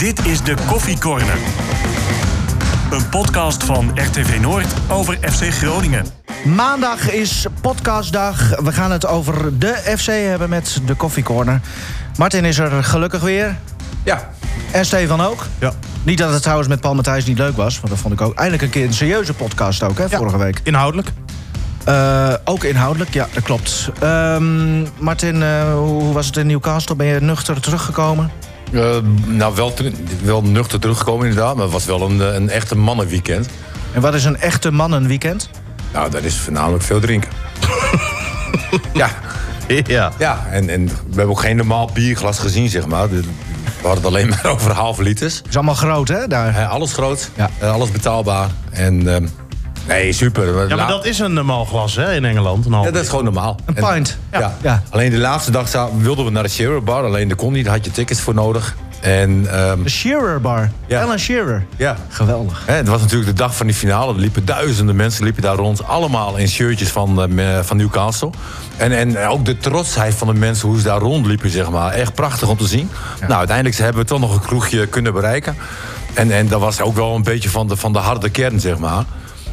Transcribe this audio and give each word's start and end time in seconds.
Dit 0.00 0.26
is 0.26 0.42
de 0.42 0.54
Koffie 0.66 0.98
Corner. 0.98 1.38
Een 2.90 3.08
podcast 3.08 3.64
van 3.64 3.90
RTV 3.94 4.38
Noord 4.40 4.66
over 4.88 5.18
FC 5.30 5.42
Groningen. 5.42 6.06
Maandag 6.44 7.10
is 7.10 7.46
podcastdag. 7.60 8.60
We 8.60 8.72
gaan 8.72 8.90
het 8.90 9.06
over 9.06 9.58
de 9.58 9.94
FC 9.98 10.06
hebben 10.06 10.48
met 10.48 10.80
de 10.86 10.94
Koffie 10.94 11.22
Corner. 11.22 11.60
Martin 12.18 12.44
is 12.44 12.58
er 12.58 12.84
gelukkig 12.84 13.20
weer. 13.20 13.56
Ja. 14.04 14.30
En 14.72 14.86
Stefan 14.86 15.20
ook. 15.20 15.46
Ja. 15.58 15.72
Niet 16.02 16.18
dat 16.18 16.32
het 16.32 16.42
trouwens 16.42 16.68
met 16.68 16.80
Paul 16.80 16.94
Matthijs 16.94 17.24
niet 17.24 17.38
leuk 17.38 17.56
was. 17.56 17.76
Want 17.76 17.88
dat 17.88 17.98
vond 17.98 18.14
ik 18.14 18.20
ook 18.20 18.34
eindelijk 18.34 18.62
een 18.62 18.70
keer 18.70 18.86
een 18.86 18.94
serieuze 18.94 19.34
podcast 19.34 19.82
ook, 19.82 19.98
hè, 19.98 20.04
Ja. 20.04 20.18
vorige 20.18 20.38
week. 20.38 20.60
Inhoudelijk? 20.62 21.08
Eh, 21.84 22.34
ook 22.44 22.64
inhoudelijk, 22.64 23.14
ja, 23.14 23.28
dat 23.32 23.42
klopt. 23.42 23.90
Ehm, 24.00 24.80
Martin, 24.98 25.42
eh, 25.42 25.72
hoe 25.72 26.12
was 26.12 26.26
het 26.26 26.36
in 26.36 26.46
Newcastle? 26.46 26.94
Ben 26.96 27.06
je 27.06 27.20
nuchter 27.20 27.60
teruggekomen? 27.60 28.30
Eh, 28.72 28.96
nou, 29.26 29.54
wel, 29.54 29.72
wel 30.22 30.42
nuchter 30.42 30.80
teruggekomen 30.80 31.26
inderdaad. 31.26 31.54
Maar 31.54 31.64
het 31.64 31.72
was 31.72 31.84
wel 31.84 32.02
een, 32.02 32.20
eh, 32.22 32.34
een 32.34 32.50
echte 32.50 32.76
mannenweekend. 32.76 33.48
En 33.92 34.00
wat 34.00 34.14
is 34.14 34.24
een 34.24 34.36
echte 34.40 34.70
mannenweekend? 34.70 35.50
Nou, 35.92 36.10
dat 36.10 36.22
is 36.22 36.36
voornamelijk 36.36 36.82
veel 36.82 37.00
drinken. 37.00 37.30
ja, 38.92 39.10
Ja. 39.86 40.12
ja. 40.18 40.46
En, 40.50 40.68
en 40.68 40.86
we 40.86 40.92
hebben 41.06 41.28
ook 41.28 41.40
geen 41.40 41.56
normaal 41.56 41.90
bierglas 41.92 42.38
gezien, 42.38 42.68
zeg 42.68 42.86
maar. 42.86 43.08
We 43.08 43.22
hadden 43.82 43.94
het 43.96 44.04
alleen 44.06 44.28
maar 44.28 44.46
over 44.54 44.70
halve 44.72 45.02
liters. 45.02 45.42
is 45.48 45.54
allemaal 45.56 45.74
groot, 45.74 46.08
hè? 46.08 46.26
Daar. 46.26 46.54
Eh, 46.56 46.70
alles 46.70 46.92
groot, 46.92 47.30
Ja. 47.36 47.50
alles 47.68 47.90
betaalbaar. 47.90 48.48
En 48.70 49.14
ehm, 49.14 49.26
nee, 49.88 50.12
super. 50.12 50.68
Ja, 50.68 50.76
maar 50.76 50.88
dat 50.88 51.04
is 51.04 51.18
een 51.18 51.32
normaal 51.32 51.64
glas 51.64 51.96
hè, 51.96 52.14
in 52.14 52.24
Engeland. 52.24 52.66
Een 52.66 52.72
half 52.72 52.84
Ja, 52.86 52.90
dat 52.90 53.02
is 53.02 53.08
gewoon 53.08 53.24
normaal. 53.24 53.56
Een 53.64 53.76
En- 53.76 53.92
pint. 53.94 54.18
Ja. 54.32 54.56
Ja. 54.62 54.82
Alleen 54.90 55.10
de 55.10 55.18
laatste 55.18 55.50
dag 55.50 55.88
wilden 55.98 56.24
we 56.24 56.30
naar 56.30 56.42
de 56.42 56.48
Shearer 56.48 56.82
Bar. 56.82 57.04
Alleen 57.04 57.28
dat 57.28 57.36
kon 57.38 57.52
niet, 57.52 57.64
daar 57.64 57.74
had 57.74 57.84
je 57.84 57.90
tickets 57.90 58.20
voor 58.20 58.34
nodig. 58.34 58.76
En 59.00 59.46
ehm, 59.52 59.82
De 59.82 59.88
Shearer 59.90 60.40
Bar. 60.40 60.70
Ja. 60.86 61.02
Alan 61.02 61.18
Shearer. 61.18 61.64
ja, 61.76 61.96
Geweldig. 62.08 62.62
Hè, 62.66 62.74
het 62.74 62.88
was 62.88 63.00
natuurlijk 63.00 63.30
de 63.30 63.36
dag 63.36 63.56
van 63.56 63.66
die 63.66 63.74
finale. 63.74 64.12
Er 64.14 64.18
liepen 64.20 64.44
duizenden 64.44 64.96
mensen 64.96 65.24
liepen 65.24 65.42
daar 65.42 65.56
rond. 65.56 65.86
Allemaal 65.86 66.36
in 66.36 66.48
shirtjes 66.48 66.88
van, 66.88 67.38
eh, 67.38 67.58
van 67.62 67.76
Newcastle. 67.76 68.30
En, 68.76 68.92
en 68.92 69.18
ook 69.26 69.44
de 69.44 69.56
trotsheid 69.56 70.14
van 70.14 70.26
de 70.26 70.34
mensen 70.34 70.68
hoe 70.68 70.78
ze 70.78 70.84
daar 70.84 70.98
rondliepen, 71.00 71.50
zeg 71.50 71.70
maar. 71.70 71.92
Echt 71.92 72.14
prachtig 72.14 72.48
om 72.48 72.56
te 72.56 72.66
zien. 72.66 72.90
Nou, 73.20 73.32
uiteindelijk 73.32 73.76
hebben 73.76 74.02
we 74.02 74.08
toch 74.08 74.20
nog 74.20 74.34
een 74.34 74.40
kroegje 74.40 74.86
kunnen 74.86 75.12
bereiken. 75.12 75.56
En, 76.14 76.30
en 76.30 76.48
dat 76.48 76.60
was 76.60 76.80
ook 76.80 76.94
wel 76.94 77.14
een 77.14 77.22
beetje 77.22 77.50
van 77.50 77.68
de, 77.68 77.76
van 77.76 77.92
de 77.92 77.98
harde 77.98 78.30
kern, 78.30 78.60
zeg 78.60 78.78
maar. 78.78 79.04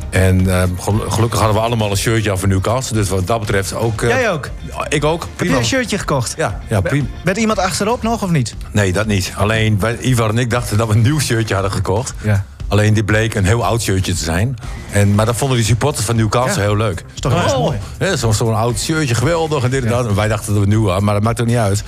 En 0.09 0.49
eh, 0.61 0.63
gel- 0.79 1.03
gelukkig 1.09 1.39
hadden 1.39 1.57
we 1.57 1.63
allemaal 1.63 1.91
een 1.91 1.97
shirtje 1.97 2.31
aan 2.31 2.39
van 2.39 2.49
Newcastle. 2.49 2.95
Dus 2.97 3.09
wat 3.09 3.27
dat 3.27 3.39
betreft 3.39 3.73
ook... 3.73 4.01
eh, 4.01 4.09
Jij 4.09 4.31
ook? 4.31 4.49
Ik 4.89 5.03
ook. 5.03 5.21
Heb 5.21 5.29
Prima. 5.35 5.53
je 5.53 5.59
een 5.59 5.65
shirtje 5.65 5.97
gekocht? 5.97 6.33
Ja, 6.37 6.59
ja, 6.69 6.81
prima. 6.81 7.07
Met 7.23 7.37
iemand 7.37 7.59
achterop 7.59 8.03
nog 8.03 8.23
of 8.23 8.29
niet? 8.29 8.55
Nee, 8.71 8.93
dat 8.93 9.05
niet. 9.05 9.33
Alleen 9.35 9.79
wij, 9.79 9.97
Ivar 9.99 10.29
en 10.29 10.37
ik 10.37 10.49
dachten 10.49 10.77
dat 10.77 10.87
we 10.87 10.93
een 10.93 11.01
nieuw 11.01 11.19
shirtje 11.19 11.53
hadden 11.53 11.71
gekocht. 11.71 12.13
Ja. 12.23 12.45
Alleen 12.67 12.93
dit 12.93 13.05
bleek 13.05 13.35
een 13.35 13.45
heel 13.45 13.65
oud 13.65 13.81
shirtje 13.81 14.13
te 14.13 14.23
zijn. 14.23 14.55
En, 14.91 15.15
maar 15.15 15.25
dat 15.25 15.35
vonden 15.35 15.57
die 15.57 15.65
supporters 15.65 16.05
van 16.05 16.15
Newcastle 16.15 16.61
Ja. 16.61 16.67
heel 16.67 16.77
leuk. 16.77 17.03
Is 17.13 17.19
toch 17.21 17.43
best 17.43 17.57
mooi? 17.57 17.77
Ja, 17.99 18.15
Zo'n 18.15 18.55
oud 18.55 18.79
shirtje, 18.79 19.15
geweldig 19.15 19.63
en 19.63 19.69
dit 19.69 19.83
en 19.83 19.89
dat. 19.89 20.07
En 20.07 20.15
wij 20.15 20.27
dachten 20.27 20.53
dat 20.53 20.63
we 20.63 20.67
nieuw 20.69 20.85
hadden, 20.85 21.03
maar 21.03 21.13
dat 21.13 21.23
maakt 21.23 21.41
ook 21.41 21.47
niet 21.47 21.57
uit. 21.57 21.83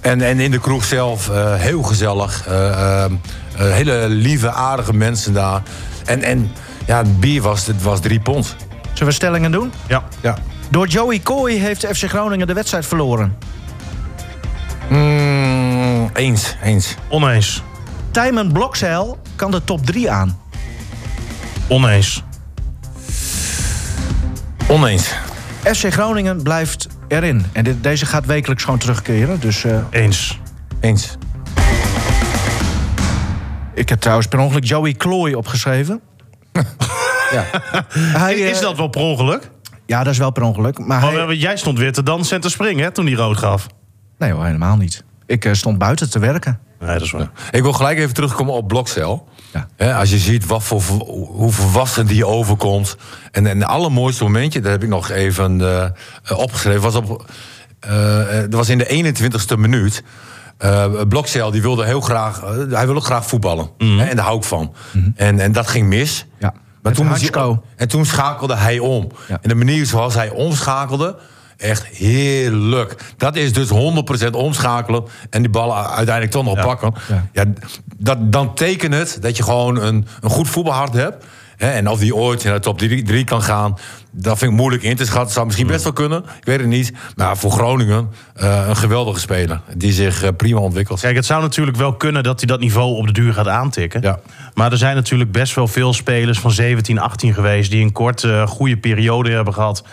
En, 0.00 0.22
en 0.22 0.40
in 0.40 0.50
de 0.50 0.58
kroeg 0.60 0.84
zelf, 0.84 1.28
eh, 1.30 1.54
heel 1.54 1.82
gezellig. 1.82 2.44
hele 3.56 4.08
lieve, 4.08 4.50
aardige 4.50 4.92
mensen 4.92 5.32
daar. 5.32 5.62
En, 6.04 6.22
en 6.22 6.50
ja, 6.86 6.98
het 6.98 7.20
bier 7.20 7.42
was, 7.42 7.66
het 7.66 7.82
was 7.82 8.00
drie 8.00 8.20
pond. 8.20 8.56
Zullen 8.92 9.08
we 9.08 9.12
stellingen 9.12 9.52
doen? 9.52 9.72
Ja. 9.88 10.02
Ja. 10.20 10.36
Door 10.70 10.86
Joey 10.86 11.20
Coy 11.20 11.52
heeft 11.52 11.86
FC 11.86 12.08
Groningen 12.08 12.46
de 12.46 12.52
wedstrijd 12.52 12.86
verloren. 12.86 13.36
Mm, 14.88 16.10
eens, 16.14 16.56
eens. 16.62 16.94
Oneens. 17.08 17.62
Tijmen 18.10 18.52
Blokzeil 18.52 19.18
kan 19.36 19.50
de 19.50 19.64
top 19.64 19.86
3 19.86 20.10
aan. 20.10 20.40
Oneens. 21.68 22.22
Oneens. 24.68 25.14
FC 25.62 25.92
Groningen 25.92 26.42
blijft 26.42 26.88
erin. 27.08 27.46
En 27.52 27.64
dit, 27.64 27.82
deze 27.82 28.06
gaat 28.06 28.26
wekelijks 28.26 28.64
gewoon 28.64 28.78
terugkeren. 28.78 29.40
Dus 29.40 29.64
eh, 29.64 29.78
Eens. 29.90 30.38
Eens. 30.80 31.16
ik 33.74 33.88
heb 33.88 34.00
trouwens 34.00 34.28
per 34.28 34.38
ongeluk 34.38 34.64
Joey 34.64 34.92
Klooi 34.92 35.34
opgeschreven. 35.34 36.00
Ja. 37.32 37.44
Hij, 37.98 38.34
eh, 38.34 38.48
Is 38.50 38.60
dat 38.60 38.76
wel 38.76 38.88
per 38.88 39.00
ongeluk? 39.00 39.50
Ja, 39.86 40.02
dat 40.04 40.12
is 40.12 40.18
wel 40.18 40.30
per 40.30 40.42
ongeluk. 40.42 40.78
Maar 40.78 40.86
Maar 41.00 41.12
hij- 41.12 41.26
we- 41.26 41.38
jij 41.38 41.56
stond 41.56 41.78
weer 41.78 41.92
te 41.92 42.02
dansen 42.02 42.34
en 42.36 42.40
te 42.42 42.48
springen 42.50 42.84
hè, 42.84 42.90
toen 42.90 43.06
hij 43.06 43.14
rood 43.14 43.36
gaf. 43.36 43.66
Nee 44.18 44.32
hoor, 44.32 44.44
helemaal 44.44 44.76
niet. 44.76 45.04
Ik 45.26 45.44
eh, 45.44 45.52
stond 45.52 45.78
buiten 45.78 46.10
te 46.10 46.18
werken. 46.18 46.58
Nee, 46.80 46.92
dat 46.92 47.02
is 47.02 47.10
waar. 47.10 47.30
Ik 47.50 47.62
wil 47.62 47.72
gelijk 47.72 47.98
even 47.98 48.14
terugkomen 48.14 48.54
op 48.54 48.68
Blokcel. 48.68 49.28
Ja. 49.52 49.66
Hè, 49.76 49.94
als 49.94 50.10
je 50.10 50.18
ziet 50.18 50.46
wat 50.46 50.62
voor, 50.62 50.80
hoe 51.28 51.52
volwassen 51.52 52.06
die 52.06 52.26
overkomt. 52.26 52.96
En, 53.30 53.46
en 53.46 53.58
het 53.60 53.68
allermooiste 53.68 54.22
momentje, 54.24 54.60
dat 54.60 54.70
heb 54.70 54.82
ik 54.82 54.88
nog 54.88 55.10
even 55.10 55.60
eh, 55.60 56.38
opgeschreven, 56.38 56.80
was, 56.82 56.94
op, 56.94 57.24
dat 58.40 58.54
was 58.54 58.68
in 58.68 58.78
de 58.78 59.12
21ste 59.14 59.58
minuut. 59.58 60.02
Uh, 60.64 60.84
Blokcel 61.08 61.50
die 61.50 61.62
wilde 61.62 61.84
heel 61.84 62.00
graag, 62.00 62.42
eh, 62.42 62.50
hij 62.70 62.86
wilde 62.86 63.00
graag 63.00 63.26
voetballen. 63.26 63.68
Hè, 63.78 64.04
en 64.04 64.16
daar 64.16 64.24
hou 64.24 64.36
ik 64.36 64.44
van. 64.44 64.72
en, 65.16 65.40
en 65.40 65.52
dat 65.52 65.66
ging 65.66 65.88
mis. 65.88 66.26
Ja. 66.38 66.54
Maar 66.82 66.92
toen 66.92 67.06
hij, 67.08 67.58
en 67.76 67.88
toen 67.88 68.04
schakelde 68.06 68.56
hij 68.56 68.78
om. 68.78 69.08
Ja. 69.28 69.38
En 69.42 69.48
de 69.48 69.54
manier 69.54 69.86
zoals 69.86 70.14
hij 70.14 70.30
omschakelde, 70.30 71.16
echt 71.56 71.84
heerlijk. 71.86 72.96
Dat 73.16 73.36
is 73.36 73.52
dus 73.52 73.68
100% 73.68 74.30
omschakelen 74.30 75.04
en 75.30 75.42
die 75.42 75.50
ballen 75.50 75.76
uiteindelijk 75.76 76.30
toch 76.30 76.44
nog 76.44 76.56
Ja. 76.56 76.64
pakken. 76.64 76.94
Ja. 77.08 77.26
Ja. 77.32 77.44
dat, 77.96 78.32
dan 78.32 78.54
tekent 78.54 78.94
het 78.94 79.18
dat 79.20 79.36
je 79.36 79.42
gewoon 79.42 79.76
een, 79.76 80.06
een 80.20 80.30
goed 80.30 80.48
voetbalhart 80.48 80.92
hebt. 80.92 81.24
Hè, 81.60 81.70
en 81.70 81.88
of 81.88 81.98
die 81.98 82.14
ooit 82.14 82.44
in 82.44 82.52
de 82.52 82.60
top 82.60 82.78
3 82.78 83.24
kan 83.24 83.42
gaan, 83.42 83.78
dat 84.10 84.38
vind 84.38 84.50
ik 84.50 84.56
moeilijk 84.56 84.82
in 84.82 84.96
te 84.96 85.04
schatten. 85.04 85.32
Zou 85.32 85.46
misschien 85.46 85.66
best 85.66 85.82
wel 85.82 85.92
kunnen, 85.92 86.18
ik 86.18 86.44
weet 86.44 86.58
het 86.58 86.68
niet. 86.68 86.92
Maar 87.16 87.36
voor 87.36 87.50
Groningen 87.50 88.10
eh, 88.34 88.64
een 88.68 88.76
geweldige 88.76 89.20
speler 89.20 89.60
die 89.74 89.92
zich 89.92 90.22
eh, 90.22 90.28
prima 90.36 90.60
ontwikkelt. 90.60 91.00
Kijk, 91.00 91.16
het 91.16 91.26
zou 91.26 91.42
natuurlijk 91.42 91.76
wel 91.76 91.92
kunnen 91.92 92.22
dat 92.22 92.38
hij 92.38 92.48
dat 92.48 92.60
niveau 92.60 92.96
op 92.96 93.06
de 93.06 93.12
duur 93.12 93.32
gaat 93.32 93.48
aantikken. 93.48 94.02
Ja. 94.02 94.20
Maar 94.54 94.72
er 94.72 94.78
zijn 94.78 94.94
natuurlijk 94.94 95.32
best 95.32 95.54
wel 95.54 95.68
veel 95.68 95.92
spelers 95.92 96.38
van 96.38 96.50
17, 96.50 96.98
18 96.98 97.34
geweest... 97.34 97.70
die 97.70 97.82
een 97.82 97.92
korte, 97.92 98.44
goede 98.48 98.76
periode 98.76 99.30
hebben 99.30 99.54
gehad 99.54 99.84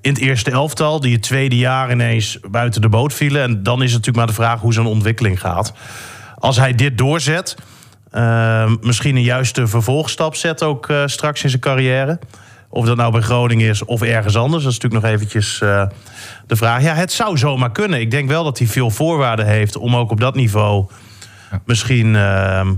in 0.00 0.12
het 0.12 0.20
eerste 0.20 0.50
elftal. 0.50 1.00
Die 1.00 1.12
het 1.12 1.22
tweede 1.22 1.56
jaar 1.56 1.90
ineens 1.90 2.38
buiten 2.50 2.80
de 2.80 2.88
boot 2.88 3.14
vielen. 3.14 3.42
En 3.42 3.62
dan 3.62 3.82
is 3.82 3.92
het 3.92 4.04
natuurlijk 4.04 4.16
maar 4.16 4.26
de 4.26 4.42
vraag 4.42 4.60
hoe 4.60 4.72
zijn 4.72 4.86
ontwikkeling 4.86 5.40
gaat. 5.40 5.72
Als 6.38 6.56
hij 6.56 6.74
dit 6.74 6.98
doorzet, 6.98 7.56
eh, 8.12 8.72
misschien 8.80 9.16
een 9.16 9.22
juiste 9.22 9.66
vervolgstap 9.66 10.34
zet 10.34 10.62
ook 10.62 10.88
eh, 10.88 11.02
straks 11.06 11.42
in 11.42 11.48
zijn 11.48 11.62
carrière... 11.62 12.18
Of 12.74 12.86
dat 12.86 12.96
nou 12.96 13.12
bij 13.12 13.20
Groningen 13.20 13.68
is 13.68 13.84
of 13.84 14.02
ergens 14.02 14.36
anders. 14.36 14.62
Dat 14.62 14.72
is 14.72 14.78
natuurlijk 14.78 15.04
nog 15.04 15.12
eventjes 15.12 15.60
eh, 15.60 15.86
de 16.46 16.56
vraag. 16.56 16.82
Ja, 16.82 16.94
het 16.94 17.12
zou 17.12 17.38
zomaar 17.38 17.72
kunnen. 17.72 18.00
Ik 18.00 18.10
denk 18.10 18.28
wel 18.28 18.44
dat 18.44 18.58
hij 18.58 18.66
veel 18.66 18.90
voorwaarden 18.90 19.46
heeft 19.46 19.76
om 19.76 19.96
ook 19.96 20.10
op 20.10 20.20
dat 20.20 20.34
niveau 20.34 20.86
misschien 21.64 22.16
ehm, 22.16 22.74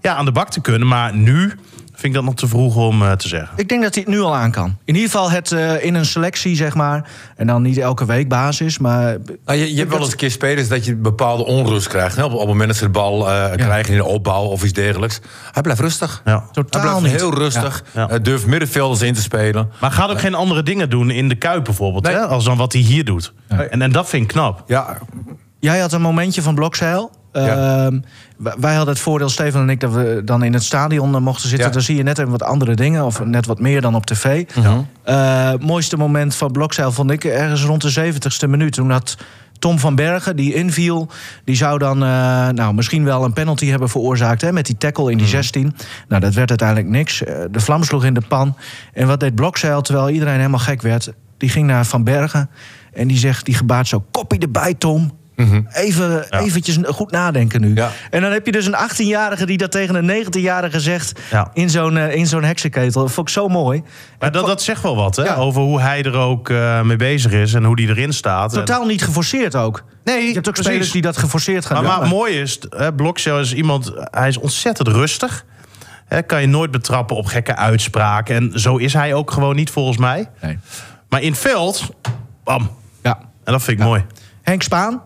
ja, 0.00 0.14
aan 0.14 0.24
de 0.24 0.32
bak 0.32 0.50
te 0.50 0.60
kunnen. 0.60 0.88
Maar 0.88 1.14
nu 1.14 1.52
vind 1.92 2.04
ik 2.08 2.12
dat 2.14 2.24
nog 2.24 2.34
te 2.34 2.48
vroeg 2.48 2.76
om 2.76 3.02
eh, 3.02 3.12
te 3.12 3.28
zeggen. 3.28 3.48
Ik 3.56 3.68
denk 3.68 3.82
dat 3.82 3.94
hij 3.94 4.02
het 4.06 4.12
nu 4.14 4.20
al 4.20 4.36
aan 4.36 4.50
kan. 4.50 4.76
In 4.84 4.94
ieder 4.94 5.10
geval 5.10 5.30
het 5.30 5.52
eh, 5.52 5.84
in 5.84 5.94
een 5.94 6.04
selectie, 6.06 6.56
zeg 6.56 6.74
maar. 6.74 7.08
En 7.36 7.46
dan 7.46 7.62
niet 7.62 7.78
elke 7.78 8.04
week 8.04 8.28
basis, 8.28 8.78
maar... 8.78 9.16
Nou, 9.44 9.58
je, 9.58 9.72
je 9.72 9.78
hebt 9.78 9.90
wel 9.90 10.00
eens 10.00 10.10
een 10.10 10.16
keer 10.16 10.30
spelers 10.30 10.68
dat 10.68 10.84
je 10.84 10.96
bepaalde 10.96 11.44
onrust 11.44 11.88
krijgt. 11.88 12.16
Hè? 12.16 12.24
Op, 12.24 12.32
op 12.32 12.38
het 12.38 12.48
moment 12.48 12.68
dat 12.68 12.76
ze 12.76 12.84
de 12.84 12.90
bal 12.90 13.30
eh, 13.30 13.52
krijgen 13.52 13.92
in 13.92 13.98
de 13.98 14.04
opbouw 14.04 14.42
of 14.44 14.62
iets 14.62 14.72
dergelijks. 14.72 15.20
Hij 15.52 15.62
blijft 15.62 15.80
rustig. 15.80 16.22
Ja. 16.24 16.32
Hij 16.32 16.42
Totaal 16.52 16.80
blijft 16.82 17.00
niet. 17.00 17.20
heel 17.20 17.34
rustig. 17.34 17.84
Ja. 17.94 18.00
Ja. 18.00 18.08
Eh, 18.08 18.22
durft 18.22 18.46
middenvelders 18.46 19.02
in 19.02 19.14
te 19.14 19.22
spelen. 19.22 19.70
Maar 19.80 19.90
gaat 19.90 20.10
ook 20.10 20.20
geen 20.20 20.34
andere 20.34 20.62
dingen 20.62 20.90
doen 20.90 21.10
in 21.10 21.28
de 21.28 21.34
Kuip 21.34 21.64
bijvoorbeeld... 21.64 22.04
Nee. 22.04 22.14
Hè, 22.14 22.26
als 22.26 22.44
dan 22.44 22.56
wat 22.56 22.72
hij 22.72 22.82
hier 22.82 23.04
doet. 23.04 23.32
En, 23.48 23.82
en 23.82 23.92
dat 23.92 24.08
vind 24.08 24.22
ik 24.22 24.28
knap. 24.28 24.62
Ja, 24.66 24.98
Jij 25.60 25.78
had 25.78 25.92
een 25.92 26.00
momentje 26.00 26.42
van 26.42 26.54
Blokzeil. 26.54 27.10
Ja. 27.44 27.86
Ehm, 27.86 28.00
wij- 28.36 28.74
hadden 28.74 28.94
het 28.94 29.02
voordeel, 29.02 29.28
Stefan 29.28 29.60
en 29.60 29.70
ik, 29.70 29.80
dat 29.80 29.92
we 29.92 30.22
dan 30.24 30.42
in 30.42 30.52
het 30.52 30.62
stadion 30.64 31.14
eh, 31.14 31.20
mochten 31.20 31.48
zitten. 31.48 31.66
Ja. 31.66 31.72
Dan 31.72 31.82
zie 31.82 31.96
je 31.96 32.02
net 32.02 32.18
even 32.18 32.30
wat 32.30 32.42
andere 32.42 32.74
dingen, 32.74 33.04
of 33.04 33.24
net 33.24 33.46
wat 33.46 33.60
meer 33.60 33.80
dan 33.80 33.94
op 33.94 34.06
tv. 34.06 34.44
Eh, 35.04 35.52
mooiste 35.60 35.96
moment 35.96 36.34
van 36.34 36.52
Blokzeil 36.52 36.92
vond 36.92 37.10
ik 37.10 37.24
ergens 37.24 37.62
rond 37.64 37.82
de 37.82 37.90
70ste 37.90 38.48
minuut. 38.48 38.72
Toen 38.72 38.90
had 38.90 39.16
Tom 39.58 39.78
van 39.78 39.94
Bergen, 39.94 40.36
die 40.36 40.54
inviel, 40.54 41.08
die 41.44 41.56
zou 41.56 41.78
dan 41.78 42.02
eh, 42.02 42.08
nou, 42.48 42.74
misschien 42.74 43.04
wel 43.04 43.24
een 43.24 43.32
penalty 43.32 43.66
hebben 43.66 43.88
veroorzaakt 43.88 44.40
hè, 44.40 44.52
met 44.52 44.66
die 44.66 44.76
tackle 44.78 45.10
in 45.10 45.18
die 45.18 45.26
16. 45.26 45.74
Nou, 46.08 46.20
dat 46.20 46.34
werd 46.34 46.48
uiteindelijk 46.48 46.88
niks. 46.88 47.18
De 47.50 47.60
vlam 47.60 47.82
sloeg 47.84 48.04
in 48.04 48.14
de 48.14 48.22
pan. 48.28 48.56
En 48.92 49.06
wat 49.06 49.20
deed 49.20 49.34
Blokzeil 49.34 49.80
terwijl 49.80 50.10
iedereen 50.10 50.36
helemaal 50.36 50.58
gek 50.58 50.82
werd? 50.82 51.12
Die 51.38 51.48
ging 51.48 51.66
naar 51.66 51.84
Van 51.86 52.04
Bergen 52.04 52.50
en 52.92 53.08
die 53.08 53.18
zegt, 53.18 53.44
die 53.44 53.54
gebaart 53.54 53.88
zo: 53.88 54.04
koppie 54.10 54.38
erbij, 54.40 54.74
Tom. 54.74 55.12
Even 55.72 56.30
eventjes 56.42 56.78
goed 56.86 57.10
nadenken 57.10 57.60
nu. 57.60 57.74
Ja. 57.74 57.90
En 58.10 58.20
dan 58.22 58.32
heb 58.32 58.46
je 58.46 58.52
dus 58.52 58.66
een 58.66 58.74
18-jarige 58.90 59.46
die 59.46 59.56
dat 59.58 59.70
tegen 59.70 59.94
een 60.08 60.24
19-jarige 60.26 60.80
zegt... 60.80 61.20
Ja. 61.30 61.50
in 61.52 61.70
zo'n 61.70 61.96
eh, 61.96 62.14
in 62.14 62.26
zo'n 62.26 62.42
heksenketel. 62.44 63.02
Dat 63.02 63.12
vond 63.12 63.28
ik 63.28 63.34
zo 63.34 63.48
mooi. 63.48 63.82
Maar 64.18 64.32
dat, 64.32 64.46
dat 64.46 64.62
zegt 64.62 64.82
wel 64.82 64.96
wat, 64.96 65.16
hè? 65.16 65.22
Ja. 65.24 65.34
Over 65.34 65.62
hoe 65.62 65.80
hij 65.80 66.02
er 66.02 66.14
ook 66.16 66.48
eh, 66.48 66.82
mee 66.82 66.96
bezig 66.96 67.32
is 67.32 67.54
en 67.54 67.64
hoe 67.64 67.76
die 67.76 67.88
erin 67.88 68.12
staat. 68.12 68.52
En- 68.52 68.64
Totaal 68.64 68.86
niet 68.86 69.02
geforceerd 69.04 69.56
ook. 69.56 69.84
Nee, 70.04 70.26
Je 70.26 70.32
hebt 70.34 70.36
ook 70.48 70.54
precies. 70.54 70.64
spelers 70.72 70.90
die 70.90 71.02
dat 71.02 71.16
geforceerd 71.16 71.66
gaan 71.66 71.82
Maar, 71.84 71.90
doen. 71.92 72.00
maar 72.00 72.08
mooi 72.08 72.40
is, 72.40 72.58
hè, 72.76 72.94
Blokcel 72.94 73.40
is 73.40 73.54
iemand, 73.54 73.92
hij 74.10 74.28
is 74.28 74.38
ontzettend 74.38 74.88
rustig. 74.88 75.44
Hè, 76.06 76.22
kan 76.22 76.40
je 76.40 76.46
nooit 76.46 76.70
betrappen 76.70 77.16
op 77.16 77.26
gekke 77.26 77.56
uitspraken. 77.56 78.36
En 78.36 78.60
zo 78.60 78.76
is 78.76 78.92
hij 78.92 79.14
ook 79.14 79.30
gewoon 79.30 79.56
niet, 79.56 79.70
volgens 79.70 79.96
mij. 79.98 80.28
Nee. 80.40 80.58
Maar 81.08 81.22
in 81.22 81.34
veld, 81.34 81.88
bam. 82.44 82.70
Ja. 83.02 83.18
En 83.44 83.52
dat 83.52 83.62
vind 83.62 83.78
ik 83.78 83.84
mooi. 83.84 84.04
Henk 84.42 84.62
Spaan, 84.62 85.02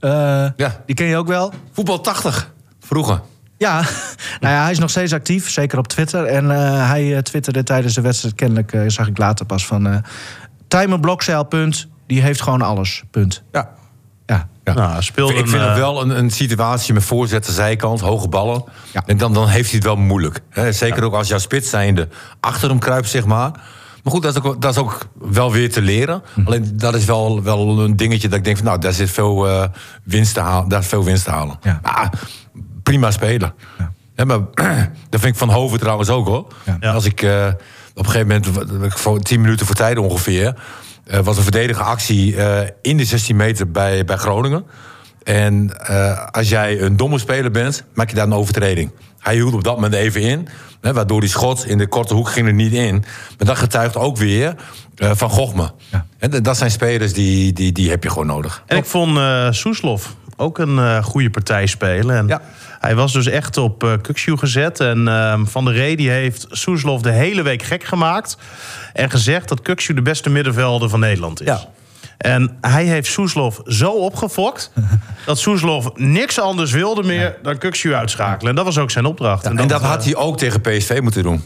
Ja. 0.00 0.82
die 0.86 0.94
ken 0.94 1.06
je 1.06 1.16
ook 1.16 1.26
wel. 1.26 1.52
Voetbal 1.72 2.00
80, 2.00 2.52
vroeger. 2.80 3.20
Ja, 3.58 3.74
nou 4.40 4.54
ja, 4.54 4.62
hij 4.62 4.70
is 4.70 4.78
nog 4.78 4.90
steeds 4.90 5.12
actief, 5.12 5.50
zeker 5.50 5.78
op 5.78 5.88
Twitter. 5.88 6.24
En 6.24 6.50
eh, 6.50 6.88
hij 6.88 7.16
eh, 7.16 7.22
twitterde 7.22 7.62
tijdens 7.62 7.94
de 7.94 8.00
wedstrijd, 8.00 8.34
kennelijk 8.34 8.72
eh, 8.72 8.82
zag 8.86 9.06
ik 9.06 9.18
later 9.18 9.46
pas 9.46 9.66
van... 9.66 9.86
eh 9.86 9.96
Tijmen 10.68 11.00
Blokzeil, 11.00 11.44
punt, 11.44 11.86
die 12.06 12.22
heeft 12.22 12.42
gewoon 12.42 12.62
alles, 12.62 13.02
punt. 13.10 13.42
Ja. 13.52 13.68
Ja, 14.26 14.48
Ja. 14.64 14.72
Nou, 14.72 15.02
speelde 15.02 15.32
ik 15.34 15.48
vind 15.48 15.62
het 15.62 15.70
eh, 15.70 15.76
wel 15.76 16.02
een, 16.02 16.18
een 16.18 16.30
situatie 16.30 16.94
met 16.94 17.02
voorzetten, 17.04 17.52
zijkant, 17.52 18.00
hoge 18.00 18.28
ballen. 18.28 18.64
Ja. 18.92 19.02
En 19.06 19.16
dan, 19.16 19.32
dan 19.32 19.48
heeft 19.48 19.66
hij 19.68 19.74
het 19.78 19.84
wel 19.84 19.96
moeilijk. 19.96 20.40
Hè? 20.50 20.72
Zeker 20.72 21.02
ook 21.02 21.14
als 21.14 21.28
jouw 21.28 21.38
spits 21.38 21.70
zijnde 21.70 22.08
achter 22.40 22.68
hem 22.68 22.78
kruipt, 22.78 23.08
zeg 23.08 23.24
maar. 23.24 23.50
Maar 24.02 24.12
goed, 24.12 24.22
dat 24.22 24.36
is 24.36 24.42
ook, 24.42 24.60
dat 24.62 24.70
is 24.70 24.78
ook 24.78 24.98
wel 25.14 25.52
weer 25.52 25.72
te 25.72 25.82
leren. 25.82 26.22
Hm. 26.34 26.46
Alleen 26.46 26.70
dat 26.72 26.94
is 26.94 27.04
wel, 27.04 27.42
wel 27.42 27.80
een 27.80 27.96
dingetje 27.96 28.28
dat 28.28 28.38
ik 28.38 28.44
denk 28.44 28.56
van... 28.56 28.66
nou, 28.66 28.80
daar 28.80 28.92
zit 28.92 29.10
veel, 29.10 29.48
eh, 29.48 29.64
winst, 30.02 30.34
te 30.34 30.40
halen, 30.40 30.68
daar 30.68 30.80
is 30.80 30.86
veel 30.86 31.04
winst 31.04 31.24
te 31.24 31.30
halen. 31.30 31.58
Ja. 31.62 31.80
Maar, 31.82 32.12
prima 32.82 33.10
spelen. 33.10 33.54
Maar 34.26 34.38
dat 35.10 35.20
vind 35.20 35.24
ik 35.24 35.36
van 35.36 35.50
Hoven 35.50 35.78
trouwens 35.78 36.08
ook, 36.08 36.26
hoor. 36.26 36.46
Ja. 36.80 36.92
Als 36.92 37.04
ik 37.04 37.22
eh, 37.22 37.46
op 37.94 38.06
een 38.06 38.10
gegeven 38.10 38.42
moment, 39.04 39.24
10 39.24 39.40
minuten 39.40 39.66
voor 39.66 39.74
tijd 39.74 39.98
ongeveer... 39.98 40.54
eh, 41.04 41.20
was 41.20 41.36
een 41.36 41.42
verdedige 41.42 41.82
actie 41.82 42.36
in 42.82 42.96
de 42.96 43.04
16 43.04 43.36
meter 43.36 43.70
bij, 43.70 44.04
bij 44.04 44.16
Groningen. 44.16 44.64
En 45.28 45.70
eh, 45.86 46.26
als 46.30 46.48
jij 46.48 46.80
een 46.80 46.96
domme 46.96 47.18
speler 47.18 47.50
bent, 47.50 47.84
maak 47.94 48.08
je 48.08 48.14
daar 48.14 48.26
een 48.26 48.32
overtreding. 48.32 48.90
Hij 49.18 49.34
hield 49.34 49.54
op 49.54 49.64
dat 49.64 49.74
moment 49.74 49.94
even 49.94 50.20
in. 50.20 50.48
Hè, 50.80 50.92
waardoor 50.92 51.20
die 51.20 51.28
schot 51.30 51.66
in 51.66 51.78
de 51.78 51.86
korte 51.86 52.14
hoek 52.14 52.30
ging 52.30 52.46
er 52.46 52.52
niet 52.52 52.72
in. 52.72 52.94
Maar 53.38 53.46
dat 53.46 53.56
getuigt 53.56 53.96
ook 53.96 54.16
weer 54.16 54.54
eh, 54.96 55.10
van 55.14 55.30
Gochme. 55.30 55.70
Ja. 55.90 56.06
En 56.18 56.42
dat- 56.42 56.56
zijn 56.56 56.70
spelers 56.70 57.12
die, 57.12 57.52
die, 57.52 57.72
die 57.72 57.90
heb 57.90 58.02
je 58.02 58.08
gewoon 58.10 58.26
nodig. 58.26 58.62
En 58.66 58.76
ik 58.76 58.84
vond 58.84 59.16
eh 59.16 59.46
Soeslof 59.50 60.16
ook 60.36 60.58
een 60.58 60.78
eh, 60.78 61.02
goede 61.04 61.30
partij 61.30 61.66
spelen. 61.66 62.16
En 62.16 62.26
Ja. 62.26 62.40
Hij 62.80 62.94
was 62.94 63.12
dus 63.12 63.26
echt 63.26 63.56
op 63.56 63.84
uh, 63.84 63.92
Kukshu 64.02 64.36
gezet. 64.36 64.80
En 64.80 65.08
ehm, 65.08 65.44
Van 65.44 65.64
der 65.64 65.74
Rey 65.74 65.96
die 65.96 66.10
heeft 66.10 66.46
Soeslof 66.50 67.02
de 67.02 67.10
hele 67.10 67.42
week 67.42 67.62
gek 67.62 67.84
gemaakt. 67.84 68.36
En 68.92 69.10
gezegd 69.10 69.48
dat 69.48 69.62
Kukshu 69.62 69.94
de 69.94 70.02
beste 70.02 70.30
middenvelder 70.30 70.88
van 70.88 71.00
Nederland 71.00 71.40
is. 71.40 71.46
Ja. 71.46 71.60
En 72.18 72.56
hij 72.60 72.84
heeft 72.84 73.10
Soeslof 73.10 73.60
zo 73.64 73.90
opgefokt... 73.90 74.72
dat 75.26 75.38
Soeslof 75.38 75.90
niks 75.94 76.40
anders 76.40 76.72
wilde 76.72 77.02
meer 77.02 77.36
dan 77.42 77.58
Kukshu 77.58 77.94
uitschakelen. 77.94 78.50
En 78.50 78.56
dat 78.56 78.64
was 78.64 78.78
ook 78.78 78.90
zijn 78.90 79.04
opdracht. 79.04 79.44
En 79.44 79.56
dat 79.68 79.82
had 79.82 80.04
hij 80.04 80.16
ook 80.16 80.38
tegen 80.38 80.60
PSV 80.60 80.98
moeten 81.02 81.22
doen. 81.22 81.42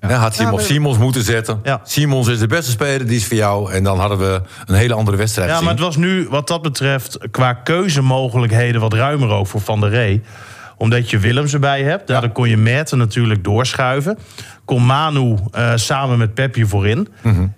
Hè, 0.00 0.14
had 0.14 0.36
hij 0.36 0.44
hem 0.44 0.54
op 0.54 0.60
Simons 0.60 0.98
moeten 0.98 1.22
zetten. 1.22 1.60
Ja. 1.62 1.80
Simons 1.84 2.28
is 2.28 2.38
de 2.38 2.46
beste 2.46 2.70
speler, 2.70 3.06
die 3.06 3.16
is 3.16 3.26
voor 3.26 3.36
jou. 3.36 3.72
En 3.72 3.84
dan 3.84 3.98
hadden 4.00 4.18
we 4.18 4.40
een 4.66 4.74
hele 4.74 4.94
andere 4.94 5.16
wedstrijd 5.16 5.48
Ja, 5.48 5.54
gezien. 5.54 5.68
maar 5.68 5.76
het 5.76 5.86
was 5.86 5.96
nu 5.96 6.26
wat 6.30 6.48
dat 6.48 6.62
betreft 6.62 7.18
qua 7.30 7.52
keuzemogelijkheden 7.52 8.80
wat 8.80 8.92
ruimer 8.92 9.28
ook 9.28 9.46
voor 9.46 9.60
Van 9.60 9.80
der 9.80 9.90
Rey. 9.90 10.22
Omdat 10.76 11.10
je 11.10 11.18
Willems 11.18 11.52
erbij 11.52 11.82
hebt. 11.82 12.06
Daardoor 12.06 12.30
kon 12.30 12.48
je 12.48 12.56
Merten 12.56 12.98
natuurlijk 12.98 13.44
doorschuiven. 13.44 14.18
Kon 14.64 14.86
Manu 14.86 15.36
eh, 15.52 15.72
samen 15.74 16.18
met 16.18 16.34
Pepje 16.34 16.66
voorin. 16.66 17.08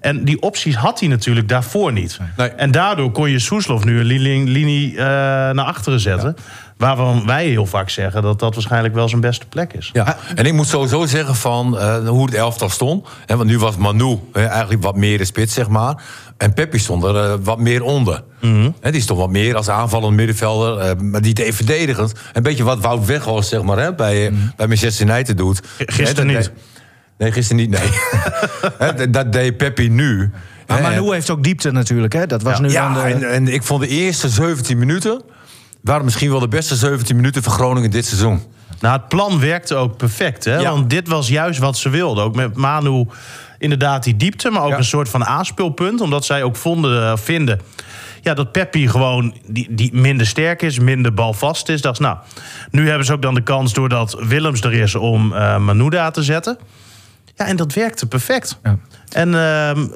En 0.01 0.25
die 0.25 0.43
opties 0.43 0.77
had 0.77 1.01
hij 1.01 1.09
natuurlijk 1.09 1.49
daarvoor 1.49 1.93
niet. 1.93 2.19
Nee. 2.37 2.49
En 2.49 2.71
daardoor 2.71 3.11
kon 3.11 3.31
je 3.31 3.39
Soeslof 3.39 3.85
nu 3.85 4.01
een 4.01 4.07
linie, 4.07 4.47
linie 4.47 4.91
eh, 4.91 5.05
naar 5.05 5.65
achteren 5.65 6.01
zetten. 6.01 6.37
Waarvan 6.79 7.27
wij 7.27 7.47
heel 7.47 7.67
vaak 7.67 7.91
zeggen 7.91 8.23
dat 8.23 8.39
dat 8.39 8.55
waarschijnlijk 8.55 8.95
wel 8.95 9.09
zijn 9.09 9.21
beste 9.21 9.47
plek 9.47 9.73
is. 9.73 9.91
Ja, 9.93 10.17
en 10.35 10.45
ik 10.47 10.53
moet 10.53 10.67
sowieso 10.67 11.07
zeggen 11.07 11.35
van 11.35 11.79
eh, 11.79 12.09
hoe 12.09 12.25
het 12.25 12.35
elftal 12.35 12.69
stond. 12.71 13.07
Hè, 13.27 13.37
want 13.37 13.49
nu 13.49 13.59
was 13.59 13.77
Manu 13.77 14.19
hè, 14.33 14.45
eigenlijk 14.45 14.83
wat 14.83 14.97
meer 14.97 15.19
de 15.19 15.25
spits, 15.25 15.55
zeg 15.55 15.69
maar. 15.69 16.03
En 16.37 16.53
Peppi 16.55 16.79
stond 16.79 17.05
er 17.05 17.17
eh, 17.25 17.35
wat 17.43 17.59
meer 17.59 17.83
onder. 17.83 18.23
Hè, 18.81 18.91
die 18.91 19.01
stond 19.01 19.19
wat 19.21 19.31
meer 19.31 19.57
als 19.57 19.69
aanvallend 19.69 20.17
middenvelder. 20.17 20.79
eh, 20.79 20.97
maar 21.01 21.23
die 21.23 21.35
deed 21.35 21.55
verdedigend. 21.55 22.13
Een 22.33 22.43
beetje 22.43 22.65
wat 22.65 22.81
Wout 22.81 23.07
Weghorst 23.07 23.49
zeg 23.49 23.63
maar, 23.63 23.79
hè, 23.79 23.95
bij, 23.95 24.27
eh, 24.27 24.33
bij 24.57 24.67
Manchester 24.67 25.09
United 25.09 25.37
doet. 25.37 25.61
gisteren 25.79 26.15
dat 26.15 26.25
niet. 26.25 26.35
deed- 26.37 26.53
nee, 27.19 27.33
gisteren 27.33 27.63
niet, 27.63 27.71
nee. 27.71 27.89
Hè, 28.89 29.11
dat- 29.11 29.33
deed 29.33 29.57
Peppi 29.57 29.89
nu. 29.89 30.31
Maar 30.67 30.83
Manu 30.83 31.13
heeft 31.13 31.31
ook 31.31 31.43
diepte 31.45 31.71
natuurlijk, 31.71 32.13
hè? 32.13 32.27
Dat 32.27 32.43
was 32.43 32.57
Ja. 32.57 32.61
nu 32.61 32.73
dan 32.73 32.93
ja, 32.93 32.95
de... 32.95 33.01
en, 33.27 33.31
en 33.33 33.49
ik 33.49 33.63
vond 33.63 33.81
de 33.83 33.89
eerste 33.89 34.29
17 34.29 34.79
minuten... 34.79 35.23
waren 35.81 36.05
misschien 36.05 36.31
wel 36.31 36.41
de 36.41 36.49
beste 36.49 36.77
17 36.77 37.17
minuten 37.17 37.43
van 37.43 37.53
Groningen 37.53 37.91
dit 37.91 38.07
seizoen. 38.07 38.43
Nou, 38.81 38.97
het 38.99 39.09
plan 39.09 39.41
werkte 39.41 39.75
ook 39.75 39.97
perfect. 39.97 40.45
Hè? 40.45 40.57
Ja. 40.57 40.71
Want 40.71 40.91
dit 40.91 41.09
was 41.09 41.29
juist 41.29 41.59
wat 41.59 41.77
ze 41.77 41.89
wilden. 41.89 42.25
Ook 42.25 42.35
met 42.35 42.57
Manu 42.57 43.07
inderdaad 43.59 44.05
die 44.05 44.17
diepte, 44.17 44.51
maar 44.51 44.63
ook 44.63 44.71
Ja. 44.71 44.77
een 44.77 44.85
soort 44.85 45.09
van 45.09 45.25
aanspeelpunt. 45.25 46.01
Omdat 46.01 46.25
zij 46.25 46.43
ook 46.43 46.57
vonden, 46.57 47.03
eh, 47.03 47.17
vinden 47.17 47.61
ja, 48.23 48.35
dat 48.35 48.53
Peppi 48.53 48.89
gewoon 48.89 49.35
die, 49.47 49.75
die 49.75 49.95
minder 49.95 50.27
sterk 50.27 50.63
is, 50.63 50.79
minder 50.79 51.15
balvast 51.15 51.69
is. 51.69 51.81
Dacht, 51.81 52.01
nou, 52.01 52.17
nu 52.71 52.89
hebben 52.89 53.07
ze 53.07 53.13
ook 53.13 53.23
dan 53.23 53.35
de 53.35 53.43
kans 53.43 53.73
doordat 53.73 54.17
Willems 54.21 54.61
er 54.61 54.73
is 54.73 54.95
om 54.95 55.33
eh 55.33 55.59
Manu 55.59 55.89
daar 55.89 56.13
te 56.13 56.23
zetten. 56.23 56.59
Ja, 57.35 57.47
en 57.47 57.57
dat 57.57 57.73
werkte 57.75 58.07
perfect. 58.07 58.59
Ja. 58.63 58.79
En 59.13 59.35
ehm, 59.35 59.87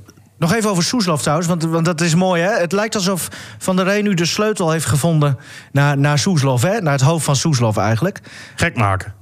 Nog 0.42 0.54
even 0.54 0.70
over 0.70 0.82
Soeslof 0.82 1.20
trouwens, 1.20 1.48
want, 1.48 1.62
want 1.62 1.84
dat 1.84 2.00
is 2.00 2.14
mooi. 2.14 2.42
Hè? 2.42 2.50
Het 2.60 2.72
lijkt 2.72 2.94
alsof 2.94 3.28
Van 3.58 3.76
der 3.76 3.84
Rey 3.84 4.02
nu 4.02 4.14
de 4.14 4.24
sleutel 4.24 4.70
heeft 4.70 4.84
gevonden 4.84 5.38
naar, 5.72 5.98
naar 5.98 6.18
Soeslof. 6.18 6.62
Hè? 6.62 6.80
Naar 6.80 6.92
het 6.92 7.00
hoofd 7.00 7.24
van 7.24 7.36
Soeslof 7.36 7.76
eigenlijk. 7.76 8.20
gek 8.54 8.76
maken. 8.76 9.14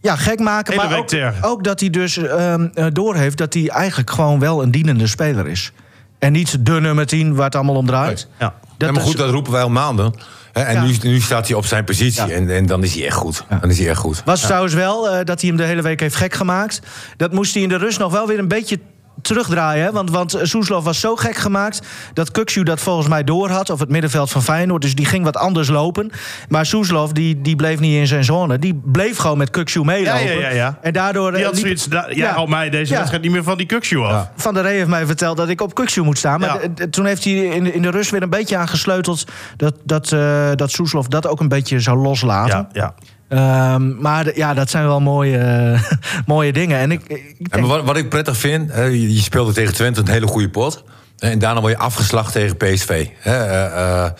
Ja, 0.00 0.16
gek 0.16 0.38
maken, 0.38 0.72
Hele 0.72 0.88
maar 0.88 1.04
week 1.10 1.34
ook, 1.40 1.50
ook 1.50 1.64
dat 1.64 1.80
hij 1.80 1.90
dus 1.90 2.16
ehm 2.16 2.68
eh, 2.74 2.86
doorheeft... 2.92 3.36
dat 3.36 3.54
hij 3.54 3.68
eigenlijk 3.68 4.10
gewoon 4.10 4.38
wel 4.38 4.62
een 4.62 4.70
dienende 4.70 5.06
speler 5.06 5.46
is. 5.48 5.72
En 6.18 6.32
niet 6.32 6.66
de 6.66 6.80
nummer 6.80 7.06
10 7.06 7.34
waar 7.34 7.44
het 7.44 7.54
allemaal 7.54 7.74
om 7.76 7.86
draait. 7.86 8.28
Ja. 8.38 8.54
Dat 8.76 8.88
ja, 8.88 8.90
maar 8.94 9.02
is- 9.02 9.08
goed, 9.08 9.16
dat 9.16 9.30
roepen 9.30 9.52
wij 9.52 9.62
al 9.62 9.70
maanden. 9.70 10.14
Hè, 10.52 10.62
en 10.62 10.74
Ja. 10.74 10.82
nu, 10.82 10.96
nu 11.02 11.20
staat 11.20 11.48
hij 11.48 11.56
op 11.56 11.64
zijn 11.66 11.84
positie. 11.84 12.26
Ja. 12.26 12.34
En, 12.34 12.50
en 12.50 12.66
dan 12.66 12.82
is 12.84 12.94
hij 12.94 13.06
echt 13.06 13.16
goed. 13.16 13.44
Dan 13.60 13.70
is 13.70 13.78
hij 13.78 13.88
echt 13.88 13.98
goed. 13.98 14.22
Was 14.24 14.40
trouwens 14.40 14.74
wel 14.74 15.08
eh, 15.10 15.24
dat 15.24 15.40
hij 15.40 15.48
hem 15.48 15.58
de 15.58 15.64
hele 15.64 15.82
week 15.82 16.00
heeft 16.00 16.16
gek 16.16 16.34
gemaakt. 16.34 16.80
Dat 17.16 17.32
moest 17.32 17.54
hij 17.54 17.62
in 17.62 17.68
de 17.68 17.76
rust 17.76 17.98
nog 17.98 18.12
wel 18.12 18.26
weer 18.26 18.38
een 18.38 18.48
beetje 18.48 18.78
terugdraaien. 19.22 19.84
Hè? 19.84 19.92
Want, 19.92 20.10
want 20.10 20.38
Soeslof 20.42 20.84
was 20.84 21.00
zo 21.00 21.16
gek 21.16 21.36
gemaakt 21.36 21.80
dat 22.12 22.30
Kukshu 22.30 22.62
dat 22.62 22.80
volgens 22.80 23.08
mij 23.08 23.24
door 23.24 23.50
had. 23.50 23.70
Of 23.70 23.80
het 23.80 23.88
middenveld 23.88 24.30
van 24.30 24.42
Feyenoord. 24.42 24.82
Dus 24.82 24.94
die 24.94 25.06
ging 25.06 25.24
wat 25.24 25.36
anders 25.36 25.68
lopen. 25.68 26.10
Maar 26.48 26.66
Soeslof 26.66 27.12
die, 27.12 27.40
die 27.40 27.56
bleef 27.56 27.78
niet 27.80 27.94
in 27.94 28.06
zijn 28.06 28.24
zone. 28.24 28.58
Die 28.58 28.80
bleef 28.84 29.16
gewoon 29.16 29.38
met 29.38 29.50
Kukshu 29.50 29.84
meelopen. 29.84 30.24
Ja, 30.24 30.40
ja, 30.40 30.50
ja. 30.50 30.78
En 30.82 30.92
daardoor... 30.92 31.30
Die 31.30 31.40
eh, 31.40 31.46
had 31.46 31.54
liep- 31.54 31.62
zoiets, 31.64 31.84
da- 31.84 32.06
jij 32.08 32.16
Ja. 32.16 32.32
houdt 32.32 32.50
mij 32.50 32.70
deze 32.70 32.94
wedstrijd 32.94 33.22
niet 33.22 33.32
meer 33.32 33.42
van 33.42 33.56
die 33.56 33.66
Kukshoe 33.66 34.04
af. 34.04 34.28
Van 34.36 34.54
der 34.54 34.62
Rey 34.62 34.74
heeft 34.74 34.88
mij 34.88 35.06
verteld 35.06 35.36
dat 35.36 35.48
ik 35.48 35.60
op 35.60 35.74
Kukshu 35.74 36.02
moet 36.02 36.18
staan. 36.18 36.40
Maar 36.40 36.60
toen 36.90 37.06
heeft 37.06 37.24
hij 37.24 37.32
in 37.32 37.64
de, 37.64 37.72
in 37.72 37.82
de 37.82 37.90
rust 37.90 38.10
weer 38.10 38.22
een 38.22 38.30
beetje 38.30 38.56
aangesleuteld... 38.56 39.24
dat, 39.56 39.74
dat, 39.84 40.12
eh, 40.12 40.48
dat 40.54 40.70
Soeslof 40.70 41.06
dat 41.08 41.26
ook 41.26 41.40
een 41.40 41.48
beetje 41.48 41.80
zou 41.80 41.98
loslaten. 41.98 42.68
Ja, 42.72 42.94
Ehm, 43.28 44.00
maar 44.00 44.36
ja, 44.36 44.54
dat 44.54 44.70
zijn 44.70 44.84
wel 44.86 45.00
mooie, 45.00 45.74
mooie 46.26 46.52
dingen. 46.52 46.78
En 46.78 46.90
ik, 46.92 47.00
ik 47.06 47.36
denk- 47.38 47.54
En 47.54 47.66
wat, 47.66 47.84
wat 47.84 47.96
ik 47.96 48.08
prettig 48.08 48.36
vind, 48.36 48.72
je 48.74 49.14
je 49.14 49.20
speelde 49.20 49.52
tegen 49.52 49.74
Twente 49.74 50.00
een 50.00 50.08
hele 50.08 50.26
goede 50.26 50.48
pot. 50.48 50.84
En 51.18 51.38
daarna 51.38 51.60
word 51.60 51.72
je 51.72 51.78
afgeslacht 51.78 52.32
tegen 52.32 52.56
PSV. 52.56 53.06
Eh, 53.22 53.64
eh, 53.64 54.04
eh, 54.04 54.12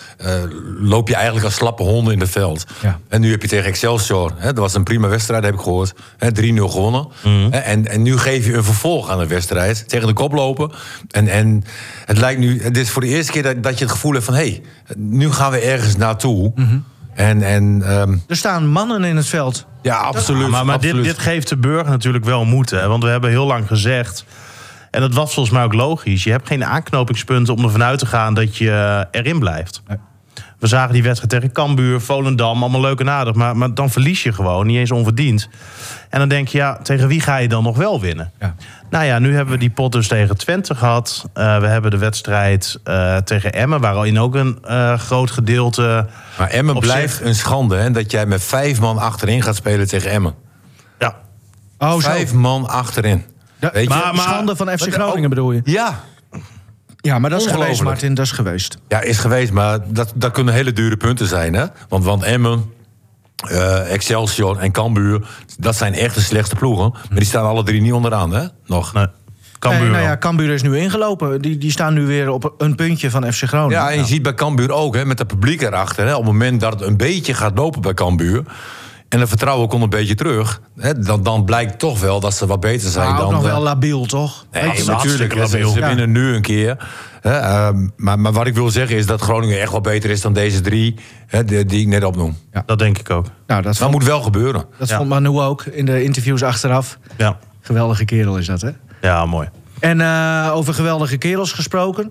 loop 0.81 1.09
je 1.09 1.15
eigenlijk 1.15 1.45
als 1.45 1.55
slappe 1.55 1.83
honden 1.83 2.13
in 2.13 2.21
het 2.21 2.31
veld. 2.31 2.67
Ja. 2.83 2.99
En 3.09 3.21
nu 3.21 3.31
heb 3.31 3.43
je 3.43 3.49
tegen 3.49 3.65
Excelsior. 3.67 4.33
Dat 4.43 4.59
was 4.59 4.75
een 4.75 4.83
prima 4.83 5.09
wedstrijd, 5.09 5.45
heb 5.45 5.55
ik 5.55 5.61
gehoord. 5.61 5.95
hè, 6.19 6.33
3-0 6.33 6.69
gewonnen. 6.69 7.09
Mhm. 7.25 7.53
En, 7.53 7.87
en 7.87 8.03
nu 8.03 8.17
geef 8.19 8.47
je 8.47 8.55
een 8.55 8.65
vervolg 8.65 9.11
aan 9.11 9.19
de 9.19 9.27
wedstrijd. 9.27 9.89
Tegen 9.89 10.07
de 10.07 10.13
kop 10.13 10.33
lopen. 10.33 10.71
En, 11.11 11.29
en 11.29 11.65
het 12.05 12.19
lijkt 12.19 12.41
nu, 12.41 12.63
het 12.63 12.77
is 12.77 12.91
voor 12.91 13.03
de 13.03 13.09
eerste 13.09 13.33
keer 13.33 13.43
dat, 13.43 13.63
dat 13.63 13.79
je 13.79 13.85
het 13.85 13.93
gevoel 13.93 14.13
hebt 14.13 14.25
van... 14.25 14.35
hé, 14.35 14.41
hey, 14.41 14.63
nu 14.97 15.33
gaan 15.33 15.51
we 15.51 15.59
ergens 15.59 15.97
naartoe. 15.97 16.53
Mhm. 16.55 16.79
En, 17.19 17.43
en 17.43 17.83
ehm, 17.85 18.17
Er 18.27 18.37
staan 18.37 18.67
mannen 18.67 19.05
in 19.05 19.17
het 19.17 19.27
veld. 19.27 19.67
ja, 19.83 19.97
absoluut. 19.97 20.43
Ja, 20.43 20.49
maar 20.49 20.65
maar 20.65 20.81
dit, 20.81 20.91
absoluut. 20.91 21.15
dit 21.15 21.19
geeft 21.19 21.49
de 21.49 21.57
burger 21.57 21.91
natuurlijk 21.91 22.25
wel 22.25 22.45
moed. 22.45 22.71
Hè? 22.71 22.89
Want 22.89 23.03
we 23.03 23.09
hebben 23.09 23.31
heel 23.31 23.47
lang 23.47 23.67
gezegd... 23.67 24.25
en 24.91 25.01
dat 25.01 25.15
was 25.15 25.35
volgens 25.35 25.55
mij 25.55 25.65
ook 25.65 25.73
logisch... 25.73 26.25
je 26.25 26.31
hebt 26.31 26.47
geen 26.47 26.65
aanknopingspunten 26.65 27.55
om 27.55 27.65
ervan 27.65 27.83
uit 27.83 27.99
te 27.99 28.07
gaan 28.07 28.35
dat 28.35 28.57
je 28.57 29.07
erin 29.11 29.39
blijft. 29.39 29.83
We 30.59 30.67
zagen 30.67 30.93
die 30.93 31.03
wedstrijd 31.03 31.31
tegen 31.33 31.53
Cambuur, 31.53 32.01
Volendam, 32.01 32.61
allemaal 32.63 32.81
leuk 32.81 33.01
en 33.01 33.11
aardig. 33.11 33.35
Maar, 33.35 33.57
maar 33.57 33.75
dan 33.75 33.91
verlies 33.91 34.23
je 34.23 34.33
gewoon, 34.33 34.67
niet 34.67 34.77
eens 34.77 34.91
onverdiend. 34.91 35.49
En 36.11 36.19
dan 36.19 36.29
denk 36.29 36.49
je, 36.49 36.59
ja, 36.59 36.79
tegen 36.83 37.09
wie 37.09 37.21
ga 37.21 37.37
je 37.37 37.49
dan 37.49 37.63
nog 37.63 37.77
wel 37.77 38.01
winnen? 38.01 38.33
Ja. 38.41 38.55
Nou 38.91 39.05
ja, 39.05 39.19
nu 39.19 39.35
hebben 39.35 39.55
we 39.55 39.61
die 39.61 39.71
pot 39.71 39.93
dus 39.93 40.09
tegen 40.09 40.37
Twente 40.37 40.75
gehad. 40.75 41.25
Eh, 41.35 41.59
we 41.61 41.67
hebben 41.67 41.91
de 41.91 41.99
wedstrijd 41.99 42.79
eh, 42.85 43.17
tegen 43.17 43.53
Emmen, 43.53 43.81
waarin 43.81 44.19
ook 44.21 44.35
een 44.35 44.59
eh, 44.65 44.99
groot 44.99 45.31
gedeelte... 45.31 46.07
Maar 46.39 46.49
Emmen 46.49 46.79
blijft 46.79 47.17
zich- 47.17 47.27
een 47.27 47.35
schande, 47.35 47.77
hè? 47.77 47.91
Dat 47.91 48.11
jij 48.11 48.27
met 48.27 48.43
vijf 48.43 48.81
man 48.81 48.99
achterin 48.99 49.43
gaat 49.43 49.57
spelen 49.57 49.89
tegen 49.89 50.11
Emmen. 50.11 50.35
Ja, 50.99 51.15
Oh, 51.79 51.93
zo. 51.93 51.99
Vijf 51.99 52.33
man 52.33 52.69
achterin. 52.69 53.25
Ja, 53.61 53.71
Weet 53.73 53.83
je? 53.83 53.89
maar, 53.89 54.17
schande 54.17 54.57
van 54.57 54.69
FC 54.79 54.93
Groningen 54.93 55.29
bedoel 55.29 55.53
je? 55.53 55.61
Ja, 55.65 56.01
Ja, 57.01 57.19
maar 57.19 57.31
dat 57.31 57.41
is 57.41 57.47
geweest. 57.47 57.83
Martin. 57.83 58.15
Dat 58.15 58.25
is 58.25 58.33
geweest. 58.33 58.79
Ja, 58.89 59.01
is 59.01 59.19
geweest, 59.19 59.53
maar 59.53 59.79
dat, 59.93 60.13
dat 60.15 60.33
kunnen 60.33 60.55
hele 60.55 60.73
dure 60.73 60.97
punten 60.97 61.27
zijn. 61.27 61.55
Hè? 61.55 61.67
Want, 61.89 62.05
want 62.05 62.23
Emmen, 62.23 62.65
eh, 63.49 63.93
Excelsior 63.93 64.59
en 64.59 64.73
Cambuur... 64.73 65.27
dat 65.59 65.77
zijn 65.77 65.95
echt 65.95 66.15
de 66.15 66.21
slechtste 66.21 66.57
ploegen. 66.57 66.91
Maar 66.91 67.19
die 67.19 67.27
staan 67.27 67.45
alle 67.45 67.63
drie 67.63 67.81
niet 67.81 67.93
onderaan, 67.93 68.33
hè? 68.33 68.47
Nog. 68.67 68.93
nee. 68.93 69.07
Cambuur 69.59 69.81
Nee, 69.81 69.91
nou 69.91 70.03
ja, 70.03 70.19
Cambuur 70.19 70.51
is 70.51 70.63
nu 70.63 70.79
ingelopen. 70.79 71.43
Die, 71.43 71.59
die 71.59 71.71
staan 71.71 71.95
nu 71.95 72.07
weer 72.07 72.31
op 72.31 72.55
een 72.59 72.75
puntje 72.75 73.11
van 73.11 73.33
FC 73.33 73.43
Groningen. 73.43 73.79
Ja, 73.79 73.91
en 73.91 73.99
je 73.99 74.05
ziet 74.05 74.23
bij 74.23 74.35
Cambuur 74.35 74.73
ook, 74.73 74.95
hè, 74.95 75.05
met 75.05 75.19
het 75.19 75.29
publiek 75.29 75.63
erachter... 75.63 76.07
Hè, 76.07 76.15
op 76.15 76.23
het 76.23 76.33
moment 76.33 76.61
dat 76.61 76.73
het 76.73 76.83
een 76.83 76.97
beetje 76.97 77.35
gaat 77.35 77.59
lopen 77.59 77.81
bij 77.81 77.95
Cambuur... 77.95 78.43
en 79.09 79.21
het 79.21 79.29
vertrouwen 79.29 79.69
komt 79.69 79.83
een 79.83 79.89
beetje 79.91 80.15
terug... 80.15 80.61
Hè, 80.77 80.99
dan, 80.99 81.23
dan 81.23 81.45
blijkt 81.45 81.79
toch 81.79 82.01
wel 82.01 82.21
dat 82.21 82.35
ze 82.35 82.47
wat 82.47 82.61
beter 82.61 82.91
zijn 82.91 83.09
Maar 83.09 83.15
ook 83.23 83.31
dan... 83.31 83.33
nog 83.33 83.51
wel 83.51 83.61
labiel, 83.63 84.07
toch? 84.07 84.47
Nee, 84.53 84.85
natuurlijk. 84.85 85.33
Ze, 85.33 85.39
labiel. 85.39 85.71
ze 85.71 85.79
Ja. 85.79 85.87
winnen 85.87 86.13
nu 86.13 86.35
een 86.35 86.43
keer. 86.43 86.89
Hè, 87.21 87.31
ehm, 87.33 87.89
maar, 87.97 88.19
maar 88.19 88.33
wat 88.33 88.47
ik 88.47 88.55
wil 88.55 88.71
zeggen 88.71 88.97
is 88.97 89.07
dat 89.07 89.21
Groningen 89.21 89.61
echt 89.61 89.71
wel 89.71 89.81
beter 89.81 90.11
is 90.11 90.21
dan 90.21 90.33
deze 90.33 90.61
drie... 90.61 90.95
Hè, 91.27 91.45
die, 91.45 91.65
die 91.65 91.81
ik 91.81 91.87
net 91.87 92.05
opnoem. 92.05 92.37
Dat 92.67 92.79
denk 92.79 92.99
ik 92.99 93.11
ook. 93.11 93.25
Nou, 93.25 93.33
dat 93.47 93.65
Dat 93.65 93.77
vond, 93.77 93.91
moet 93.93 94.05
wel 94.05 94.21
gebeuren. 94.21 94.65
dat 94.79 94.89
Ja. 94.89 94.97
vond 94.97 95.09
Manu 95.09 95.29
ook 95.29 95.65
in 95.65 95.85
de 95.87 96.03
interviews 96.03 96.43
achteraf. 96.43 96.99
Ja, 97.17 97.39
Geweldige 97.61 98.05
kerel 98.05 98.37
is 98.39 98.47
dat, 98.47 98.61
hè? 98.61 98.71
ja 99.01 99.25
mooi. 99.27 99.49
En 99.81 100.01
eh, 100.01 100.51
over 100.55 100.75
geweldige 100.75 101.17
kerels 101.17 101.53
gesproken. 101.53 102.11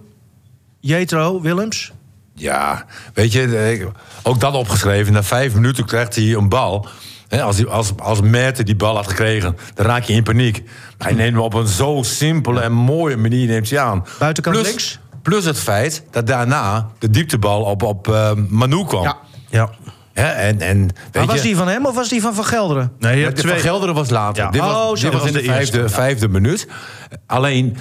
Jetro 0.79 1.41
Willems. 1.41 1.91
Ja, 2.39 2.85
weet 3.13 3.31
je, 3.31 3.57
eh, 3.79 3.85
ook 4.23 4.39
dat 4.39 4.53
opgeschreven. 4.53 5.13
Na 5.13 5.23
vijf 5.23 5.53
minuten 5.53 5.85
krijgt 5.85 6.15
hij 6.15 6.33
een 6.33 6.49
bal. 6.49 6.87
Hè, 7.27 7.41
als, 7.41 7.57
hij- 7.57 7.67
als, 7.67 7.93
als 7.97 8.21
Merten 8.21 8.65
die 8.65 8.75
bal 8.75 8.95
had 8.95 9.07
gekregen, 9.07 9.57
dan 9.73 9.85
raak 9.85 10.03
je 10.03 10.13
in 10.13 10.23
paniek. 10.23 10.63
Maar 10.97 11.07
hij 11.07 11.17
neemt 11.17 11.33
hem 11.33 11.41
op 11.43 11.53
een 11.53 11.67
zo 11.67 11.99
simpele 12.03 12.59
en 12.61 12.71
mooie 12.71 13.17
manier 13.17 13.47
neemt 13.47 13.69
hij 13.69 13.79
aan. 13.79 14.05
Buitenkant 14.19 14.55
plus, 14.55 14.67
links? 14.67 14.99
Plus 15.21 15.45
het 15.45 15.59
feit 15.59 16.03
dat 16.11 16.27
daarna 16.27 16.87
de 16.99 17.09
dieptebal 17.09 17.61
op, 17.63 17.83
op 17.83 18.07
eh, 18.07 18.31
Manu 18.49 18.85
kwam. 18.85 19.03
Ja. 19.03 19.17
Ja. 19.49 19.69
Hè, 20.13 20.27
en, 20.27 20.61
en, 20.61 20.79
weet 20.81 20.93
Maar 21.13 21.25
was 21.25 21.35
je, 21.35 21.41
die 21.41 21.55
van 21.55 21.67
hem 21.67 21.85
of 21.85 21.95
was 21.95 22.09
die 22.09 22.21
van 22.21 22.33
Van 22.33 22.45
Gelderen? 22.45 22.91
Nee, 22.99 23.19
Ja, 23.19 23.31
twee... 23.31 23.51
Van 23.51 23.61
Gelderen 23.61 23.95
was 23.95 24.09
later. 24.09 24.43
Ja. 24.43 24.49
Dit 24.51 24.61
was, 24.61 24.71
Oh, 24.75 24.93
dit 24.93 25.01
dat 25.01 25.11
was 25.11 25.21
was 25.21 25.29
in 25.29 25.35
de, 25.35 25.41
de 25.41 25.45
eerste, 25.53 25.71
vijfde, 25.71 25.79
ja. 25.81 25.89
vijfde 25.89 26.27
minuut. 26.27 26.67
Alleen, 27.25 27.77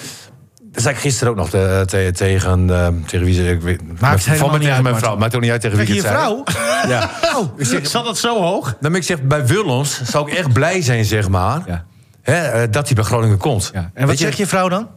dat 0.77 0.85
zei 0.85 0.95
ik 0.95 1.01
gisteren 1.01 1.33
ook 1.33 1.39
nog 1.39 1.51
te- 1.51 1.83
te- 1.87 2.11
tegen, 2.15 2.71
eh, 2.71 2.89
tegen 3.07 3.27
wie 3.27 3.35
ze... 3.35 3.51
Ik 3.51 3.61
weet, 3.61 4.01
Maakt 4.01 4.23
van 4.25 4.37
me 4.37 4.45
niet 4.45 4.53
tegen 4.61 4.75
uit, 4.75 4.83
mijn 4.83 4.97
vrouw. 4.97 5.17
Maakt 5.17 5.35
ook 5.35 5.41
niet 5.41 5.51
uit 5.51 5.61
tegen 5.61 5.77
wie 5.79 5.87
ik 5.87 5.95
je 5.95 6.01
vrouw? 6.01 6.43
zei. 6.45 6.89
Ja. 6.93 7.11
Oh, 7.37 7.59
Ik 7.59 7.67
zeg, 7.67 7.87
Zat 7.87 8.07
het 8.07 8.19
zo 8.19 8.41
hoog? 8.43 8.65
nou, 8.65 8.77
maar 8.93 9.01
ik 9.01 9.03
zeg, 9.07 9.23
bij 9.23 9.47
Willems 9.47 10.03
zou 10.03 10.31
ik 10.31 10.37
echt 10.37 10.53
blij 10.53 10.83
zijn, 10.83 11.05
zeg 11.05 11.29
maar... 11.29 11.61
Ja. 11.67 11.85
Hè, 12.23 12.35
eh, 12.35 12.69
dat 12.71 12.87
hij 12.87 12.95
bij 12.95 13.05
Groningen 13.05 13.39
komt. 13.39 13.71
ja. 13.73 13.81
En 13.81 13.91
wat 14.01 14.09
Weet 14.09 14.19
zegt 14.19 14.37
je 14.37 14.47
vrouw 14.47 14.69
dan? 14.69 14.89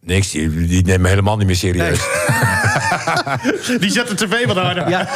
Niks, 0.00 0.30
die, 0.30 0.66
die 0.66 0.84
neemt 0.84 1.00
me 1.00 1.08
helemaal 1.08 1.36
niet 1.36 1.46
meer 1.46 1.56
serieus. 1.56 2.00
Die 3.80 3.90
zet 3.90 4.08
de 4.08 4.14
tv 4.14 4.46
wat 4.46 4.56
harder. 4.56 4.88
Ja. 4.88 5.08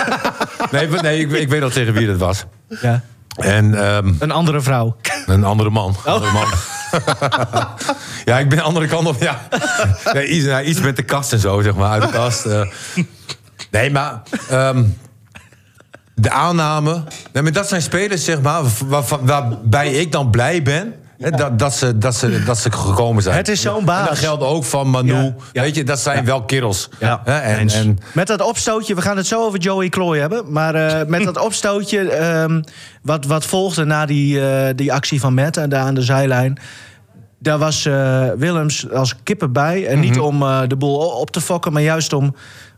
Nee, 0.70 0.88
nee, 0.88 1.00
nee 1.00 1.20
ik, 1.20 1.30
ik 1.32 1.48
weet 1.48 1.62
al 1.62 1.70
tegen 1.70 1.92
wie 1.92 2.06
dat 2.06 2.16
was. 2.18 2.44
ja. 2.80 3.00
En 3.36 3.74
ehm, 3.86 4.12
Een 4.18 4.30
andere 4.30 4.60
vrouw. 4.60 4.96
Een 5.26 5.44
andere 5.44 5.70
man. 5.70 5.90
Oh. 5.90 6.06
Andere 6.06 6.32
man. 6.32 6.46
ja, 8.24 8.38
ik 8.38 8.48
ben 8.48 8.58
de 8.58 8.62
andere 8.64 8.86
kant 8.86 9.06
op. 9.08 9.22
Ja. 9.22 9.48
Iets, 10.28 10.44
nou, 10.44 10.64
iets 10.64 10.80
met 10.80 10.96
de 10.96 11.02
kast 11.02 11.32
en 11.32 11.38
zo, 11.38 11.62
zeg 11.62 11.74
maar, 11.74 11.90
uit 11.90 12.02
de 12.02 12.08
kast. 12.08 12.44
eh. 12.46 12.62
Nee, 13.70 13.90
maar 13.90 14.22
ehm, 14.48 14.84
de 16.14 16.30
aanname. 16.30 17.04
Nee, 17.32 17.42
maar 17.42 17.52
dat 17.52 17.68
zijn 17.68 17.82
spelers, 17.82 18.24
zeg 18.24 18.40
maar, 18.40 18.62
waar, 18.86 19.02
waarbij 19.20 19.90
ik 19.92 20.12
dan 20.12 20.30
blij 20.30 20.62
ben. 20.62 20.94
Dat, 21.18 21.59
dat, 21.59 21.75
ze, 21.75 21.99
dat, 21.99 22.14
ze, 22.14 22.42
dat 22.44 22.59
ze 22.59 22.73
gekomen 22.73 23.23
zijn. 23.23 23.37
Het 23.37 23.49
is 23.49 23.61
zo'n 23.61 23.78
En 23.78 23.85
baas. 23.85 24.09
dat 24.09 24.18
geldt 24.18 24.42
ook 24.42 24.64
van 24.64 24.88
Manu. 24.90 25.12
Ja. 25.14 25.35
Ja. 25.52 25.62
Weet 25.62 25.75
je, 25.75 25.85
dat 25.85 25.99
zijn 26.00 26.25
wel 26.25 26.42
kerels. 26.44 26.88
Ja. 26.99 27.21
En, 27.25 27.68
en, 27.68 27.99
Met 28.12 28.26
dat 28.26 28.40
opstootje, 28.42 28.94
we 28.94 29.00
gaan 29.02 29.16
het 29.16 29.26
zo 29.26 29.44
over 29.44 29.59
Joey 29.59 29.88
Klooi 29.88 30.21
hebben. 30.21 30.52
Maar 30.52 30.75
eh, 30.75 31.06
met 31.06 31.25
dat 31.25 31.38
opstootje, 31.38 32.11
ehm, 32.11 32.62
wat, 33.02 33.25
wat 33.26 33.44
volgde 33.47 33.85
na 33.85 34.06
die, 34.06 34.49
eh, 34.49 34.75
die 34.75 34.92
actie 34.92 35.21
van 35.21 35.35
Matt 35.35 35.56
en 35.56 35.68
daar 35.68 35.85
aan 35.85 35.94
de 35.94 36.02
zijlijn. 36.02 36.59
Daar 37.38 37.59
was 37.59 37.87
eh, 37.87 38.26
Willems 38.37 38.90
als 38.90 39.14
kippen 39.23 39.52
bij. 39.52 39.87
En 39.87 40.00
niet 40.00 40.18
om 40.18 40.42
eh, 40.42 40.61
de 40.66 40.76
boel 40.76 40.97
op 40.99 41.30
te 41.30 41.40
fokken, 41.40 41.73
maar 41.73 41.83
juist 41.83 42.12
om. 42.12 42.25
En 42.25 42.33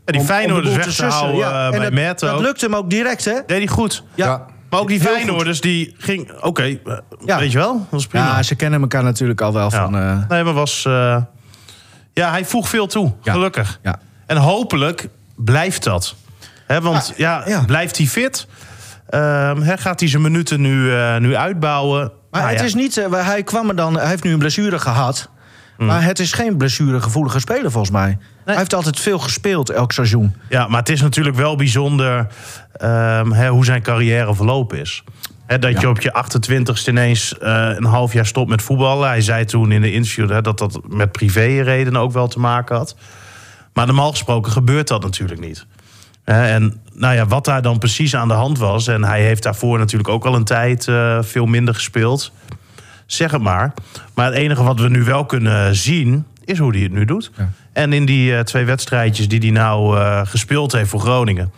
die 0.05 0.15
om- 0.15 0.21
om 0.21 0.25
Feyenoorders 0.25 0.67
boel 0.67 0.75
weg 0.75 0.85
te 0.85 0.91
sussen. 0.91 1.19
houden, 1.19 1.63
En 1.63 1.71
bij 1.71 1.79
dat, 1.79 1.93
Matt 2.05 2.19
dat 2.19 2.29
ook. 2.31 2.41
lukt 2.41 2.61
hem 2.61 2.75
ook 2.75 2.89
direct, 2.89 3.25
hè? 3.25 3.33
Deed 3.45 3.57
hij 3.57 3.67
goed. 3.67 4.03
Ja. 4.15 4.45
Maar 4.69 4.79
ook 4.79 4.87
die 4.87 4.99
Feyenoorders, 5.01 5.61
die 5.61 5.95
ging... 5.97 6.31
Oké, 6.41 6.63
eh, 6.63 6.77
Ja. 7.25 7.39
weet 7.39 7.51
je 7.51 7.57
wel? 7.57 7.87
Dat 7.91 8.07
prima. 8.07 8.25
Ja, 8.25 8.43
ze 8.43 8.55
kennen 8.55 8.81
elkaar 8.81 9.03
natuurlijk 9.03 9.41
al 9.41 9.53
wel 9.53 9.69
Ja. 9.71 9.83
van. 9.83 9.95
eh, 9.97 10.19
Nee, 10.29 10.43
maar 10.43 10.53
was... 10.53 10.85
eh, 10.85 11.21
ja, 12.13 12.29
hij 12.29 12.45
voegt 12.45 12.69
veel 12.69 12.87
toe, 12.87 13.13
Ja. 13.21 13.31
gelukkig. 13.31 13.79
Ja. 13.83 13.99
En 14.25 14.37
hopelijk 14.37 15.07
blijft 15.35 15.83
dat. 15.83 16.15
Hè, 16.67 16.81
want 16.81 17.13
ja, 17.17 17.63
blijft 17.65 17.97
hij 17.97 18.05
fit? 18.07 18.47
Hè, 19.09 19.77
gaat 19.77 19.99
hij 19.99 20.09
zijn 20.09 20.21
minuten 20.21 20.61
nu, 20.61 20.91
nu 21.19 21.35
uitbouwen? 21.35 22.11
Maar 22.31 22.41
Nou 22.41 22.53
het 22.55 22.63
is 22.65 22.73
niet. 22.73 23.07
hij 23.11 23.43
kwam 23.43 23.69
er 23.69 23.75
dan. 23.75 23.97
Hij 23.97 24.07
heeft 24.07 24.23
nu 24.23 24.31
een 24.33 24.39
blessure 24.39 24.79
gehad. 24.79 25.29
Maar 25.77 26.03
het 26.03 26.19
is 26.19 26.31
geen 26.33 26.57
blessuregevoelige 26.57 27.39
speler 27.39 27.71
volgens 27.71 27.91
mij. 27.91 28.17
Hij 28.47 28.57
heeft 28.57 28.73
altijd 28.73 28.99
veel 28.99 29.19
gespeeld 29.19 29.69
elk 29.69 29.91
seizoen. 29.91 30.35
Ja, 30.49 30.67
maar 30.67 30.79
het 30.79 30.89
is 30.89 31.01
natuurlijk 31.01 31.35
wel 31.35 31.55
bijzonder 31.55 32.27
ehm, 32.73 33.31
hè, 33.31 33.49
hoe 33.49 33.65
zijn 33.65 33.81
carrière 33.81 34.35
verlopen 34.35 34.79
is. 34.79 35.03
Hè, 35.45 35.59
dat 35.59 35.81
je 35.81 35.89
op 35.89 36.01
je 36.01 36.23
28ste 36.25 36.87
ineens 36.87 37.37
eh, 37.37 37.69
een 37.75 37.83
half 37.83 38.13
jaar 38.13 38.25
stopt 38.25 38.49
met 38.49 38.61
voetballen. 38.61 39.07
Hij 39.07 39.21
zei 39.21 39.45
toen 39.45 39.71
in 39.71 39.81
de 39.81 39.91
interview 39.91 40.29
hè, 40.29 40.41
dat 40.41 40.57
dat 40.57 40.79
met 40.87 41.11
privéredenen 41.11 42.01
ook 42.01 42.11
wel 42.11 42.27
te 42.27 42.39
maken 42.39 42.75
had. 42.75 42.95
Maar 43.73 43.85
normaal 43.85 44.11
gesproken 44.11 44.51
gebeurt 44.51 44.87
dat 44.87 45.01
natuurlijk 45.01 45.39
niet. 45.39 45.65
Hè, 46.23 46.47
en 46.47 46.81
nou 46.93 47.15
ja, 47.15 47.25
wat 47.25 47.45
daar 47.45 47.61
dan 47.61 47.79
precies 47.79 48.15
aan 48.15 48.27
de 48.27 48.33
hand 48.33 48.57
was... 48.57 48.87
en 48.87 49.03
hij 49.03 49.21
heeft 49.21 49.43
daarvoor 49.43 49.77
natuurlijk 49.77 50.09
ook 50.09 50.25
al 50.25 50.35
een 50.35 50.43
tijd 50.43 50.87
eh, 50.87 51.17
veel 51.21 51.45
minder 51.45 51.73
gespeeld... 51.73 52.31
zeg 53.05 53.31
het 53.31 53.41
maar. 53.41 53.73
Maar 54.13 54.25
het 54.25 54.35
enige 54.35 54.63
wat 54.63 54.79
we 54.79 54.89
nu 54.89 55.03
wel 55.03 55.25
kunnen 55.25 55.75
zien, 55.75 56.25
is 56.47 56.57
hoe 56.57 56.71
hij 56.71 56.81
het 56.81 56.91
nu 56.91 57.05
doet. 57.05 57.31
En 57.73 57.93
in 57.93 58.05
die 58.05 58.35
eh, 58.35 58.39
twee 58.43 58.65
wedstrijdjes 58.65 59.27
die 59.27 59.39
hij 59.39 59.49
nou 59.49 59.97
eh, 59.97 60.21
gespeeld 60.23 60.71
heeft 60.71 60.89
voor 60.89 60.99
Groningen... 60.99 61.51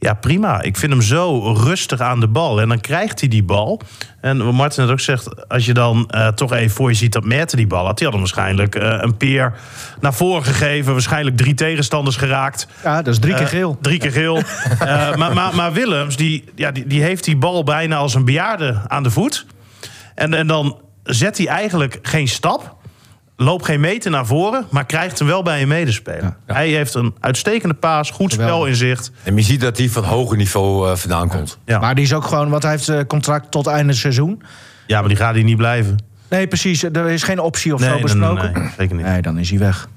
Ja, 0.00 0.14
prima. 0.14 0.62
Ik 0.62 0.76
vind 0.76 0.92
hem 0.92 1.02
zo 1.02 1.52
rustig 1.52 2.00
aan 2.00 2.20
de 2.20 2.28
bal. 2.28 2.60
En 2.60 2.68
dan 2.68 2.80
krijgt 2.80 3.20
hij 3.20 3.28
die 3.28 3.42
bal. 3.42 3.80
En 4.20 4.44
wat 4.44 4.54
Martin 4.54 4.82
net 4.82 4.92
ook 4.92 5.00
zegt, 5.00 5.48
als 5.48 5.66
je 5.66 5.74
dan 5.74 6.08
eh, 6.10 6.28
toch 6.28 6.52
even 6.52 6.76
voor 6.76 6.88
je 6.88 6.96
ziet 6.96 7.12
dat 7.12 7.24
Merten 7.24 7.56
die 7.56 7.66
bal 7.66 7.86
had... 7.86 7.96
die 7.96 8.06
had 8.06 8.16
hem 8.16 8.24
waarschijnlijk 8.24 8.74
een 8.74 9.16
peer 9.16 9.52
naar 10.00 10.14
voren 10.14 10.44
gegeven. 10.44 10.92
Waarschijnlijk 10.92 11.36
drie 11.36 11.54
tegenstanders 11.54 12.16
geraakt. 12.16 12.68
Ja, 12.84 13.02
dat 13.02 13.14
is 13.14 13.20
drie 13.20 13.34
keer 13.34 13.46
geel. 13.46 13.78
drie 13.80 13.98
keer 13.98 14.12
geel. 14.12 14.42
Maar, 15.16 15.34
maar, 15.34 15.54
maar 15.54 15.72
Willems, 15.72 16.16
die, 16.16 16.44
ja, 16.54 16.70
die, 16.70 16.86
die 16.86 17.02
heeft 17.02 17.24
die 17.24 17.36
bal 17.36 17.64
bijna 17.64 17.96
als 17.96 18.14
een 18.14 18.24
bejaarde 18.24 18.82
aan 18.86 19.02
de 19.02 19.10
voet. 19.10 19.46
En, 20.14 20.34
en 20.34 20.46
dan 20.46 20.80
zet 21.02 21.38
hij 21.38 21.46
eigenlijk 21.46 21.98
geen 22.02 22.28
stap. 22.28 22.77
Loopt 23.40 23.64
geen 23.64 23.80
meter 23.80 24.10
naar 24.10 24.26
voren, 24.26 24.66
maar 24.70 24.86
krijgt 24.86 25.18
hem 25.18 25.28
wel 25.28 25.42
bij 25.42 25.62
een 25.62 25.68
medespeler. 25.68 26.36
Hij 26.46 26.68
heeft 26.68 26.94
een 26.94 27.14
uitstekende 27.20 27.74
paas, 27.74 28.10
goed 28.10 28.32
spel 28.32 28.66
in 28.66 28.74
zicht. 28.76 29.10
En 29.22 29.36
je 29.36 29.42
ziet 29.42 29.60
dat 29.60 29.78
hij 29.78 29.88
van 29.88 30.04
hoger 30.04 30.36
niveau 30.36 30.90
eh, 30.90 30.96
vandaan 30.96 31.28
komt. 31.28 31.58
Ja. 31.64 31.78
Maar 31.78 31.94
die 31.94 32.04
is 32.04 32.12
ook 32.12 32.24
gewoon, 32.24 32.48
want 32.50 32.62
hij 32.62 32.72
heeft 32.72 32.88
eh, 32.88 33.00
contract 33.06 33.50
tot 33.50 33.66
einde 33.66 33.92
seizoen. 33.92 34.42
ja, 34.86 34.98
maar 35.00 35.08
die 35.08 35.16
gaat 35.18 35.34
hier 35.34 35.44
niet 35.44 35.56
blijven. 35.56 35.96
Nee, 36.28 36.46
precies. 36.46 36.82
Er 36.82 37.08
is 37.08 37.22
geen 37.22 37.40
optie 37.40 37.74
of 37.74 37.80
zo 37.80 37.86
nee, 37.86 37.94
nee, 37.94 38.02
besproken. 38.02 38.52
nee, 38.52 38.70
zeker 38.78 38.96
niet. 38.96 39.04
Nee, 39.04 39.22
dan 39.22 39.38
is 39.38 39.50
hij 39.50 39.58
weg. 39.58 39.88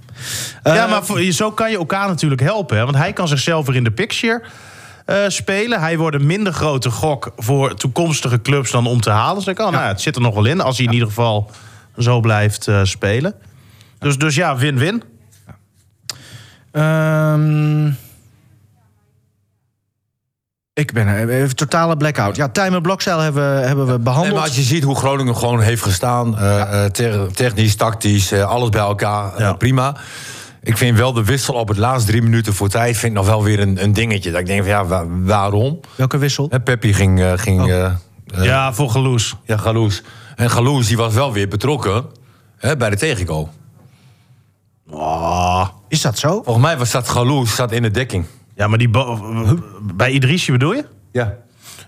ja, 0.63 0.83
Eh, 0.83 0.89
maar 0.89 1.05
voor, 1.05 1.21
zo 1.21 1.51
kan 1.51 1.71
je 1.71 1.77
elkaar 1.77 2.07
natuurlijk 2.07 2.41
helpen. 2.41 2.77
Hè? 2.77 2.83
Want 2.83 2.98
hij 2.98 3.13
kan 3.13 3.27
zichzelf 3.27 3.65
weer 3.65 3.75
in 3.75 3.83
de 3.83 3.91
picture 3.91 4.41
eh, 5.05 5.17
spelen. 5.27 5.79
Hij 5.79 5.98
wordt 5.98 6.15
een 6.15 6.25
minder 6.25 6.53
grote 6.53 6.89
gok 6.91 7.31
voor 7.38 7.75
toekomstige 7.75 8.41
clubs 8.41 8.71
dan 8.71 8.88
om 8.88 9.01
te 9.01 9.10
halen. 9.10 9.36
Dus 9.36 9.48
ik 9.48 9.55
kan, 9.55 9.71
nou, 9.71 9.83
ja, 9.83 9.89
het 9.89 10.01
zit 10.01 10.15
er 10.15 10.21
nog 10.21 10.33
wel 10.36 10.45
in 10.45 10.62
als 10.62 10.77
hij 10.77 10.86
in 10.86 10.93
ieder 10.93 11.07
geval 11.07 11.51
zo 12.01 12.20
blijft 12.20 12.67
eh, 12.67 12.79
spelen. 12.84 13.34
Dus, 14.00 14.17
dus 14.17 14.36
ja, 14.36 14.58
win-win. 14.58 15.03
ehm, 16.72 17.88
ik 20.74 20.93
ben 20.93 21.08
er 21.08 21.29
even 21.29 21.55
totale 21.55 21.98
blackout. 21.98 22.36
Ja, 22.36 22.48
Tijmen 22.50 22.81
Blokzeil 22.81 23.20
hebben, 23.20 23.55
we- 23.55 23.65
hebben 23.65 23.86
we 23.86 23.91
Nee, 23.91 24.00
behandeld. 24.00 24.34
maar 24.36 24.43
als 24.48 24.55
je 24.55 24.62
ziet 24.62 24.84
hoe 24.84 24.96
Groningen 24.96 25.36
gewoon 25.36 25.62
heeft 25.62 25.81
gestaan, 25.84 26.38
eh, 26.38 26.84
eh, 26.86 26.91
te- 26.91 27.27
technisch, 27.34 27.75
tactisch, 27.75 28.34
alles 28.34 28.70
bij 28.70 28.81
elkaar, 28.81 29.39
Ja. 29.39 29.53
prima. 29.53 29.96
Ik 30.63 30.77
vind 30.77 30.98
wel 30.98 31.13
de 31.13 31.24
wissel 31.24 31.53
op 31.53 31.67
het 31.67 31.77
laatste 31.77 32.10
drie 32.12 32.22
minuten 32.22 32.53
voor 32.53 32.70
tijd... 32.70 32.98
vind 32.98 33.12
ik 33.12 33.17
nog 33.17 33.27
wel 33.27 33.43
weer 33.43 33.60
een, 33.60 33.84
een 33.84 33.93
dingetje. 33.93 34.31
Dat 34.31 34.39
ik 34.39 34.46
denk 34.46 34.60
van 34.60 34.70
ja, 34.70 34.86
wa- 34.86 35.05
waarom? 35.08 35.79
Welke 35.96 36.17
wissel? 36.17 36.51
Peppi 36.63 36.93
ging... 36.93 37.24
ging 37.36 37.62
Oh. 37.62 38.43
ja, 38.43 38.74
voor 38.74 38.89
Geloes. 38.89 39.36
ja, 39.46 39.58
Galoes. 39.58 40.03
En 40.41 40.50
Galoes 40.50 40.88
die 40.88 40.98
was 40.98 41.13
wel 41.13 41.33
weer 41.33 41.48
betrokken 41.48 42.05
hè, 42.57 42.77
bij 42.77 42.89
de 42.89 42.95
tegengoal. 42.98 43.50
Oh. 44.89 45.67
Is 45.88 46.01
dat 46.01 46.17
zo? 46.19 46.41
Volgens 46.43 46.65
mij 46.65 46.77
was 46.77 46.91
dat 46.91 47.10
Galoes 47.10 47.55
zat 47.55 47.71
in 47.71 47.81
de 47.81 47.91
dekking. 47.91 48.25
Ja, 48.55 48.67
maar 48.67 48.77
die... 48.77 48.89
Bij 49.95 50.12
Idrissi 50.12 50.51
bedoel 50.51 50.74
je? 50.74 50.86
Ja. 51.12 51.33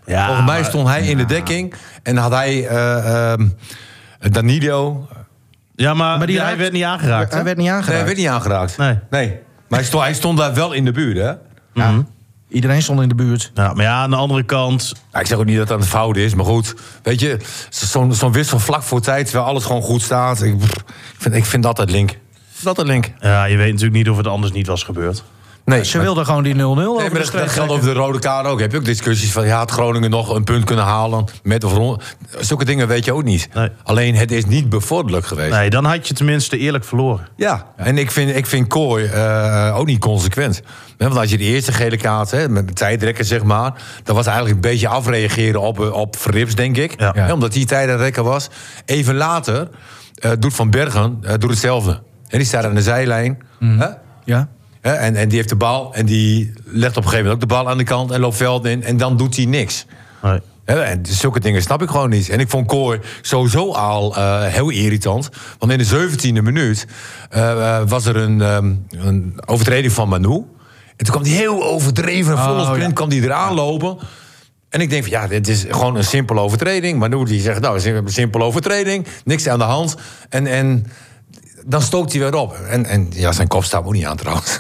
Ja, 0.06 0.26
Volgens 0.26 0.48
mij 0.48 0.64
stond 0.64 0.88
hij 0.88 1.02
in 1.08 1.18
de 1.18 1.26
dekking 1.26 1.74
en 2.04 2.18
had 2.18 2.32
hij 2.32 2.68
eh, 2.68 3.32
ehm, 3.32 3.48
Danilo. 4.20 5.08
Ja, 5.76 5.94
maar, 5.94 6.18
Maar 6.18 6.28
die 6.28 6.38
hij 6.38 6.46
raakt- 6.48 6.58
werd 6.60 6.72
niet 6.74 6.84
aangeraakt. 6.84 7.34
Hij 7.34 7.44
werd 7.44 7.58
niet 7.58 7.66
Nee, 7.66 7.76
aangeraakt. 7.76 7.98
hij 7.98 8.06
werd 8.06 8.18
niet 8.18 8.28
aangeraakt. 8.28 8.78
Nee. 8.78 9.00
nee. 9.10 9.40
Maar 9.68 9.80
hij 9.80 9.88
stond, 9.88 10.04
hij 10.04 10.14
stond 10.14 10.38
daar 10.38 10.54
wel 10.54 10.74
in 10.74 10.86
de 10.86 10.92
buurt, 10.92 11.18
hè? 11.18 11.34
Ja. 11.74 12.04
Iedereen 12.54 12.82
stond 12.82 13.02
in 13.02 13.10
de 13.10 13.16
buurt. 13.16 13.52
Ja, 13.54 13.74
maar 13.74 13.86
ja, 13.86 14.02
aan 14.02 14.10
de 14.10 14.16
andere 14.16 14.44
kant... 14.44 14.94
Nou, 15.12 15.24
ik 15.24 15.30
zeg 15.30 15.38
ook 15.38 15.46
niet 15.46 15.58
dat 15.58 15.68
dat 15.68 15.80
een 15.80 15.86
fout 15.86 16.18
is, 16.18 16.34
maar 16.34 16.46
goed. 16.46 16.74
Weet 17.04 17.20
je, 17.20 17.38
zo'n 17.70 18.14
zo'n 18.14 18.32
wissel 18.32 18.60
vlak 18.60 18.84
voor 18.84 19.02
tijd, 19.02 19.26
terwijl 19.26 19.46
alles 19.48 19.66
gewoon 19.66 19.82
goed 19.82 20.02
staat. 20.02 20.42
Ik, 20.42 20.58
pff, 20.58 20.72
ik, 20.72 20.86
vind, 21.18 21.36
ik 21.36 21.46
vind 21.46 21.64
dat 21.64 21.78
het 21.78 21.90
link. 21.90 22.18
Dat 22.62 22.78
het 22.78 22.88
link. 22.88 23.12
Ja, 23.20 23.46
je 23.46 23.58
weet 23.58 23.72
natuurlijk 23.72 23.98
niet 23.98 24.10
of 24.10 24.18
het 24.18 24.28
anders 24.28 24.54
niet 24.54 24.68
was 24.68 24.84
gebeurd. 24.84 25.24
Nee, 25.66 25.84
Ze 25.84 26.00
wilden 26.00 26.26
gewoon 26.26 26.44
die 26.44 26.56
0-0 26.56 26.58
over 26.58 26.76
Nee, 26.76 27.10
maar 27.10 27.22
de 27.22 27.32
dat, 27.32 27.50
geldt 27.50 27.72
over 27.72 27.86
de 27.86 27.94
rode 27.94 28.20
kaart 28.20 28.46
ook. 28.46 28.60
Heb 28.60 28.72
je 28.72 28.78
ook 28.78 28.86
discussies 28.86 29.32
van, 29.32 29.46
ja, 29.46 29.58
had 29.58 29.72
Groningen 29.72 30.10
nog 30.10 30.36
een 30.36 30.44
punt 30.44 30.64
kunnen 30.64 30.86
halen? 30.86 31.26
Met 31.44 31.64
of 31.64 31.74
rond? 31.74 32.04
Zulke 32.40 32.66
dingen 32.66 32.88
weet 32.88 33.06
je 33.06 33.14
ook 33.14 33.24
niet. 33.24 33.50
Nee. 33.54 33.70
Alleen, 33.84 34.16
het 34.16 34.32
is 34.32 34.46
niet 34.46 34.70
bevorderlijk 34.70 35.26
geweest. 35.26 35.52
Nee, 35.52 35.70
dan 35.70 35.86
had 35.86 36.08
je 36.08 36.14
tenminste 36.14 36.58
eerlijk 36.58 36.84
verloren. 36.84 37.28
Ja, 37.36 37.66
en 37.76 37.98
ik 37.98 38.12
vind, 38.12 38.36
ik 38.36 38.46
vind 38.46 38.68
Kooi 38.68 39.06
eh, 39.06 39.76
ook 39.78 39.86
niet 39.86 40.00
consequent. 40.00 40.62
Want 40.98 41.18
als 41.18 41.30
je 41.30 41.38
de 41.38 41.44
eerste 41.44 41.72
gele 41.72 41.98
kaart, 41.98 42.32
hè, 42.32 42.50
met 42.50 42.76
tijdrekken 42.76 43.26
zeg 43.26 43.44
maar... 43.44 43.74
dat 44.04 44.16
was 44.16 44.26
eigenlijk 44.26 44.56
een 44.56 44.72
beetje 44.72 44.88
afreageren 44.88 45.62
op, 45.62 45.80
eh, 45.80 45.94
op 45.94 46.16
Verrips, 46.18 46.56
denk 46.56 46.78
ik. 46.78 46.94
Ja. 47.00 47.34
Omdat 47.34 47.54
die 47.54 47.66
tijdrekker 47.66 48.24
was. 48.24 48.50
Even 48.86 49.16
later 49.16 49.70
eh, 50.16 50.32
doet 50.40 50.54
Van 50.54 50.70
Bergen 50.70 51.22
doet 51.38 51.50
hetzelfde. 51.50 51.92
En 52.28 52.38
die 52.38 52.48
staat 52.48 52.66
aan 52.66 52.76
de 52.76 52.82
zijlijn. 52.82 53.44
Hè? 53.60 53.88
Ja. 54.24 54.48
Hè, 54.84 54.92
en, 54.92 55.16
en 55.16 55.28
die 55.28 55.38
heeft 55.38 55.50
de 55.50 55.56
bal 55.56 55.94
en 55.94 56.06
die 56.06 56.54
legt 56.64 56.98
op 56.98 57.04
een 57.04 57.10
gegeven 57.10 57.18
moment 57.18 57.34
ook 57.34 57.50
de 57.50 57.56
bal 57.56 57.70
aan 57.70 57.78
de 57.78 57.84
kant... 57.84 58.12
en 58.12 58.20
loopt 58.20 58.36
veld 58.36 58.66
in 58.66 58.84
en 58.84 58.98
dan 58.98 59.18
doet 59.18 59.36
hij 59.36 59.46
niks. 59.46 59.86
Nee. 60.22 60.40
Hè, 60.66 60.82
en 60.82 61.06
zulke 61.06 61.40
dingen 61.40 61.62
snap 61.62 61.82
ik 61.82 61.90
gewoon 61.90 62.10
niet. 62.10 62.30
En 62.30 62.40
ik 62.40 62.50
vond 62.50 62.68
Kooi 62.68 63.00
sowieso 63.22 63.72
al 63.72 64.16
eh, 64.16 64.44
heel 64.44 64.70
irritant. 64.70 65.30
Want 65.60 65.72
in 65.72 65.78
de 65.78 66.10
17e 66.10 66.44
minuut 66.44 66.88
eh, 67.30 67.52
eh, 67.52 67.88
was 67.88 68.06
er 68.06 68.16
een, 68.16 68.42
ehm, 68.42 68.74
een 68.90 69.42
overtreding 69.46 69.94
van 69.94 70.10
Manu. 70.10 70.34
En 70.96 71.06
toen 71.06 71.14
kwam 71.14 71.24
hij 71.24 71.32
heel 71.32 71.64
overdreven, 71.64 72.38
volle 72.38 72.62
Oh, 72.62 72.68
sprint, 72.68 72.88
ja. 72.88 72.94
kwam 72.94 73.10
hij 73.10 73.20
eraan 73.20 73.54
lopen. 73.54 73.98
En 74.70 74.82
ik 74.82 74.90
denk 74.90 75.04
van 75.04 75.12
ja, 75.12 75.28
dit 75.28 75.48
is 75.48 75.66
gewoon 75.70 75.96
een 75.96 76.04
simpele 76.04 76.40
overtreding. 76.40 77.00
Manu 77.00 77.26
die 77.26 77.42
zegt, 77.42 77.62
nou, 77.62 77.88
een 77.88 78.08
simpele 78.08 78.44
overtreding. 78.44 79.08
Niks 79.26 79.48
aan 79.48 79.60
de 79.60 79.66
hand. 79.66 79.96
En, 80.30 80.48
en 80.48 80.86
dan 81.66 81.82
stookt 81.82 82.12
hij 82.12 82.22
weer 82.22 82.36
op. 82.36 82.56
En, 82.70 82.86
en 82.86 83.08
ja, 83.10 83.32
zijn 83.32 83.48
kop 83.48 83.64
staat 83.64 83.86
ook 83.86 83.94
niet 83.94 84.06
aan 84.06 84.18
trouwens. 84.18 84.58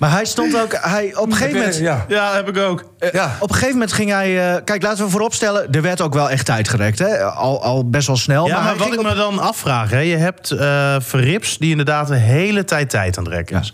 Maar 0.00 0.10
hij 0.10 0.24
stond 0.24 0.60
ook... 0.60 0.72
Hij, 0.80 1.16
op, 1.16 1.26
een 1.26 1.32
gegeven 1.36 1.58
moment, 1.58 1.76
Ja. 1.78 2.04
Ja, 2.08 2.34
heb 2.34 2.48
ik 2.48 2.56
ook. 2.58 2.84
ja. 3.12 3.36
op 3.38 3.48
een 3.48 3.54
gegeven 3.54 3.72
moment 3.74 3.92
ging 3.92 4.10
hij... 4.10 4.54
eh, 4.54 4.60
kijk, 4.64 4.82
laten 4.82 5.04
we 5.04 5.10
vooropstellen... 5.10 5.72
Er 5.72 5.82
werd 5.82 6.00
ook 6.00 6.14
wel 6.14 6.30
echt 6.30 6.46
tijd 6.46 6.68
gerekt. 6.68 6.98
Hè? 6.98 7.24
Al, 7.24 7.62
al 7.62 7.88
best 7.90 8.06
wel 8.06 8.16
snel. 8.16 8.46
Ja, 8.46 8.60
maar, 8.62 8.72
wat 8.76 8.82
ging 8.82 8.92
ik 8.94 9.00
op- 9.00 9.06
me 9.06 9.14
dan 9.14 9.38
afvraag, 9.38 9.90
hè, 9.90 9.98
je 9.98 10.16
hebt 10.16 10.50
eh 10.50 10.96
Verrips 11.00 11.58
die 11.58 11.70
inderdaad 11.70 12.08
de 12.08 12.16
hele 12.16 12.64
tijd 12.64 12.90
tijd 12.90 13.18
aan 13.18 13.24
het 13.24 13.32
rekken 13.32 13.60
is. 13.60 13.72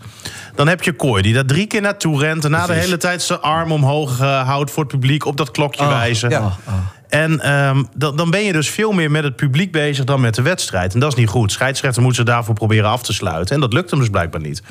Dan 0.55 0.67
heb 0.67 0.83
je 0.83 0.91
Kooi 0.93 1.21
die 1.21 1.33
daar 1.33 1.45
drie 1.45 1.67
keer 1.67 1.81
naartoe 1.81 2.19
rent 2.19 2.45
en 2.45 2.51
na 2.51 2.65
de 2.65 2.73
hele 2.73 2.97
tijd 2.97 3.21
zijn 3.21 3.41
arm 3.41 3.71
omhoog 3.71 4.19
eh, 4.19 4.47
houdt 4.47 4.71
voor 4.71 4.83
het 4.83 4.91
publiek 4.91 5.25
op 5.25 5.37
dat 5.37 5.51
klokje 5.51 5.83
Oh, 5.83 5.89
wijzen. 5.89 6.29
ja. 6.29 6.39
Oh, 6.39 6.45
oh. 6.67 6.73
En 7.07 7.39
ehm, 7.39 7.83
dan, 7.95 8.15
dan 8.15 8.29
ben 8.29 8.43
je 8.43 8.51
dus 8.53 8.69
veel 8.69 8.91
meer 8.91 9.11
met 9.11 9.23
het 9.23 9.35
publiek 9.35 9.71
bezig 9.71 10.05
dan 10.05 10.21
met 10.21 10.35
de 10.35 10.41
wedstrijd. 10.41 10.93
En 10.93 10.99
dat 10.99 11.11
is 11.11 11.17
niet 11.17 11.29
goed. 11.29 11.51
Scheidsrechter 11.51 12.01
moet 12.01 12.15
ze 12.15 12.23
daarvoor 12.23 12.53
proberen 12.55 12.89
af 12.89 13.03
te 13.03 13.13
sluiten. 13.13 13.55
En 13.55 13.61
dat 13.61 13.73
lukt 13.73 13.89
hem 13.89 13.99
dus 13.99 14.09
blijkbaar 14.09 14.41
niet. 14.41 14.61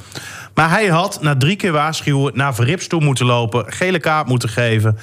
Maar 0.56 0.70
hij 0.70 0.86
had 0.86 1.22
na 1.22 1.36
drie 1.36 1.56
keer 1.56 1.72
waarschuwen 1.72 2.36
naar 2.36 2.54
Verrips 2.54 2.86
toe 2.86 3.00
moeten 3.00 3.26
lopen. 3.26 3.72
Gele 3.72 3.98
kaart 3.98 4.26
moeten 4.26 4.48
geven. 4.48 4.98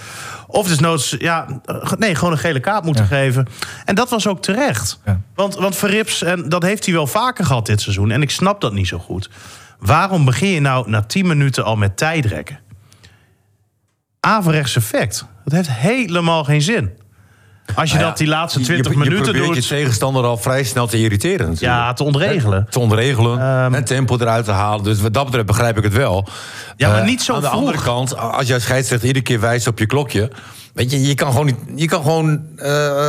Of 0.47 0.67
desnoods, 0.67 1.15
ja, 1.19 1.61
eh, 1.65 1.91
nee, 1.97 2.15
gewoon 2.15 2.33
een 2.33 2.39
gele 2.39 2.59
kaart 2.59 2.85
moeten 2.85 3.05
geven. 3.05 3.47
En 3.85 3.95
dat 3.95 4.09
was 4.09 4.27
ook 4.27 4.41
terecht. 4.41 4.99
Ja. 5.05 5.21
Want, 5.35 5.55
want 5.55 5.75
Verrips, 5.75 6.21
en 6.21 6.49
dat 6.49 6.63
heeft 6.63 6.85
hij 6.85 6.93
wel 6.93 7.07
vaker 7.07 7.45
gehad 7.45 7.65
dit 7.65 7.81
seizoen. 7.81 8.11
En 8.11 8.21
ik 8.21 8.29
snap 8.29 8.61
dat 8.61 8.73
niet 8.73 8.87
zo 8.87 8.97
goed. 8.97 9.29
Waarom 9.79 10.25
begin 10.25 10.49
je 10.49 10.59
nou 10.59 10.89
na 10.89 11.01
10 11.01 11.27
minuten 11.27 11.63
al 11.63 11.75
met 11.75 11.97
tijdrekken? 11.97 12.59
Averechts 14.19 14.75
effect. 14.75 15.25
Dat 15.43 15.53
heeft 15.53 15.71
helemaal 15.71 16.43
geen 16.43 16.61
zin. 16.61 16.91
Als 17.75 17.89
je 17.89 17.95
Nou 17.95 17.99
ja, 18.05 18.09
dat 18.09 18.17
die 18.17 18.27
laatste 18.27 18.59
je- 18.59 18.65
20 18.65 18.85
je, 18.91 18.91
je 18.97 19.03
minuten 19.03 19.23
probeert 19.31 19.53
doet. 19.53 19.63
je 19.63 19.69
tegenstander 19.75 20.23
al 20.23 20.37
vrij 20.37 20.63
snel 20.63 20.87
te 20.87 20.97
irriteren 20.97 21.37
natuurlijk. 21.49 21.61
Ja, 21.79 21.93
te 21.93 22.03
ontregelen. 22.03 22.67
Te 22.69 22.79
ontregelen 22.79 23.39
Ehm. 23.39 23.73
en 23.73 23.83
tempo 23.83 24.17
eruit 24.19 24.45
te 24.45 24.51
halen. 24.51 24.83
Dus 24.83 25.01
wat 25.01 25.13
dat 25.13 25.25
betreft 25.25 25.45
begrijp 25.45 25.77
ik 25.77 25.83
het 25.83 25.93
wel. 25.93 26.27
Ja, 26.77 26.89
maar 26.89 26.99
Eh, 26.99 27.05
niet 27.05 27.21
zo 27.21 27.33
Aan 27.33 27.41
de 27.41 27.47
andere 27.47 27.81
kant, 27.81 28.17
als 28.17 28.47
jij 28.47 28.59
scheidsrechter 28.59 29.07
iedere 29.07 29.25
keer 29.25 29.39
wijst 29.39 29.67
op 29.67 29.79
je 29.79 29.85
klokje... 29.85 30.31
Weet 30.73 30.91
je, 30.91 31.01
je 31.01 31.15
kan 31.15 31.31
gewoon, 31.31 31.45
niet, 31.45 31.57
je 31.75 31.87
kan 31.87 32.01
gewoon 32.01 32.41
eh, 32.57 32.65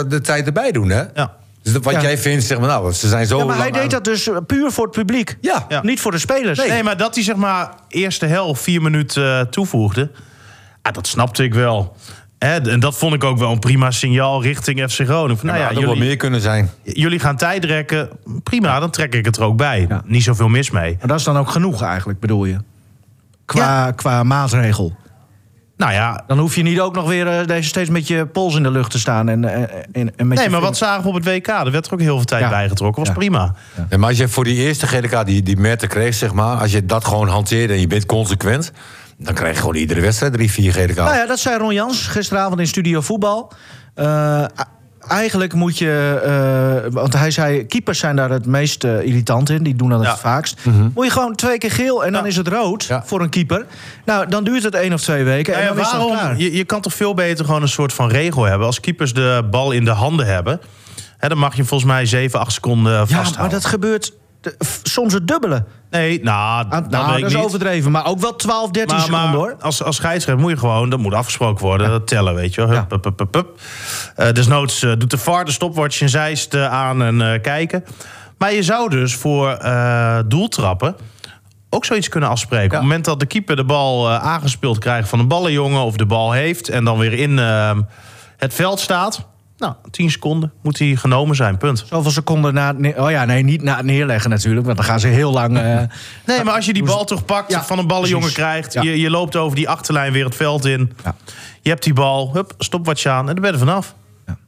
de 0.08 0.20
tijd 0.22 0.46
erbij 0.46 0.72
doen, 0.72 0.88
hè? 0.88 1.02
Ja. 1.14 1.32
Dus 1.62 1.72
wat 1.72 1.92
Ja. 1.92 2.00
jij 2.02 2.18
vindt, 2.18 2.44
zeg 2.44 2.58
maar, 2.58 2.68
nou, 2.68 2.92
ze 2.92 3.08
zijn 3.08 3.26
zo 3.26 3.38
Ja, 3.38 3.44
maar 3.44 3.56
hij 3.56 3.66
aan- 3.66 3.72
deed 3.72 3.90
dat 3.90 4.04
dus 4.04 4.28
puur 4.46 4.70
voor 4.72 4.84
het 4.84 4.92
publiek. 4.94 5.36
Ja. 5.40 5.64
Ja. 5.68 5.80
Niet 5.82 6.00
voor 6.00 6.10
de 6.10 6.18
spelers. 6.18 6.58
Nee, 6.58 6.82
maar 6.82 6.96
dat 6.96 7.14
hij 7.14 7.24
zeg 7.24 7.36
maar 7.36 7.68
eerste 7.88 8.26
helft 8.26 8.62
vier 8.62 8.82
minuten 8.82 9.38
eh, 9.38 9.46
toevoegde... 9.46 10.10
Ah, 10.82 10.92
dat 10.92 11.06
snapte 11.06 11.42
ik 11.44 11.54
wel. 11.54 11.96
Hè, 12.44 12.70
en 12.70 12.80
dat 12.80 12.96
vond 12.96 13.14
ik 13.14 13.24
ook 13.24 13.38
wel 13.38 13.52
een 13.52 13.58
prima 13.58 13.90
signaal 13.90 14.42
richting 14.42 14.80
FC 14.90 15.00
Groningen. 15.00 15.36
Van, 15.38 15.46
nou 15.46 15.58
maar 15.58 15.68
ja, 15.68 15.74
wel 15.74 15.82
jullie, 15.88 16.04
meer 16.04 16.16
kunnen 16.16 16.40
zijn. 16.40 16.70
jullie 16.82 17.18
gaan 17.18 17.36
tijdrekken. 17.36 18.08
Prima, 18.42 18.80
dan 18.80 18.90
trek 18.90 19.14
ik 19.14 19.24
het 19.24 19.36
er 19.36 19.42
ook 19.42 19.56
bij. 19.56 19.86
Ja. 19.88 20.02
Niet 20.06 20.22
zoveel 20.22 20.48
mis 20.48 20.70
mee. 20.70 20.96
Maar 20.98 21.08
dat 21.08 21.18
is 21.18 21.24
dan 21.24 21.36
ook 21.36 21.48
genoeg 21.50 21.82
eigenlijk, 21.82 22.20
bedoel 22.20 22.44
je? 22.44 22.56
Qua, 23.44 23.90
qua 23.90 24.22
maatregel. 24.22 24.96
Nou 25.76 25.92
ja, 25.92 26.24
Dan 26.26 26.38
hoef 26.38 26.54
je 26.56 26.62
niet 26.62 26.80
ook 26.80 26.94
nog 26.94 27.08
weer 27.08 27.26
eh, 27.26 27.46
deze 27.46 27.68
steeds 27.68 27.90
met 27.90 28.08
je 28.08 28.26
pols 28.26 28.56
in 28.56 28.62
de 28.62 28.70
lucht 28.70 28.90
te 28.90 28.98
staan. 28.98 29.28
En, 29.28 29.44
eh, 29.44 29.60
en, 29.92 30.16
en 30.16 30.26
met 30.26 30.28
nee, 30.28 30.44
je 30.44 30.50
maar 30.50 30.60
wat 30.60 30.76
zagen 30.76 31.02
we 31.02 31.08
op 31.08 31.14
het 31.14 31.24
WK? 31.24 31.46
Er 31.48 31.70
werd 31.70 31.86
er 31.86 31.92
ook 31.92 32.00
heel 32.00 32.16
veel 32.16 32.24
tijd 32.24 32.42
Ja. 32.42 32.48
bijgetrokken. 32.48 32.98
Was 33.02 33.08
Ja. 33.12 33.18
prima. 33.18 33.54
Ja, 33.90 33.96
maar 33.98 34.08
als 34.08 34.18
je 34.18 34.28
voor 34.28 34.44
die 34.44 34.56
eerste 34.56 35.06
kaart 35.08 35.26
die, 35.26 35.42
die 35.42 35.56
Merten 35.56 35.88
kreeg, 35.88 36.14
zeg 36.14 36.32
maar... 36.32 36.56
als 36.56 36.72
je 36.72 36.86
dat 36.86 37.04
gewoon 37.04 37.28
hanteert 37.28 37.70
en 37.70 37.80
je 37.80 37.86
bent 37.86 38.06
consequent... 38.06 38.72
dan 39.18 39.34
krijg 39.34 39.54
je 39.54 39.60
gewoon 39.60 39.74
iedere 39.74 40.00
wedstrijd 40.00 40.32
drie, 40.32 40.50
vier 40.50 40.72
gele 40.72 40.86
kaarten. 40.86 41.04
Nou 41.04 41.16
ja, 41.16 41.26
dat 41.26 41.38
zei 41.38 41.58
Ron 41.58 41.74
Jans 41.74 42.06
gisteravond 42.06 42.60
in 42.60 42.66
Studio 42.66 43.00
Voetbal. 43.00 43.52
Eh, 43.94 44.44
eigenlijk 45.08 45.52
moet 45.52 45.78
je... 45.78 46.20
eh, 46.84 46.92
want 46.92 47.12
hij 47.12 47.30
zei, 47.30 47.66
keepers 47.66 47.98
zijn 47.98 48.16
daar 48.16 48.30
het 48.30 48.46
meest 48.46 48.84
eh, 48.84 49.00
irritant 49.06 49.50
in. 49.50 49.62
Die 49.62 49.76
doen 49.76 49.88
dat 49.88 50.02
Ja. 50.02 50.10
het 50.10 50.18
vaakst. 50.20 50.60
Moet 50.94 51.04
je 51.04 51.10
gewoon 51.10 51.34
twee 51.34 51.58
keer 51.58 51.70
geel 51.70 52.04
en 52.04 52.12
dan 52.12 52.22
Ja. 52.22 52.28
is 52.28 52.36
het 52.36 52.48
rood 52.48 52.84
Ja. 52.84 53.02
voor 53.06 53.20
een 53.22 53.28
keeper. 53.28 53.66
Nou, 54.04 54.26
dan 54.28 54.44
duurt 54.44 54.62
het 54.62 54.74
één 54.74 54.92
of 54.92 55.00
twee 55.00 55.24
weken 55.24 55.52
Nou 55.52 55.64
en 55.64 55.68
ja, 55.70 55.74
dan 55.74 55.84
is 55.84 55.90
het 55.92 56.00
klaar. 56.04 56.16
waarom? 56.16 56.38
Je, 56.38 56.56
je 56.56 56.64
kan 56.64 56.80
toch 56.80 56.94
veel 56.94 57.14
beter 57.14 57.44
gewoon 57.44 57.62
een 57.62 57.68
soort 57.68 57.92
van 57.92 58.08
regel 58.08 58.42
hebben. 58.44 58.66
Als 58.66 58.80
keepers 58.80 59.12
de 59.14 59.46
bal 59.50 59.70
in 59.72 59.84
de 59.84 59.90
handen 59.90 60.26
hebben... 60.26 60.60
Hè, 61.18 61.28
dan 61.28 61.38
mag 61.38 61.56
je 61.56 61.64
volgens 61.64 61.90
mij 61.90 62.06
7, 62.06 62.40
8 62.40 62.52
seconden 62.52 62.92
Ja, 62.92 62.98
vasthouden. 62.98 63.40
maar 63.40 63.50
dat 63.50 63.64
gebeurt 63.64 64.12
de- 64.44 64.56
soms 64.82 65.12
het 65.12 65.28
dubbele. 65.28 65.64
Nee, 65.90 66.20
nou, 66.22 66.64
Ah, 66.64 66.70
dat 66.70 66.90
nou, 66.90 67.20
dat 67.20 67.30
is 67.30 67.34
niet. 67.34 67.44
overdreven. 67.44 67.90
Maar 67.90 68.06
ook 68.06 68.20
wel 68.20 68.36
12, 68.36 68.70
13 68.70 68.96
Maar, 68.96 69.04
seconden 69.04 69.30
maar 69.30 69.38
hoor. 69.38 69.56
als, 69.60 69.82
als 69.82 69.96
scheidsrechter 69.96 70.42
moet 70.42 70.50
je 70.52 70.58
gewoon, 70.58 70.90
dat 70.90 70.98
moet 70.98 71.14
afgesproken 71.14 71.64
worden, 71.64 71.88
dat 71.90 72.06
tellen, 72.06 72.34
weet 72.34 72.54
je 72.54 72.66
wel. 72.66 72.76
Hup, 72.76 72.90
hup, 72.90 73.04
hup, 73.18 73.34
hup, 73.34 73.58
desnoods 74.34 74.82
eh, 74.82 74.92
doet 74.98 75.10
de 75.10 75.18
VAR 75.18 75.44
de 75.44 75.50
stopwatch 75.52 76.00
in 76.00 76.08
zijst 76.08 76.54
eh, 76.54 76.72
aan 76.72 77.02
en 77.02 77.40
kijken. 77.40 77.84
Maar 78.38 78.52
je 78.52 78.62
zou 78.62 78.90
dus 78.90 79.14
voor 79.14 79.58
doeltrappen 80.26 80.96
ook 81.70 81.84
zoiets 81.84 82.08
kunnen 82.08 82.28
afspreken. 82.28 82.66
Op 82.66 82.72
het 82.72 82.82
moment 82.82 83.04
dat 83.04 83.20
de 83.20 83.26
keeper 83.26 83.56
de 83.56 83.64
bal 83.64 84.10
aangespeeld 84.10 84.78
krijgt 84.78 85.08
van 85.08 85.18
een 85.18 85.28
ballenjongen... 85.28 85.80
of 85.82 85.96
de 85.96 86.06
bal 86.06 86.32
heeft 86.32 86.68
en 86.68 86.84
dan 86.84 86.98
weer 86.98 87.12
in 87.12 87.38
eh, 87.38 87.70
het 88.36 88.54
veld 88.54 88.80
staat... 88.80 89.26
nou, 89.58 89.74
10 89.90 90.10
seconden 90.10 90.52
moet 90.62 90.78
hij 90.78 90.96
genomen 90.96 91.36
zijn, 91.36 91.56
punt. 91.58 91.84
Zoveel 91.88 92.10
seconden 92.10 92.54
na 92.54 92.74
het 92.76 92.98
Oh 92.98 93.10
ja, 93.10 93.24
nee, 93.24 93.42
niet 93.42 93.62
na 93.62 93.76
het 93.76 93.84
neerleggen 93.84 94.30
natuurlijk. 94.30 94.64
Want 94.66 94.76
dan 94.76 94.86
gaan 94.86 95.00
ze 95.00 95.08
heel 95.08 95.32
lang... 95.32 95.58
eh, 95.58 95.62
Nee, 96.26 96.44
maar 96.44 96.54
als 96.54 96.66
je 96.66 96.72
die 96.72 96.84
bal 96.84 97.04
toch 97.04 97.24
pakt, 97.24 97.50
Ja, 97.50 97.64
van 97.64 97.78
een 97.78 97.86
ballenjongen 97.86 98.32
krijgt... 98.32 98.72
Ja. 98.72 98.82
Je, 98.82 99.00
je 99.00 99.10
loopt 99.10 99.36
over 99.36 99.56
die 99.56 99.68
achterlijn 99.68 100.12
weer 100.12 100.24
het 100.24 100.34
veld 100.36 100.64
in... 100.64 100.92
Ja. 101.04 101.14
Je 101.60 101.70
hebt 101.70 101.82
die 101.82 101.92
bal, 101.92 102.30
hup, 102.32 102.54
stopwatch 102.58 103.06
aan 103.06 103.18
en 103.28 103.32
dan 103.34 103.34
ben 103.34 103.46
je 103.46 103.52
er 103.52 103.58
vanaf. 103.66 103.94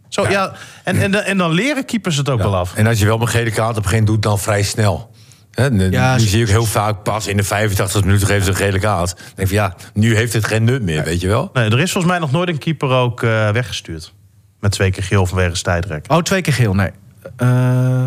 Zo, 0.09 0.29
ja. 0.29 0.53
en, 0.85 1.01
en, 1.03 1.25
en 1.25 1.39
dan 1.39 1.51
leren 1.53 1.85
keepers 1.85 2.17
het 2.17 2.29
ook 2.29 2.43
wel 2.43 2.57
af. 2.57 2.75
En 2.75 2.87
als 2.87 2.99
je 2.99 3.07
wel 3.07 3.21
een 3.21 3.29
gele 3.29 3.51
kaart 3.51 3.71
op 3.71 3.77
een 3.77 3.83
gegeven 3.83 4.05
moment 4.05 4.07
doet, 4.07 4.23
dan 4.23 4.39
vrij 4.39 4.63
snel. 4.63 5.11
Hè, 5.51 5.71
nu 5.71 5.91
Ja, 5.91 6.15
nu 6.15 6.21
zo- 6.21 6.27
zie 6.27 6.43
ik 6.43 6.49
heel 6.49 6.65
vaak 6.65 7.03
pas 7.03 7.27
in 7.27 7.37
de 7.37 7.43
85 7.43 8.05
minuten 8.05 8.27
geven 8.27 8.45
ze 8.45 8.51
een 8.51 8.57
gele 8.57 8.79
kaart. 8.79 9.09
Dan 9.17 9.25
denk 9.35 9.49
ik 9.51 9.57
van 9.59 9.67
ja, 9.67 9.75
nu 9.95 10.17
heeft 10.17 10.33
het 10.33 10.45
geen 10.45 10.65
nut 10.65 10.83
meer, 10.83 11.05
weet 11.05 11.21
je 11.21 11.27
wel. 11.29 11.51
Nee, 11.53 11.71
er 11.71 11.81
is 11.81 11.93
volgens 11.93 12.13
mij 12.13 12.21
nog 12.21 12.33
nooit 12.33 12.49
een 12.49 12.59
keeper 12.59 12.89
ook 12.91 13.23
eh, 13.23 13.51
weggestuurd. 13.51 14.13
Met 14.61 14.71
twee 14.71 14.91
keer 14.91 15.03
geel 15.03 15.27
vanwege 15.27 15.63
tijdrek. 15.63 16.05
Oh, 16.09 16.19
twee 16.19 16.41
keer 16.41 16.53
geel, 16.53 16.75
nee. 16.75 16.91
Eh, 17.37 18.07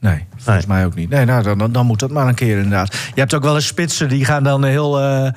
Nee, 0.00 0.26
volgens 0.36 0.66
mij 0.66 0.84
ook 0.84 0.94
niet. 0.94 1.08
Nee, 1.10 1.24
nou, 1.24 1.42
dan, 1.42 1.58
dan, 1.58 1.72
dan 1.72 1.86
moet 1.86 1.98
dat 1.98 2.10
maar 2.10 2.26
een 2.28 2.34
keer 2.34 2.56
inderdaad. 2.56 2.92
Je 3.14 3.20
hebt 3.20 3.34
ook 3.34 3.42
wel 3.42 3.54
eens 3.54 3.66
spitsen 3.66 4.08
die 4.08 4.24
gaan 4.24 4.42
dan 4.42 4.64
heel 4.64 5.00
eh, 5.00 5.26
eh, 5.26 5.32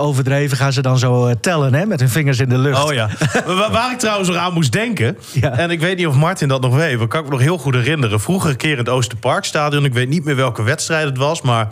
overdreven... 0.00 0.56
gaan 0.56 0.72
ze 0.72 0.82
dan 0.82 0.98
zo 0.98 1.34
tellen 1.40 1.74
hè, 1.74 1.86
met 1.86 2.00
hun 2.00 2.08
vingers 2.08 2.38
in 2.38 2.48
de 2.48 2.58
lucht. 2.58 2.84
Oh 2.84 2.92
ja. 2.92 3.08
Wa- 3.46 3.70
Waar 3.70 3.92
ik 3.92 3.98
trouwens 3.98 4.28
nog 4.28 4.36
aan 4.38 4.52
moest 4.52 4.72
denken. 4.72 5.16
Ja. 5.32 5.50
En 5.50 5.70
ik 5.70 5.80
weet 5.80 5.96
niet 5.96 6.06
of 6.06 6.14
Martin 6.16 6.48
dat 6.48 6.60
nog 6.60 6.74
weet. 6.74 6.98
Maar 6.98 7.06
kan 7.08 7.18
ik 7.20 7.24
me 7.26 7.32
nog 7.32 7.40
heel 7.40 7.58
goed 7.58 7.74
herinneren. 7.74 8.20
Vroeger 8.20 8.50
een 8.50 8.56
keer 8.56 8.72
in 8.72 8.78
het 8.78 8.88
Oosterparkstadion. 8.88 9.84
Ik 9.84 9.92
weet 9.94 10.08
niet 10.08 10.24
meer 10.24 10.36
welke 10.36 10.62
wedstrijd 10.62 11.04
het 11.06 11.16
was. 11.16 11.42
Maar 11.42 11.68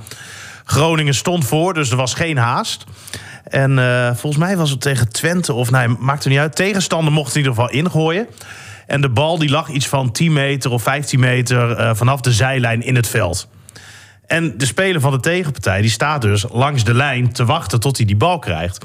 Groningen 0.64 1.14
stond 1.14 1.44
voor. 1.44 1.74
Dus 1.74 1.90
er 1.90 1.96
was 1.96 2.14
geen 2.14 2.36
haast. 2.36 2.84
En 3.52 3.78
eh, 3.78 4.06
volgens 4.06 4.42
mij 4.44 4.56
was 4.56 4.70
het 4.70 4.80
tegen 4.80 5.08
Twente. 5.08 5.52
Of 5.52 5.70
nee, 5.70 5.88
maakt 5.88 6.24
er 6.24 6.30
niet 6.30 6.38
uit. 6.38 6.56
Tegenstander 6.56 7.12
mocht 7.12 7.30
in 7.30 7.36
ieder 7.36 7.54
geval 7.54 7.70
ingooien. 7.70 8.26
En 8.86 9.00
de 9.00 9.08
bal 9.08 9.38
die 9.38 9.50
lag 9.50 9.68
iets 9.68 9.88
van 9.88 10.12
10 10.12 10.32
meter 10.32 10.70
of 10.70 10.82
15 10.82 11.20
meter 11.20 11.76
eh, 11.76 11.90
vanaf 11.94 12.20
de 12.20 12.32
zijlijn 12.32 12.82
in 12.82 12.94
het 12.94 13.08
veld. 13.08 13.48
En 14.26 14.58
de 14.58 14.66
speler 14.66 15.00
van 15.00 15.12
de 15.12 15.20
tegenpartij 15.20 15.80
die 15.80 15.90
staat 15.90 16.22
dus 16.22 16.44
langs 16.50 16.84
de 16.84 16.94
lijn 16.94 17.32
te 17.32 17.44
wachten 17.44 17.80
tot 17.80 17.96
hij 17.96 18.06
die 18.06 18.16
bal 18.16 18.38
krijgt. 18.38 18.84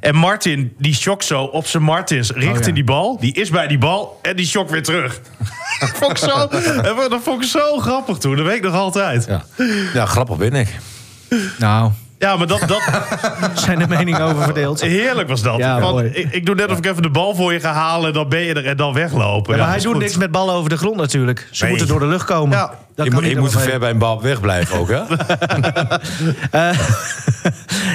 En 0.00 0.14
Martin 0.14 0.74
die 0.78 0.94
shokt 0.94 1.24
zo 1.24 1.42
op 1.42 1.66
zijn 1.66 1.82
Martins 1.82 2.30
richting 2.30 2.58
Oh 2.58 2.66
ja. 2.66 2.72
die 2.72 2.84
bal. 2.84 3.18
Die 3.20 3.34
is 3.34 3.50
bij 3.50 3.66
die 3.66 3.78
bal 3.78 4.18
en 4.22 4.36
die 4.36 4.46
shokt 4.46 4.70
weer 4.70 4.82
terug. 4.82 5.20
dat, 5.80 5.90
vond 5.94 6.10
ik 6.10 6.18
zo, 6.18 6.48
dat 7.08 7.20
vond 7.22 7.42
ik 7.42 7.48
zo 7.48 7.78
grappig 7.78 8.18
toen. 8.18 8.36
Dat 8.36 8.46
weet 8.46 8.56
ik 8.56 8.62
nog 8.62 8.74
altijd. 8.74 9.24
Ja, 9.26 9.44
Ja, 9.56 9.64
ja 9.94 10.06
grappig 10.06 10.36
ben 10.36 10.52
ik. 10.52 10.68
Nou, 11.58 11.90
maar 12.36 12.46
dat, 12.46 12.60
dat, 12.66 12.82
zijn 13.64 13.78
de 13.78 13.88
meningen 13.88 14.20
over 14.20 14.42
verdeeld. 14.42 14.80
heerlijk 14.80 15.28
was 15.28 15.42
dat. 15.42 15.56
Ja, 15.56 15.80
Want 15.80 15.92
mooi. 15.94 16.06
ik, 16.08 16.32
ik 16.32 16.46
doe 16.46 16.54
net 16.54 16.70
of 16.70 16.78
ik 16.78 16.86
even 16.86 17.02
de 17.02 17.10
bal 17.10 17.34
voor 17.34 17.52
je 17.52 17.60
ga 17.60 17.72
halen. 17.72 18.12
Dan 18.12 18.28
ben 18.28 18.40
je 18.40 18.54
er 18.54 18.66
en 18.66 18.76
dan 18.76 18.92
weglopen. 18.92 19.52
Ja, 19.52 19.58
maar 19.58 19.66
Ja, 19.68 19.72
hij 19.74 19.82
doet 19.82 19.92
goed. 19.92 20.02
niks 20.02 20.16
met 20.16 20.30
ballen 20.30 20.54
over 20.54 20.70
de 20.70 20.76
grond 20.76 20.96
natuurlijk. 20.96 21.48
Ze 21.50 21.62
Nee. 21.62 21.70
moeten 21.70 21.88
door 21.88 22.00
de 22.00 22.06
lucht 22.06 22.24
komen. 22.24 22.56
Ja. 22.58 22.74
Dat 22.94 23.04
Je 23.06 23.12
kan 23.12 23.22
moet, 23.22 23.30
je 23.32 23.38
moet 23.38 23.52
ver 23.52 23.78
bij 23.78 23.90
een 23.90 23.98
bal 23.98 24.22
wegblijven 24.22 24.78
ook, 24.78 24.88
hè? 24.88 25.00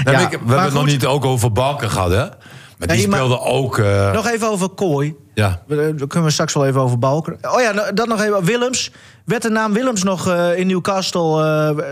Ja, 0.04 0.12
Ja, 0.12 0.20
ik- 0.20 0.30
we 0.32 0.38
maar 0.38 0.48
hebben 0.48 0.64
het 0.64 0.74
nog 0.74 0.82
goed. 0.82 0.86
niet 0.92 1.06
ook 1.06 1.26
over 1.26 1.52
Balken 1.52 1.90
gehad, 1.90 2.10
hè? 2.12 2.18
Maar 2.18 2.88
die 2.88 2.88
Nee, 2.98 3.08
maar- 3.08 3.20
speelde 3.20 3.40
ook... 3.42 3.78
eh, 3.78 4.12
Nog 4.12 4.28
even 4.28 4.50
over 4.50 4.70
Kooi. 4.70 5.16
ja. 5.34 5.62
Daar 5.68 5.94
kunnen 5.94 6.24
we 6.24 6.30
straks 6.30 6.54
wel 6.54 6.66
even 6.66 6.82
over 6.82 7.00
balken. 7.00 7.38
Oh 7.42 7.62
ja, 7.62 7.72
nou, 7.72 7.94
dat 7.94 8.08
nog 8.08 8.22
even. 8.22 8.44
Willems. 8.44 8.92
Werd 9.26 9.42
de 9.42 9.50
naam 9.50 9.74
Willems 9.74 10.04
nog 10.04 10.28
eh, 10.28 10.58
in 10.58 10.68
Newcastle... 10.68 11.44
eh, 11.78 11.88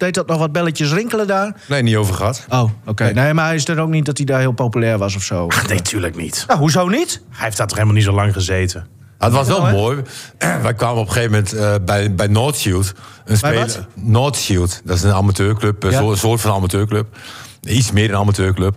deed 0.00 0.14
dat 0.14 0.26
nog 0.26 0.38
wat 0.38 0.52
belletjes 0.52 0.92
rinkelen 0.92 1.26
daar? 1.26 1.56
Nee, 1.68 1.82
niet 1.82 1.96
over 1.96 2.14
gehad. 2.14 2.44
Oh, 2.48 2.70
oké. 2.86 3.10
Nee. 3.12 3.34
maar 3.34 3.46
hij 3.46 3.54
is 3.54 3.68
er 3.68 3.78
ook 3.80 3.88
niet 3.88 4.04
dat 4.06 4.16
hij 4.16 4.26
daar 4.26 4.40
heel 4.40 4.52
populair 4.52 4.98
was 4.98 5.16
of 5.16 5.22
zo. 5.22 5.46
Nee, 5.68 5.82
tuurlijk 5.82 6.16
niet. 6.16 6.44
Nou, 6.46 6.58
hoezo 6.58 6.88
niet? 6.88 7.20
Hij 7.30 7.44
heeft 7.44 7.56
daar 7.56 7.66
toch 7.66 7.76
helemaal 7.76 7.96
niet 7.98 8.06
zo 8.06 8.12
lang 8.14 8.32
gezeten. 8.32 8.86
Ah, 9.18 9.26
het 9.26 9.36
was 9.36 9.46
wel 9.48 9.60
Nou, 9.62 9.72
mooi. 9.72 10.02
Wij 10.62 10.74
kwamen 10.74 11.00
op 11.00 11.06
een 11.06 11.12
gegeven 11.12 11.30
moment 11.32 11.52
eh, 11.52 11.74
bij, 11.84 12.14
bij 12.14 12.26
Northshield. 12.26 12.86
Een 12.86 12.94
Bij 13.24 13.36
speler. 13.36 13.86
Northshield. 13.94 14.80
Dat 14.84 14.96
is 14.96 15.02
een 15.02 15.12
amateurclub. 15.12 15.82
Een 15.82 15.90
Ja. 15.90 15.98
soort- 15.98 16.18
soort 16.18 16.40
van 16.40 16.52
amateurclub. 16.52 17.06
Iets 17.62 17.92
meer 17.92 18.08
een 18.10 18.16
amateurclub. 18.16 18.74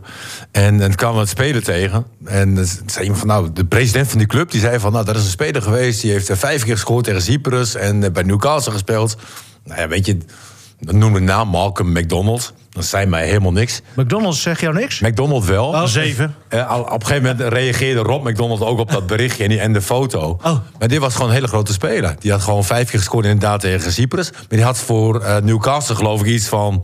En 0.51 0.77
dan 0.77 0.95
kwamen 0.95 1.15
we 1.15 1.21
het 1.21 1.29
speler 1.29 1.63
tegen. 1.63 2.05
En 2.25 2.55
dan 2.55 2.65
zei 2.65 3.01
iemand 3.01 3.19
van, 3.19 3.27
nou, 3.27 3.49
de 3.53 3.65
president 3.65 4.07
van 4.07 4.17
die 4.17 4.27
club... 4.27 4.51
die 4.51 4.59
zei 4.61 4.79
van, 4.79 4.91
nou, 4.91 5.05
dat 5.05 5.15
is 5.15 5.23
een 5.23 5.29
speler 5.29 5.61
geweest... 5.61 6.01
die 6.01 6.11
heeft 6.11 6.29
eh, 6.29 6.37
vijf 6.37 6.63
keer 6.63 6.73
gescoord 6.73 7.03
tegen 7.05 7.21
Cyprus... 7.21 7.75
en 7.75 8.03
eh, 8.03 8.11
bij 8.11 8.23
Newcastle 8.23 8.71
gespeeld. 8.71 9.15
Nou 9.63 9.79
ja, 9.81 9.87
weet 9.87 10.05
je... 10.05 10.17
Dan 10.85 10.97
noemde 10.97 11.19
de 11.19 11.25
naam 11.25 11.47
Malcolm 11.47 11.91
McDonald. 11.91 12.53
Dat 12.69 12.85
zei 12.85 13.05
mij 13.05 13.25
helemaal 13.25 13.51
niks. 13.51 13.81
McDonald's 13.93 14.41
zegt 14.41 14.59
jou 14.59 14.73
niks? 14.73 14.99
McDonald 14.99 15.45
wel. 15.45 15.67
Oh. 15.67 15.83
Zeven. 15.83 16.35
Eh, 16.47 16.79
op 16.79 16.93
een 17.01 17.05
gegeven 17.05 17.35
moment 17.37 17.53
reageerde 17.53 17.99
Rob 18.01 18.27
McDonald 18.27 18.61
ook 18.61 18.79
op 18.79 18.91
dat 18.91 19.07
berichtje 19.07 19.43
en, 19.43 19.49
die- 19.49 19.59
en 19.59 19.73
de 19.73 19.81
foto. 19.81 20.39
Oh. 20.43 20.57
Maar 20.79 20.87
dit 20.87 20.99
was 20.99 21.13
gewoon 21.13 21.27
een 21.27 21.33
hele 21.35 21.47
grote 21.47 21.73
speler. 21.73 22.15
Die 22.19 22.31
had 22.31 22.41
gewoon 22.41 22.63
vijf 22.63 22.89
keer 22.89 22.99
gescoord 22.99 23.25
inderdaad 23.25 23.59
tegen 23.59 23.91
Cyprus. 23.91 24.31
Maar 24.31 24.41
die 24.49 24.63
had 24.63 24.77
voor 24.77 25.21
eh, 25.21 25.37
Newcastle 25.37 25.95
geloof 25.95 26.19
ik 26.21 26.25
iets 26.27 26.47
van 26.47 26.83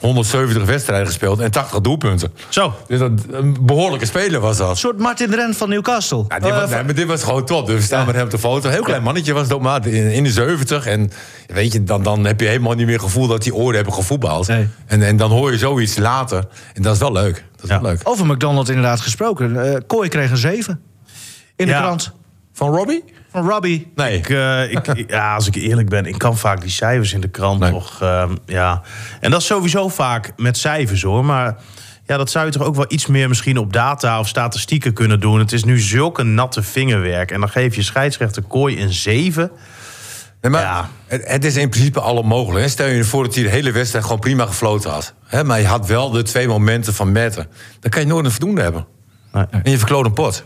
170 0.00 0.64
wedstrijden 0.64 1.06
gespeeld 1.06 1.40
en 1.40 1.50
80 1.50 1.80
doelpunten. 1.80 2.32
Zo. 2.48 2.74
Dus 2.86 2.98
dat, 2.98 3.10
een 3.30 3.56
behoorlijke 3.60 4.06
speler 4.06 4.40
was 4.40 4.56
dat. 4.56 4.70
Een 4.70 4.76
soort 4.76 4.98
Martin 4.98 5.34
Rent 5.34 5.56
van 5.56 5.68
Newcastle. 5.68 6.24
Ja, 6.28 6.38
dit, 6.38 6.50
Eh, 6.50 6.60
was, 6.60 6.70
nee, 6.70 6.84
maar 6.84 6.94
dit 6.94 7.06
was 7.06 7.22
gewoon 7.22 7.44
top. 7.44 7.66
Dus 7.66 7.76
we 7.76 7.82
staan 7.82 8.06
met 8.06 8.14
hem 8.14 8.24
op 8.24 8.30
de 8.30 8.38
foto. 8.38 8.66
Een 8.66 8.72
heel 8.74 8.82
klein 8.82 9.02
mannetje 9.02 9.32
was 9.32 9.42
het 9.42 9.52
ook 9.52 9.62
maar. 9.62 9.86
In, 9.86 10.10
in 10.12 10.24
de 10.24 10.30
70. 10.30 10.86
En 10.86 11.10
weet 11.46 11.72
je, 11.72 11.84
dan, 11.84 12.02
dan 12.02 12.24
heb 12.26 12.40
je 12.40 12.46
helemaal 12.46 12.74
niet 12.74 12.84
meer 12.86 12.94
het 12.94 13.04
gevoel 13.04 13.26
dat 13.26 13.42
die 13.42 13.54
oren 13.54 13.74
hebben 13.74 13.92
gevoetbald. 13.94 14.46
Nee. 14.48 14.68
En, 14.86 15.02
en 15.02 15.16
dan 15.16 15.30
hoor 15.30 15.52
je 15.52 15.58
zoiets 15.58 15.96
later. 15.98 16.44
En 16.74 16.82
dat 16.82 16.94
is 16.94 17.00
wel 17.00 17.12
leuk. 17.12 17.44
Dat 17.54 17.64
is 17.64 17.70
Ja. 17.70 17.80
wel 17.80 17.90
leuk. 17.90 18.00
Over 18.04 18.26
McDonald's 18.26 18.68
inderdaad 18.70 19.00
gesproken. 19.00 19.72
Eh 19.72 19.80
Kooi 19.86 20.08
kreeg 20.08 20.30
een 20.30 20.36
7. 20.36 20.80
In 21.56 21.66
de 21.66 21.72
Ja. 21.72 21.80
krant. 21.80 22.12
Van 22.52 22.74
Robbie? 22.74 23.04
Van 23.36 23.48
Robbie. 23.48 23.92
Nee. 23.94 24.16
Ik, 24.18 24.28
eh, 24.28 24.70
ik, 24.72 25.04
ja, 25.10 25.34
als 25.34 25.46
ik 25.46 25.54
eerlijk 25.54 25.88
ben, 25.88 26.06
ik 26.06 26.18
kan 26.18 26.36
vaak 26.36 26.60
die 26.60 26.70
cijfers 26.70 27.12
in 27.12 27.20
de 27.20 27.28
krant 27.28 27.60
Nee. 27.60 27.70
nog. 27.70 28.02
ehm, 28.02 28.36
ja. 28.46 28.82
En 29.20 29.30
dat 29.30 29.40
is 29.40 29.46
sowieso 29.46 29.88
vaak 29.88 30.32
met 30.36 30.56
cijfers 30.58 31.02
hoor. 31.02 31.24
Maar 31.24 31.56
ja, 32.06 32.16
dat 32.16 32.30
zou 32.30 32.46
je 32.46 32.52
toch 32.52 32.62
ook 32.62 32.74
wel 32.74 32.84
iets 32.88 33.06
meer 33.06 33.28
misschien 33.28 33.58
op 33.58 33.72
data 33.72 34.18
of 34.18 34.28
statistieken 34.28 34.92
kunnen 34.92 35.20
doen. 35.20 35.38
Het 35.38 35.52
is 35.52 35.64
nu 35.64 35.78
zulke 35.80 36.22
natte 36.22 36.62
vingerwerk. 36.62 37.30
En 37.30 37.40
dan 37.40 37.48
geef 37.48 37.74
je 37.76 37.82
scheidsrechter 37.82 38.42
Kooi 38.42 38.82
een 38.82 38.92
7. 38.92 39.50
Nee, 40.40 40.50
maar 40.52 40.60
Ja. 40.62 40.88
het, 41.06 41.28
het 41.28 41.44
is 41.44 41.56
in 41.56 41.68
principe 41.68 42.00
alle 42.00 42.22
mogelijk. 42.22 42.64
hè. 42.64 42.70
Stel 42.70 42.86
je 42.86 43.04
voor 43.04 43.24
dat 43.24 43.34
hij 43.34 43.42
de 43.44 43.50
hele 43.50 43.72
wedstrijd 43.72 44.04
gewoon 44.04 44.20
prima 44.20 44.46
gefloten 44.46 44.90
had. 44.90 45.14
Hè, 45.26 45.44
maar 45.44 45.60
je 45.60 45.66
had 45.66 45.86
wel 45.86 46.10
de 46.10 46.22
twee 46.22 46.48
momenten 46.48 46.94
van 46.94 47.12
metten. 47.12 47.46
Dan 47.80 47.90
kan 47.90 48.00
je 48.00 48.06
nooit 48.06 48.24
een 48.24 48.30
voldoende 48.30 48.62
hebben. 48.62 48.86
Nee. 49.32 49.44
En 49.62 49.70
je 49.70 49.78
verkloot 49.78 50.04
een 50.04 50.12
pot. 50.12 50.44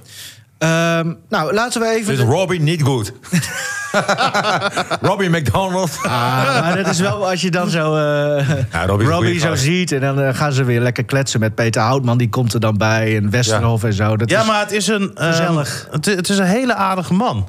Ehm, 0.60 1.12
nou, 1.28 1.52
laten 1.54 1.80
we 1.80 1.88
even... 1.88 2.16
Dus 2.16 2.24
Robbie 2.24 2.60
niet 2.60 2.82
goed. 2.82 3.12
Robbie 5.00 5.28
McDonald. 5.30 5.98
Ah, 6.02 6.60
maar 6.60 6.76
dat 6.76 6.86
is 6.86 7.00
wel 7.00 7.28
als 7.28 7.40
je 7.40 7.50
dan 7.50 7.70
zo 7.70 7.94
eh, 7.96 8.48
Ja, 8.72 8.86
Robbie 8.86 9.38
zo 9.40 9.54
ziet... 9.54 9.92
en 9.92 10.00
dan 10.00 10.20
eh, 10.20 10.34
gaan 10.34 10.52
ze 10.52 10.64
weer 10.64 10.80
lekker 10.80 11.04
kletsen 11.04 11.40
met 11.40 11.54
Peter 11.54 11.82
Houtman. 11.82 12.18
Die 12.18 12.28
komt 12.28 12.54
er 12.54 12.60
dan 12.60 12.76
bij. 12.76 13.16
En 13.16 13.30
Westerhof 13.30 13.84
en 13.84 13.92
zo. 13.92 14.16
Dat 14.16 14.30
Ja, 14.30 14.40
is- 14.40 14.46
maar 14.46 14.60
het 14.60 14.72
is 14.72 14.86
een. 14.86 15.10
ehm, 15.14 15.30
Gezellig. 15.30 15.88
het, 15.90 16.04
het 16.06 16.28
is 16.28 16.38
een 16.38 16.44
hele 16.44 16.74
aardige 16.74 17.14
man. 17.14 17.48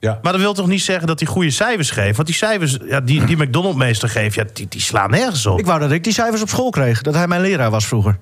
Ja. 0.00 0.18
Maar 0.22 0.32
dat 0.32 0.40
wil 0.40 0.54
toch 0.54 0.66
niet 0.66 0.82
zeggen 0.82 1.06
dat 1.06 1.20
hij 1.20 1.28
goede 1.28 1.50
cijfers 1.50 1.90
geeft? 1.90 2.16
Want 2.16 2.28
die 2.28 2.36
cijfers 2.36 2.78
ja, 2.88 3.00
die, 3.00 3.24
die 3.24 3.36
McDonald-meester 3.36 4.08
geeft, 4.08 4.34
ja, 4.34 4.44
die, 4.52 4.66
die 4.68 4.80
slaan 4.80 5.10
nergens 5.10 5.46
op. 5.46 5.58
Ik 5.58 5.66
wou 5.66 5.80
dat 5.80 5.90
ik 5.90 6.04
die 6.04 6.12
cijfers 6.12 6.42
op 6.42 6.48
school 6.48 6.70
kreeg. 6.70 7.02
Dat 7.02 7.14
hij 7.14 7.26
mijn 7.28 7.40
leraar 7.40 7.70
was 7.70 7.86
vroeger. 7.86 8.18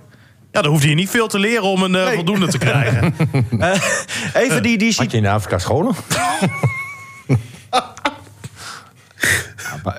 Ja, 0.57 0.63
dan 0.63 0.71
hoeft 0.71 0.85
hij 0.85 0.95
niet 0.95 1.11
veel 1.11 1.29
te 1.29 1.39
leren 1.39 1.63
om 1.63 1.83
een 1.83 1.95
eh, 1.95 2.05
Nee. 2.05 2.15
voldoende 2.15 2.47
te 2.47 2.59
krijgen. 2.59 3.15
Eh, 3.59 3.81
even 4.35 4.63
die, 4.63 4.79
die 4.79 4.95
Had 4.97 5.11
je 5.11 5.17
in 5.17 5.27
Afrika 5.27 5.59
scholen? 5.59 5.95
Maar 9.85 9.99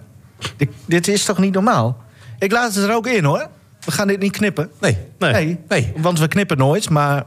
dit, 0.58 0.70
dit 0.86 1.08
is 1.08 1.24
toch 1.26 1.38
niet 1.38 1.54
normaal? 1.54 1.98
Ik 2.39 2.52
laat 2.52 2.76
het 2.76 2.84
er 2.84 2.96
ook 2.96 3.08
in, 3.08 3.24
hoor. 3.24 3.48
We 3.86 3.91
gaan 3.91 4.08
dit 4.08 4.20
niet 4.20 4.32
knippen. 4.32 4.70
Nee. 4.82 4.98
Nee. 5.20 5.60
Nee. 5.67 5.93
Want 5.98 6.20
we 6.20 6.28
knippen 6.28 6.58
nooit, 6.58 6.89
maar... 6.89 7.24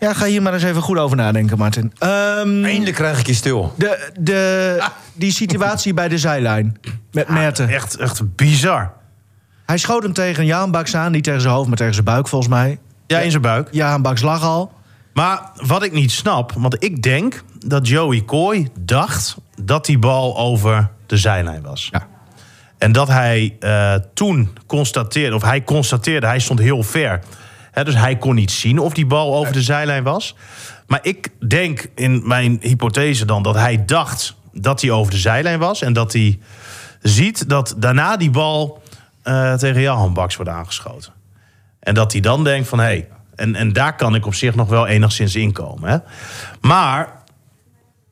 Ja, 0.00 0.12
ga 0.12 0.24
hier 0.26 0.42
maar 0.42 0.52
eens 0.54 0.62
even 0.62 0.82
goed 0.82 0.98
over 0.98 1.16
nadenken, 1.16 1.58
Martin. 1.58 1.92
Ehm, 1.98 2.64
Eindelijk 2.64 2.96
krijg 2.96 3.18
ik 3.18 3.26
je 3.26 3.34
stil. 3.34 3.74
de, 3.76 4.10
de, 4.20 4.82
die 5.12 5.32
situatie 5.32 5.94
bij 5.94 6.08
de 6.08 6.18
zijlijn 6.18 6.80
met 7.12 7.28
Merten. 7.28 7.68
Echt, 7.68 7.96
echt 7.96 8.34
bizar. 8.36 8.92
Hij 9.66 9.78
schoot 9.78 10.02
hem 10.02 10.12
tegen 10.12 10.46
Jaan 10.46 10.70
Baks 10.70 10.96
aan. 10.96 11.12
Niet 11.12 11.24
tegen 11.24 11.40
zijn 11.40 11.54
hoofd, 11.54 11.68
maar 11.68 11.76
tegen 11.76 11.92
zijn 11.92 12.04
buik, 12.04 12.28
volgens 12.28 12.50
mij. 12.50 12.78
Ja, 13.06 13.18
in 13.18 13.30
zijn 13.30 13.42
buik. 13.42 13.68
Jaan 13.70 14.02
Baks 14.02 14.22
lag 14.22 14.42
al. 14.42 14.72
Maar 15.12 15.50
wat 15.66 15.82
ik 15.82 15.92
niet 15.92 16.12
snap, 16.12 16.52
want 16.52 16.84
ik 16.84 17.02
denk 17.02 17.44
dat 17.66 17.88
Joey 17.88 18.24
Coy 18.24 18.68
dacht 18.80 19.36
dat 19.62 19.86
die 19.86 19.98
bal 19.98 20.38
over 20.38 20.90
de 21.06 21.16
zijlijn 21.16 21.62
was. 21.62 21.88
Ja. 21.92 22.06
En 22.78 22.92
dat 22.92 23.08
hij 23.08 23.56
eh, 23.60 23.94
toen 24.14 24.56
constateerde, 24.66 25.36
of 25.36 25.42
hij 25.42 25.64
constateerde, 25.64 26.26
hij 26.26 26.38
stond 26.38 26.58
heel 26.58 26.82
ver. 26.82 27.20
Dus 27.82 27.94
hij 27.94 28.16
kon 28.16 28.34
niet 28.34 28.50
zien 28.50 28.78
of 28.78 28.92
die 28.92 29.06
bal 29.06 29.34
over 29.34 29.52
de 29.52 29.62
zijlijn 29.62 30.02
was. 30.02 30.36
Maar 30.86 30.98
ik 31.02 31.28
denk 31.48 31.86
in 31.94 32.22
mijn 32.24 32.58
hypothese 32.60 33.24
dan 33.24 33.42
dat 33.42 33.54
hij 33.54 33.84
dacht 33.84 34.34
dat 34.52 34.80
hij 34.80 34.90
over 34.90 35.12
de 35.12 35.18
zijlijn 35.18 35.58
was. 35.58 35.82
En 35.82 35.92
dat 35.92 36.12
hij 36.12 36.38
ziet 37.02 37.48
dat 37.48 37.74
daarna 37.78 38.16
die 38.16 38.30
bal 38.30 38.82
eh, 39.24 39.54
tegen 39.54 39.80
Johan 39.80 40.14
Baks 40.14 40.36
wordt 40.36 40.50
aangeschoten. 40.50 41.12
En 41.80 41.94
dat 41.94 42.12
hij 42.12 42.20
dan 42.20 42.44
denkt 42.44 42.68
van 42.68 42.78
hé, 42.78 42.84
hey, 42.84 43.08
en, 43.34 43.54
en 43.54 43.72
daar 43.72 43.96
kan 43.96 44.14
ik 44.14 44.26
op 44.26 44.34
zich 44.34 44.54
nog 44.54 44.68
wel 44.68 44.86
enigszins 44.86 45.34
inkomen. 45.34 45.90
Hè? 45.90 45.98
Maar 46.60 47.22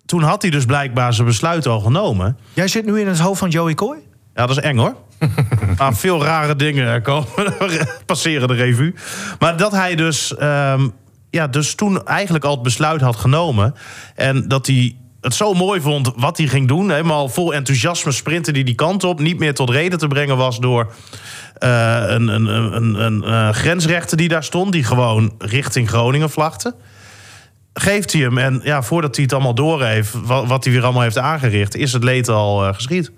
toen 0.06 0.22
had 0.22 0.42
hij 0.42 0.50
dus 0.50 0.64
blijkbaar 0.64 1.14
zijn 1.14 1.26
besluit 1.26 1.66
al 1.66 1.80
genomen. 1.80 2.38
Jij 2.52 2.68
zit 2.68 2.84
nu 2.84 3.00
in 3.00 3.06
het 3.06 3.18
hoofd 3.18 3.38
van 3.38 3.50
Joey 3.50 3.74
Coy? 3.74 3.96
Ja, 4.34 4.46
dat 4.46 4.56
is 4.56 4.62
eng 4.62 4.76
hoor. 4.76 4.96
maar 5.78 5.94
veel 5.94 6.24
rare 6.24 6.56
dingen 6.56 7.02
komen, 7.02 7.26
passeren 8.06 8.48
de 8.48 8.54
revue. 8.54 8.94
Maar 9.38 9.56
dat 9.56 9.72
hij 9.72 9.94
dus, 9.94 10.36
ehm, 10.36 10.88
ja, 11.30 11.46
dus 11.46 11.74
toen 11.74 12.06
eigenlijk 12.06 12.44
al 12.44 12.52
het 12.52 12.62
besluit 12.62 13.00
had 13.00 13.16
genomen. 13.16 13.74
En 14.14 14.48
dat 14.48 14.66
hij 14.66 14.96
het 15.22 15.34
zo 15.34 15.54
mooi 15.54 15.80
vond 15.80 16.10
wat 16.16 16.38
hij 16.38 16.46
ging 16.46 16.68
doen. 16.68 16.90
Helemaal 16.90 17.28
vol 17.28 17.54
enthousiasme 17.54 18.12
sprinten 18.12 18.52
die 18.52 18.64
die 18.64 18.74
kant 18.74 19.04
op. 19.04 19.20
Niet 19.20 19.38
meer 19.38 19.54
tot 19.54 19.70
reden 19.70 19.98
te 19.98 20.06
brengen 20.06 20.36
was 20.36 20.58
door 20.58 20.92
eh, 21.58 22.02
een, 22.06 22.28
een, 22.28 22.46
een, 22.46 22.74
een, 22.74 22.94
een 22.94 23.24
eh, 23.24 23.54
grensrechter 23.54 24.16
die 24.16 24.28
daar 24.28 24.44
stond. 24.44 24.72
Die 24.72 24.84
gewoon 24.84 25.34
richting 25.38 25.88
Groningen 25.88 26.30
vlagte. 26.30 26.74
geeft 27.74 28.12
hij 28.12 28.22
hem. 28.22 28.38
En 28.38 28.60
ja, 28.64 28.82
voordat 28.82 29.14
hij 29.14 29.24
het 29.24 29.32
allemaal 29.32 29.54
door 29.54 29.84
heeft, 29.84 30.12
wat, 30.24 30.46
wat 30.46 30.64
hij 30.64 30.72
weer 30.72 30.82
allemaal 30.82 31.02
heeft 31.02 31.18
aangericht, 31.18 31.74
is 31.74 31.92
het 31.92 32.04
leed 32.04 32.28
al 32.28 32.66
eh, 32.66 32.74
geschied. 32.74 33.10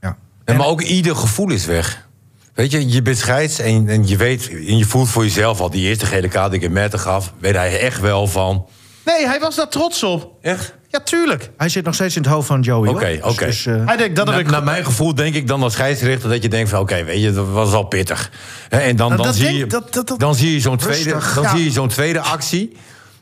Ja. 0.00 0.16
En 0.44 0.56
maar 0.56 0.66
ook 0.66 0.82
ieder 0.82 1.16
gevoel 1.16 1.50
is 1.50 1.66
weg. 1.66 2.08
Weet 2.54 2.70
je, 2.70 2.88
je 2.88 3.02
bent 3.02 3.18
scheids 3.18 3.58
en, 3.58 3.88
en 3.88 4.06
je 4.06 4.16
weet, 4.16 4.48
en 4.48 4.78
je 4.78 4.84
voelt 4.84 5.08
voor 5.08 5.22
jezelf 5.22 5.60
al 5.60 5.70
die 5.70 5.88
eerste 5.88 6.06
gele 6.06 6.28
kaart 6.28 6.50
die 6.50 6.60
ik 6.60 6.66
in 6.66 6.72
Merten 6.72 6.98
gaf, 6.98 7.32
weet 7.38 7.54
hij 7.54 7.80
echt 7.80 8.00
wel 8.00 8.26
van. 8.26 8.66
Nee, 9.04 9.26
hij 9.26 9.40
was 9.40 9.56
daar 9.56 9.68
trots 9.68 10.02
op. 10.02 10.32
Echt? 10.40 10.74
Ja, 10.94 11.00
tuurlijk. 11.00 11.50
Hij 11.56 11.68
zit 11.68 11.84
nog 11.84 11.94
steeds 11.94 12.16
in 12.16 12.22
het 12.22 12.30
hoofd 12.30 12.46
van 12.46 12.60
Joey. 12.60 12.88
hoor. 12.88 12.96
Oké, 12.96 13.06
Dus- 13.10 13.22
oké. 13.32 13.44
dus, 13.46 13.66
eh, 13.66 13.74
Hij 13.86 13.96
denkt, 13.96 14.16
dat 14.16 14.26
heb 14.26 14.34
Na- 14.34 14.40
ik... 14.42 14.50
naar 14.50 14.62
mijn 14.62 14.84
gevoel 14.84 15.14
denk 15.14 15.34
ik 15.34 15.46
dan 15.46 15.62
als 15.62 15.72
scheidsrechter 15.72 16.28
dat 16.30 16.42
je 16.42 16.48
denkt 16.48 16.70
van 16.70 16.78
oké, 16.80 17.04
weet 17.04 17.22
je, 17.22 17.32
dat 17.32 17.48
was 17.48 17.72
al 17.72 17.82
pittig. 17.84 18.30
Hè, 18.68 18.78
En 18.78 18.96
dan, 18.96 19.10
Nou, 19.10 19.22
dan, 19.22 19.34
zie 19.34 19.44
denk- 19.44 19.56
je, 19.56 19.66
dat- 19.66 19.92
dat- 19.94 20.08
dat- 20.08 20.18
dan 20.20 20.34
zie 20.34 20.52
je 20.52 20.60
zo'n 20.60 20.76
tweede, 20.76 21.10
Rustig. 21.12 21.34
dan 21.34 21.42
Ja. 21.42 21.50
zie 21.56 21.64
je 21.64 21.70
zo'n 21.70 21.88
tweede 21.88 22.20
actie. 22.20 22.76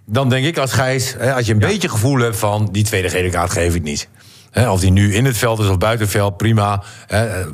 Dan 0.06 0.28
denk 0.28 0.46
ik 0.46 0.58
als 0.58 0.70
scheids, 0.70 1.14
hè, 1.18 1.34
als 1.34 1.46
je 1.46 1.52
een 1.52 1.58
beetje 1.58 1.88
gevoel 1.88 2.18
hebt 2.18 2.36
van 2.36 2.68
die 2.72 2.84
tweede 2.84 3.08
gele 3.08 3.30
kaart 3.30 3.50
geef 3.52 3.74
ik 3.74 3.82
niet. 3.82 4.08
Hè, 4.50 4.70
of 4.70 4.80
die 4.80 4.90
nu 4.90 5.14
in 5.14 5.24
het 5.24 5.36
veld 5.38 5.58
is 5.58 5.66
of 5.68 5.78
buiten 5.78 6.02
het 6.06 6.14
veld, 6.14 6.36
prima. 6.36 6.82
Hè, 7.06 7.26
eh, 7.40 7.46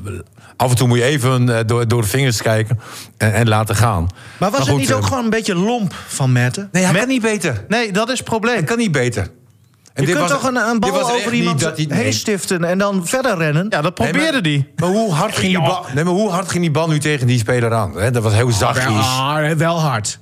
af 0.56 0.70
en 0.70 0.76
toe 0.76 0.88
moet 0.88 0.98
je 0.98 1.04
even 1.04 1.48
eh, 1.58 1.60
door, 1.66 1.88
door 1.88 2.02
de 2.02 2.08
vingers 2.08 2.42
kijken 2.42 2.80
en, 3.16 3.32
en 3.32 3.48
laten 3.48 3.76
gaan. 3.76 4.08
maar 4.38 4.50
was 4.50 4.60
het 4.60 4.68
goed, 4.68 4.78
niet 4.78 4.92
ook 4.92 5.02
eh, 5.02 5.08
gewoon 5.08 5.24
een 5.24 5.30
beetje 5.30 5.54
lomp 5.54 5.94
van 6.06 6.32
Merten? 6.32 6.68
Nee, 6.72 6.82
hij 6.82 6.92
Met- 6.92 7.00
kan 7.00 7.10
niet 7.10 7.22
beter. 7.22 7.64
Nee, 7.68 7.92
dat 7.92 8.08
is 8.10 8.18
het 8.18 8.28
probleem. 8.28 8.54
Hij 8.54 8.64
kan 8.64 8.78
niet 8.78 8.92
beter. 8.92 9.28
En 9.98 10.04
Je 10.04 10.10
dit 10.10 10.16
kunt 10.18 10.30
was- 10.30 10.40
toch 10.40 10.48
een, 10.70 10.80
bal 10.80 11.10
over 11.10 11.32
iemand 11.32 11.60
dat 11.60 11.76
hij- 11.76 11.86
heen 11.88 12.12
stiften 12.12 12.64
en 12.64 12.78
dan 12.78 13.06
verder 13.06 13.36
rennen? 13.36 13.66
Ja, 13.68 13.80
dat 13.80 13.94
probeerde 13.94 14.32
maar- 14.32 14.42
hij. 14.52 14.68
Maar 14.76 14.88
hoe 14.88 15.12
hard, 15.12 15.36
ging 15.36 15.52
die 15.52 15.62
bal, 15.66 15.84
nee, 15.94 16.04
maar 16.04 16.12
hoe 16.12 16.30
hard 16.30 16.50
ging 16.50 16.62
die 16.62 16.70
bal 16.70 16.88
nu 16.88 16.98
tegen 16.98 17.26
die 17.26 17.38
speler 17.38 17.74
aan? 17.74 17.92
Hè, 17.96 18.10
dat 18.10 18.22
was 18.22 18.32
heel 18.34 18.50
zachtjes. 18.50 19.06
Ah, 19.06 19.50
wel 19.56 19.80
hard. 19.80 20.18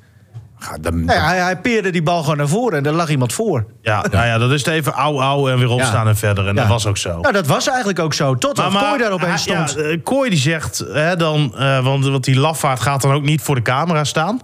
Ja, 0.58 0.76
dan- 0.80 1.04
Nee, 1.04 1.16
hij, 1.16 1.38
hij 1.38 1.56
peerde 1.60 1.90
die 1.90 2.02
bal 2.02 2.20
gewoon 2.20 2.36
naar 2.36 2.48
voren 2.48 2.78
en 2.78 2.86
er 2.86 2.92
lag 2.92 3.08
iemand 3.08 3.32
voor. 3.32 3.66
Ja, 3.82 4.04
nou 4.10 4.26
ja, 4.26 4.38
dat 4.38 4.50
is 4.50 4.64
het 4.64 4.74
even 4.74 4.92
au 4.92 5.20
au 5.20 5.50
en 5.50 5.58
weer 5.58 5.68
opstaan 5.70 6.04
Ja. 6.04 6.10
en 6.10 6.16
verder. 6.16 6.48
En 6.48 6.54
dat 6.54 6.66
was 6.66 6.86
ook 6.86 6.96
zo. 6.96 7.20
Nou, 7.20 7.32
dat 7.32 7.46
was 7.46 7.68
eigenlijk 7.68 7.98
ook 7.98 8.14
zo. 8.14 8.34
Tot 8.34 8.56
maar, 8.56 8.84
Kooi 8.84 8.98
daar 8.98 9.10
opeens 9.12 9.42
stond. 9.42 9.74
Ja, 9.76 9.82
eh, 9.82 9.98
Kooi 10.02 10.30
die 10.30 10.38
zegt, 10.38 10.84
hè, 10.92 11.16
dan, 11.16 11.54
eh, 11.58 11.84
want, 11.84 12.04
want 12.06 12.24
die 12.24 12.38
lafaard 12.38 12.80
gaat 12.80 13.02
dan 13.02 13.12
ook 13.12 13.22
niet 13.22 13.42
voor 13.42 13.54
de 13.54 13.62
camera 13.62 14.04
staan. 14.04 14.40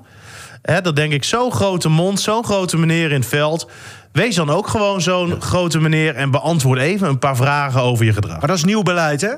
Hè, 0.62 0.80
dat 0.80 0.96
denk 0.96 1.12
ik, 1.12 1.24
zo'n 1.24 1.52
grote 1.52 1.88
mond, 1.88 2.20
zo'n 2.20 2.44
grote 2.44 2.76
meneer 2.78 3.10
in 3.12 3.20
het 3.20 3.28
veld. 3.28 3.70
Wees 4.12 4.34
dan 4.34 4.50
ook 4.50 4.68
gewoon 4.68 5.00
zo'n 5.00 5.40
grote 5.40 5.80
meneer 5.80 6.14
en 6.14 6.30
beantwoord 6.30 6.78
even 6.78 7.08
een 7.08 7.18
paar 7.18 7.36
vragen 7.36 7.80
over 7.80 8.04
je 8.04 8.12
gedrag. 8.12 8.38
Maar 8.38 8.48
dat 8.48 8.56
is 8.56 8.64
nieuw 8.64 8.82
beleid, 8.82 9.20
hè? 9.20 9.30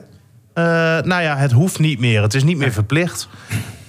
Eh, 0.55 1.05
nou 1.05 1.23
ja, 1.23 1.37
het 1.37 1.53
hoeft 1.53 1.79
niet 1.79 1.99
meer. 1.99 2.23
Het 2.23 2.35
is 2.35 2.45
niet 2.45 2.57
meer 2.57 2.73
verplicht. 2.73 3.29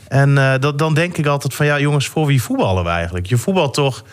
En 0.07 0.37
eh, 0.37 0.53
dat, 0.59 0.77
dan 0.77 0.93
denk 0.93 1.17
ik 1.17 1.25
altijd 1.25 1.53
van 1.53 1.65
ja, 1.65 1.79
jongens, 1.79 2.07
voor 2.07 2.25
wie 2.25 2.41
voetballen 2.41 2.83
we 2.83 2.89
eigenlijk? 2.89 3.25
Je 3.25 3.37
voetbalt 3.37 3.73
toch 3.73 4.03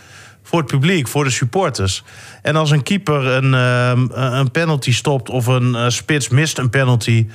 voor 0.42 0.58
het 0.58 0.68
publiek, 0.70 1.08
voor 1.08 1.24
de 1.24 1.30
supporters. 1.30 2.02
En 2.42 2.56
als 2.56 2.70
een 2.70 2.82
keeper 2.82 3.26
een, 3.26 3.54
ehm, 3.54 4.06
een 4.10 4.50
penalty 4.50 4.92
stopt 4.92 5.30
of 5.30 5.46
een 5.46 5.74
eh, 5.74 5.88
spits 5.88 6.28
mist 6.28 6.58
een 6.58 6.70
penalty. 6.70 7.26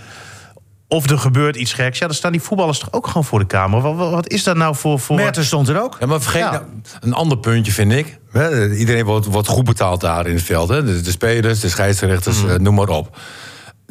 Of 0.90 1.10
er 1.10 1.18
gebeurt 1.20 1.56
iets 1.56 1.74
geks. 1.74 2.00
Ja, 2.00 2.06
dan 2.08 2.16
staan 2.16 2.32
die 2.32 2.42
voetballers 2.42 2.80
toch 2.80 2.92
ook 2.94 3.08
gewoon 3.08 3.24
voor 3.24 3.40
de 3.40 3.46
kamer. 3.46 3.82
Wat, 3.82 3.96
wat, 3.96 4.12
wat 4.12 4.30
is 4.30 4.44
dat 4.44 4.56
nou 4.58 4.76
voor. 4.76 5.00
voor... 5.00 5.16
Merten 5.16 5.44
stond 5.46 5.68
er 5.68 5.82
ook. 5.82 5.98
Ja, 6.00 6.06
maar 6.06 6.22
vergeet 6.22 6.42
Ja. 6.42 6.52
nou 6.52 6.64
een 7.00 7.14
ander 7.14 7.38
puntje, 7.38 7.72
vind 7.72 7.92
ik. 7.92 8.20
Hè, 8.32 8.74
Iedereen 8.76 9.06
wordt, 9.06 9.26
wordt 9.26 9.48
goed 9.48 9.64
betaald 9.66 10.02
daar 10.02 10.28
in 10.28 10.36
het 10.36 10.44
veld. 10.44 10.70
Hè? 10.70 10.84
De, 10.84 11.02
de 11.02 11.12
spelers, 11.12 11.60
de 11.60 11.70
scheidsrechters, 11.70 12.42
Mhm. 12.44 12.50
eh, 12.54 12.60
noem 12.60 12.76
maar 12.76 12.90
op. 12.90 13.18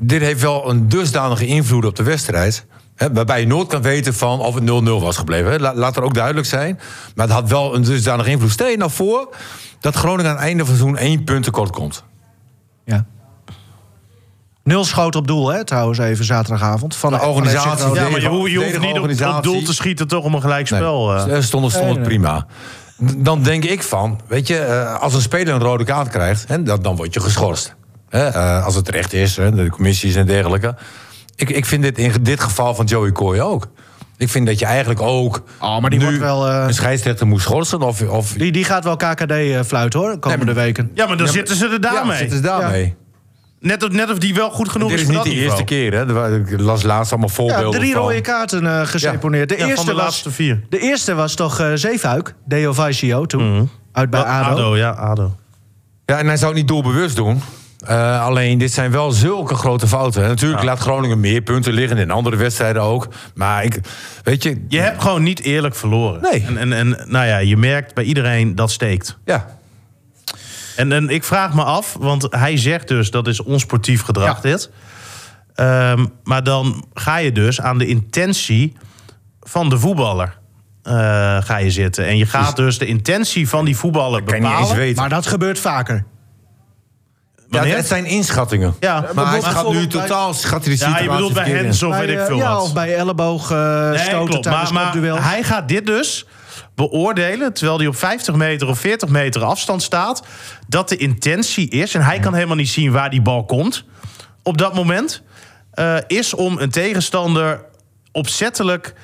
Dit 0.03 0.21
heeft 0.21 0.41
wel 0.41 0.71
een 0.71 0.89
dusdanige 0.89 1.47
invloed 1.47 1.85
op 1.85 1.97
de 1.97 2.03
wedstrijd. 2.03 2.67
Hè, 2.95 3.13
waarbij 3.13 3.41
je 3.41 3.47
nooit 3.47 3.69
kan 3.69 3.83
weten 3.83 4.15
van 4.15 4.41
of 4.41 4.55
het 4.55 4.65
0-0 4.65 5.01
was 5.01 5.17
gebleven. 5.17 5.61
Laat 5.61 5.97
er 5.97 6.03
ook 6.03 6.15
duidelijk 6.15 6.47
zijn. 6.47 6.81
Maar 7.15 7.27
het 7.27 7.35
had 7.35 7.49
wel 7.49 7.75
een 7.75 7.83
dusdanige 7.83 8.31
invloed. 8.31 8.51
Stel 8.51 8.69
je 8.69 8.77
nou 8.77 8.91
voor 8.91 9.35
dat 9.81 9.95
Groningen 9.95 10.31
aan 10.31 10.37
het 10.37 10.45
einde 10.47 10.65
van 10.65 10.73
het 10.75 10.83
seizoen 10.83 11.01
één 11.09 11.25
punt 11.25 11.45
tekort 11.45 11.71
komt. 11.71 12.05
Ja. 12.85 13.07
Nul 14.67 14.85
schoot 14.85 15.17
op 15.17 15.27
doel, 15.27 15.49
hè, 15.49 15.65
trouwens, 15.65 15.99
even 15.99 16.25
zaterdagavond. 16.25 16.97
Van 16.97 17.13
De 17.13 17.21
organisatie 17.21 17.95
ja, 17.95 18.09
maar 18.09 18.21
je, 18.21 18.29
hoeft- 18.29 18.51
je 18.51 18.59
hoeft 18.59 18.81
niet 19.09 19.25
op, 19.25 19.43
doel 19.43 19.63
te 19.63 19.75
schieten 19.75 20.09
toch 20.09 20.25
om 20.25 20.35
een 20.35 20.41
gelijkspel. 20.41 21.09
Nee, 21.09 21.25
eh. 21.25 21.33
er 21.33 21.45
stond, 21.45 21.73
het 21.75 21.83
nee. 21.85 22.01
prima. 22.01 22.47
Dan 23.17 23.43
denk 23.43 23.65
ik 23.65 23.83
van, 23.83 24.21
weet 24.29 24.47
je, 24.47 24.59
eh, 24.59 25.01
als 25.01 25.15
een 25.15 25.21
speler 25.21 25.55
een 25.55 25.61
rode 25.61 25.85
kaart 25.85 26.09
krijgt, 26.09 26.49
hè, 26.49 26.63
dan, 26.63 26.83
dan 26.83 26.97
word 26.97 27.15
je 27.15 27.21
geschorst. 27.21 27.75
Hè, 28.09 28.27
eh, 28.27 28.65
als 28.65 28.75
het 28.75 28.85
terecht 28.85 29.13
is, 29.13 29.37
hè, 29.37 29.51
de 29.51 29.71
commissies 29.71 30.15
en 30.15 30.27
dergelijke. 30.27 30.75
Ik, 31.37 31.51
ik 31.51 31.67
vind 31.67 31.83
dit 31.83 31.99
in 31.99 32.13
dit 32.21 32.41
geval 32.41 32.75
van 32.75 32.85
Joey 32.85 33.13
Coy 33.13 33.39
ook. 33.39 33.67
Ik 34.17 34.29
vind 34.29 34.47
dat 34.47 34.59
je 34.59 34.67
eigenlijk 34.67 35.01
ook 35.01 35.43
Oh, 35.61 35.81
maar 35.81 35.91
die 35.91 35.99
nu 35.99 36.05
wordt 36.05 36.21
wel, 36.21 36.49
eh, 36.49 36.65
een 36.67 36.75
scheidsrechter 36.75 37.27
moet 37.27 37.41
schorsen. 37.41 37.81
Of, 37.83 38.03
of 38.03 38.33
Die, 38.33 38.53
die 38.53 38.65
gaat 38.65 38.85
wel 38.85 38.97
KKD 38.97 39.67
fluiten, 39.67 40.01
hoor, 40.01 40.11
de 40.13 40.19
komende 40.19 40.53
weken. 40.53 40.91
Ja, 40.95 41.07
maar 41.07 41.17
dan 41.17 41.29
zitten 41.29 41.57
ze 41.57 41.65
er 41.65 41.73
ja, 41.73 41.79
daarmee. 41.79 42.17
zitten 42.17 42.37
ze 42.37 42.43
daarmee. 42.43 42.95
Net, 43.61 43.83
of, 43.83 43.91
net 43.91 44.11
of 44.11 44.19
die 44.19 44.35
wel 44.35 44.51
goed 44.51 44.69
genoeg 44.69 44.89
Dit 44.91 44.97
is 45.01 45.07
is 45.09 45.15
voor 45.15 45.25
niet 45.25 45.25
de 45.25 45.31
niveau. 45.41 45.51
eerste 45.51 45.65
keer. 45.65 45.93
Hè. 45.93 46.37
Ik 46.39 46.61
las 46.61 46.83
laatst 46.83 47.11
allemaal 47.13 47.29
Ja, 47.29 47.35
voorbeelden 47.35 47.81
drie 47.81 47.93
van. 47.93 48.03
rode 48.03 48.21
kaarten 48.21 48.67
eh, 48.67 48.87
geseponeerd. 48.87 49.49
De, 49.49 49.55
Ja, 49.57 49.61
eerste 49.67 49.77
van 49.77 49.87
de 49.87 49.93
was, 49.93 50.03
laatste 50.03 50.31
vier. 50.31 50.61
de 50.69 50.79
eerste 50.79 51.15
was 51.15 51.35
toch 51.35 51.61
eh 51.61 51.71
Zeefuik, 51.75 52.35
Deo 52.45 52.73
Vicio 52.73 53.27
toen, 53.27 53.71
uit 53.93 54.11
bij 54.11 54.21
Wel, 54.23 54.29
ADO. 54.31 54.77
ja, 54.77 54.91
ADO. 54.91 55.37
Ja, 56.07 56.19
en 56.19 56.27
hij 56.27 56.37
zou 56.37 56.51
het 56.51 56.59
niet 56.61 56.69
doelbewust 56.69 57.17
doen. 57.17 57.41
Eh, 57.87 58.25
alleen, 58.25 58.59
dit 58.59 58.73
zijn 58.73 58.91
wel 58.91 59.11
zulke 59.11 59.55
grote 59.55 59.87
fouten. 59.87 60.23
En 60.23 60.29
natuurlijk 60.29 60.63
laat 60.63 60.79
Groningen 60.79 61.21
meer 61.21 61.41
punten 61.41 61.73
liggen. 61.73 61.99
In 61.99 62.11
andere 62.11 62.37
wedstrijden 62.37 62.83
ook. 62.83 63.09
Maar 63.35 63.65
ik, 63.65 63.79
weet 64.23 64.43
je... 64.43 64.65
Je 64.69 64.79
hebt 64.81 65.03
gewoon 65.03 65.23
niet 65.23 65.41
eerlijk 65.43 65.75
verloren. 65.75 66.21
Nee. 66.23 66.45
En, 66.47 66.57
en, 66.59 66.73
en 66.73 66.89
nou 67.09 67.27
ja, 67.27 67.39
je 67.39 67.57
merkt 67.57 67.95
bij 67.95 68.05
iedereen 68.05 68.55
dat 68.55 68.71
steekt. 68.71 69.17
Ja, 69.25 69.56
En, 70.77 70.93
en 70.93 71.09
ik 71.09 71.25
vraag 71.25 71.55
me 71.55 71.63
af, 71.65 71.97
want 71.99 72.27
hij 72.31 72.57
zegt 72.57 72.89
dus 72.89 73.11
dat 73.11 73.27
is 73.27 73.43
onsportief 73.43 74.03
gedrag 74.03 74.37
Ja. 74.43 74.51
dit. 74.51 74.71
Ehm, 75.55 76.07
maar 76.25 76.43
dan 76.43 76.85
ga 76.95 77.17
je 77.17 77.33
dus 77.33 77.61
aan 77.61 77.79
de 77.79 77.87
intentie 77.87 78.77
van 79.41 79.69
de 79.69 79.79
voetballer 79.79 80.39
eh, 80.83 80.93
ga 81.43 81.57
je 81.57 81.71
zitten. 81.71 82.07
En 82.07 82.17
je 82.17 82.27
gaat 82.27 82.57
dus 82.57 82.79
de 82.79 82.87
intentie 82.87 83.49
van 83.49 83.65
die 83.65 83.77
voetballer 83.77 84.23
kan 84.23 84.35
je 84.37 84.41
niet 84.43 84.51
eens 84.51 84.59
bepalen. 84.61 84.83
weten. 84.83 85.01
Maar 85.01 85.09
dat 85.09 85.27
gebeurt 85.27 85.59
vaker. 85.59 86.05
Ja, 87.51 87.65
het 87.65 87.87
zijn 87.87 88.05
inschattingen. 88.05 88.75
Ja, 88.81 89.01
maar, 89.01 89.15
maar 89.15 89.31
hij 89.31 89.41
schat 89.41 89.69
nu 89.73 89.77
bij- 89.79 89.87
totaal 89.87 90.35
schat 90.35 90.65
hij 90.65 90.75
de 90.77 90.81
Ja, 90.81 90.87
situatie 90.87 91.05
je 91.05 91.11
bedoelt 91.11 91.33
bij. 91.33 91.51
Hens 91.51 91.83
of 91.83 91.97
weet 91.99 92.09
ik 92.09 92.19
eh, 92.19 92.25
veel 92.27 92.37
ja, 92.37 92.53
wat. 92.55 92.63
of 92.63 92.73
bij 92.73 92.97
elleboog 92.97 93.51
eh, 93.51 93.89
Nee, 93.91 93.99
stoten 93.99 94.27
klopt. 94.29 94.43
tijdens 94.43 94.73
Maar, 94.73 94.85
kopduel. 94.91 95.15
maar 95.15 95.25
hij 95.31 95.43
gaat 95.43 95.69
dit 95.69 95.87
dus 95.87 96.27
beoordelen, 96.75 97.53
terwijl 97.53 97.79
hij 97.79 97.87
op 97.87 97.97
50 97.97 98.35
meter 98.35 98.69
of 98.69 98.79
40 98.79 99.09
meter 99.09 99.45
afstand 99.45 99.83
staat, 99.83 100.27
dat 100.69 100.89
de 100.89 100.97
intentie 100.97 101.69
is, 101.69 101.95
en 101.95 102.03
hij 102.03 102.19
kan 102.19 102.35
helemaal 102.35 102.57
niet 102.57 102.69
zien 102.69 102.93
waar 102.93 103.11
die 103.11 103.23
bal 103.23 103.45
komt 103.45 103.85
op 104.47 104.59
dat 104.59 104.75
moment, 104.75 105.23
eh, 105.71 105.97
is 106.07 106.35
om 106.35 106.59
een 106.59 106.71
tegenstander 106.71 107.65
opzettelijk 108.13 108.95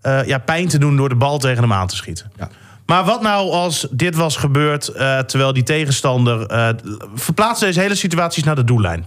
eh, 0.00 0.26
ja, 0.26 0.38
pijn 0.38 0.68
te 0.68 0.78
doen 0.78 0.96
door 0.96 1.08
de 1.08 1.14
bal 1.14 1.38
tegen 1.38 1.62
hem 1.62 1.72
aan 1.72 1.86
te 1.86 1.96
schieten. 1.96 2.32
Ja. 2.36 2.48
Maar 2.86 3.04
wat 3.04 3.22
nou 3.22 3.50
als 3.50 3.86
dit 3.90 4.14
was 4.14 4.36
gebeurd 4.36 4.88
eh, 4.88 5.18
terwijl 5.18 5.52
die 5.52 5.62
tegenstander... 5.62 6.46
eh 6.46 6.68
verplaatst 7.14 7.62
deze 7.62 7.80
hele 7.80 7.94
situaties 7.94 8.44
naar 8.44 8.54
de 8.54 8.64
doellijn. 8.64 9.06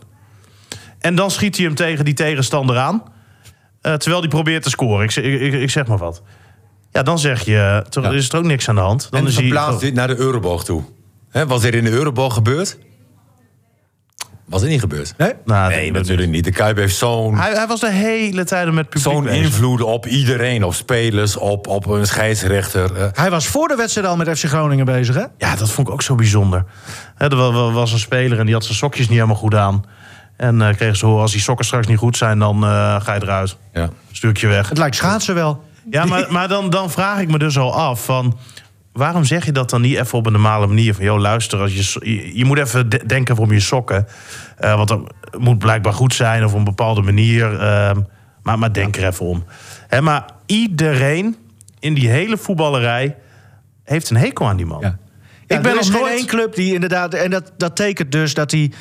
En 1.00 1.16
dan 1.16 1.32
schiet 1.32 1.56
hij 1.56 1.66
hem 1.66 1.76
tegen 1.76 2.06
die 2.06 2.14
tegenstander 2.14 2.78
aan. 2.78 3.04
terwijl 3.82 4.20
hij 4.20 4.30
probeert 4.30 4.64
te 4.64 4.70
scoren. 4.70 5.04
Ik, 5.04 5.12
zeg- 5.12 5.24
ik, 5.24 5.42
ik, 5.42 5.54
ik 5.54 5.70
zeg 5.70 5.88
maar 5.88 5.98
wat. 5.98 6.22
Ja, 6.92 7.04
dan 7.04 7.20
zeg 7.20 7.46
je, 7.46 7.86
toch 7.90 8.04
Ja. 8.04 8.10
is 8.12 8.30
er 8.30 8.38
ook 8.38 8.44
niks 8.44 8.70
aan 8.70 8.76
de 8.76 8.82
hand. 8.82 9.08
Dan 9.12 9.20
En 9.22 9.28
is 9.28 9.36
verplaatst 9.36 9.80
dit 9.80 9.94
naar 9.94 10.08
de 10.08 10.16
Euroborg 10.18 10.64
toe. 10.64 10.84
Hè, 11.30 11.48
was 11.48 11.64
er 11.64 11.76
in 11.76 11.84
de 11.84 11.90
Euroborg 11.92 12.34
gebeurd? 12.34 12.78
Was 14.46 14.62
het 14.62 14.70
niet 14.70 14.80
gebeurd? 14.80 15.14
Nee? 15.18 15.32
Nou, 15.46 15.70
Nee, 15.70 15.92
natuurlijk 15.92 16.30
niet. 16.30 16.44
De 16.44 16.52
Kuip 16.52 16.78
heeft 16.78 16.96
zo'n 16.96 17.36
Hij, 17.38 17.52
hij 17.54 17.68
was 17.68 17.80
de 17.80 17.92
hele 17.92 18.44
tijd 18.44 18.72
met 18.74 18.90
publiek 18.90 19.04
zo'n 19.14 19.28
invloed 19.28 19.82
op 19.82 20.06
iedereen. 20.06 20.64
Op 20.64 20.74
spelers, 20.74 21.38
op, 21.38 21.68
op 21.68 21.86
een 21.86 22.08
scheidsrechter. 22.08 22.96
Eh, 22.96 23.08
Hij 23.14 23.30
was 23.30 23.48
voor 23.48 23.68
de 23.68 23.76
wedstrijd 23.76 24.08
al 24.08 24.16
met 24.18 24.40
FC 24.40 24.46
Groningen 24.46 24.86
bezig, 24.86 25.16
hè? 25.16 25.24
Ja, 25.38 25.56
dat 25.56 25.70
vond 25.72 25.88
ik 25.88 25.94
ook 25.94 26.02
zo 26.02 26.16
bijzonder. 26.16 26.66
Hè, 27.16 27.30
er 27.30 27.36
wa- 27.36 27.52
wa- 27.52 27.72
was 27.72 27.92
een 27.92 28.00
speler 28.00 28.40
en 28.40 28.46
die 28.46 28.54
had 28.54 28.64
zijn 28.64 28.78
sokjes 28.78 29.06
niet 29.08 29.16
helemaal 29.16 29.36
goed 29.36 29.56
aan. 29.56 29.84
En 30.38 30.62
eh 30.62 30.76
kreeg 30.76 30.96
ze 30.96 31.06
horen, 31.06 31.22
als 31.22 31.32
die 31.32 31.42
sokken 31.42 31.66
straks 31.66 31.88
niet 31.88 31.98
goed 31.98 32.18
zijn, 32.18 32.40
dan 32.40 32.64
eh, 32.64 33.02
ga 33.02 33.14
je 33.14 33.22
eruit. 33.24 33.58
ja. 33.74 33.90
Stuur 34.12 34.30
ik 34.30 34.38
je 34.38 34.48
weg. 34.48 34.70
Het 34.70 34.78
lijkt 34.78 34.96
schaatsen 34.96 35.36
wel. 35.36 35.64
Ja, 35.90 36.06
maar, 36.06 36.32
maar 36.32 36.48
dan, 36.48 36.70
dan 36.70 36.90
vraag 36.90 37.20
ik 37.20 37.32
me 37.32 37.38
dus 37.38 37.58
al 37.58 37.74
af 37.76 38.06
van... 38.06 38.38
waarom 38.94 39.24
zeg 39.24 39.46
je 39.46 39.52
dat 39.52 39.70
dan 39.70 39.82
niet 39.82 39.98
even 39.98 40.18
op 40.18 40.26
een 40.26 40.32
normale 40.32 40.68
manier? 40.68 40.94
Van, 40.96 41.04
joh, 41.04 41.20
luister, 41.20 41.60
als 41.60 41.74
je, 41.74 42.38
je, 42.38 42.46
moet 42.46 42.58
even 42.58 42.90
de- 42.90 43.06
denken 43.06 43.38
om 43.38 43.52
je 43.52 43.60
sokken. 43.60 44.08
Eh, 44.58 44.76
want 44.76 44.88
dat 44.88 45.14
moet 45.38 45.58
blijkbaar 45.60 45.94
goed 45.94 46.14
zijn 46.14 46.46
of 46.46 46.52
op 46.52 46.58
een 46.58 46.64
bepaalde 46.64 47.02
manier. 47.02 47.60
ehm, 47.60 48.02
maar, 48.44 48.60
maar 48.60 48.74
denk 48.74 48.96
er 48.96 49.08
even 49.08 49.26
om. 49.26 49.44
Maar 50.02 50.26
iedereen 50.46 51.36
in 51.80 51.94
die 51.94 52.10
hele 52.10 52.38
voetballerij 52.38 53.16
heeft 53.84 54.10
een 54.10 54.18
hekel 54.18 54.48
aan 54.48 54.58
die 54.58 54.66
man. 54.66 54.80
Ja. 54.82 54.98
Ik 55.50 55.56
ik 55.56 55.62
ben 55.62 55.72
ben 55.72 55.76
nog 55.82 55.92
geen 55.92 56.02
nooit- 56.02 56.14
één 56.18 56.26
club 56.26 56.56
die 56.56 56.74
inderdaad... 56.74 57.14
En 57.14 57.30
dat, 57.30 57.52
dat 57.58 57.76
tekent 57.76 58.12
dus 58.12 58.34
dat 58.34 58.52
hij 58.52 58.72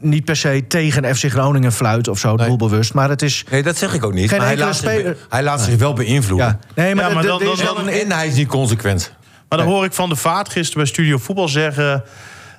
niet 0.00 0.24
per 0.24 0.36
se 0.36 0.64
tegen 0.68 1.16
FC 1.16 1.24
Groningen 1.30 1.72
fluit 1.72 2.08
of 2.08 2.18
zo, 2.18 2.34
Nee. 2.34 2.46
doelbewust. 2.46 2.94
Maar 2.94 3.08
het 3.08 3.22
is... 3.22 3.44
Nee, 3.50 3.62
dat 3.62 3.76
zeg 3.76 3.94
ik 3.94 4.04
ook 4.04 4.12
niet. 4.12 4.28
Geen 4.28 4.38
maar 4.38 4.46
hij 4.46 4.56
laat, 4.56 4.76
zich, 4.76 4.90
speler- 4.90 5.16
hij 5.28 5.42
laat 5.42 5.60
zich 5.60 5.76
wel 5.76 5.92
beïnvloeden. 5.92 6.46
Ja. 6.46 6.58
Nee, 6.82 6.94
maar, 6.94 7.08
Ja, 7.08 7.14
maar 7.14 7.22
er- 7.22 7.28
dan- 7.28 7.40
er 7.42 7.52
is 7.52 7.58
dan- 7.58 7.74
wel 7.76 7.88
een- 7.88 8.00
en 8.00 8.12
hij 8.12 8.26
is 8.26 8.34
niet 8.34 8.48
consequent. 8.48 9.12
Maar 9.48 9.58
dan 9.58 9.66
Nee. 9.66 9.76
hoor 9.76 9.84
ik 9.84 9.92
van 9.92 10.08
de 10.08 10.16
Vaart 10.16 10.48
gisteren 10.48 10.82
bij 10.82 10.92
Studio 10.92 11.18
Voetbal 11.18 11.48
zeggen... 11.48 12.02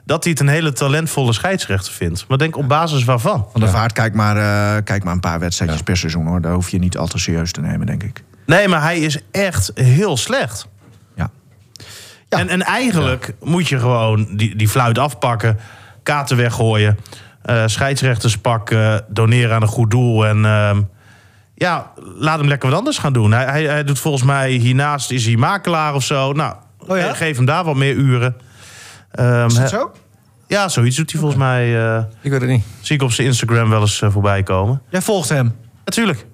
dat 0.06 0.24
hij 0.24 0.32
het 0.32 0.42
een 0.42 0.48
hele 0.48 0.72
talentvolle 0.74 1.34
scheidsrechter 1.34 1.94
vindt. 1.94 2.26
Maar 2.28 2.38
denk 2.38 2.58
op 2.58 2.68
basis 2.68 3.04
waarvan? 3.04 3.48
Van 3.52 3.62
der 3.62 3.70
Vaart, 3.70 3.92
kijk 3.94 4.14
maar, 4.14 4.38
eh, 4.38 4.84
kijk 4.84 5.04
maar 5.04 5.14
een 5.14 5.20
paar 5.20 5.40
wedstrijdjes 5.40 5.82
per 5.82 5.98
seizoen 5.98 6.26
hoor. 6.28 6.42
Daar 6.42 6.54
hoef 6.54 6.70
je 6.70 6.80
niet 6.80 6.98
al 6.98 7.08
te 7.08 7.18
serieus 7.20 7.52
te 7.52 7.62
nemen, 7.62 7.86
denk 7.86 8.04
ik. 8.04 8.24
Nee, 8.46 8.68
maar 8.68 8.82
hij 8.82 9.00
is 9.00 9.20
echt 9.32 9.72
heel 9.74 10.18
slecht. 10.18 10.68
Ja. 12.30 12.38
En, 12.38 12.50
en 12.50 12.62
eigenlijk 12.62 13.34
moet 13.44 13.68
je 13.68 13.80
gewoon 13.80 14.28
die, 14.36 14.56
die 14.56 14.68
fluit 14.70 14.98
afpakken, 14.98 15.58
kaarten 16.04 16.38
weggooien, 16.38 16.98
eh 17.42 17.64
scheidsrechters 17.66 18.38
pakken, 18.38 19.06
doneren 19.10 19.56
aan 19.56 19.62
een 19.62 19.68
goed 19.68 19.92
doel. 19.92 20.26
En 20.28 20.46
ehm, 20.46 20.82
ja, 21.56 21.92
laat 22.18 22.40
hem 22.40 22.48
lekker 22.48 22.70
wat 22.70 22.78
anders 22.78 22.98
gaan 22.98 23.14
doen. 23.14 23.32
Hij, 23.32 23.46
hij, 23.46 23.64
hij 23.64 23.84
doet 23.84 24.00
volgens 24.00 24.24
mij 24.24 24.52
hiernaast 24.52 25.12
is 25.12 25.26
hij 25.26 25.36
makelaar 25.36 25.94
of 25.94 26.04
zo. 26.04 26.32
Nou, 26.34 26.56
Oh 26.88 26.98
ja? 26.98 27.14
geef 27.14 27.36
hem 27.36 27.46
daar 27.46 27.64
wat 27.64 27.76
meer 27.76 27.94
uren. 27.94 28.36
Ehm, 29.12 29.46
Is 29.48 29.54
dat 29.56 29.70
zo? 29.70 29.92
Ja, 30.48 30.68
zoiets 30.70 30.96
doet 30.96 31.12
hij 31.12 31.20
volgens 31.20 31.42
mij. 31.42 31.88
eh, 31.96 32.04
Ik 32.22 32.32
weet 32.32 32.42
het 32.42 32.50
niet. 32.50 32.64
zie 32.82 32.96
ik 32.96 33.02
op 33.02 33.12
zijn 33.12 33.28
Instagram 33.28 33.70
wel 33.70 33.82
eens 33.82 34.02
eh, 34.02 34.12
voorbij 34.12 34.44
komen. 34.44 34.82
Jij 34.90 35.02
volgt 35.02 35.30
hem. 35.30 35.56
Natuurlijk. 35.86 36.26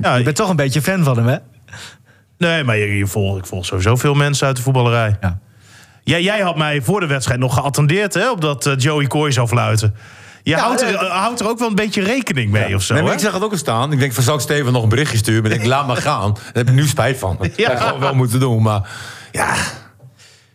ja, 0.00 0.14
Je 0.16 0.24
bent 0.24 0.36
toch 0.36 0.48
een 0.48 0.56
beetje 0.56 0.82
fan 0.82 1.04
van 1.04 1.16
hem, 1.16 1.26
hè? 1.26 1.36
Nee, 2.38 2.64
maar 2.64 2.76
je, 2.76 2.96
je 2.98 3.06
volg, 3.06 3.38
ik 3.38 3.46
volg 3.46 3.64
sowieso 3.66 3.96
veel 3.96 4.14
mensen 4.14 4.46
uit 4.46 4.56
de 4.56 4.62
voetballerij. 4.62 5.16
Ja. 5.20 5.38
Jij, 6.04 6.22
jij 6.22 6.40
had 6.40 6.56
mij 6.56 6.82
voor 6.82 7.00
de 7.00 7.06
wedstrijd 7.06 7.40
nog 7.40 7.54
geattendeerd 7.54 8.14
hè, 8.14 8.30
op 8.30 8.40
dat 8.40 8.66
eh, 8.66 8.72
Joey 8.76 9.06
Coy 9.06 9.30
zou 9.32 9.48
fluiten. 9.48 9.94
Je 10.42 10.56
houdt, 10.56 10.82
er, 10.82 10.94
eh, 10.94 11.10
houdt 11.22 11.40
er 11.40 11.48
ook 11.48 11.58
wel 11.58 11.68
een 11.68 11.74
beetje 11.74 12.02
rekening 12.02 12.50
mee 12.50 12.74
of 12.74 12.82
zo. 12.82 12.92
Nee, 12.94 13.02
maar 13.02 13.10
hè? 13.12 13.16
ik 13.18 13.24
zag 13.24 13.34
het 13.34 13.42
ook 13.44 13.50
al 13.52 13.56
staan. 13.58 13.92
Ik 13.92 13.98
denk, 13.98 14.12
van, 14.12 14.22
zou 14.22 14.36
ik 14.36 14.42
Steven 14.42 14.72
nog 14.72 14.82
een 14.82 14.88
berichtje 14.88 15.16
sturen? 15.18 15.42
Maar 15.42 15.50
ik 15.50 15.56
denk, 15.58 15.70
laat 15.70 15.86
maar 15.86 15.96
gaan. 15.96 16.32
Daar 16.34 16.42
heb 16.52 16.68
ik 16.68 16.74
nu 16.74 16.86
spijt 16.86 17.18
van. 17.18 17.36
Dat 17.40 17.50
Ja. 17.56 17.64
had 17.68 17.72
ik 17.76 17.82
gewoon 17.84 18.00
wel 18.00 18.14
moeten 18.14 18.40
doen. 18.40 18.62
Maar 18.62 18.88
ja, 19.32 19.54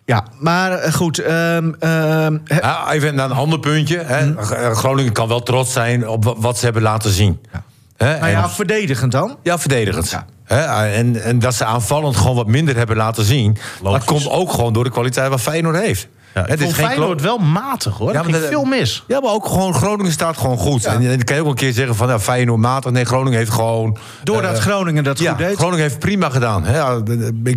Ja, 0.06 0.26
maar 0.40 0.72
eh, 0.72 0.94
goed. 0.94 1.20
ehm, 1.20 1.72
ehm, 1.80 2.38
hè- 2.46 2.60
Ja, 2.60 2.92
even 2.92 3.16
naar 3.16 3.30
een 3.30 3.36
ander 3.38 3.60
puntje. 3.60 3.98
Hè. 3.98 4.36
Eh, 4.36 4.72
Groningen 4.76 5.12
kan 5.14 5.28
wel 5.28 5.44
trots 5.44 5.74
zijn 5.74 6.08
op 6.08 6.24
wa- 6.24 6.36
wat 6.38 6.58
ze 6.58 6.64
hebben 6.66 6.82
laten 6.84 7.12
zien. 7.12 7.42
Hè, 7.98 8.20
nou 8.20 8.32
ja, 8.32 8.44
en- 8.44 8.50
verdedigend 8.50 9.12
dan. 9.12 9.38
ja, 9.44 9.60
verdedigend. 9.60 10.10
Ja. 10.10 10.26
Hè, 10.56 10.92
en, 10.92 11.24
en 11.24 11.40
dat 11.40 11.54
ze 11.54 11.66
aanvallend 11.66 12.16
gewoon 12.16 12.36
wat 12.36 12.48
minder 12.48 12.78
hebben 12.78 12.96
laten 12.96 13.24
zien. 13.24 13.58
Logisch. 13.82 14.00
Dat 14.00 14.08
komt 14.08 14.30
ook 14.30 14.52
gewoon 14.52 14.74
door 14.74 14.84
de 14.84 14.90
kwaliteit 14.90 15.30
wat 15.30 15.42
Feyenoord 15.42 15.80
heeft. 15.80 16.08
Ja, 16.34 16.46
vond 16.48 16.60
is 16.62 16.74
geen 16.74 16.86
Feyenoord 16.86 17.22
wel 17.22 17.38
matig 17.38 17.98
hoor. 17.98 18.14
Ja, 18.14 18.22
maar 18.24 18.32
dat- 18.32 18.48
veel 18.48 18.64
mis. 18.64 19.04
Ja, 19.08 19.20
maar 19.20 19.32
ook 19.32 19.46
gewoon 19.46 19.74
Groningen 19.74 20.12
staat 20.12 20.38
gewoon 20.38 20.58
goed. 20.58 20.86
En, 20.86 20.94
en 21.02 21.08
dan 21.08 21.24
kan 21.24 21.36
je 21.36 21.42
ook 21.42 21.48
een 21.48 21.56
keer 21.56 21.74
zeggen 21.74 21.96
van 21.96 22.08
ja, 22.08 22.20
Feyenoord 22.20 22.60
matig. 22.60 22.92
Nee, 22.92 23.06
Groningen 23.06 23.38
heeft 23.38 23.52
gewoon... 23.52 23.98
Doordat 24.24 24.56
eh, 24.58 24.62
Groningen 24.62 25.04
dat 25.04 25.20
ja, 25.20 25.30
goed 25.30 25.38
deed. 25.40 25.56
Groningen 25.56 25.82
heeft 25.82 26.00
prima 26.00 26.30
gedaan. 26.30 26.64
Hè. 26.66 27.04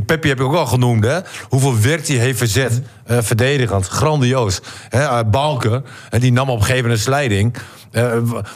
Peppi 0.06 0.28
heb 0.28 0.40
ik 0.40 0.46
ook 0.46 0.54
al 0.54 0.66
genoemd. 0.66 1.04
Hè. 1.04 1.18
Hoeveel 1.48 1.80
werk 1.80 2.06
hij 2.08 2.16
heeft 2.16 2.38
verzet. 2.38 2.82
Eh, 3.04 3.18
verdedigend, 3.20 3.86
grandioos. 3.88 4.60
Hè, 4.88 5.02
eh, 5.02 5.18
Balken, 5.30 5.84
en 6.10 6.20
die 6.20 6.32
nam 6.32 6.48
op 6.50 6.56
een 6.56 6.62
gegeven 6.64 6.82
moment 6.82 6.98
een 6.98 7.04
slijding. 7.04 7.54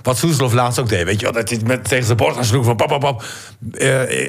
Wat 0.02 0.16
Soeslof 0.18 0.52
laatst 0.52 0.78
ook 0.78 0.88
deed. 0.88 1.04
Weet 1.04 1.20
je 1.20 1.24
wel, 1.24 1.34
dat 1.34 1.48
hij 1.50 1.60
met, 1.64 1.88
tegen 1.88 2.04
zijn 2.04 2.16
bord 2.16 2.46
sloeg 2.46 2.64
van 2.64 2.76
pap, 2.76 2.88
pap, 2.88 3.00
pap. 3.00 3.24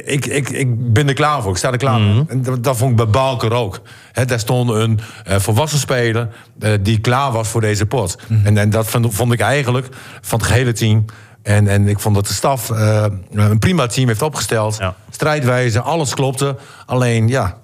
Ik, 0.05 0.25
ik, 0.25 0.49
ik 0.49 0.93
ben 0.93 1.07
er 1.07 1.13
klaar 1.13 1.41
voor. 1.41 1.51
Ik 1.51 1.57
sta 1.57 1.71
er 1.71 1.77
klaar 1.77 1.99
voor. 1.99 2.25
En 2.27 2.41
dat, 2.41 2.63
dat 2.63 2.77
vond 2.77 2.91
ik 2.91 2.97
bij 2.97 3.07
Balken 3.07 3.51
ook. 3.51 3.81
Hè, 4.11 4.25
daar 4.25 4.39
stond 4.39 4.69
een 4.69 4.99
eh, 5.23 5.39
volwassen 5.39 5.79
speler 5.79 6.29
eh, 6.59 6.71
die 6.81 6.99
klaar 6.99 7.31
was 7.31 7.47
voor 7.47 7.61
deze 7.61 7.85
pot. 7.85 8.17
En, 8.43 8.57
en 8.57 8.69
dat 8.69 8.87
vond, 8.87 9.13
vond 9.15 9.33
ik 9.33 9.39
eigenlijk 9.39 9.87
van 10.21 10.39
het 10.39 10.47
gehele 10.47 10.71
team. 10.71 11.05
En, 11.41 11.67
en 11.67 11.87
ik 11.87 11.99
vond 11.99 12.15
dat 12.15 12.27
de 12.27 12.33
staf 12.33 12.69
eh, 12.71 13.05
een 13.31 13.59
prima 13.59 13.87
team 13.87 14.07
heeft 14.07 14.21
opgesteld. 14.21 14.77
Ja. 14.79 14.95
Strijdwijze, 15.09 15.81
alles 15.81 16.13
klopte. 16.13 16.55
Alleen, 16.85 17.27
ja, 17.27 17.57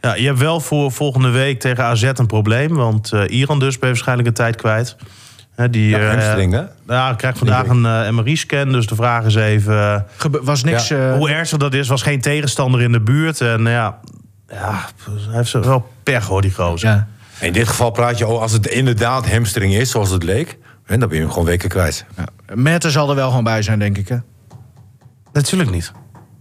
Ja, 0.00 0.14
je 0.14 0.26
hebt 0.26 0.38
wel 0.38 0.60
voor 0.60 0.92
volgende 0.92 1.30
week 1.30 1.60
tegen 1.60 1.84
AZ 1.84 2.02
een 2.02 2.26
probleem. 2.26 2.74
Want 2.74 3.12
eh 3.12 3.38
Iran 3.38 3.58
dus 3.58 3.78
ben 3.78 3.88
je 3.88 3.94
waarschijnlijk 3.94 4.28
een 4.28 4.34
tijd 4.34 4.56
kwijt. 4.56 4.96
Hè, 5.58 5.70
die, 5.70 5.88
Ja, 5.88 5.98
eh, 5.98 6.08
hamstring, 6.08 6.52
hè? 6.52 6.62
Ja, 6.94 7.14
krijgt 7.14 7.38
vandaag 7.38 7.66
een 7.66 7.86
eh, 7.86 8.10
MRI-scan. 8.10 8.72
Dus 8.72 8.86
de 8.86 8.94
vraag 8.94 9.24
is 9.24 9.34
even 9.34 9.74
eh, 9.78 10.00
Gebe- 10.16 10.40
was 10.42 10.64
niks. 10.64 10.88
Ja. 10.88 11.10
eh, 11.10 11.16
hoe 11.16 11.30
ernstig 11.30 11.58
dat 11.58 11.74
is. 11.74 11.88
Was 11.88 12.02
geen 12.02 12.20
tegenstander 12.20 12.80
in 12.82 12.92
de 12.92 13.00
buurt. 13.00 13.40
En 13.40 13.62
ja, 13.62 13.98
ja 14.48 14.84
hij 15.10 15.36
heeft 15.36 15.52
wel 15.52 15.88
pech 16.02 16.26
hoor, 16.26 16.42
die 16.42 16.54
gozer. 16.54 16.88
ja. 16.88 17.06
In 17.40 17.52
dit 17.52 17.68
geval 17.68 17.90
praat 17.90 18.18
je 18.18 18.26
over 18.26 18.40
als 18.40 18.52
het 18.52 18.66
inderdaad 18.66 19.30
hamstring 19.30 19.74
is, 19.74 19.90
zoals 19.90 20.10
het 20.10 20.22
leek. 20.22 20.58
En 20.86 21.00
dan 21.00 21.08
ben 21.08 21.16
je 21.18 21.22
hem 21.22 21.32
gewoon 21.32 21.46
weken 21.48 21.68
kwijt. 21.68 22.04
Ja. 22.16 22.54
Merten 22.54 22.90
zal 22.90 23.08
er 23.08 23.14
wel 23.14 23.28
gewoon 23.28 23.44
bij 23.44 23.62
zijn, 23.62 23.78
denk 23.78 23.98
ik. 23.98 24.08
Hè? 24.08 24.16
Natuurlijk 25.32 25.70
niet. 25.70 25.92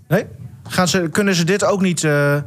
Nee? 0.08 0.26
Gaan 0.68 0.88
ze, 0.88 1.10
kunnen 1.12 1.36
ze 1.36 1.44
dit 1.44 1.64
ook 1.66 1.82
niet 1.82 2.04
eh 2.04 2.36
eh, 2.36 2.42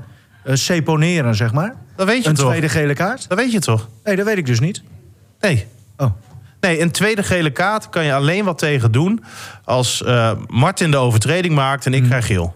seponeren, 0.53 1.35
zeg 1.35 1.53
maar? 1.53 1.75
Dat 1.97 2.07
weet 2.07 2.23
je 2.23 2.29
Een 2.29 2.35
toch? 2.35 2.49
tweede 2.49 2.69
gele 2.69 2.95
kaart? 2.95 3.29
Dat 3.29 3.39
weet 3.39 3.53
je 3.53 3.59
toch? 3.61 3.89
Nee, 4.05 4.17
dat 4.17 4.27
weet 4.27 4.37
ik 4.37 4.47
dus 4.47 4.61
niet. 4.61 4.83
Nee. 5.41 5.67
Oh. 5.97 6.11
Nee, 6.61 6.81
een 6.81 6.91
tweede 6.91 7.23
gele 7.23 7.51
kaart 7.51 7.89
kan 7.89 8.05
je 8.05 8.15
alleen 8.15 8.45
wat 8.45 8.59
tegen 8.59 8.93
doen... 8.93 9.25
als 9.65 10.03
eh, 10.03 10.31
Martin 10.47 10.91
de 10.91 10.97
overtreding 10.97 11.55
maakt 11.55 11.87
en 11.87 11.95
ik 11.95 12.03
krijg 12.03 12.27
geel. 12.27 12.55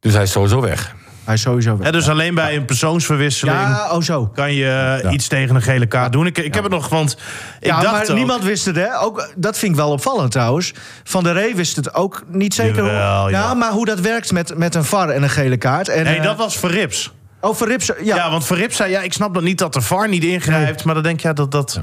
Dus 0.00 0.12
hij 0.14 0.22
is 0.22 0.30
sowieso 0.30 0.60
weg. 0.60 0.94
Hij 1.24 1.34
is 1.34 1.40
sowieso 1.40 1.76
weg. 1.76 1.86
Hè, 1.86 1.92
dus 1.92 2.08
alleen 2.08 2.34
bij 2.34 2.56
een 2.56 2.64
persoonsverwisseling... 2.64 3.58
Ja, 3.58 3.90
oh 3.92 4.02
zo. 4.02 4.26
kan 4.26 4.52
je 4.52 4.98
eh, 5.02 5.12
iets 5.12 5.28
tegen 5.28 5.54
een 5.54 5.62
gele 5.62 5.86
kaart 5.86 6.12
doen. 6.12 6.26
Ik, 6.26 6.38
ik 6.38 6.54
heb 6.54 6.62
het 6.62 6.72
nog, 6.72 6.88
want 6.88 7.16
ik 7.60 7.66
ja, 7.66 7.80
dacht 7.80 7.92
maar 7.92 8.08
ook- 8.10 8.16
niemand 8.16 8.44
wist 8.44 8.64
het, 8.64 8.76
hè? 8.76 8.98
Ook, 9.00 9.32
dat 9.36 9.58
vind 9.58 9.70
ik 9.72 9.78
wel 9.78 9.90
opvallend 9.90 10.30
trouwens. 10.32 10.72
Van 11.04 11.24
der 11.24 11.32
Ree 11.32 11.54
wist 11.54 11.76
het 11.76 11.94
ook 11.94 12.22
niet 12.28 12.54
zeker. 12.54 12.80
hoe- 12.82 12.90
Jawel, 12.90 13.28
ja, 13.30 13.38
ja. 13.38 13.54
maar 13.54 13.70
hoe 13.72 13.84
dat 13.86 14.00
werkt 14.00 14.32
met, 14.32 14.56
met 14.58 14.74
een 14.74 14.84
VAR 14.84 15.08
en 15.08 15.22
een 15.22 15.30
gele 15.30 15.56
kaart. 15.56 15.88
En, 15.88 16.04
Nee, 16.04 16.16
eh, 16.16 16.22
dat 16.22 16.36
was 16.36 16.58
Verrips. 16.58 17.12
Oh, 17.40 17.54
Verrips, 17.54 17.86
ja. 17.86 18.16
Ja. 18.16 18.30
want 18.30 18.44
Verrips 18.44 18.76
zei, 18.76 18.90
ja, 18.90 19.00
ik 19.00 19.12
snap 19.12 19.34
dat 19.34 19.42
niet 19.42 19.58
dat 19.58 19.72
de 19.72 19.80
VAR 19.80 20.08
niet 20.08 20.24
ingrijpt. 20.24 20.84
Maar 20.84 20.94
dan 20.94 21.02
denk 21.02 21.20
je, 21.20 21.28
ja, 21.28 21.34
dat, 21.34 21.50
dat, 21.50 21.80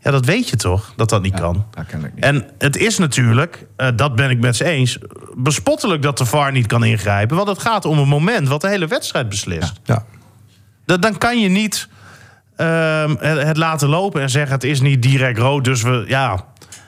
ja, 0.00 0.10
dat 0.10 0.24
weet 0.24 0.48
je 0.48 0.56
toch, 0.56 0.92
dat 0.96 1.08
dat 1.08 1.22
niet 1.22 1.34
kan. 1.40 1.66
dat 1.70 1.86
niet. 2.02 2.24
En 2.24 2.50
het 2.58 2.76
is 2.76 2.98
natuurlijk, 2.98 3.66
eh, 3.76 3.88
dat 3.96 4.14
ben 4.16 4.30
ik 4.30 4.40
met 4.40 4.56
ze 4.56 4.64
eens... 4.64 4.98
bespottelijk 5.34 6.02
dat 6.02 6.18
de 6.18 6.24
VAR 6.24 6.52
niet 6.52 6.66
kan 6.66 6.84
ingrijpen. 6.84 7.36
Want 7.36 7.48
het 7.48 7.58
gaat 7.58 7.84
om 7.84 7.98
een 7.98 8.08
moment 8.08 8.48
wat 8.48 8.60
de 8.60 8.68
hele 8.68 8.86
wedstrijd 8.86 9.28
beslist. 9.28 9.72
Ja. 9.84 10.04
Dat, 10.86 11.02
dan 11.02 11.18
kan 11.18 11.40
je 11.40 11.48
niet 11.48 11.88
ehm, 12.56 13.16
het, 13.18 13.56
laten 13.56 13.88
lopen 13.88 14.22
en 14.22 14.30
zeggen... 14.30 14.52
het 14.52 14.64
is 14.64 14.80
niet 14.80 15.02
direct 15.02 15.38
rood, 15.38 15.64
dus 15.64 15.82
we... 15.82 16.04
Ja, 16.06 16.44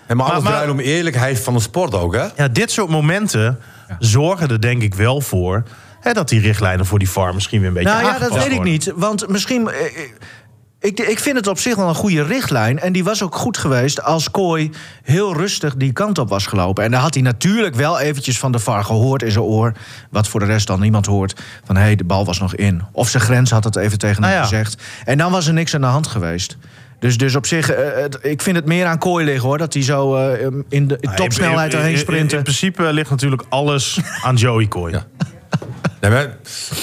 En 0.06 0.16
maar 0.16 0.26
alles 0.30 0.42
maar- 0.42 0.52
draait 0.52 0.70
om 0.70 0.78
eerlijkheid 0.78 1.40
van 1.40 1.54
de 1.54 1.60
sport 1.60 1.94
ook, 1.94 2.14
hè? 2.14 2.26
Ja, 2.36 2.48
dit 2.48 2.70
soort 2.70 2.88
momenten 2.88 3.58
zorgen 3.98 4.48
er 4.48 4.60
denk 4.60 4.82
ik 4.82 4.94
wel 4.94 5.20
voor... 5.20 5.62
Hè, 6.00 6.12
dat 6.12 6.28
die 6.28 6.40
richtlijnen 6.40 6.86
voor 6.86 6.98
die 6.98 7.10
VAR 7.10 7.34
misschien 7.34 7.58
weer 7.60 7.68
een 7.68 7.74
beetje 7.74 7.90
Nou 7.90 8.04
ja, 8.04 8.18
dat 8.18 8.34
weet 8.34 8.52
ik 8.52 8.62
niet. 8.62 8.92
Want 8.96 9.28
misschien. 9.28 9.68
eh, 9.68 9.84
eh, 9.86 10.10
Ik, 10.80 11.00
ik 11.00 11.18
vind 11.18 11.36
het 11.36 11.46
op 11.46 11.58
zich 11.58 11.76
wel 11.76 11.88
een 11.88 11.94
goede 11.94 12.22
richtlijn. 12.22 12.78
En 12.78 12.92
die 12.92 13.04
was 13.04 13.22
ook 13.22 13.34
goed 13.34 13.58
geweest 13.58 14.02
als 14.02 14.30
Kooi 14.30 14.70
heel 15.02 15.34
rustig 15.36 15.74
die 15.76 15.92
kant 15.92 16.18
op 16.18 16.28
was 16.28 16.46
gelopen. 16.46 16.84
En 16.84 16.90
dan 16.90 17.00
had 17.00 17.14
hij 17.14 17.22
natuurlijk 17.22 17.74
wel 17.74 17.98
eventjes 18.00 18.38
van 18.38 18.52
de 18.52 18.58
VAR 18.58 18.84
gehoord 18.84 19.22
in 19.22 19.30
zijn 19.30 19.44
oor. 19.44 19.72
Wat 20.10 20.28
voor 20.28 20.40
de 20.40 20.46
rest 20.46 20.66
dan 20.66 20.80
niemand 20.80 21.06
hoort. 21.06 21.40
Van 21.64 21.76
hé, 21.76 21.82
hey, 21.82 21.96
de 21.96 22.04
bal 22.04 22.24
was 22.24 22.38
nog 22.38 22.54
in. 22.54 22.82
Of 22.92 23.08
zijn 23.08 23.22
grens 23.22 23.50
had 23.50 23.64
het 23.64 23.76
even 23.76 23.98
tegen 23.98 24.22
hem 24.22 24.30
Nou 24.32 24.34
ja. 24.42 24.42
gezegd. 24.48 24.82
En 25.04 25.18
dan 25.18 25.30
was 25.32 25.46
er 25.46 25.52
niks 25.52 25.74
aan 25.74 25.80
de 25.80 25.86
hand 25.86 26.06
geweest. 26.06 26.56
Dus, 26.98 27.18
dus 27.18 27.34
op 27.36 27.46
zich, 27.46 27.70
eh, 27.70 28.04
ik 28.20 28.42
vind 28.42 28.56
het 28.56 28.66
meer 28.66 28.86
aan 28.86 28.98
Kooi 28.98 29.24
liggen 29.24 29.48
hoor. 29.48 29.58
Dat 29.58 29.74
hij 29.74 29.82
zo 29.82 30.16
in 30.68 30.86
de 30.88 30.96
in 31.00 31.10
topsnelheid 31.14 31.72
in, 31.72 31.72
in- 31.72 31.78
erheen 31.78 31.92
in- 31.94 31.98
sprinten. 31.98 32.36
In, 32.38 32.42
principe 32.42 32.92
ligt 32.92 33.10
natuurlijk 33.10 33.42
alles 33.48 34.00
aan 34.22 34.36
Joey 34.36 34.68
Coy. 34.68 35.02
Nee, 36.00 36.10
maar 36.10 36.36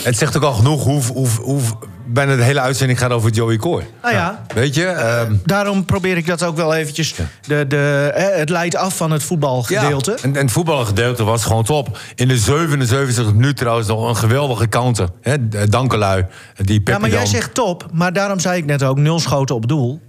het 0.04 0.18
zegt 0.18 0.38
ook 0.38 0.44
al 0.44 0.54
genoeg 0.54 0.84
hoe, 0.84 1.02
hoe, 1.04 1.28
hoe 1.42 1.62
bijna 2.08 2.36
de 2.36 2.44
hele 2.44 2.60
uitzending 2.60 3.00
gaat 3.00 3.12
over 3.12 3.32
Joey 3.32 3.58
Coy. 3.58 3.88
nou 4.02 4.14
ja, 4.16 4.46
Weet 4.54 4.76
je? 4.76 4.86
ehm, 4.86 5.36
daarom 5.44 5.86
probeer 5.86 6.18
ik 6.18 6.28
dat 6.28 6.44
ook 6.44 6.56
wel 6.56 6.74
eventjes. 6.76 7.16
De, 7.48 7.68
de, 7.68 8.12
het 8.36 8.50
leidt 8.50 8.76
af 8.76 8.98
van 8.98 9.12
het 9.12 9.24
voetbalgedeelte. 9.24 10.12
Ja, 10.12 10.18
en, 10.24 10.36
en 10.36 10.42
het 10.42 10.52
voetbalgedeelte 10.52 11.24
was 11.24 11.44
gewoon 11.44 11.64
top. 11.64 11.98
In 12.16 12.28
de 12.28 12.38
77 12.38 13.34
minuut 13.34 13.58
trouwens 13.58 13.88
nog 13.88 14.10
een 14.10 14.16
geweldige 14.16 14.70
counter. 14.70 15.10
Hè, 15.22 15.50
Dankelui. 15.70 16.26
Die 16.56 16.82
Ja, 16.84 16.98
maar 16.98 17.10
jij 17.10 17.26
zegt 17.26 17.54
top, 17.54 17.86
maar 17.92 18.14
daarom 18.14 18.40
zei 18.40 18.58
ik 18.58 18.66
net 18.66 18.84
ook 18.84 18.98
nul 18.98 19.20
schoten 19.20 19.56
op 19.56 19.68
doel. 19.68 20.02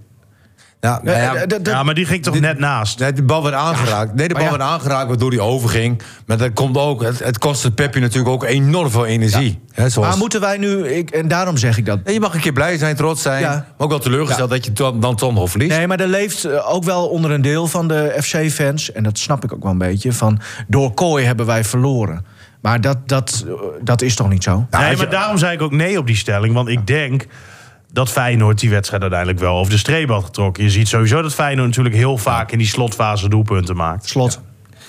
Ja, 0.81 0.99
nou 1.03 1.17
ja, 1.17 1.45
d- 1.45 1.67
Ja, 1.67 1.83
maar 1.83 1.93
die 1.93 2.05
ging 2.05 2.23
toch 2.23 2.33
Dit- 2.33 2.41
net 2.41 2.59
naast. 2.59 2.99
Nee, 2.99 3.13
de 3.13 3.23
bal 3.23 3.43
werd 3.43 3.55
aangeraakt. 3.55 4.13
Nee, 4.13 4.27
de 4.27 4.33
bal 4.33 4.43
ja. 4.43 4.49
werd 4.49 4.61
aangeraakt 4.61 5.07
waardoor 5.07 5.29
hij 5.29 5.39
overging. 5.39 6.01
Maar 6.25 6.37
dat 6.37 6.53
komt 6.53 6.77
ook, 6.77 7.01
het, 7.03 7.19
het 7.19 7.37
kostte 7.37 7.71
Peppi 7.71 7.99
natuurlijk 7.99 8.29
ook 8.29 8.43
enorm 8.43 8.89
veel 8.91 9.05
energie. 9.05 9.59
Hè, 9.71 9.89
zoals... 9.89 10.07
Maar 10.09 10.17
moeten 10.17 10.41
wij 10.41 10.57
nu, 10.57 10.87
ik, 10.87 11.09
en 11.09 11.27
daarom 11.27 11.57
zeg 11.57 11.77
ik 11.77 11.85
dat. 11.85 11.99
Je 12.05 12.19
mag 12.19 12.33
een 12.33 12.39
keer 12.39 12.51
blij 12.53 12.77
zijn, 12.77 12.95
trots 12.95 13.21
zijn. 13.21 13.41
Ja. 13.41 13.49
Maar 13.49 13.65
ook 13.77 13.89
wel 13.89 13.99
teleurgesteld 13.99 14.49
dat 14.49 14.65
je 14.65 14.73
dan, 14.73 14.99
dan 14.99 15.15
toch 15.15 15.33
nog 15.33 15.49
verliest. 15.49 15.77
Nee, 15.77 15.87
maar 15.87 15.99
er 15.99 16.07
leeft 16.07 16.45
eh, 16.45 16.73
ook 16.73 16.83
wel 16.83 17.07
onder 17.07 17.31
een 17.31 17.41
deel 17.41 17.67
van 17.67 17.87
de 17.87 18.15
FC-fans, 18.21 18.91
en 18.91 19.03
dat 19.03 19.17
snap 19.17 19.43
ik 19.43 19.53
ook 19.53 19.63
wel 19.63 19.71
een 19.71 19.77
beetje, 19.77 20.13
van 20.13 20.39
door 20.67 20.93
Kooi 20.93 21.25
hebben 21.25 21.45
wij 21.45 21.63
verloren. 21.63 22.25
Maar 22.61 22.81
dat, 22.81 22.97
dat, 23.09 23.43
eh, 23.47 23.53
dat 23.81 24.01
is 24.01 24.15
toch 24.15 24.29
niet 24.29 24.43
zo? 24.43 24.67
Nee, 24.71 24.95
maar 24.97 25.09
daarom 25.09 25.37
zei 25.37 25.53
ik 25.53 25.61
ook 25.61 25.71
nee 25.71 25.97
op 25.97 26.07
die 26.07 26.15
stelling. 26.15 26.53
Want 26.53 26.67
ik 26.67 26.87
denk 26.87 27.25
dat 27.91 28.09
Feyenoord 28.09 28.59
die 28.59 28.69
wedstrijd 28.69 29.01
uiteindelijk 29.01 29.39
wel 29.39 29.57
over 29.57 29.71
de 29.71 29.77
streep 29.77 30.09
had 30.09 30.23
getrokken. 30.23 30.63
Je 30.63 30.69
ziet 30.69 30.87
sowieso 30.87 31.21
dat 31.21 31.33
Feyenoord 31.33 31.67
natuurlijk 31.67 31.95
heel 31.95 32.17
vaak 32.17 32.51
in 32.51 32.57
die 32.57 32.67
slotfase 32.67 33.29
doelpunten 33.29 33.75
maakt. 33.75 34.07
Slot. 34.07 34.41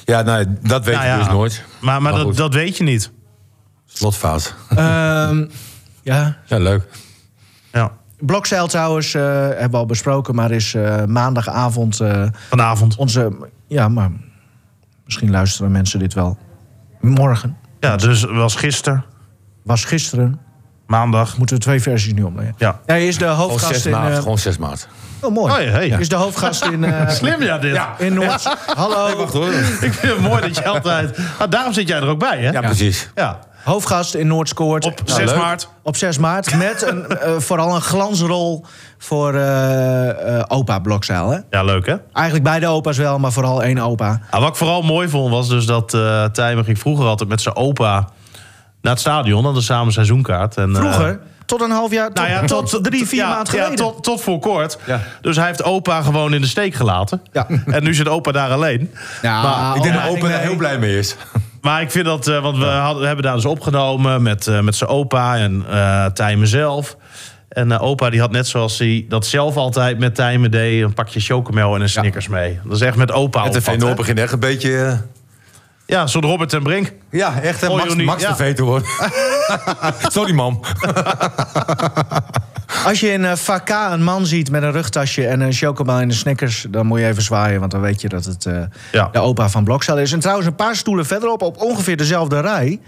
Ja, 0.04 0.22
nou, 0.22 0.46
dat 0.62 0.84
weet 0.84 0.94
Nou 0.94 1.06
je 1.06 1.12
ja, 1.12 1.18
dus 1.18 1.28
nooit. 1.28 1.64
Maar, 1.80 2.02
maar, 2.02 2.12
Maar 2.12 2.24
dat, 2.24 2.36
dat 2.36 2.54
weet 2.54 2.76
je 2.76 2.84
niet. 2.84 3.10
Slotfase. 3.86 4.50
Ehm, 4.68 5.46
ja, 6.02 6.36
Ja, 6.46 6.58
leuk. 6.58 6.88
Ja, 7.72 7.92
Blokzeil 8.20 8.66
trouwens, 8.66 9.14
eh, 9.14 9.22
hebben 9.22 9.70
we 9.70 9.76
al 9.76 9.86
besproken, 9.86 10.34
maar 10.34 10.50
is 10.50 10.74
eh, 10.74 11.04
maandagavond 11.04 12.00
eh, 12.00 12.26
vanavond. 12.48 12.96
onze. 12.96 13.32
Ja, 13.66 13.88
maar 13.88 14.10
misschien 15.04 15.30
luisteren 15.30 15.70
mensen 15.72 15.98
dit 15.98 16.14
wel. 16.14 16.38
Morgen. 17.00 17.56
Ja, 17.80 17.96
dus 17.96 18.22
was 18.22 18.54
gisteren, 18.54 19.04
Was 19.62 19.84
gisteren. 19.84 20.40
Maandag. 20.88 21.36
Moeten 21.38 21.56
we 21.56 21.62
twee 21.62 21.82
versies 21.82 22.12
nu 22.12 22.22
opnemen. 22.22 22.54
Ja. 22.58 22.80
Hij 22.86 23.06
is 23.06 23.18
de 23.18 23.24
Gewoon 23.24 23.38
hoofdgast 23.38 23.72
6 23.74 23.86
in. 23.86 23.92
maart. 23.92 24.12
eh, 24.12 24.18
Gewoon 24.18 24.38
6 24.38 24.58
maart. 24.58 24.88
oh, 25.20 25.34
mooi. 25.34 25.52
Oh, 25.52 25.60
ja, 25.62 25.70
hey. 25.70 25.88
Is 25.88 26.08
de 26.08 26.16
hoofdgast 26.16 26.64
in. 26.64 26.84
eh, 26.84 27.08
Slim 27.18 27.42
ja, 27.42 27.58
dit. 27.58 27.80
In 27.98 28.14
Noord. 28.14 28.56
Hallo. 28.74 29.16
wacht 29.16 29.32
hoor. 29.32 29.52
Ik 29.80 29.92
vind 29.94 30.12
het 30.12 30.20
mooi 30.20 30.40
dat 30.40 30.56
je 30.56 30.64
altijd... 30.68 31.18
Ah, 31.38 31.50
daarom 31.50 31.72
zit 31.72 31.88
jij 31.88 31.96
er 32.00 32.06
ook 32.08 32.18
bij, 32.18 32.38
hè? 32.38 32.50
Ja, 32.50 32.60
precies. 32.60 33.10
Ja. 33.14 33.38
Hoofdgast 33.64 34.14
in 34.14 34.26
Noord 34.26 34.48
scoort. 34.48 34.84
Op 34.84 34.96
Nou, 35.06 35.18
6 35.20 35.30
leuk. 35.30 35.40
maart. 35.40 35.68
Op 35.82 35.96
6 35.96 36.18
maart. 36.18 36.54
Met 36.54 36.82
een, 36.82 37.06
eh, 37.18 37.32
vooral 37.38 37.74
een 37.74 37.80
glansrol 37.80 38.64
voor 38.98 39.34
eh, 39.34 40.36
eh, 40.38 40.44
opa 40.48 40.78
Blokzeil. 40.78 41.30
Hè? 41.30 41.38
Ja, 41.50 41.62
leuk, 41.62 41.86
hè? 41.86 41.94
Eigenlijk 42.12 42.44
beide 42.44 42.66
opa's 42.66 42.96
wel, 42.96 43.18
maar 43.18 43.32
vooral 43.32 43.62
één 43.62 43.78
opa. 43.78 44.20
Ah, 44.30 44.40
wat 44.40 44.48
ik 44.48 44.56
vooral 44.56 44.82
mooi 44.82 45.08
vond, 45.08 45.30
was 45.30 45.48
dus 45.48 45.66
dat 45.66 45.94
eh 45.94 46.24
Tijmen 46.24 46.64
ging 46.64 46.78
vroeger 46.78 47.06
altijd 47.06 47.28
met 47.28 47.40
zijn 47.40 47.56
opa 47.56 48.08
naar 48.82 48.92
het 48.92 49.00
stadion. 49.00 49.44
Hadden 49.44 49.62
samen 49.62 49.92
seizoenkaart. 49.92 50.56
En, 50.56 50.74
eh, 50.74 50.80
Vroeger, 50.80 51.20
tot 51.46 51.60
een 51.60 51.70
half 51.70 51.92
jaar, 51.92 52.06
tot, 52.06 52.16
nou 52.16 52.28
ja, 52.28 52.44
tot, 52.44 52.78
drie, 52.82 53.06
vier 53.06 53.18
ja, 53.20 53.28
maanden 53.28 53.54
ja, 53.54 53.62
geleden. 53.62 53.84
tot, 53.84 54.04
tot 54.04 54.20
voor 54.20 54.38
kort. 54.38 54.78
Ja. 54.86 55.00
Dus 55.20 55.36
hij 55.36 55.46
heeft 55.46 55.62
opa 55.62 56.02
gewoon 56.02 56.34
in 56.34 56.40
de 56.40 56.46
steek 56.46 56.74
gelaten. 56.74 57.22
Ja. 57.32 57.46
En 57.66 57.82
nu 57.82 57.94
zit 57.94 58.08
opa 58.08 58.32
daar 58.32 58.50
alleen. 58.50 58.90
Ja, 59.22 59.42
Maar 59.42 59.76
Ik 59.76 59.82
denk 59.82 59.94
oma 59.94 60.04
dat 60.04 60.16
opa 60.16 60.26
er 60.26 60.32
mee. 60.32 60.38
heel 60.38 60.56
blij 60.56 60.78
mee 60.78 60.98
is. 60.98 61.16
Maar 61.60 61.82
ik 61.82 61.90
vind 61.90 62.04
dat, 62.04 62.26
eh, 62.28 62.42
want 62.42 62.58
we, 62.58 62.64
hadden, 62.64 63.00
we 63.00 63.06
hebben 63.06 63.24
daar 63.24 63.34
dus 63.34 63.44
opgenomen 63.44 64.22
met, 64.22 64.46
eh, 64.46 64.60
met 64.60 64.76
zijn 64.76 64.90
opa 64.90 65.36
en 65.36 65.64
eh 65.70 66.06
Tijmen 66.06 66.48
zelf. 66.48 66.96
En 67.48 67.72
eh, 67.72 67.82
opa 67.82 68.10
die 68.10 68.20
had 68.20 68.30
net 68.30 68.46
zoals 68.46 68.78
hij 68.78 69.06
dat 69.08 69.26
zelf 69.26 69.56
altijd 69.56 69.98
met 69.98 70.14
Tijmen 70.14 70.50
deed... 70.50 70.82
een 70.82 70.94
pakje 70.94 71.20
chocomel 71.20 71.74
en 71.74 71.80
een 71.80 71.88
Snickers 71.88 72.28
mee. 72.28 72.60
Dat 72.64 72.76
is 72.76 72.80
echt 72.80 72.96
met 72.96 73.12
opa 73.12 73.44
Het 73.44 73.66
Noord 73.66 73.82
hè? 73.82 73.94
begint 73.94 74.18
echt 74.18 74.32
een 74.32 74.40
beetje... 74.40 75.00
Ja, 75.88 76.06
zo'n 76.06 76.22
Robert 76.22 76.52
en 76.52 76.62
Brink. 76.62 76.92
Ja, 77.10 77.40
echt 77.40 77.68
Oh, 77.68 77.76
Max, 77.76 77.94
Max 77.94 78.22
ja. 78.22 78.34
TV 78.34 78.54
te 78.54 78.62
worden. 78.64 78.88
Sorry, 80.08 80.32
mam. 80.34 80.60
Als 82.84 83.00
je 83.00 83.08
in 83.12 83.20
uh, 83.22 83.32
Vakka 83.34 83.92
een 83.92 84.02
man 84.04 84.26
ziet 84.26 84.50
met 84.50 84.62
een 84.62 84.72
rugtasje 84.72 85.26
en 85.26 85.40
een 85.40 85.52
chocomel 85.52 85.96
en 85.98 86.02
een 86.02 86.14
Snickers... 86.14 86.66
dan 86.70 86.86
moet 86.86 86.98
je 87.00 87.06
even 87.06 87.22
zwaaien, 87.22 87.60
want 87.60 87.72
dan 87.72 87.80
weet 87.80 88.00
je 88.00 88.08
dat 88.08 88.24
het 88.24 88.46
eh, 88.46 88.62
Ja. 88.92 89.08
de 89.12 89.18
opa 89.18 89.48
van 89.48 89.64
Blokzeil 89.64 89.98
is. 89.98 90.12
En 90.12 90.20
trouwens, 90.20 90.46
een 90.46 90.54
paar 90.54 90.76
stoelen 90.76 91.06
verderop, 91.06 91.42
op 91.42 91.62
ongeveer 91.62 91.96
dezelfde 91.96 92.40
rij... 92.40 92.80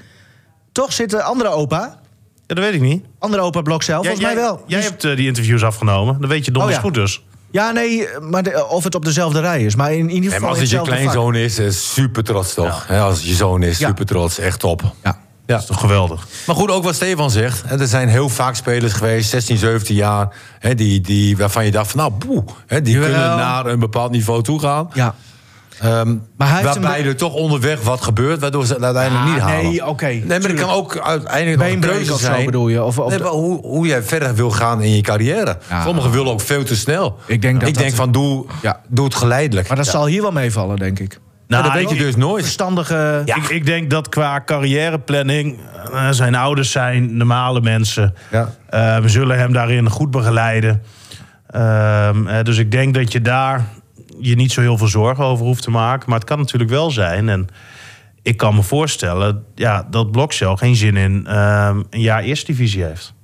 toch 0.73 0.93
zit 0.93 1.11
de 1.11 1.23
andere 1.23 1.49
opa, 1.49 1.81
Ja, 2.47 2.55
dat 2.55 2.59
weet 2.65 2.75
ik 2.75 2.81
niet. 2.81 3.05
andere 3.19 3.43
opa 3.43 3.61
Blokzeil, 3.63 3.99
volgens 4.03 4.21
jij, 4.25 4.35
mij 4.35 4.43
wel. 4.43 4.63
Jij 4.67 4.81
Dus- 4.81 4.89
hebt 4.89 5.05
eh, 5.05 5.17
die 5.17 5.27
interviews 5.27 5.63
afgenomen. 5.65 6.21
Dan 6.21 6.29
weet 6.29 6.45
je 6.45 6.51
donders 6.51 6.77
Oh, 6.77 6.83
ja. 6.83 6.87
goed 6.89 6.95
dus. 6.95 7.25
Ja, 7.53 7.71
nee, 7.71 8.09
maar 8.31 8.43
de- 8.43 8.67
of 8.69 8.85
het 8.85 8.95
op 8.95 9.05
dezelfde 9.05 9.41
rij 9.41 9.63
is. 9.65 9.75
Maar 9.75 9.93
in 9.93 10.11
ieder 10.11 10.29
En 10.31 10.35
geval 10.37 10.49
als 10.49 10.59
het 10.59 10.71
je 10.71 10.77
vak. 10.77 10.85
kleinzoon 10.87 11.35
is, 11.35 11.59
is 11.59 11.93
super 11.93 12.25
trots 12.25 12.55
toch? 12.55 12.85
Hè, 12.87 13.01
als 13.01 13.17
het 13.19 13.27
je 13.27 13.35
zoon 13.35 13.63
is, 13.63 13.79
super 13.79 14.07
trots. 14.07 14.39
Echt 14.39 14.59
top. 14.61 14.83
Ja. 14.83 14.91
Ja. 15.03 15.57
Dat 15.57 15.61
is 15.61 15.67
toch 15.67 15.81
geweldig. 15.81 16.27
Maar 16.47 16.57
goed, 16.57 16.71
ook 16.71 16.85
wat 16.85 16.95
Stefan 16.95 17.31
zegt. 17.31 17.63
hè, 17.67 17.81
Er 17.81 17.87
zijn 17.87 18.09
heel 18.09 18.29
vaak 18.29 18.55
spelers 18.55 18.93
geweest, 18.93 19.31
16, 19.31 19.57
17 19.59 19.95
jaar... 19.95 20.35
Hè, 20.59 20.75
die, 20.75 21.01
die, 21.01 21.37
waarvan 21.37 21.65
je 21.65 21.71
dacht 21.71 21.91
van, 21.91 22.01
nou, 22.01 22.13
boe, 22.27 22.45
hè, 22.67 22.83
die 22.83 22.95
Jawel. 22.95 23.09
kunnen 23.11 23.37
naar 23.37 23.67
een 23.67 23.79
bepaald 23.79 24.11
niveau 24.11 24.43
toe 24.43 24.61
gaan. 24.61 24.91
ja. 24.95 25.15
Ehm, 25.81 26.17
Maar 26.37 26.49
hij 26.49 26.61
heeft 26.63 26.79
waarbij 26.79 27.05
er 27.05 27.17
toch 27.17 27.33
onderweg 27.35 27.81
wat 27.83 28.01
gebeurt, 28.03 28.41
waardoor 28.41 28.67
ze 28.67 28.73
het 28.75 28.83
uiteindelijk 28.83 29.27
Ah, 29.27 29.33
niet 29.33 29.43
halen. 29.43 29.65
nee, 29.65 29.87
oké, 29.87 30.07
Nee, 30.07 30.25
maar 30.27 30.41
dat 30.41 30.55
kan 30.55 30.71
ook 30.71 30.99
uiteindelijk 30.99 31.73
een 31.73 31.81
keuze 31.81 32.13
of 32.13 32.19
zo 32.21 32.25
zijn. 32.27 32.45
bedoel 32.45 32.69
je? 32.69 32.83
Of, 32.83 32.97
Nee, 33.09 33.23
hoe, 33.23 33.61
hoe 33.67 33.87
jij 33.87 34.03
verder 34.03 34.35
wil 34.35 34.51
gaan 34.51 34.83
in 34.83 34.95
je 34.97 35.01
carrière. 35.03 35.57
Ja. 35.69 35.83
Sommigen 35.83 36.11
willen 36.11 36.33
ook 36.33 36.41
veel 36.41 36.65
te 36.65 36.77
snel. 36.77 37.19
Ik 37.27 37.43
denk 37.43 37.61
dat 37.61 37.69
ik 37.69 37.75
dat- 37.75 37.83
denk 37.83 37.95
van, 37.97 38.13
doe, 38.13 38.47
Ja. 38.63 38.81
doe 38.89 39.05
het 39.05 39.15
geleidelijk. 39.15 39.69
maar 39.69 39.77
dat 39.77 39.87
zal 39.87 40.07
hier 40.07 40.23
wel 40.23 40.33
meevallen, 40.33 40.77
denk 40.77 40.99
ik. 40.99 41.13
Ja, 41.47 41.57
dat 41.63 41.73
Nou, 41.73 41.79
weet 41.87 41.91
je 41.99 42.05
dus 42.05 42.17
nooit. 42.17 42.43
Verstandige... 42.43 43.23
Ik, 43.25 43.49
ik 43.49 43.67
denk 43.67 43.91
dat 43.91 44.09
qua 44.09 44.43
carrièreplanning... 44.45 45.59
eh, 45.93 46.09
zijn 46.11 46.35
ouders 46.35 46.71
zijn 46.71 47.17
normale 47.17 47.61
mensen. 47.61 48.15
Ja. 48.31 48.49
Eh, 48.69 48.99
we 48.99 49.09
zullen 49.09 49.39
hem 49.39 49.53
daarin 49.53 49.91
goed 49.91 50.11
begeleiden. 50.11 50.83
Ehm, 51.47 52.27
eh, 52.27 52.45
dus 52.45 52.59
ik 52.59 52.71
denk 52.71 52.95
dat 52.95 53.13
je 53.13 53.21
daar 53.21 53.65
je 54.21 54.35
niet 54.35 54.53
zo 54.53 54.61
heel 54.61 54.79
veel 54.79 54.89
zorgen 54.89 55.25
over 55.25 55.45
hoeft 55.45 55.63
te 55.63 55.71
maken. 55.71 56.11
Maar 56.11 56.19
het 56.19 56.29
kan 56.29 56.39
natuurlijk 56.39 56.71
wel 56.71 56.91
zijn. 56.91 57.29
En 57.29 57.47
ik 58.23 58.37
kan 58.37 58.55
me 58.55 58.63
voorstellen 58.63 59.45
ja, 59.55 59.87
dat 59.91 60.11
Blokcel 60.11 60.57
geen 60.57 60.77
zin 60.77 60.97
in 60.97 61.27
ehm, 61.27 61.83
een 61.91 62.01
jaar 62.01 62.23
eerste 62.23 62.47
divisie 62.47 62.85
heeft. 62.85 63.15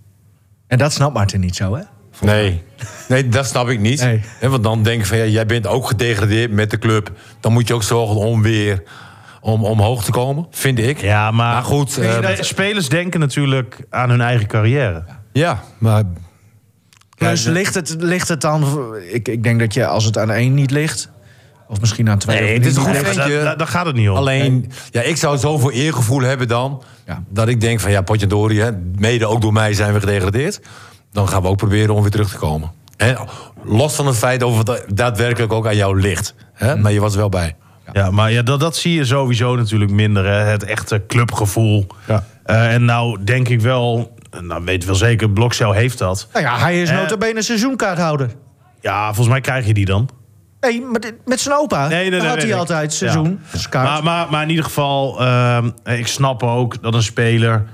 En 0.66 0.78
dat 0.78 0.92
snapt 0.92 1.14
Martin 1.14 1.40
niet 1.40 1.56
zo, 1.56 1.74
hè? 1.74 1.82
Nee. 2.20 2.62
nee, 3.08 3.28
dat 3.28 3.46
snap 3.46 3.68
ik 3.68 3.80
niet. 3.80 4.02
Nee. 4.02 4.20
Hè, 4.24 4.48
Want 4.48 4.62
dan 4.62 4.82
denk 4.82 5.00
ik 5.00 5.06
van, 5.06 5.18
ja, 5.18 5.24
jij 5.24 5.46
bent 5.46 5.66
ook 5.66 5.86
gedegradeerd 5.86 6.50
met 6.50 6.70
de 6.70 6.78
club. 6.78 7.12
Dan 7.40 7.52
moet 7.52 7.68
je 7.68 7.74
ook 7.74 7.82
zorgen 7.82 8.16
om 8.16 8.42
weer 8.42 8.82
om, 9.40 9.64
omhoog 9.64 10.04
te 10.04 10.10
komen, 10.10 10.46
vind 10.50 10.78
ik. 10.78 11.00
Ja, 11.00 11.30
maar, 11.30 11.52
Maar 11.52 11.62
goed, 11.62 11.98
eh, 11.98 12.32
eh, 12.32 12.40
spelers 12.40 12.88
denken 12.88 13.20
natuurlijk 13.20 13.78
aan 13.90 14.10
hun 14.10 14.20
eigen 14.20 14.46
carrière. 14.46 15.04
Ja, 15.32 15.62
maar 15.78 16.02
Dus 17.16 17.44
ligt 17.44 17.74
het, 17.74 17.96
ligt 17.98 18.28
het 18.28 18.40
dan... 18.40 18.94
Ik, 19.12 19.28
ik 19.28 19.42
denk 19.42 19.60
dat 19.60 19.74
je, 19.74 19.86
als 19.86 20.04
het 20.04 20.18
aan 20.18 20.30
één 20.30 20.54
niet 20.54 20.70
ligt... 20.70 21.10
of 21.68 21.80
misschien 21.80 22.10
aan 22.10 22.18
twee... 22.18 22.40
Nee, 22.40 22.54
het 22.54 22.66
is 22.66 22.76
een 22.76 22.82
goed 22.82 22.96
ventje. 22.96 23.54
Daar, 23.56 23.66
gaat 23.66 23.86
het 23.86 23.96
niet 23.96 24.08
om. 24.08 24.16
alleen... 24.16 24.70
Ja, 24.90 25.02
ik 25.02 25.16
zou 25.16 25.38
zoveel 25.38 25.70
eergevoel 25.70 26.20
hebben 26.20 26.48
dan... 26.48 26.82
Ja. 27.06 27.22
dat 27.28 27.48
ik 27.48 27.60
denk 27.60 27.80
van, 27.80 27.90
ja, 27.90 28.02
potjandori, 28.02 28.60
hè, 28.60 28.70
mede 28.98 29.26
ook 29.26 29.40
door 29.40 29.52
mij 29.52 29.72
zijn 29.72 29.92
we 29.92 30.00
gedegradeerd. 30.00 30.60
Dan 31.12 31.28
gaan 31.28 31.42
we 31.42 31.48
ook 31.48 31.56
proberen 31.56 31.94
om 31.94 32.02
weer 32.02 32.10
terug 32.10 32.30
te 32.30 32.36
komen. 32.36 32.72
Hè, 32.96 33.14
los 33.64 33.94
van 33.94 34.06
het 34.06 34.16
feit 34.16 34.42
of 34.42 34.58
het 34.58 34.84
daadwerkelijk 34.88 35.52
ook 35.52 35.66
aan 35.66 35.76
jou 35.76 36.00
ligt. 36.00 36.34
Hè, 36.52 36.76
maar 36.76 36.92
je 36.92 37.00
was 37.00 37.12
er 37.12 37.18
wel 37.18 37.28
bij. 37.28 37.56
Ja, 37.92 38.10
maar 38.10 38.32
ja, 38.32 38.42
dat, 38.42 38.60
dat 38.60 38.76
zie 38.76 38.94
je 38.94 39.04
sowieso 39.04 39.56
natuurlijk 39.56 39.90
minder. 39.90 40.24
Hè? 40.24 40.38
Het 40.38 40.64
echte 40.64 41.02
clubgevoel. 41.06 41.86
Ja. 42.06 42.24
Eh, 42.42 42.74
en 42.74 42.84
nou 42.84 43.24
denk 43.24 43.48
ik 43.48 43.60
wel, 43.60 44.15
nou 44.40 44.64
weet 44.64 44.84
wel 44.84 44.94
zeker, 44.94 45.30
Blokcel 45.30 45.72
heeft 45.72 45.98
dat. 45.98 46.28
Nou 46.32 46.44
ja, 46.44 46.58
hij 46.58 46.82
is 46.82 46.90
Eh. 46.90 46.96
nota 46.96 47.16
bene 47.16 47.42
seizoenkaarthouder. 47.42 48.30
Ja, 48.80 49.04
volgens 49.06 49.28
mij 49.28 49.40
krijg 49.40 49.66
je 49.66 49.74
die 49.74 49.84
dan. 49.84 50.08
Nee, 50.60 50.80
maar 50.82 51.00
dit- 51.00 51.14
met 51.24 51.40
zijn 51.40 51.54
opa 51.54 51.88
Nee, 51.88 52.10
nee, 52.10 52.20
nee, 52.20 52.28
had 52.28 52.42
hij 52.42 52.54
altijd 52.54 52.92
seizoen. 52.92 53.40
Ja. 53.70 53.82
Maar, 53.82 54.02
maar, 54.02 54.26
maar 54.30 54.42
in 54.42 54.48
ieder 54.48 54.64
geval, 54.64 55.20
ehm, 55.20 55.70
ik 55.84 56.06
snap 56.06 56.42
ook 56.42 56.82
dat 56.82 56.94
een 56.94 57.02
speler 57.02 57.64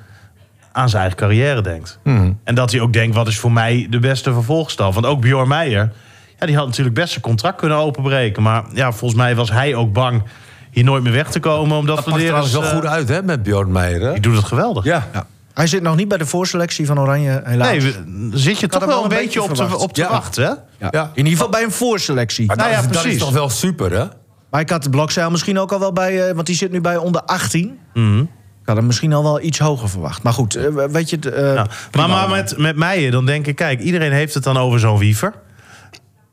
aan 0.73 0.89
zijn 0.89 1.01
eigen 1.03 1.19
carrière 1.21 1.61
denkt. 1.61 1.99
Mhm. 2.05 2.33
En 2.45 2.55
dat 2.55 2.71
hij 2.73 2.81
ook 2.81 2.93
denkt, 2.93 3.15
wat 3.17 3.29
is 3.29 3.39
voor 3.39 3.53
mij 3.53 3.87
de 3.91 3.99
beste 3.99 4.33
vervolgstap? 4.33 4.95
Want 4.95 5.07
ook 5.07 5.21
Bjorn 5.21 5.49
Meijer, 5.49 5.93
ja, 6.39 6.47
die 6.47 6.57
had 6.57 6.67
natuurlijk 6.67 6.95
best 6.97 7.09
zijn 7.11 7.21
contract 7.23 7.57
kunnen 7.57 7.77
openbreken. 7.79 8.43
Maar 8.43 8.65
ja, 8.75 8.93
volgens 8.93 9.21
mij 9.21 9.35
was 9.35 9.51
hij 9.51 9.75
ook 9.75 9.93
bang 9.93 10.23
hier 10.71 10.85
nooit 10.85 11.03
meer 11.03 11.13
weg 11.13 11.31
te 11.31 11.41
komen. 11.41 11.77
Omdat 11.77 11.97
Dat 11.97 12.05
pakt 12.05 12.19
trouwens 12.19 12.53
eens, 12.55 12.61
wel 12.63 12.71
eh, 12.71 12.77
goed 12.77 12.87
uit, 12.87 13.09
hè, 13.09 13.23
met 13.23 13.43
Bjorn 13.43 13.73
Meijer. 13.73 14.01
Hè? 14.01 14.13
Die 14.13 14.21
doet 14.21 14.37
het 14.37 14.45
geweldig. 14.45 14.85
Ja. 14.85 15.07
Ja. 15.13 15.27
Hij 15.55 15.67
zit 15.67 15.83
nog 15.83 15.97
niet 15.97 16.09
bij 16.09 16.19
de 16.19 16.27
voorselectie 16.27 16.87
van 16.87 17.01
Oranje, 17.01 17.41
helaas. 17.45 17.69
Nee, 17.71 17.81
we- 17.81 18.31
zit 18.39 18.59
je 18.61 18.67
toch 18.67 18.85
wel 18.85 19.03
een 19.03 19.09
beetje 19.09 19.43
op 19.43 19.55
te, 19.55 19.77
op 19.79 19.93
te 19.93 20.01
Ja. 20.01 20.09
wachten, 20.09 20.43
hè? 20.45 20.49
ja. 20.51 20.89
Ja. 20.91 21.03
In 21.03 21.11
ieder 21.15 21.33
geval 21.33 21.49
bij 21.49 21.63
een 21.63 21.71
voorselectie. 21.73 22.47
Maar 22.47 22.57
Nou 22.57 22.69
dat, 22.71 22.79
ja, 22.79 22.85
is- 22.85 22.89
dat 22.93 22.97
is 22.97 23.03
precies. 23.03 23.21
toch 23.23 23.33
wel 23.33 23.49
super, 23.51 23.93
hè? 23.93 24.05
Maar 24.51 24.61
ik 24.61 24.71
had 24.71 24.83
de 24.83 24.91
Blokzeil 24.91 25.31
misschien 25.31 25.59
ook 25.59 25.73
al 25.73 25.79
wel 25.79 25.93
bij... 25.93 26.29
eh, 26.29 26.35
want 26.35 26.47
die 26.47 26.57
zit 26.57 26.71
nu 26.73 26.81
bij 26.81 26.97
onder 26.97 27.23
18. 27.23 27.79
Mhm. 27.95 28.19
Ik 28.21 28.69
had 28.69 28.77
hem 28.77 28.87
misschien 28.87 29.13
al 29.13 29.23
wel 29.23 29.41
iets 29.41 29.59
hoger 29.59 29.89
verwacht. 29.89 30.23
Maar 30.23 30.33
goed, 30.33 30.55
eh, 30.55 30.65
weet 30.91 31.11
je... 31.11 31.19
eh, 31.19 31.55
Ja. 31.55 31.67
Maar, 31.93 32.09
maar 32.09 32.29
met, 32.29 32.59
met 32.59 32.77
Meijer, 32.77 33.11
dan 33.11 33.27
denk 33.27 33.47
ik, 33.47 33.57
kijk, 33.57 33.81
iedereen 33.81 34.13
heeft 34.13 34.35
het 34.35 34.43
dan 34.45 34.57
over 34.57 34.81
zo'n 34.81 34.99
wiever. 34.99 35.33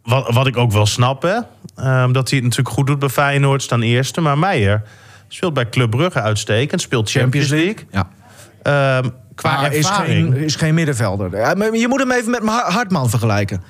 Wat, 0.03 0.34
wat 0.34 0.47
ik 0.47 0.57
ook 0.57 0.72
wel 0.72 0.86
snap, 0.86 1.22
hè. 1.22 1.36
Ehm, 1.76 2.11
dat 2.11 2.30
hij 2.30 2.38
het 2.38 2.47
natuurlijk 2.47 2.76
goed 2.76 2.88
doet 2.88 2.99
bij 2.99 3.09
Feyenoord, 3.09 3.61
staan 3.63 3.82
eerste. 3.82 4.22
Maar 4.22 4.38
Meijer 4.38 4.82
speelt 5.28 5.53
bij 5.53 5.70
Club 5.70 5.89
Brugge 5.89 6.22
uitstekend. 6.22 6.82
Speelt 6.82 7.09
Champions 7.11 7.49
League. 7.49 7.76
Ja. 7.91 8.07
Ehm, 8.62 9.10
qua 9.36 9.68
is 9.70 9.89
geen, 9.89 10.34
is 10.34 10.55
geen 10.55 10.74
middenvelder. 10.74 11.38
Ja, 11.38 11.53
maar 11.53 11.76
je 11.76 11.88
moet 11.88 11.99
hem 11.99 12.12
even 12.12 12.32
met 12.32 12.41
Har- 12.45 12.72
Hartman 12.72 13.10
vergelijken. 13.10 13.62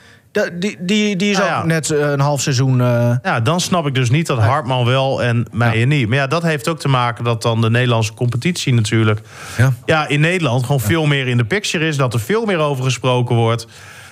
Die, 0.59 0.77
die, 0.79 1.15
die 1.15 1.29
is 1.31 1.37
Nou 1.37 1.49
ook 1.49 1.55
ja. 1.55 1.65
net 1.65 1.89
eh, 1.91 2.09
een 2.11 2.19
half 2.19 2.41
seizoen... 2.41 2.81
eh, 2.81 3.15
Ja, 3.21 3.39
dan 3.39 3.59
snap 3.59 3.87
ik 3.87 3.95
dus 3.95 4.09
niet 4.09 4.27
dat 4.27 4.37
Hartman 4.39 4.85
wel 4.85 5.23
en 5.23 5.47
Meijer 5.51 5.87
niet. 5.87 6.07
Maar 6.07 6.17
ja, 6.17 6.27
dat 6.27 6.43
heeft 6.43 6.67
ook 6.67 6.79
te 6.79 6.87
maken 6.87 7.23
dat 7.23 7.41
dan 7.41 7.61
de 7.61 7.69
Nederlandse 7.69 8.13
competitie 8.13 8.73
natuurlijk... 8.73 9.21
Ja. 9.57 9.73
Ja, 9.85 10.07
in 10.07 10.19
Nederland 10.19 10.61
gewoon 10.65 10.79
veel 10.79 11.05
meer 11.05 11.27
in 11.27 11.37
de 11.37 11.45
picture 11.45 11.87
is. 11.87 11.97
Dat 11.97 12.13
er 12.13 12.19
veel 12.19 12.45
meer 12.45 12.57
over 12.57 12.83
gesproken 12.83 13.35
wordt. 13.35 13.67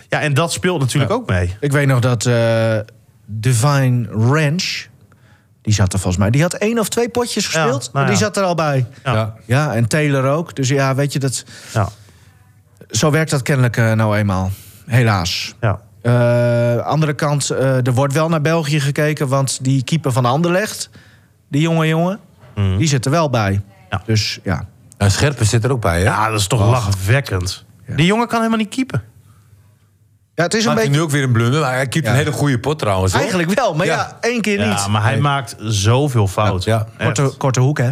Ja, 0.10 0.22
en 0.22 0.34
dat 0.34 0.52
speelt 0.52 0.80
natuurlijk 0.80 1.12
ook 1.12 1.30
mee. 1.30 1.56
Ik 1.60 1.72
weet 1.72 1.88
nog 1.88 2.00
dat 2.00 2.26
eh, 2.26 2.78
Divine 3.26 4.08
Ranch... 4.12 4.86
Die 5.68 5.76
zat 5.76 5.94
er 5.94 6.00
volgens 6.00 6.18
mij. 6.22 6.30
Die 6.32 6.42
had 6.42 6.54
één 6.54 6.80
of 6.80 6.90
twee 6.90 7.10
potjes 7.10 7.44
Ja, 7.44 7.50
gespeeld. 7.62 7.90
nou 7.94 8.06
Die 8.06 8.16
ja. 8.16 8.20
zat 8.22 8.38
er 8.38 8.44
al 8.44 8.56
bij. 8.56 8.86
Ja. 9.04 9.34
Ja. 9.46 9.74
En 9.76 9.88
Taylor 9.88 10.26
ook. 10.26 10.56
Dus 10.56 10.68
ja, 10.70 10.96
weet 10.96 11.14
je, 11.14 11.20
dat, 11.20 11.46
Ja, 11.74 11.90
zo 12.90 13.12
werkt 13.12 13.32
dat 13.32 13.42
kennelijk 13.42 13.78
eh, 13.78 13.92
nou 13.92 14.18
eenmaal. 14.18 14.52
Helaas. 14.86 15.56
ja. 15.62 15.80
Eh 16.02 16.78
andere 16.86 17.14
kant, 17.14 17.50
eh, 17.50 17.86
er 17.88 17.94
wordt 17.94 18.14
wel 18.14 18.30
naar 18.30 18.42
België 18.42 18.80
gekeken... 18.80 19.28
want 19.28 19.64
die 19.64 19.84
keeper 19.84 20.12
van 20.12 20.26
Anderlecht, 20.26 20.90
die 21.50 21.62
jonge 21.62 21.88
jongen... 21.88 22.20
Mhm. 22.56 22.78
die 22.78 22.88
zit 22.88 23.06
er 23.06 23.12
wel 23.12 23.30
bij. 23.30 23.62
Ja. 23.90 24.02
Dus 24.06 24.40
ja, 24.44 24.66
En 24.98 25.12
Scherpen 25.12 25.46
zit 25.46 25.64
er 25.64 25.72
ook 25.72 25.82
bij, 25.82 25.98
hè? 26.00 26.04
Ja, 26.04 26.30
dat 26.30 26.40
is 26.40 26.48
toch 26.48 26.60
lachwekkend. 26.70 27.66
Die 27.96 28.06
jongen 28.06 28.28
kan 28.28 28.38
helemaal 28.38 28.60
niet 28.60 28.70
keepen. 28.76 29.04
Ja, 30.38 30.44
het 30.44 30.54
is 30.54 30.66
een 30.66 30.70
Maakt 30.70 30.82
beetje... 30.82 30.98
nu 30.98 31.04
ook 31.04 31.10
weer 31.12 31.24
een 31.24 31.32
blunder. 31.32 31.62
Maar 31.62 31.74
hij 31.74 31.88
keept 31.88 32.06
Ja. 32.06 32.12
een 32.12 32.18
hele 32.18 32.32
goede 32.32 32.60
pot 32.60 32.80
trouwens. 32.80 33.12
hoor. 33.12 33.22
Eigenlijk 33.22 33.52
wel, 33.54 33.74
maar 33.76 33.86
ja, 33.86 33.96
Ja. 33.96 34.18
één 34.22 34.42
keer 34.42 34.58
niet. 34.68 34.80
Ja, 34.80 34.88
maar 34.88 35.02
hij 35.02 35.12
Nee. 35.12 35.22
maakt 35.22 35.56
zoveel 35.60 36.28
fouten. 36.28 36.72
Ja. 36.72 36.88
Korte, 37.06 37.34
korte 37.38 37.60
hoek, 37.60 37.78
hè? 37.78 37.90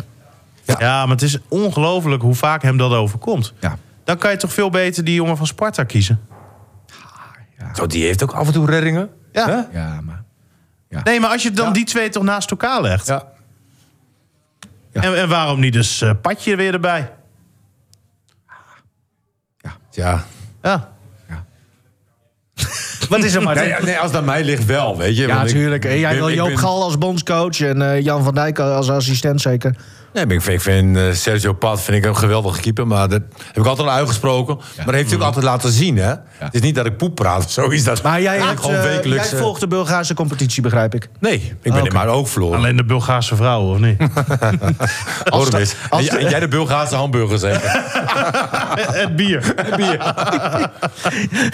Ja. 0.65 1.05
maar 1.05 1.07
het 1.15 1.21
is 1.21 1.37
ongelooflijk 1.47 2.21
hoe 2.21 2.35
vaak 2.35 2.61
hem 2.61 2.77
dat 2.77 2.91
overkomt. 2.91 3.53
Ja. 3.59 3.77
Dan 4.03 4.17
kan 4.17 4.31
je 4.31 4.37
toch 4.37 4.53
veel 4.53 4.69
beter 4.69 5.03
die 5.03 5.15
jongen 5.15 5.37
van 5.37 5.47
Sparta 5.47 5.83
kiezen. 5.83 6.21
Zo, 7.73 7.87
die 7.87 8.03
heeft 8.05 8.23
ook 8.23 8.31
af 8.33 8.47
en 8.47 8.53
toe 8.53 8.65
reddingen. 8.65 9.09
Ja. 9.31 9.67
Ja, 9.73 10.01
maar... 10.01 10.23
Nee, 11.03 11.19
maar 11.19 11.29
als 11.29 11.43
je 11.43 11.51
dan 11.51 11.65
Ja. 11.67 11.71
die 11.73 11.85
twee 11.85 12.09
toch 12.09 12.23
naast 12.23 12.51
elkaar 12.51 12.81
legt. 12.81 13.07
Ja. 13.07 13.23
En, 14.91 15.17
en 15.17 15.29
waarom 15.29 15.59
niet 15.59 15.73
dus 15.73 16.01
eh, 16.01 16.11
Patje 16.21 16.55
weer 16.55 16.73
erbij? 16.73 17.11
Ja. 19.91 20.23
Ja. 20.61 20.93
Wat 23.15 23.25
is 23.25 23.33
er, 23.35 23.41
Martin? 23.41 23.63
Nee, 23.69 23.81
nee, 23.81 23.97
als 23.97 24.11
het 24.11 24.19
aan 24.19 24.25
mij 24.25 24.43
ligt 24.43 24.65
wel, 24.65 24.97
weet 24.97 25.17
je. 25.17 25.27
Ja, 25.27 25.43
natuurlijk. 25.43 25.85
En 25.85 25.99
jij 25.99 26.15
wil 26.15 26.31
Joop 26.31 26.47
ben- 26.47 26.57
Gal 26.57 26.83
als 26.83 26.97
bondscoach 26.97 27.59
en 27.59 27.81
eh, 27.91 28.01
Jan 28.01 28.23
van 28.23 28.33
Dijk 28.33 28.59
als 28.59 28.89
assistent 28.89 29.41
zeker. 29.41 29.75
Nee, 30.15 30.25
ik 30.25 30.41
vind, 30.41 30.47
ik 30.55 30.61
vind 30.61 30.97
eh, 30.97 31.03
Sergio 31.11 31.53
Pat 31.53 31.81
vind 31.81 31.97
ik 31.97 32.05
een 32.09 32.17
geweldige 32.17 32.61
keeper. 32.61 32.87
Maar 32.87 33.09
dat 33.09 33.21
heb 33.47 33.57
ik 33.57 33.65
altijd 33.65 33.87
al 33.87 33.93
uitgesproken. 33.93 34.55
Maar 34.75 34.85
dat 34.85 34.93
heeft 34.95 35.09
hij 35.09 35.17
ook 35.19 35.25
altijd 35.25 35.45
laten 35.45 35.71
zien, 35.71 35.97
hè. 35.97 36.13
Het 36.37 36.53
is 36.53 36.61
niet 36.61 36.75
dat 36.75 36.85
ik 36.85 36.97
poep 36.97 37.15
praat 37.15 37.45
of 37.45 37.51
zo. 37.51 37.67
Is 37.69 37.83
dat 37.83 38.01
Maar 38.01 38.21
jij, 38.21 38.37
hebt, 38.39 38.59
gewoon 38.59 38.75
eh, 38.75 38.81
wekelijks... 38.83 39.29
jij 39.29 39.37
eh, 39.37 39.43
volgt 39.43 39.59
de 39.59 39.67
Bulgaarse 39.67 40.13
competitie, 40.13 40.61
begrijp 40.61 40.95
ik. 40.95 41.09
Nee, 41.19 41.53
ik 41.61 41.71
ben 41.73 41.81
Oké. 41.81 41.93
maar 41.93 42.07
ook 42.07 42.27
verloren. 42.27 42.57
Alleen 42.57 42.75
de 42.75 42.85
Bulgaarse 42.85 43.35
vrouwen, 43.35 43.73
of 43.73 43.79
niet? 43.79 43.97
Als 45.29 45.49
En 45.49 46.03
jij- 46.03 46.17
en 46.23 46.29
jij 46.29 46.39
de 46.39 46.47
Bulgaarse 46.47 46.95
hamburger 46.95 47.39
zeker? 47.39 47.71
Het 48.91 49.15
bier. 49.19 49.53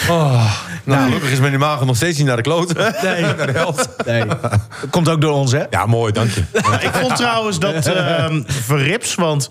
Oh, 0.10 0.52
nou, 0.84 1.04
gelukkig 1.06 1.32
is 1.32 1.40
mijn 1.40 1.60
maag 1.60 1.86
nog 1.86 1.96
steeds 1.96 2.18
niet 2.18 2.28
naar 2.28 2.36
de 2.36 2.42
kloten. 2.42 2.94
Nee. 3.04 3.22
naar 3.22 3.46
de 3.46 3.52
helft. 3.52 3.90
Nee. 4.06 4.26
Dat 4.26 4.60
komt 4.90 5.10
ook 5.10 5.22
door 5.22 5.34
ons, 5.34 5.52
hè? 5.52 5.64
Ja, 5.70 5.86
mooi, 5.86 6.12
dank 6.12 6.30
je. 6.32 6.44
ik 6.80 6.90
vond 6.94 7.16
trouwens 7.16 7.60
dat 7.60 7.86
ehm 7.88 8.42
Verrips, 8.52 9.16
want 9.16 9.50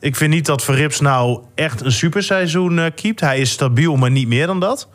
ik 0.00 0.16
vind 0.16 0.30
niet 0.30 0.46
dat 0.46 0.64
Verrips 0.64 1.00
nou 1.00 1.42
echt 1.54 1.84
een 1.84 1.92
superseizoen 1.92 2.78
eh 2.78 2.84
keept. 2.94 3.20
Hij 3.20 3.38
is 3.38 3.50
stabiel, 3.50 3.96
maar 3.96 4.10
niet 4.10 4.28
meer 4.28 4.46
dan 4.46 4.60
dat. 4.60 4.88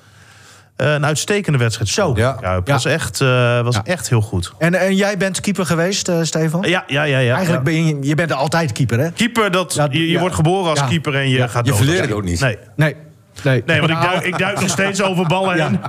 Eh, 0.75 0.93
een 0.93 1.05
uitstekende 1.05 1.57
wedstrijd. 1.57 1.89
Zo. 1.89 2.13
Ja, 2.15 2.61
was, 2.65 2.85
echt, 2.85 3.21
eh, 3.21 3.61
was 3.61 3.75
Ja. 3.75 3.83
echt 3.83 4.09
heel 4.09 4.21
goed. 4.21 4.53
En, 4.57 4.73
en 4.75 4.95
jij 4.95 5.17
bent 5.17 5.39
keeper 5.41 5.65
geweest, 5.65 6.07
eh, 6.07 6.19
Stefan? 6.21 6.61
Ja, 6.61 6.83
ja, 6.87 7.03
ja. 7.03 7.17
ja. 7.17 7.33
Eigenlijk 7.33 7.63
ben 7.63 7.85
je, 7.85 7.97
je 8.01 8.15
bent 8.15 8.31
altijd 8.31 8.71
keeper, 8.71 8.99
hè? 8.99 9.11
Keeper, 9.11 9.51
dat, 9.51 9.73
Ja, 9.73 9.87
je, 9.91 9.99
je 9.99 10.11
ja. 10.11 10.19
wordt 10.19 10.35
geboren 10.35 10.69
als 10.69 10.79
Ja. 10.79 10.87
keeper 10.87 11.15
en 11.15 11.29
je 11.29 11.37
Ja. 11.37 11.47
gaat 11.47 11.65
Je 11.65 11.73
verleert 11.73 11.99
het 12.01 12.11
ook 12.11 12.23
niet. 12.23 12.39
Nee. 12.39 12.57
Nee. 12.75 12.95
Nee, 13.43 13.63
Nee, 13.65 13.79
want 13.79 13.91
ik 13.91 13.97
Nou, 13.97 14.09
duik, 14.09 14.23
ik 14.25 14.37
duik 14.37 14.59
nog 14.59 14.69
steeds 14.69 15.01
over 15.01 15.25
ballen 15.27 15.61
heen. 15.61 15.79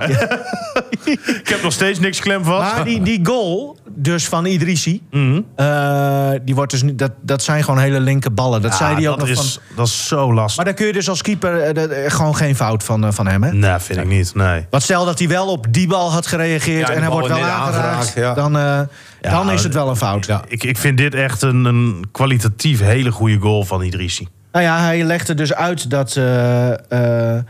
ik 1.41 1.47
heb 1.47 1.63
nog 1.63 1.73
steeds 1.73 1.99
niks 1.99 2.19
klem 2.19 2.43
vast. 2.43 2.75
Maar 2.75 2.83
die, 2.83 3.01
die 3.01 3.19
goal, 3.23 3.77
dus 3.95 4.27
van 4.27 4.45
Idrissi, 4.45 5.01
Mhm. 5.11 5.41
eh, 5.55 6.29
die 6.41 6.55
wordt 6.55 6.71
dus 6.71 6.81
niet, 6.83 6.99
dat, 6.99 7.11
dat 7.21 7.43
zijn 7.43 7.63
gewoon 7.63 7.79
hele 7.79 7.99
linker 7.99 8.33
ballen. 8.33 8.61
Dat 8.61 8.75
zei 8.75 8.95
hij 8.95 9.09
ook 9.09 9.19
dat 9.19 9.27
nog 9.27 9.37
is, 9.43 9.59
van. 9.65 9.75
dat 9.75 9.87
is 9.87 10.07
zo 10.07 10.33
lastig. 10.33 10.55
Maar 10.55 10.65
daar 10.65 10.73
kun 10.73 10.85
je 10.85 10.93
dus 10.93 11.09
als 11.09 11.21
keeper 11.21 11.59
eh, 11.61 12.05
eh, 12.05 12.11
gewoon 12.11 12.35
geen 12.35 12.55
fout 12.55 12.83
van, 12.83 13.13
van 13.13 13.27
hem, 13.27 13.43
hè? 13.43 13.51
Nee, 13.53 13.79
vind 13.79 13.99
ik 13.99 14.07
niet. 14.07 14.35
Nee. 14.35 14.65
Wat 14.69 14.83
stel 14.83 15.05
dat 15.05 15.19
hij 15.19 15.27
wel 15.27 15.47
op 15.47 15.65
die 15.69 15.87
bal 15.87 16.11
had 16.11 16.27
gereageerd 16.27 16.79
Ja, 16.87 16.87
en 16.87 16.91
die 16.93 17.01
hij 17.01 17.11
wordt 17.11 17.27
wel 17.27 17.37
aangeraakt, 17.37 17.75
aangeraakt, 17.75 18.13
ja. 18.15 18.33
dan, 18.33 18.57
eh, 18.57 18.79
dan 19.21 19.51
is 19.51 19.63
het 19.63 19.73
wel 19.73 19.89
een 19.89 19.95
fout. 19.95 20.25
Ja. 20.25 20.41
Ik, 20.47 20.63
ik 20.63 20.77
vind 20.77 20.97
dit 20.97 21.13
echt 21.13 21.41
een, 21.41 21.65
een 21.65 22.05
kwalitatief 22.11 22.79
hele 22.79 23.11
goede 23.11 23.37
goal 23.39 23.63
van 23.63 23.81
Idrissi. 23.81 24.27
Nou 24.55 24.67
ja, 24.67 24.79
hij 24.79 25.03
legde 25.03 25.33
dus 25.33 25.53
uit 25.53 25.89
dat, 25.89 26.15
eh, 26.15 27.35
eh, 27.35 27.43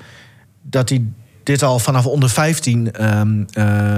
dat 0.62 0.89
hij 0.89 1.03
dit 1.43 1.64
al 1.64 1.80
vanaf 1.80 2.06
onder 2.06 2.30
15 2.30 2.91
ehm, 2.91 3.43
eh, 3.53 3.97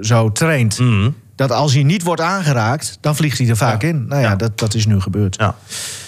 zo 0.00 0.32
traint. 0.32 0.78
Mhm. 0.78 1.10
Dat 1.34 1.52
als 1.52 1.74
hij 1.74 1.82
niet 1.82 2.02
wordt 2.02 2.20
aangeraakt, 2.20 2.98
dan 3.00 3.16
vliegt 3.16 3.38
hij 3.38 3.48
er 3.48 3.56
vaak 3.56 3.82
in. 3.82 4.06
Nou 4.08 4.22
ja, 4.22 4.28
Ja. 4.28 4.36
Dat, 4.36 4.58
dat 4.58 4.74
is 4.74 4.86
nu 4.86 5.00
gebeurd. 5.00 5.36
Ja. 5.36 5.54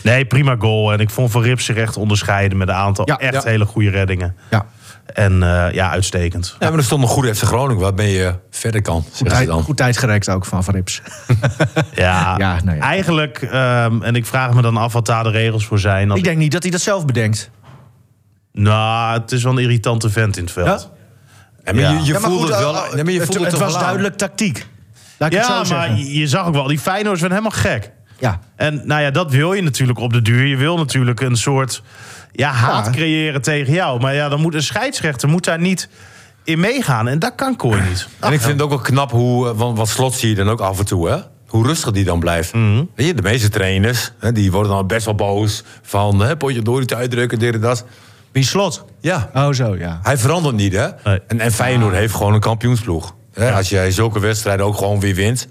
Nee, 0.03 0.25
prima 0.25 0.57
goal. 0.59 0.93
En 0.93 0.99
ik 0.99 1.11
vond 1.11 1.31
Van 1.31 1.43
Rips 1.43 1.64
zich 1.64 1.77
echt 1.77 1.97
onderscheiden 1.97 2.59
met 2.59 2.68
een 2.68 2.75
aantal 2.75 3.05
echt 3.05 3.45
hele 3.45 3.64
goede 3.64 3.91
reddingen. 3.91 4.37
Ja. 4.51 4.66
En 5.12 5.42
eh, 5.42 5.72
ja, 5.72 5.90
uitstekend. 5.90 6.56
Ja, 6.58 6.68
maar 6.68 6.78
er 6.78 6.84
stond 6.84 7.02
een 7.02 7.08
goede 7.08 7.34
FC 7.34 7.42
Groningen 7.42 7.82
waarmee 7.82 8.12
je 8.12 8.34
verder 8.50 8.82
kan, 8.82 9.04
ze 9.12 9.24
Tijd, 9.24 9.46
dan. 9.46 9.62
goed 9.62 9.76
tijd 9.76 9.96
gerekt 9.98 10.28
ook 10.28 10.44
van 10.44 10.64
Van 10.64 10.74
Rips. 10.74 11.02
Ja, 11.94 12.34
Ja, 12.38 12.60
nou 12.64 12.76
ja. 12.76 12.82
eigenlijk, 12.82 13.42
ehm, 13.42 14.02
en 14.02 14.14
ik 14.14 14.26
vraag 14.26 14.52
me 14.54 14.62
dan 14.62 14.76
af 14.76 14.92
wat 14.92 15.06
daar 15.06 15.22
de 15.24 15.30
regels 15.30 15.66
voor 15.66 15.78
zijn. 15.78 16.10
Als 16.10 16.18
Ik 16.18 16.24
denk 16.24 16.36
niet 16.38 16.52
dat 16.52 16.62
hij 16.62 16.70
dat 16.72 16.80
zelf 16.80 17.04
bedenkt. 17.06 17.50
Nou, 18.52 19.20
het 19.20 19.32
is 19.32 19.42
wel 19.42 19.52
een 19.52 19.58
irritante 19.58 20.10
vent 20.10 20.36
in 20.36 20.42
het 20.42 20.52
veld. 20.52 20.66
Ja? 20.66 20.90
Ja, 21.64 21.72
maar 21.72 21.82
Ja. 21.82 21.90
je, 21.90 21.98
je 22.04 22.12
Ja, 22.12 22.12
maar 22.12 22.30
voelt 22.30 22.40
goed, 22.40 22.48
het 22.50 22.58
wel. 22.58 22.72
nee, 22.94 23.04
maar 23.04 23.12
je 23.12 23.18
het, 23.20 23.26
voelt 23.28 23.38
het, 23.40 23.50
het 23.50 23.60
was 23.60 23.68
wel 23.68 23.76
aan. 23.76 23.82
duidelijk 23.84 24.16
tactiek. 24.16 24.66
Laat 25.18 25.32
ik 25.32 25.38
het 25.38 25.46
Ja, 25.46 25.64
zo 25.64 25.74
maar 25.74 25.86
zeggen. 25.86 25.96
je, 26.06 26.18
je 26.18 26.26
zag 26.28 26.46
ook 26.46 26.54
wel, 26.54 26.66
die 26.66 26.78
Feyenoorders 26.78 27.20
werden 27.20 27.38
helemaal 27.38 27.60
gek. 27.72 27.90
Ja. 28.23 28.39
En 28.57 28.83
nou 28.85 29.03
ja, 29.03 29.11
dat 29.11 29.31
wil 29.31 29.53
je 29.53 29.62
natuurlijk 29.62 29.99
op 29.99 30.12
de 30.12 30.23
duur. 30.23 30.47
Je 30.47 30.57
wil 30.57 30.77
natuurlijk 30.77 31.20
een 31.20 31.37
soort 31.37 31.83
ja, 32.33 32.51
haat 32.51 32.85
Ja. 32.87 32.91
creëren 32.93 33.43
tegen 33.43 33.73
jou. 33.73 34.01
Maar 34.01 34.14
ja, 34.14 34.29
dan 34.29 34.41
moet 34.41 34.55
een 34.55 34.62
scheidsrechter 34.62 35.29
moet 35.29 35.45
daar 35.45 35.59
niet 35.61 35.89
in 36.45 36.61
meegaan. 36.61 37.09
En 37.09 37.18
dat 37.18 37.35
kan 37.35 37.57
Kooi 37.57 37.81
niet. 37.89 38.09
En 38.20 38.33
ik 38.33 38.41
vind 38.41 38.53
het 38.53 38.62
ook 38.62 38.68
wel 38.68 38.79
knap 38.79 39.11
hoe, 39.11 39.49
eh, 39.49 39.57
want 39.57 39.79
wat 39.79 39.89
slot 39.89 40.14
zie 40.14 40.29
je 40.29 40.35
dan 40.35 40.49
ook 40.51 40.61
af 40.61 40.79
en 40.79 40.85
toe, 40.85 41.09
hè? 41.09 41.16
Hoe 41.47 41.66
rustig 41.66 41.91
die 41.91 42.05
dan 42.05 42.20
blijft. 42.20 42.53
Mhm. 42.55 42.85
Weet 42.95 43.07
je, 43.07 43.14
de 43.14 43.23
meeste 43.23 43.49
trainers, 43.49 44.12
hè, 44.18 44.33
die 44.33 44.53
worden 44.53 44.73
dan 44.73 44.87
best 44.87 45.05
wel 45.05 45.14
boos. 45.14 45.62
Van, 45.83 46.20
hè, 46.20 46.37
potje 46.37 46.62
door 46.62 46.81
niet 46.81 46.95
uitdrukken, 46.95 47.39
dit 47.39 47.55
en 47.55 47.61
dat. 47.61 47.85
Wie 48.33 48.45
slot? 48.45 48.85
Ja, 49.01 49.31
Oh, 49.35 49.53
zo, 49.53 49.77
ja. 49.77 50.01
hij 50.03 50.18
verandert 50.18 50.57
niet, 50.57 50.73
hè? 50.73 50.89
Nee. 51.05 51.20
En, 51.27 51.41
en 51.41 51.53
Feyenoord 51.53 51.95
heeft 51.95 52.14
gewoon 52.14 52.35
een 52.35 52.41
kampioensploeg. 52.41 53.14
Hè? 53.33 53.53
Als 53.53 53.68
jij 53.68 53.91
zulke 53.91 54.20
wedstrijden 54.20 54.66
ook 54.66 54.77
gewoon 54.77 55.01
weer 55.01 55.14
wint. 55.14 55.49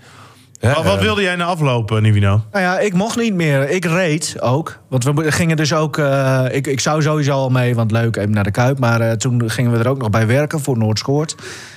Wat, 0.62 0.86
eh, 0.86 1.00
wilde 1.00 1.22
jij 1.22 1.36
na 1.36 1.46
aflopen, 1.46 2.02
Nivino? 2.02 2.44
Nou 2.52 2.64
ja, 2.64 2.80
ik 2.80 2.94
mocht 2.94 3.18
niet 3.18 3.34
meer. 3.34 3.70
Ik 3.70 3.86
reed 3.86 4.36
ook. 4.40 4.78
Want 4.88 5.04
we 5.04 5.32
gingen 5.32 5.58
dus 5.58 5.74
ook... 5.74 5.98
eh, 5.98 6.46
ik, 6.52 6.68
ik 6.68 6.80
zou 6.80 7.02
sowieso 7.02 7.32
al 7.32 7.50
mee, 7.50 7.76
want 7.76 7.92
leuk, 7.92 8.16
even 8.16 8.32
naar 8.32 8.44
de 8.44 8.52
Kuip. 8.52 8.80
Maar 8.80 9.02
eh, 9.02 9.12
toen 9.12 9.50
gingen 9.50 9.72
we 9.72 9.78
er 9.78 9.88
ook 9.88 9.98
nog 9.98 10.10
bij 10.10 10.28
werken 10.28 10.60
voor 10.60 10.78
Noordscoort. 10.78 11.36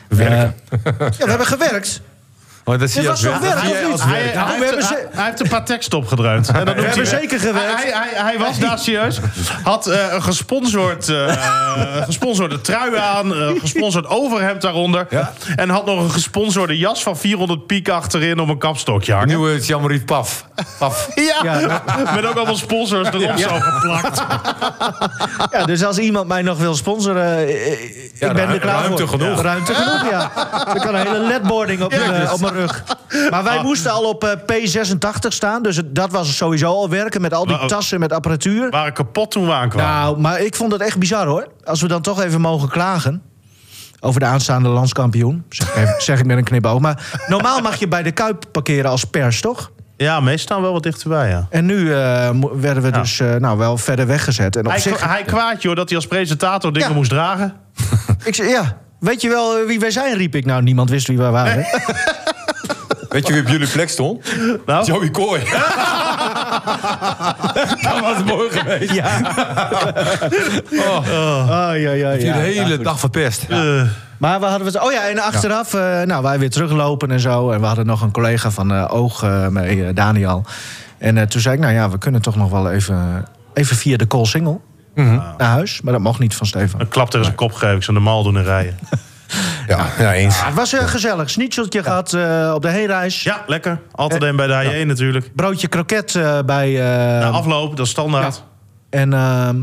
Werken? 0.08 0.54
Eh, 0.70 0.80
ja, 0.98 1.24
we 1.24 1.28
hebben 1.28 1.46
gewerkt. 1.46 2.00
Maar 2.64 2.78
dat 2.78 2.90
zie 2.90 3.02
je 3.02 3.10
als 3.10 3.20
werk. 3.22 3.40
werk, 3.40 3.56
of 3.56 3.62
niet? 3.90 4.02
Hij, 4.04 4.32
we 4.58 4.64
heeft, 4.64 4.70
hij, 4.70 4.82
ze- 4.82 5.06
hij 5.12 5.24
heeft 5.24 5.40
een 5.40 5.48
paar 5.48 5.64
teksten 5.64 5.98
opgedraaid. 5.98 6.48
En 6.48 6.64
dat 6.64 6.76
noemt 6.76 6.86
hebben 6.94 7.08
hij- 7.08 7.20
zeker 7.20 7.40
gewerkt. 7.40 7.82
Hij, 7.82 7.90
hij, 7.92 8.22
hij 8.24 8.38
was 8.38 8.58
daar 8.58 8.78
serieus. 8.78 9.18
Had 9.62 9.86
eh, 9.86 10.12
een 10.12 10.22
gesponsord, 10.22 11.08
eh, 11.08 11.36
gesponsorde 12.04 12.60
trui 12.60 12.96
aan. 12.96 13.34
eh 13.34 13.48
gesponsord 13.60 14.06
overhemd 14.06 14.60
daaronder. 14.62 15.06
Ja. 15.10 15.32
En 15.56 15.68
had 15.68 15.86
nog 15.86 16.00
een 16.02 16.10
gesponsorde 16.10 16.78
jas 16.78 17.02
van 17.02 17.16
400 17.18 17.66
piek 17.66 17.88
achterin 17.88 18.38
om 18.38 18.50
een 18.50 18.58
kapstokje 18.58 19.12
hangen. 19.12 19.28
Nieuwe 19.28 19.60
Jean-Marie 19.60 20.04
Paf. 20.04 20.46
Paf. 20.78 21.08
Ja, 21.42 21.58
Ja, 21.58 21.82
met 22.14 22.26
ook 22.26 22.36
allemaal 22.36 22.56
sponsors 22.56 23.08
erop 23.08 23.38
zo 23.38 23.48
geplakt. 23.60 24.22
Ja, 25.50 25.64
dus 25.64 25.84
als 25.84 25.98
iemand 25.98 26.28
mij 26.28 26.42
nog 26.42 26.58
wil 26.58 26.74
sponsoren, 26.74 27.36
eh, 27.36 27.72
ik 27.72 28.10
Ja, 28.18 28.32
ben 28.32 28.48
er 28.48 28.58
klaar 28.58 28.80
ruimte 28.80 29.06
voor. 29.06 29.18
genoeg. 29.20 29.36
Ja, 29.36 29.42
ruimte 29.42 29.74
genoeg, 29.74 30.10
ja. 30.10 30.30
Ik 30.74 30.80
kan 30.80 30.94
een 30.94 31.06
hele 31.06 31.18
ledboarding 31.26 31.82
op, 31.82 31.90
mijn, 31.90 32.53
Maar 33.30 33.44
wij 33.44 33.62
moesten 33.62 33.90
al 33.92 34.04
op 34.08 34.24
eh, 34.24 34.30
P86 34.52 35.28
staan, 35.28 35.62
dus 35.62 35.76
het- 35.76 35.94
dat 35.94 36.12
was 36.12 36.36
sowieso 36.36 36.66
al 36.66 36.88
werken 36.88 37.20
met 37.20 37.34
al 37.34 37.42
die 37.44 37.52
Maar, 37.54 37.62
oh. 37.62 37.68
tassen 37.68 38.00
met 38.00 38.12
apparatuur. 38.12 38.70
waren 38.70 38.92
kapot 38.92 39.30
toen 39.30 39.46
we 39.46 39.52
aankwamen. 39.52 39.94
Nou, 39.94 40.20
maar 40.20 40.40
ik 40.40 40.54
vond 40.54 40.72
het 40.72 40.80
echt 40.80 40.98
bizar 40.98 41.26
hoor. 41.26 41.48
Als 41.64 41.80
we 41.80 41.88
dan 41.88 42.02
toch 42.02 42.22
even 42.22 42.40
mogen 42.40 42.68
klagen. 42.68 43.22
Over 44.00 44.20
de 44.20 44.26
aanstaande 44.26 44.68
landskampioen. 44.68 45.44
Zeg 45.48 45.68
ik, 45.68 45.76
even, 45.76 45.94
zeg 46.08 46.18
ik 46.18 46.26
met 46.26 46.36
een 46.36 46.44
knipoog. 46.44 46.80
Maar 46.80 47.24
normaal 47.28 47.60
mag 47.60 47.76
je 47.76 47.88
bij 47.88 48.02
de 48.02 48.10
Kuip 48.10 48.44
parkeren 48.52 48.90
als 48.90 49.04
pers, 49.04 49.40
toch? 49.40 49.70
Ja, 49.96 50.20
meestal 50.20 50.38
staan 50.38 50.62
wel 50.62 50.72
wat 50.72 50.82
dichterbij, 50.82 51.28
ja. 51.28 51.46
En 51.50 51.66
nu 51.66 51.94
eh, 51.94 52.30
mo- 52.30 52.58
werden 52.58 52.82
we 52.82 52.88
Ja. 52.88 53.00
dus 53.00 53.20
eh, 53.20 53.34
nou, 53.34 53.58
wel 53.58 53.76
verder 53.78 54.06
weggezet. 54.06 54.56
En 54.56 54.64
op 54.64 54.70
Hij, 54.70 54.80
zich, 54.80 55.04
hij 55.08 55.22
kwaad, 55.22 55.62
joh, 55.62 55.76
dat 55.76 55.88
hij 55.88 55.96
als 55.98 56.06
presentator 56.06 56.72
dingen 56.72 56.88
Ja. 56.88 56.94
moest 56.94 57.10
dragen. 57.10 57.54
ik 58.24 58.34
zei, 58.34 58.48
ja, 58.48 58.76
weet 59.00 59.20
je 59.20 59.28
wel 59.28 59.58
eh, 59.58 59.66
wie 59.66 59.80
wij 59.80 59.90
zijn, 59.90 60.16
riep 60.16 60.34
ik. 60.34 60.44
Nou, 60.44 60.62
niemand 60.62 60.90
wist 60.90 61.06
wie 61.08 61.18
wij 61.18 61.30
waren. 61.30 61.64
Weet 63.14 63.26
je 63.26 63.32
wie 63.32 63.42
op 63.42 63.48
jullie 63.48 63.68
plek 63.68 63.88
stond? 63.88 64.24
Nou, 64.66 64.84
Joey 64.86 65.10
Kooi. 65.10 65.40
dat 67.82 68.00
was 68.00 68.22
mooi 68.24 68.50
geweest. 68.50 68.92
Ja. 68.92 69.20
Oh, 70.72 71.50
Ah, 71.50 71.80
ja, 71.80 71.90
ja, 71.90 72.12
die 72.12 72.24
ja. 72.24 72.32
de 72.32 72.38
hele 72.38 72.68
Ja, 72.68 72.76
dag 72.76 72.98
verpest. 73.00 73.46
eh, 73.48 73.82
Maar 74.18 74.40
we 74.40 74.46
hadden 74.46 74.66
het. 74.66 74.80
Oh 74.82 74.92
ja, 74.92 75.08
en 75.08 75.18
achteraf, 75.18 75.74
eh, 75.74 76.02
nou, 76.02 76.22
wij 76.22 76.38
weer 76.38 76.50
teruglopen 76.50 77.10
en 77.10 77.20
zo. 77.20 77.50
En 77.50 77.60
we 77.60 77.66
hadden 77.66 77.86
nog 77.86 78.00
een 78.02 78.10
collega 78.10 78.50
van 78.50 78.72
eh, 78.72 78.94
Oog 78.94 79.22
eh, 79.22 79.48
mee, 79.48 79.84
eh, 79.86 79.94
Daniel. 79.94 80.44
En 80.98 81.18
eh, 81.18 81.26
toen 81.26 81.40
zei 81.40 81.54
ik, 81.54 81.60
nou 81.60 81.72
ja, 81.74 81.90
we 81.90 81.98
kunnen 81.98 82.22
toch 82.22 82.36
nog 82.36 82.50
wel 82.50 82.70
even, 82.70 83.24
even 83.54 83.76
via 83.76 83.96
de 83.96 84.06
Koolsingel 84.06 84.60
naar 84.94 85.34
huis. 85.38 85.80
Maar 85.80 85.92
dat 85.92 86.02
mocht 86.02 86.18
niet 86.18 86.34
van 86.34 86.46
Stefan. 86.46 86.80
een 86.80 86.88
klap 86.88 87.10
tegen 87.10 87.24
zijn 87.24 87.36
kop 87.36 87.52
geven, 87.52 87.76
ik 87.76 87.82
zou 87.82 87.96
normaal 87.96 88.22
doen 88.22 88.36
en 88.36 88.44
rijden. 88.44 88.78
Ja, 89.66 89.86
ja, 89.98 90.12
eens. 90.14 90.38
Ah, 90.40 90.46
het 90.46 90.54
was 90.54 90.74
uh, 90.74 90.80
gezellig. 90.86 91.30
Schnitzeltje 91.30 91.82
gehad 91.82 92.12
eh, 92.12 92.52
op 92.54 92.62
de 92.62 92.68
heenreis. 92.68 93.22
Ja, 93.22 93.42
lekker. 93.46 93.78
Altijd 93.92 94.22
een 94.22 94.36
bij 94.36 94.46
de 94.46 94.52
HJ 94.54 94.82
natuurlijk. 94.84 95.30
Broodje 95.34 95.68
kroket 95.68 96.14
eh, 96.14 96.38
bij... 96.46 96.68
eh, 96.80 97.20
Na 97.20 97.28
afloop, 97.28 97.76
dat 97.76 97.86
is 97.86 97.92
standaard. 97.92 98.42
En 98.90 99.12
ehm, 99.12 99.56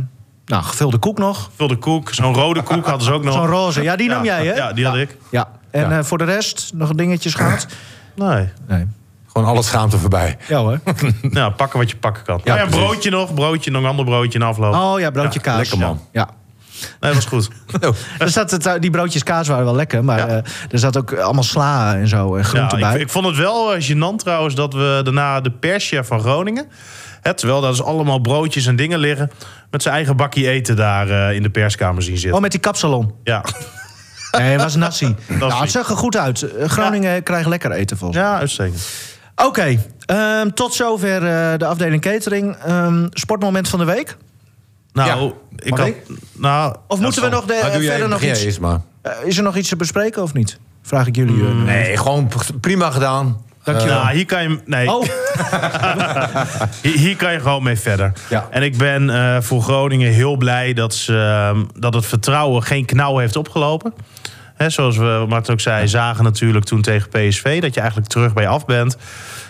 nou, 0.45 0.64
gevulde 0.64 0.97
koek 0.97 1.18
nog. 1.18 1.49
Vulde 1.56 1.76
koek, 1.76 2.14
zo'n 2.14 2.34
rode 2.34 2.62
koek 2.62 2.86
hadden 2.86 3.06
ze 3.06 3.12
ook 3.14 3.24
nog. 3.24 3.34
Zo'n 3.34 3.47
roze. 3.47 3.82
Ja, 3.84 3.95
die 3.95 4.10
nam 4.10 4.24
jij, 4.24 4.45
hè? 4.45 4.54
Ja, 4.54 4.74
die 4.74 4.86
had 4.86 4.95
ik. 4.95 5.18
Ja. 5.32 5.47
En 5.72 5.89
Ja. 5.89 5.97
eh, 5.97 6.04
voor 6.04 6.18
de 6.18 6.24
rest 6.24 6.72
nog 6.74 6.93
dingetjes 6.93 7.34
gehad? 7.34 7.68
Nee. 8.16 8.49
Nee. 8.68 8.88
Gewoon 9.28 9.47
alle 9.47 9.62
schaamte 9.64 9.97
voorbij. 9.97 10.38
Ja 10.47 10.58
hoor. 10.60 10.80
Nou, 11.22 11.52
pakken 11.52 11.80
wat 11.80 11.89
je 11.89 11.95
pakken 11.97 12.24
kan. 12.24 12.41
Ja, 12.43 12.56
Ja, 12.56 12.66
broodje 12.66 13.10
nog, 13.10 13.34
broodje, 13.34 13.72
nog 13.72 13.82
een 13.84 13.89
ander 13.89 14.06
broodje 14.06 14.39
in 14.39 14.45
afloop. 14.45 14.74
Oh 14.74 14.99
ja, 14.99 15.10
broodje 15.12 15.39
Ja, 15.43 15.52
kaas. 15.52 15.58
lekker, 15.58 15.78
man. 15.78 16.02
Ja. 16.12 16.30
Nee, 17.00 17.14
dat 17.14 17.14
was 17.14 17.26
goed. 17.26 17.50
Er 18.20 18.30
zat 18.30 18.52
het, 18.52 18.78
die 18.80 18.90
broodjes 18.90 19.24
kaas 19.24 19.48
waren 19.48 19.66
wel 19.66 19.76
lekker, 19.76 20.04
maar 20.04 20.18
Ja. 20.18 20.28
eh, 20.28 20.36
er 20.72 20.80
zat 20.80 20.98
ook 20.98 21.14
allemaal 21.14 21.44
sla 21.44 21.96
en 21.96 22.08
zo 22.08 22.36
en 22.36 22.42
Ja, 22.42 22.48
groenten 22.48 22.80
bij. 22.80 22.94
ik, 22.96 23.02
ik 23.02 23.10
vond 23.10 23.26
het 23.26 23.36
wel 23.36 23.76
eh, 23.76 23.90
gênant 23.90 24.16
trouwens 24.16 24.56
dat 24.56 24.74
we 24.74 25.02
daarna 25.04 25.42
de 25.42 25.52
perschef 25.52 26.08
van 26.08 26.20
Groningen... 26.20 26.66
Hè, 27.22 27.34
terwijl 27.34 27.62
daar 27.62 27.70
dus 27.72 27.84
allemaal 27.84 28.20
broodjes 28.20 28.66
en 28.66 28.76
dingen 28.76 29.00
liggen... 29.00 29.32
met 29.70 29.82
zijn 29.82 29.96
eigen 29.96 30.16
bakje 30.18 30.50
eten 30.50 30.76
daar 30.76 31.10
eh, 31.10 31.36
in 31.36 31.44
de 31.44 31.50
perskamer 31.50 32.04
zien 32.04 32.18
zitten. 32.18 32.34
Oh, 32.36 32.42
met 32.42 32.52
die 32.52 32.60
kapsalon. 32.60 33.14
Ja. 33.24 33.44
Nee, 34.38 34.52
het 34.52 34.62
was 34.62 34.76
nasi. 34.86 35.16
nou, 35.28 35.54
het 35.54 35.72
zag 35.72 35.90
er 35.90 35.98
goed 35.98 36.18
uit. 36.18 36.42
Eh, 36.56 36.68
Groningen 36.70 37.24
krijgt 37.24 37.48
lekker 37.48 37.72
eten 37.72 37.98
volgens 37.98 38.20
mij. 38.22 38.30
ja, 38.30 38.38
uitstekend. 38.38 38.88
Oké, 39.36 39.78
ehm, 40.06 40.50
tot 40.50 40.74
zover 40.74 41.16
eh, 41.26 41.58
de 41.58 41.66
afdeling 41.66 42.02
catering. 42.02 42.56
Ehm, 42.56 43.08
sportmoment 43.10 43.70
van 43.70 43.80
de 43.80 43.86
week? 43.86 44.18
Nou, 44.94 45.10
Ja. 45.10 45.32
ik 45.56 45.80
ik? 45.80 45.96
Nou, 46.34 46.76
Of 46.88 47.00
moeten 47.00 47.22
we 47.24 47.30
nog 47.30 47.46
de, 47.46 47.54
jij, 47.54 47.82
verder 47.82 48.08
nog 48.10 48.22
iets... 48.22 48.44
eerst 48.44 48.60
maar. 48.60 48.82
Eh, 49.02 49.12
is 49.24 49.38
er 49.38 49.44
nog 49.44 49.56
iets 49.56 49.70
te 49.70 49.76
bespreken 49.76 50.22
of 50.24 50.34
niet? 50.34 50.60
Vraag 50.82 51.08
ik 51.08 51.16
jullie. 51.16 51.46
eh, 51.46 51.64
Nee, 51.64 51.98
gewoon 51.98 52.30
prima 52.62 52.92
gedaan. 52.92 53.42
Dankjewel. 53.64 54.02
nou, 54.04 54.16
hier 54.16 54.26
kan 54.26 54.44
je... 54.44 54.60
Nee, 54.66 54.89
Oh, 54.89 55.04
Hier, 56.82 56.98
hier 56.98 57.16
kan 57.16 57.32
je 57.32 57.39
gewoon 57.39 57.64
mee 57.64 57.76
verder. 57.80 58.14
Ja. 58.30 58.48
En 58.52 58.64
ik 58.64 58.78
ben 58.78 59.10
eh, 59.10 59.42
voor 59.42 59.62
Groningen 59.62 60.12
heel 60.12 60.36
blij 60.36 60.74
dat, 60.74 60.94
ze, 60.94 61.18
ehm, 61.18 61.64
dat 61.80 61.94
het 61.94 62.06
vertrouwen 62.06 62.64
geen 62.64 62.86
knauw 62.86 63.18
heeft 63.18 63.36
opgelopen. 63.36 63.94
Hè, 64.56 64.70
zoals 64.70 64.98
we 64.98 65.26
Martin 65.30 65.54
ook 65.54 65.60
zei, 65.60 65.88
zagen 65.88 66.24
natuurlijk 66.24 66.66
toen 66.66 66.82
tegen 66.82 67.10
PSV... 67.10 67.62
dat 67.62 67.74
je 67.74 67.80
eigenlijk 67.80 68.10
terug 68.10 68.34
bij 68.34 68.48
af 68.48 68.66
bent. 68.66 68.98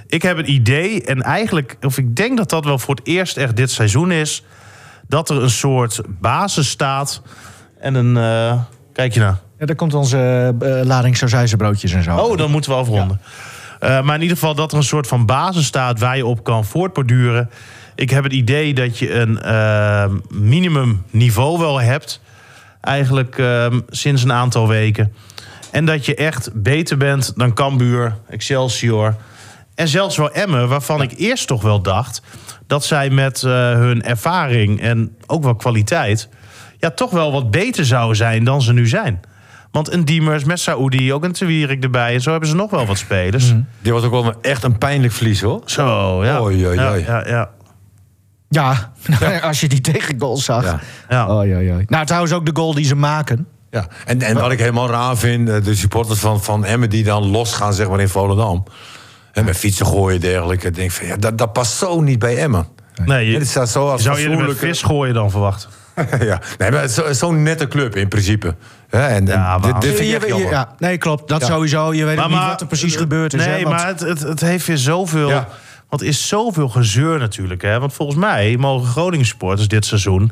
Ik 0.07 0.21
heb 0.21 0.37
het 0.37 0.47
idee, 0.47 1.03
en 1.03 1.21
eigenlijk, 1.21 1.77
of 1.81 1.97
ik 1.97 2.15
denk 2.15 2.37
dat 2.37 2.49
dat 2.49 2.65
wel 2.65 2.79
voor 2.79 2.95
het 2.95 3.07
eerst 3.07 3.37
echt 3.37 3.55
dit 3.55 3.71
seizoen 3.71 4.11
is... 4.11 4.43
dat 5.11 5.29
er 5.29 5.41
een 5.41 5.49
soort 5.49 6.01
basis 6.07 6.69
staat 6.69 7.21
en 7.79 7.95
een... 7.95 8.17
eh, 8.17 8.61
kijk 8.93 9.13
je 9.13 9.19
nou. 9.19 9.35
ja, 9.59 9.65
daar 9.65 9.75
komt 9.75 9.93
onze 9.93 10.53
eh, 10.59 10.81
lading 10.83 11.17
sausijzenbroodjes 11.17 11.93
en 11.93 12.03
zo. 12.03 12.17
Oh, 12.17 12.37
dan 12.37 12.51
moeten 12.51 12.71
we 12.71 12.77
afronden. 12.77 13.21
Eh, 13.79 14.01
maar 14.01 14.15
in 14.15 14.21
ieder 14.21 14.37
geval 14.37 14.55
dat 14.55 14.71
er 14.71 14.77
een 14.77 14.83
soort 14.83 15.07
van 15.07 15.25
basis 15.25 15.65
staat 15.65 15.99
waar 15.99 16.17
je 16.17 16.25
op 16.25 16.43
kan 16.43 16.65
voortborduren. 16.65 17.49
Ik 17.95 18.09
heb 18.09 18.23
het 18.23 18.33
idee 18.33 18.73
dat 18.73 18.97
je 18.97 19.13
een 19.13 19.41
eh, 19.41 20.09
minimum 20.29 21.03
niveau 21.09 21.59
wel 21.59 21.81
hebt. 21.81 22.21
Eigenlijk 22.81 23.37
eh, 23.37 23.65
sinds 23.89 24.23
een 24.23 24.33
aantal 24.33 24.67
weken. 24.67 25.13
En 25.71 25.85
dat 25.85 26.05
je 26.05 26.15
echt 26.15 26.49
beter 26.53 26.97
bent 26.97 27.33
dan 27.35 27.53
Cambuur, 27.53 28.17
Excelsior. 28.29 29.15
En 29.75 29.87
zelfs 29.87 30.17
wel 30.17 30.31
Emmen, 30.31 30.67
waarvan 30.67 31.01
ik 31.01 31.13
eerst 31.17 31.47
toch 31.47 31.61
wel 31.61 31.81
dacht... 31.81 32.21
dat 32.71 32.83
zij 32.85 33.09
met 33.09 33.43
eh, 33.43 33.51
hun 33.71 34.03
ervaring 34.03 34.81
en 34.81 35.15
ook 35.27 35.43
wel 35.43 35.55
kwaliteit... 35.55 36.29
ja, 36.77 36.89
toch 36.91 37.11
wel 37.11 37.31
wat 37.31 37.51
beter 37.51 37.85
zouden 37.85 38.15
zijn 38.15 38.43
dan 38.43 38.61
ze 38.61 38.73
nu 38.73 38.87
zijn. 38.87 39.19
Want 39.71 39.93
een 39.93 40.05
Diemers 40.05 40.43
met 40.43 40.59
Saoedi, 40.59 41.13
ook 41.13 41.23
een 41.23 41.31
Tewierik 41.31 41.83
erbij... 41.83 42.13
en 42.13 42.21
zo 42.21 42.31
hebben 42.31 42.49
ze 42.49 42.55
nog 42.55 42.71
wel 42.71 42.85
wat 42.85 42.97
spelers. 42.97 43.53
Dit 43.79 43.93
was 43.93 44.03
ook 44.03 44.11
wel 44.11 44.25
een- 44.25 44.35
echt 44.41 44.63
een 44.63 44.77
pijnlijk 44.77 45.13
verlies, 45.13 45.41
hoor. 45.41 45.61
Zo, 45.65 46.23
ja. 46.25 46.41
Oei, 46.41 46.65
oei, 46.67 46.75
ja, 46.79 46.91
oei. 46.91 47.03
ja, 47.03 47.27
ja. 47.27 47.49
Ja, 48.49 48.91
als 49.47 49.59
je 49.59 49.67
die 49.67 49.81
tegengoals 49.81 50.45
zag. 50.45 50.63
Ja. 50.63 50.79
Ja. 51.09 51.37
Oh, 51.39 51.45
ja, 51.47 51.57
ja. 51.59 51.77
Nou, 51.87 52.05
trouwens 52.05 52.33
ook 52.33 52.45
de 52.45 52.51
goal 52.53 52.73
die 52.73 52.85
ze 52.85 52.95
maken. 52.95 53.47
Ja. 53.69 53.87
En, 54.05 54.21
en 54.21 54.35
wat 54.35 54.51
ik 54.51 54.59
helemaal 54.59 54.89
raar 54.89 55.17
vind, 55.17 55.49
eh, 55.49 55.63
de 55.63 55.75
supporters 55.75 56.19
van, 56.19 56.43
van 56.43 56.65
Emmen 56.65 56.89
die 56.89 57.03
dan 57.03 57.23
losgaan 57.25 57.73
zeg 57.73 57.89
maar, 57.89 57.99
in 57.99 58.09
Volendam. 58.09 58.63
En 59.33 59.45
met 59.45 59.57
fietsen 59.57 59.85
gooien 59.85 60.15
en 60.15 60.21
dergelijke. 60.21 60.67
Ik 60.67 60.75
denk 60.75 60.91
van, 60.91 61.07
ja, 61.07 61.17
dat, 61.17 61.37
dat 61.37 61.53
past 61.53 61.77
zo 61.77 62.01
niet 62.01 62.19
bij 62.19 62.37
Emmen. 62.37 62.67
Nee, 63.05 63.31
je, 63.31 63.37
Het 63.37 63.47
staat 63.47 63.69
zo 63.69 63.89
als 63.89 64.03
zou 64.03 64.19
je 64.19 64.29
er 64.29 64.45
met 64.47 64.57
vis 64.57 64.81
gooien 64.81 65.13
dan 65.13 65.31
verwachten? 65.31 65.69
ja. 66.19 66.41
Nee, 66.57 66.71
maar 66.71 66.87
zo- 66.87 67.13
zo'n 67.13 67.43
nette 67.43 67.67
club 67.67 67.95
in 67.95 68.07
principe. 68.07 68.55
Hè, 68.89 69.05
en, 69.07 69.27
en 69.27 69.39
Ja, 69.39 69.59
dit, 69.59 69.95
vind 69.95 70.13
echt 70.13 70.21
Je- 70.21 70.27
jammer. 70.27 70.49
ja, 70.51 70.75
nee, 70.79 70.97
klopt. 70.97 71.27
Dat 71.27 71.41
Ja. 71.41 71.47
sowieso. 71.47 71.93
Je 71.93 72.05
weet 72.05 72.27
niet 72.27 72.37
wat 72.39 72.61
er 72.61 72.67
precies 72.67 72.95
gebeurd 72.95 73.33
is. 73.33 73.45
Nee, 73.45 73.49
hè, 73.57 73.63
want- 73.63 73.75
maar 73.75 73.87
het, 73.87 73.99
het, 73.99 74.19
het 74.19 74.41
heeft 74.41 74.65
weer 74.67 74.77
zoveel... 74.77 75.29
Ja. 75.29 75.47
Want 75.89 76.03
is 76.03 76.27
zoveel 76.27 76.69
gezeur 76.69 77.19
natuurlijk. 77.19 77.61
Hè? 77.61 77.79
Want 77.79 77.93
volgens 77.93 78.17
mij 78.17 78.55
mogen 78.59 78.87
Groningen 78.87 79.25
supporters 79.25 79.67
dit 79.67 79.85
seizoen... 79.85 80.31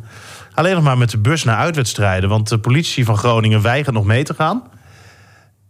alleen 0.53 0.73
nog 0.75 0.83
maar 0.83 0.97
met 0.97 1.09
de 1.09 1.17
bus 1.17 1.43
naar 1.43 1.57
uitwedstrijden. 1.57 2.29
Want 2.29 2.49
de 2.49 2.59
politie 2.59 3.05
van 3.05 3.17
Groningen 3.17 3.61
weigert 3.61 3.95
nog 3.95 4.05
mee 4.05 4.23
te 4.23 4.33
gaan. 4.33 4.63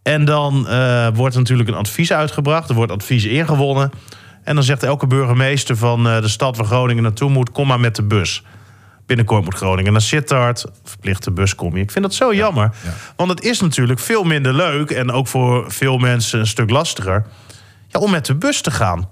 En 0.03 0.25
dan 0.25 0.67
eh, 0.67 1.07
wordt 1.13 1.33
er 1.33 1.41
natuurlijk 1.41 1.69
een 1.69 1.75
advies 1.75 2.13
uitgebracht. 2.13 2.69
Er 2.69 2.75
wordt 2.75 2.91
advies 2.91 3.25
ingewonnen. 3.25 3.91
En 4.43 4.55
dan 4.55 4.63
zegt 4.63 4.83
elke 4.83 5.07
burgemeester 5.07 5.77
van 5.77 6.07
eh, 6.07 6.21
de 6.21 6.27
stad 6.27 6.57
waar 6.57 6.65
Groningen 6.65 7.03
naartoe 7.03 7.29
moet... 7.29 7.51
kom 7.51 7.67
maar 7.67 7.79
met 7.79 7.95
de 7.95 8.03
bus. 8.03 8.43
Binnenkort 9.05 9.43
moet 9.43 9.55
Groningen 9.55 9.91
naar 9.91 10.01
Sittard. 10.01 10.65
Verplichte 10.83 11.31
bus 11.31 11.55
kom 11.55 11.75
je. 11.75 11.81
Ik 11.81 11.91
vind 11.91 12.05
dat 12.05 12.13
zo 12.13 12.33
jammer. 12.33 12.71
Want 13.15 13.29
het 13.29 13.41
is 13.41 13.61
natuurlijk 13.61 13.99
veel 13.99 14.23
minder 14.23 14.53
leuk... 14.53 14.89
en 14.89 15.11
ook 15.11 15.27
voor 15.27 15.71
veel 15.71 15.97
mensen 15.97 16.39
een 16.39 16.47
stuk 16.47 16.69
lastiger... 16.69 17.25
Ja, 17.87 17.99
om 17.99 18.11
met 18.11 18.25
de 18.25 18.35
bus 18.35 18.61
te 18.61 18.71
gaan. 18.71 19.09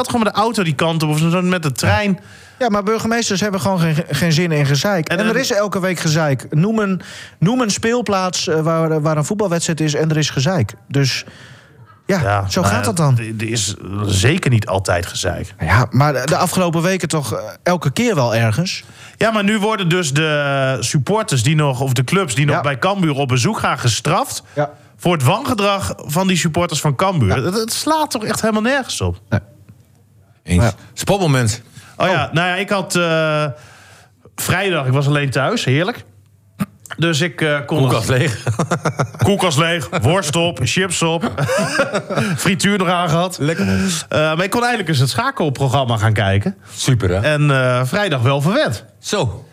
Had 0.00 0.08
gewoon 0.10 0.24
met 0.24 0.34
de 0.34 0.40
auto 0.40 0.62
die 0.62 0.74
kant 0.74 1.02
op 1.02 1.10
of 1.10 1.40
met 1.42 1.62
de 1.62 1.72
trein. 1.72 2.18
Ja, 2.58 2.68
maar 2.68 2.82
burgemeesters 2.82 3.40
hebben 3.40 3.60
gewoon 3.60 3.78
geen, 3.80 3.94
geen 4.10 4.32
zin 4.32 4.52
in 4.52 4.66
gezeik. 4.66 5.08
En, 5.08 5.18
En 5.18 5.26
er 5.26 5.36
is 5.36 5.52
elke 5.52 5.80
week 5.80 5.98
gezeik. 5.98 6.46
Noem 6.50 6.78
een, 6.78 7.00
noem 7.38 7.60
een 7.60 7.70
speelplaats 7.70 8.46
eh, 8.48 8.60
waar, 8.60 9.00
waar 9.00 9.16
een 9.16 9.24
voetbalwedstrijd 9.24 9.80
is 9.80 9.94
en 9.94 10.10
er 10.10 10.16
is 10.16 10.30
gezeik. 10.30 10.74
Dus 10.88 11.24
ja, 12.06 12.48
zo 12.48 12.62
gaat 12.62 12.84
dat 12.84 12.96
dan. 12.96 13.18
Er 13.38 13.48
is 13.50 13.74
zeker 14.06 14.50
niet 14.50 14.66
altijd 14.66 15.06
gezeik. 15.06 15.54
Ja, 15.58 15.86
maar 15.90 16.26
de- 16.26 16.36
afgelopen 16.36 16.82
weken 16.82 17.08
toch 17.08 17.32
eh, 17.34 17.38
elke 17.62 17.90
keer 17.90 18.14
wel 18.14 18.34
ergens. 18.34 18.84
Ja, 19.16 19.30
maar 19.30 19.44
nu 19.44 19.58
worden 19.58 19.88
dus 19.88 20.12
de 20.12 20.76
supporters 20.80 21.42
die 21.42 21.54
nog, 21.56 21.80
of 21.80 21.92
de 21.92 22.04
clubs 22.04 22.34
die 22.34 22.46
nog 22.46 22.54
Ja. 22.54 22.60
bij 22.60 22.78
Cambuur 22.78 23.14
op 23.14 23.28
bezoek 23.28 23.58
gaan 23.58 23.78
gestraft. 23.78 24.42
Ja. 24.54 24.70
Voor 24.96 25.12
het 25.12 25.22
wangedrag 25.22 25.94
van 25.96 26.26
die 26.26 26.36
supporters 26.36 26.80
van 26.80 26.94
Cambuur. 26.96 27.44
Het, 27.44 27.54
het 27.54 27.72
slaat 27.72 28.10
toch 28.10 28.24
echt 28.24 28.40
helemaal 28.40 28.62
nergens 28.62 29.00
op. 29.00 29.20
Eens. 30.50 30.64
Ja. 30.64 30.72
Spotmoment. 30.94 31.62
Oh, 31.96 32.06
ja, 32.08 32.30
nou 32.32 32.48
ja, 32.48 32.54
ik 32.54 32.68
had 32.68 32.96
eh, 32.96 33.46
vrijdag, 34.34 34.86
ik 34.86 34.92
was 34.92 35.06
alleen 35.06 35.30
thuis, 35.30 35.64
heerlijk. 35.64 36.04
Dus 36.96 37.20
ik 37.20 37.40
eh 37.40 37.56
kon 37.66 37.78
Koelkast 37.78 38.08
leeg. 38.08 38.42
koelkast 39.24 39.58
leeg, 39.58 39.88
worst 40.02 40.36
op, 40.36 40.58
chips 40.62 41.02
op, 41.02 41.32
frituur 42.36 42.78
nog 42.78 42.88
aangehad. 42.88 43.38
Lekker. 43.38 43.66
Eh, 43.66 44.18
maar 44.18 44.44
ik 44.44 44.50
kon 44.50 44.60
eindelijk 44.60 44.88
eens 44.88 44.98
het 44.98 45.08
schakelprogramma 45.08 45.96
gaan 45.96 46.12
kijken. 46.12 46.56
Super, 46.74 47.08
hè? 47.08 47.20
En 47.20 47.86
vrijdag 47.86 48.22
wel 48.22 48.40
verwend. 48.40 48.84
Zo. 48.98 49.44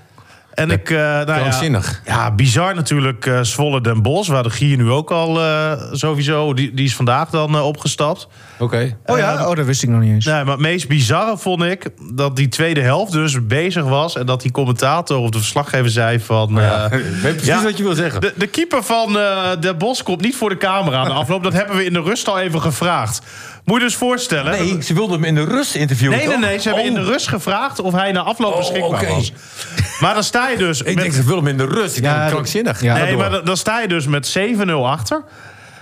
En 0.57 0.71
ik, 0.71 0.89
eh 0.89 0.97
nou 0.97 1.27
ja, 1.31 1.37
krankzinnig. 1.37 2.01
ja, 2.05 2.31
bizar 2.31 2.75
natuurlijk 2.75 3.25
eh 3.25 3.39
Zwolle 3.41 3.81
Den 3.81 4.01
Bosch, 4.01 4.29
waar 4.29 4.43
de 4.43 4.49
Gier 4.49 4.77
nu 4.77 4.89
ook 4.91 5.11
al 5.11 5.41
eh, 5.41 5.71
sowieso, 5.91 6.53
die, 6.53 6.73
die 6.73 6.85
is 6.85 6.95
vandaag 6.95 7.29
dan 7.29 7.61
opgestapt. 7.61 8.27
Oké. 8.59 8.97
Oh 9.05 9.17
ja? 9.17 9.49
Oh, 9.49 9.55
dat 9.55 9.65
wist 9.65 9.83
ik 9.83 9.89
nog 9.89 9.99
niet 10.01 10.11
eens. 10.11 10.25
Nee, 10.25 10.43
maar 10.43 10.53
het 10.53 10.59
meest 10.61 10.87
bizarre 10.87 11.37
vond 11.37 11.63
ik 11.63 11.89
dat 12.13 12.35
die 12.35 12.47
tweede 12.47 12.81
helft 12.81 13.11
dus 13.11 13.45
bezig 13.47 13.83
was 13.83 14.15
en 14.15 14.25
dat 14.25 14.41
die 14.41 14.51
commentator 14.51 15.17
of 15.17 15.29
de 15.29 15.37
verslaggever 15.37 15.89
zei 15.89 16.19
van... 16.19 16.59
eh, 16.59 16.83
Ik 16.91 16.91
weet 16.91 17.21
precies 17.21 17.45
ja. 17.45 17.63
wat 17.63 17.77
je 17.77 17.83
wil 17.83 17.95
zeggen. 17.95 18.21
de, 18.21 18.33
de 18.35 18.47
keeper 18.47 18.83
van 18.83 19.17
eh 19.17 19.49
de 19.59 19.75
Bos 19.75 20.03
komt 20.03 20.21
niet 20.21 20.35
voor 20.35 20.49
de 20.49 20.57
camera 20.57 20.97
aan 20.97 21.07
de 21.07 21.13
afloop. 21.13 21.43
Dat 21.43 21.53
hebben 21.53 21.75
we 21.75 21.85
in 21.85 21.93
de 21.93 22.01
rust 22.01 22.27
al 22.27 22.39
even 22.39 22.61
gevraagd. 22.61 23.21
Moet 23.67 23.79
je 23.79 23.83
dus 23.85 23.95
voorstellen. 23.95 24.51
Nee, 24.51 24.81
ze 24.83 24.93
wilden 24.93 25.15
hem 25.15 25.23
in 25.23 25.35
de 25.35 25.43
rust 25.43 25.75
interviewen, 25.75 26.17
Nee, 26.17 26.27
nee, 26.27 26.37
nee. 26.37 26.59
Ze 26.59 26.67
hebben 26.67 26.83
Oh. 26.85 26.89
in 26.89 26.95
de 27.05 27.11
rust 27.11 27.27
gevraagd 27.27 27.79
of 27.79 27.93
hij 27.93 28.11
na 28.11 28.21
afloop 28.21 28.51
Oh, 28.51 28.57
beschikbaar 28.57 29.07
was. 29.07 29.31
Maar 29.99 30.13
dan 30.13 30.23
sta 30.23 30.49
je 30.49 30.57
dus. 30.57 30.79
Ik 30.81 30.85
met- 30.85 30.97
denk, 30.97 31.13
ze 31.13 31.23
wilden 31.23 31.43
hem 31.45 31.59
in 31.59 31.67
de 31.67 31.73
rust. 31.75 31.97
Ik 31.97 32.03
Ja, 32.03 32.17
denk, 32.19 32.29
krankzinnig. 32.31 32.81
ja. 32.81 32.93
Nee, 32.97 33.15
maar 33.17 33.29
dan, 33.29 33.45
dan 33.45 33.57
sta 33.57 33.81
je 33.81 33.87
dus 33.87 34.07
met 34.07 34.37
7-0 34.37 34.71
achter. 34.87 35.23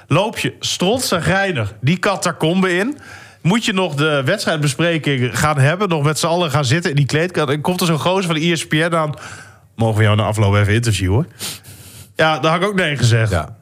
Loop 0.08 0.38
je 0.38 0.54
strotzagrijnig 0.60 1.74
die 1.82 2.00
catacombe 2.00 2.78
in. 2.78 2.98
Moet 3.42 3.66
je 3.66 3.74
nog 3.74 3.96
de 3.96 4.22
wedstrijdbespreking 4.26 5.40
gaan 5.40 5.58
hebben. 5.60 5.90
Nog 5.90 6.04
met 6.04 6.20
z'n 6.20 6.26
allen 6.28 6.52
gaan 6.52 6.66
zitten 6.66 6.90
in 6.90 6.96
die 6.96 7.06
kleedkamer. 7.06 7.54
En 7.54 7.62
komt 7.62 7.82
er 7.82 7.88
zo'n 7.88 8.00
gozer 8.00 8.24
van 8.26 8.36
de 8.36 8.52
ESPN 8.52 8.94
aan. 8.96 9.14
Mogen 9.76 9.98
we 9.98 10.04
jou 10.04 10.16
na 10.16 10.24
afloop 10.24 10.56
even 10.56 10.74
interviewen? 10.74 11.28
Ja, 12.16 12.40
daar 12.40 12.52
had 12.52 12.62
ik 12.62 12.68
ook 12.68 12.76
nee 12.76 12.98
gezegd. 12.98 13.32
Ja. 13.32 13.56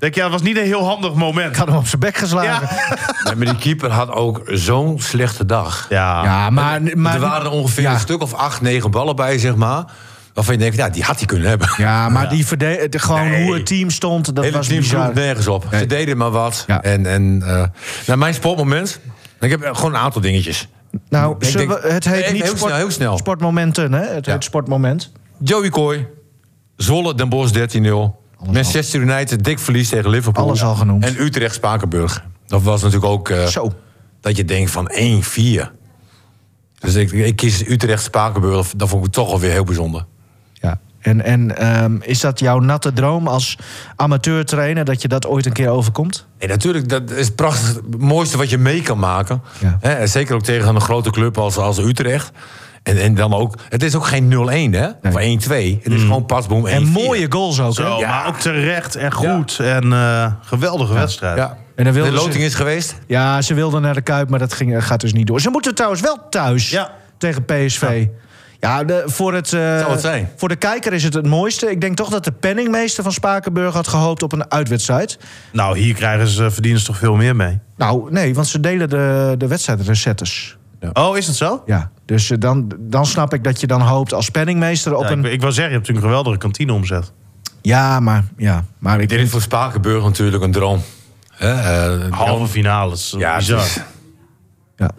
Denk 0.00 0.14
ja, 0.14 0.22
dat 0.22 0.32
was 0.32 0.42
niet 0.42 0.56
een 0.56 0.64
heel 0.64 0.84
handig 0.84 1.14
moment. 1.14 1.50
Ik 1.50 1.56
had 1.56 1.66
hem 1.68 1.76
op 1.76 1.86
zijn 1.86 2.00
bek 2.00 2.16
geslagen. 2.16 2.76
Ja, 2.76 2.96
Nee, 3.24 3.34
maar 3.36 3.46
die 3.46 3.56
keeper 3.56 3.90
had 3.90 4.10
ook 4.10 4.42
zo'n 4.44 5.00
slechte 5.00 5.46
dag. 5.46 5.86
ja. 5.88 6.24
Ja, 6.24 6.50
maar... 6.50 6.80
maar 6.94 7.14
er 7.14 7.20
waren 7.20 7.50
ongeveer 7.50 7.82
ja. 7.82 7.92
een 7.92 8.00
stuk 8.00 8.22
of 8.22 8.34
acht, 8.34 8.60
negen 8.60 8.90
ballen 8.90 9.16
bij, 9.16 9.38
zeg 9.38 9.54
maar. 9.56 9.84
Waarvan 10.34 10.54
je 10.54 10.60
denkt, 10.60 10.76
ja, 10.76 10.88
die 10.88 11.02
had 11.02 11.16
hij 11.16 11.26
kunnen 11.26 11.48
hebben. 11.48 11.68
Ja, 11.76 12.08
maar 12.08 12.28
Die 12.28 12.46
verde- 12.46 12.86
de- 12.88 12.98
gewoon 12.98 13.28
Nee. 13.30 13.44
hoe 13.44 13.54
het 13.54 13.66
team 13.66 13.90
stond, 13.90 14.34
dat 14.34 14.44
hele 14.44 14.56
was 14.56 14.66
team 14.66 14.80
bizar. 14.80 15.02
sloeg 15.04 15.14
nergens 15.14 15.46
op. 15.46 15.66
Ze 15.72 15.86
deden 15.86 16.16
maar 16.16 16.30
wat. 16.30 16.64
Ja. 16.66 16.82
En, 16.82 17.06
en 17.06 17.42
eh, 17.46 17.64
nou, 18.06 18.18
mijn 18.18 18.34
sportmoment... 18.34 19.00
Ik 19.40 19.50
heb 19.50 19.68
gewoon 19.74 19.94
een 19.94 20.00
aantal 20.00 20.20
dingetjes. 20.20 20.68
Nou, 21.08 21.34
Ik 21.38 21.44
zullen 21.44 21.68
denk- 21.68 21.80
we- 21.82 21.92
het 21.92 22.04
heet 22.04 22.32
niet 22.32 22.42
heel 22.42 22.56
sport, 22.56 22.60
snel, 22.72 22.76
heel 22.76 22.90
snel. 22.90 23.18
sportmomenten, 23.18 23.92
hè? 23.92 24.04
Het 24.14 24.26
Ja. 24.26 24.32
heet 24.32 24.44
sportmoment. 24.44 25.12
Joey 25.38 25.68
Kooi, 25.68 26.06
Zwolle, 26.76 27.14
Den 27.14 27.28
Bosch 27.28 27.52
13-0. 27.52 28.19
Manchester 28.46 29.00
United, 29.00 29.44
dik 29.44 29.58
verlies 29.58 29.88
tegen 29.88 30.10
Liverpool. 30.10 30.44
Alles 30.44 30.62
al 30.62 30.74
genoemd. 30.74 31.04
En 31.04 31.20
Utrecht, 31.20 31.54
Spakenburg. 31.54 32.24
Dat 32.46 32.62
was 32.62 32.82
natuurlijk 32.82 33.12
ook 33.12 33.28
eh, 33.28 33.46
Zo. 33.46 33.72
dat 34.20 34.36
je 34.36 34.44
denkt 34.44 34.70
van 34.70 34.90
1-4. 34.92 35.78
Dus 36.78 36.94
ik, 36.94 37.12
ik 37.12 37.36
kies 37.36 37.68
Utrecht, 37.68 38.02
Spakenburg. 38.02 38.72
Dat 38.76 38.88
vond 38.88 39.06
ik 39.06 39.12
toch 39.12 39.30
alweer 39.30 39.50
heel 39.50 39.64
bijzonder. 39.64 40.04
Ja. 40.52 40.80
En, 41.00 41.24
en 41.24 41.56
ehm, 41.56 41.96
is 42.00 42.20
dat 42.20 42.38
jouw 42.38 42.58
natte 42.58 42.92
droom 42.92 43.28
als 43.28 43.58
amateurtrainer 43.96 44.84
dat 44.84 45.02
je 45.02 45.08
dat 45.08 45.26
ooit 45.26 45.46
een 45.46 45.52
keer 45.52 45.68
overkomt? 45.68 46.26
Nee, 46.38 46.48
natuurlijk, 46.48 46.88
dat 46.88 47.10
is 47.10 47.30
prachtig. 47.30 47.74
Het 47.74 47.98
mooiste 47.98 48.36
wat 48.36 48.50
je 48.50 48.58
mee 48.58 48.82
kan 48.82 48.98
maken. 48.98 49.42
Ja. 49.80 50.06
Zeker 50.06 50.34
ook 50.34 50.42
tegen 50.42 50.74
een 50.74 50.80
grote 50.80 51.10
club 51.10 51.38
als, 51.38 51.56
als 51.56 51.78
Utrecht. 51.78 52.30
En, 52.82 52.96
en 53.00 53.14
dan 53.14 53.34
ook, 53.34 53.54
het 53.68 53.82
is 53.82 53.94
ook 53.94 54.06
geen 54.06 54.30
0-1, 54.72 54.74
hè? 54.76 54.86
Of 54.86 55.14
1-2. 55.48 55.82
Het 55.82 55.92
is 55.92 56.00
gewoon 56.02 56.26
pasboom 56.26 56.66
1-4. 56.66 56.70
En 56.70 56.86
mooie 56.86 57.26
goals 57.32 57.60
ook. 57.60 57.76
hè? 57.76 57.82
Zo, 57.82 57.98
Ja. 57.98 58.08
maar 58.08 58.26
ook 58.26 58.38
terecht 58.38 58.96
en 58.96 59.12
goed. 59.12 59.58
En 59.58 59.92
eh, 59.92 60.26
geweldige 60.40 60.92
wedstrijd. 60.94 61.36
Ja. 61.36 61.56
En 61.76 61.84
dan 61.84 61.92
wilden 61.94 62.12
de 62.12 62.18
ze- 62.18 62.24
loting 62.24 62.44
is 62.44 62.54
geweest. 62.54 62.94
Ja, 63.06 63.42
ze 63.42 63.54
wilden 63.54 63.82
naar 63.82 63.94
de 63.94 64.00
Kuip, 64.00 64.28
maar 64.30 64.38
dat 64.38 64.52
ging, 64.52 64.84
gaat 64.86 65.00
dus 65.00 65.12
niet 65.12 65.26
door. 65.26 65.40
Ze 65.40 65.50
moeten 65.50 65.74
trouwens 65.74 66.00
wel 66.02 66.18
thuis 66.30 66.70
Ja. 66.70 66.90
tegen 67.18 67.44
PSV. 67.44 68.06
Ja, 68.60 68.84
de, 68.84 69.02
voor, 69.06 69.34
het, 69.34 69.52
eh, 69.52 69.78
Zou 69.78 69.90
het 69.90 70.00
zijn. 70.00 70.28
voor 70.36 70.48
de 70.48 70.56
kijker 70.56 70.92
is 70.92 71.02
het 71.04 71.14
het 71.14 71.26
mooiste. 71.26 71.70
Ik 71.70 71.80
denk 71.80 71.96
toch 71.96 72.08
dat 72.08 72.24
de 72.24 72.32
penningmeester 72.32 73.02
van 73.02 73.12
Spakenburg 73.12 73.74
had 73.74 73.88
gehoopt 73.88 74.22
op 74.22 74.32
een 74.32 74.50
uitwedstrijd. 74.50 75.18
Nou, 75.52 75.78
hier 75.78 75.94
krijgen 75.94 76.28
ze, 76.28 76.50
verdienen 76.50 76.80
ze 76.80 76.86
toch 76.86 76.96
veel 76.98 77.16
meer 77.16 77.36
mee. 77.36 77.58
Nou, 77.76 78.12
nee, 78.12 78.34
want 78.34 78.46
ze 78.48 78.60
delen 78.60 78.88
de, 78.88 79.34
de 79.38 79.46
wedstrijdrecettes. 79.46 80.56
Oh, 80.92 81.16
is 81.16 81.26
het 81.26 81.36
zo? 81.36 81.62
Ja, 81.66 81.90
dus 82.10 82.30
eh, 82.30 82.38
dan, 82.38 82.72
dan 82.78 83.06
snap 83.06 83.34
ik 83.34 83.44
dat 83.44 83.60
je 83.60 83.66
dan 83.66 83.80
hoopt 83.80 84.12
als 84.14 84.30
penningmeester 84.30 84.94
op 84.94 85.02
Ja, 85.02 85.10
een... 85.10 85.24
ik, 85.24 85.32
ik 85.32 85.40
wil 85.40 85.52
zeggen, 85.52 85.72
je 85.72 85.78
hebt 85.78 85.88
natuurlijk 85.88 86.04
een 86.04 86.08
geweldige 86.10 86.38
kantineomzet. 86.38 87.12
Ja, 87.62 88.00
maar, 88.00 88.24
ja, 88.36 88.64
maar 88.78 89.00
ik 89.00 89.08
Dit 89.08 89.20
is 89.20 89.30
voor 89.30 89.40
Spakenburg 89.40 90.02
natuurlijk 90.04 90.42
een 90.42 90.52
droom. 90.52 90.82
Hè, 91.30 91.50
eh, 91.52 92.10
Halve 92.12 92.46
finale. 92.46 92.88
dat 92.88 92.98
is 92.98 93.14
Ja, 93.18 93.36
bizar. 93.36 93.58
is- 93.58 93.80
Ja. 94.76 94.90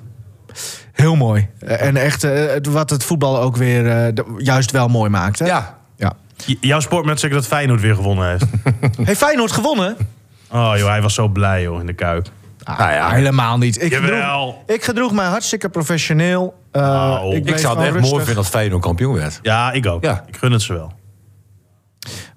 Heel 0.92 1.16
mooi. 1.16 1.48
Eh, 1.60 1.82
En 1.88 1.98
echt 1.98 2.24
eh, 2.24 2.46
wat 2.70 2.90
het 2.90 3.04
voetbal 3.04 3.40
ook 3.40 3.56
weer 3.58 3.88
eh, 4.08 4.14
juist 4.38 4.72
wel 4.72 4.88
mooi 4.88 5.10
maakt. 5.10 5.40
Hè? 5.40 5.46
ja. 5.46 5.78
ja. 5.98 6.14
J- 6.46 6.58
Jouw 6.62 6.80
sportman 6.80 7.18
zegt 7.18 7.34
dat 7.34 7.48
Feyenoord 7.48 7.82
weer 7.82 7.96
gewonnen 7.96 8.30
heeft. 8.30 8.46
Hey, 9.08 9.16
Feyenoord 9.16 9.52
gewonnen? 9.52 9.96
Oh 10.52 10.74
joh, 10.78 10.88
hij 10.90 11.02
was 11.02 11.14
zo 11.14 11.28
blij 11.28 11.62
joh 11.62 11.80
in 11.80 11.86
de 11.86 11.94
Kuip. 12.64 12.80
Nou 12.80 12.92
ja, 12.92 13.10
helemaal 13.10 13.58
niet. 13.58 13.82
Ik 13.84 13.94
gedroeg, 13.94 14.56
ik 14.66 14.84
gedroeg 14.84 15.12
mij 15.12 15.26
hartstikke 15.26 15.70
professioneel. 15.70 16.54
Eh, 16.72 16.82
Nou, 16.82 17.36
Ik 17.36 17.44
bleef 17.44 17.60
zou 17.60 17.78
het 17.80 17.96
echt 17.96 18.10
mooi 18.10 18.18
vinden 18.18 18.38
als 18.38 18.48
Feyenoord 18.48 18.82
kampioen 18.82 19.14
werd. 19.14 19.40
Ja, 19.42 19.72
ik 19.72 19.86
ook. 19.86 20.04
Ja. 20.04 20.24
Ik 20.28 20.38
gun 20.38 20.52
het 20.52 20.62
ze 20.62 20.74
wel. 20.74 20.92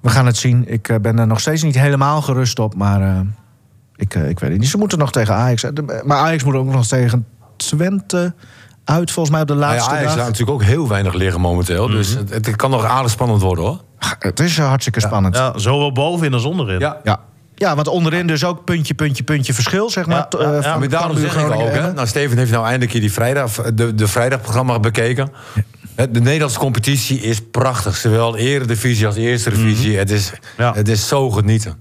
We 0.00 0.10
gaan 0.10 0.26
het 0.26 0.36
zien. 0.36 0.64
Ik 0.68 0.88
eh, 0.88 0.96
ben 1.00 1.18
er 1.18 1.26
nog 1.26 1.40
steeds 1.40 1.62
niet 1.62 1.78
helemaal 1.78 2.22
gerust 2.22 2.58
op. 2.58 2.74
Maar 2.74 3.00
eh, 3.00 3.20
ik, 3.96 4.14
ik 4.14 4.38
weet 4.40 4.50
het 4.50 4.58
niet. 4.58 4.68
Ze 4.68 4.78
moeten 4.78 4.98
nog 4.98 5.12
tegen 5.12 5.34
Ajax. 5.34 5.64
Maar 6.04 6.18
Ajax 6.18 6.44
moet 6.44 6.54
ook 6.54 6.66
nog 6.72 6.86
tegen 6.86 7.26
Twente 7.56 8.34
uit. 8.84 9.10
Volgens 9.10 9.34
mij 9.34 9.40
op 9.42 9.48
de 9.48 9.54
Nou 9.54 9.66
ja, 9.66 9.72
laatste 9.74 9.94
Ajax 9.94 10.14
dag. 10.14 10.24
natuurlijk 10.24 10.50
ook 10.50 10.62
heel 10.62 10.88
weinig 10.88 11.14
liggen 11.14 11.40
momenteel. 11.40 11.86
Dus 11.88 12.08
het, 12.10 12.30
het 12.30 12.56
kan 12.56 12.70
nog 12.70 12.84
aardig 12.84 13.10
spannend 13.10 13.42
worden 13.42 13.64
hoor. 13.64 13.80
Het 14.18 14.40
is 14.40 14.58
hartstikke 14.58 15.00
spannend. 15.00 15.36
Ja. 15.36 15.44
Ja, 15.44 15.58
zowel 15.58 15.92
bovenin 15.92 16.32
als 16.34 16.44
onderin. 16.44 16.78
Ja. 16.78 17.20
Ja. 17.54 17.74
want 17.74 17.88
onderin 17.88 18.26
dus 18.26 18.44
ook 18.44 18.64
puntje, 18.64 18.94
puntje, 18.94 19.24
puntje 19.24 19.54
verschil, 19.54 19.90
zeg 19.90 20.06
maar. 20.06 20.26
Ja, 20.30 20.38
eh, 20.38 20.52
ja. 20.52 20.62
van 20.70 20.78
Maar 20.78 20.88
daarom 20.88 21.10
Cambuur, 21.10 21.30
zeg 21.30 21.40
ik 21.40 21.46
Groningen, 21.46 21.66
ook, 21.66 21.86
hè. 21.86 21.92
Nou, 21.92 22.06
Steven 22.06 22.38
heeft 22.38 22.50
nou 22.50 22.64
eindelijk 22.66 22.92
die 23.00 23.12
vrijdag, 23.12 23.52
de, 23.52 23.94
de 23.94 24.08
vrijdagprogramma 24.08 24.80
bekeken. 24.80 25.32
Hè, 25.94 26.10
De 26.10 26.20
Nederlandse 26.20 26.58
competitie 26.58 27.20
is 27.20 27.40
prachtig. 27.50 27.96
Zowel 27.96 28.36
eredivisie 28.36 29.06
als 29.06 29.16
eerste 29.16 29.50
divisie. 29.50 29.98
het, 29.98 30.10
is, 30.10 30.32
Ja. 30.56 30.74
het 30.74 30.88
is 30.88 31.08
zo 31.08 31.30
genieten. 31.30 31.74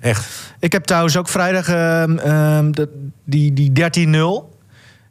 Echt. 0.00 0.26
Ik 0.58 0.72
heb 0.72 0.84
trouwens 0.84 1.16
ook 1.16 1.28
vrijdag 1.28 1.68
ehm, 1.68 2.18
ehm, 2.18 2.72
die, 3.24 3.52
die 3.52 3.72
13-0. 3.72 4.50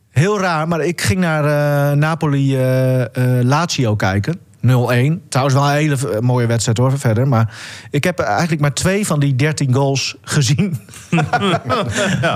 Heel 0.09 0.39
raar, 0.39 0.67
maar 0.67 0.85
ik 0.85 1.01
ging 1.01 1.19
naar 1.19 1.43
eh, 1.91 1.97
Napoli 1.97 2.55
eh, 2.55 3.01
eh, 3.01 3.45
Lazio 3.45 3.95
kijken. 3.95 4.39
0-1. 4.61 5.29
Trouwens 5.29 5.57
wel 5.57 5.65
een 5.67 5.73
hele 5.75 5.95
eh, 6.13 6.19
mooie 6.19 6.47
wedstrijd 6.47 6.77
hoor, 6.77 6.99
verder. 6.99 7.27
Maar 7.27 7.53
ik 7.91 8.03
heb 8.03 8.19
eigenlijk 8.19 8.61
maar 8.61 8.73
twee 8.73 9.05
van 9.05 9.19
die 9.19 9.35
13 9.35 9.73
goals 9.73 10.15
gezien. 10.21 10.79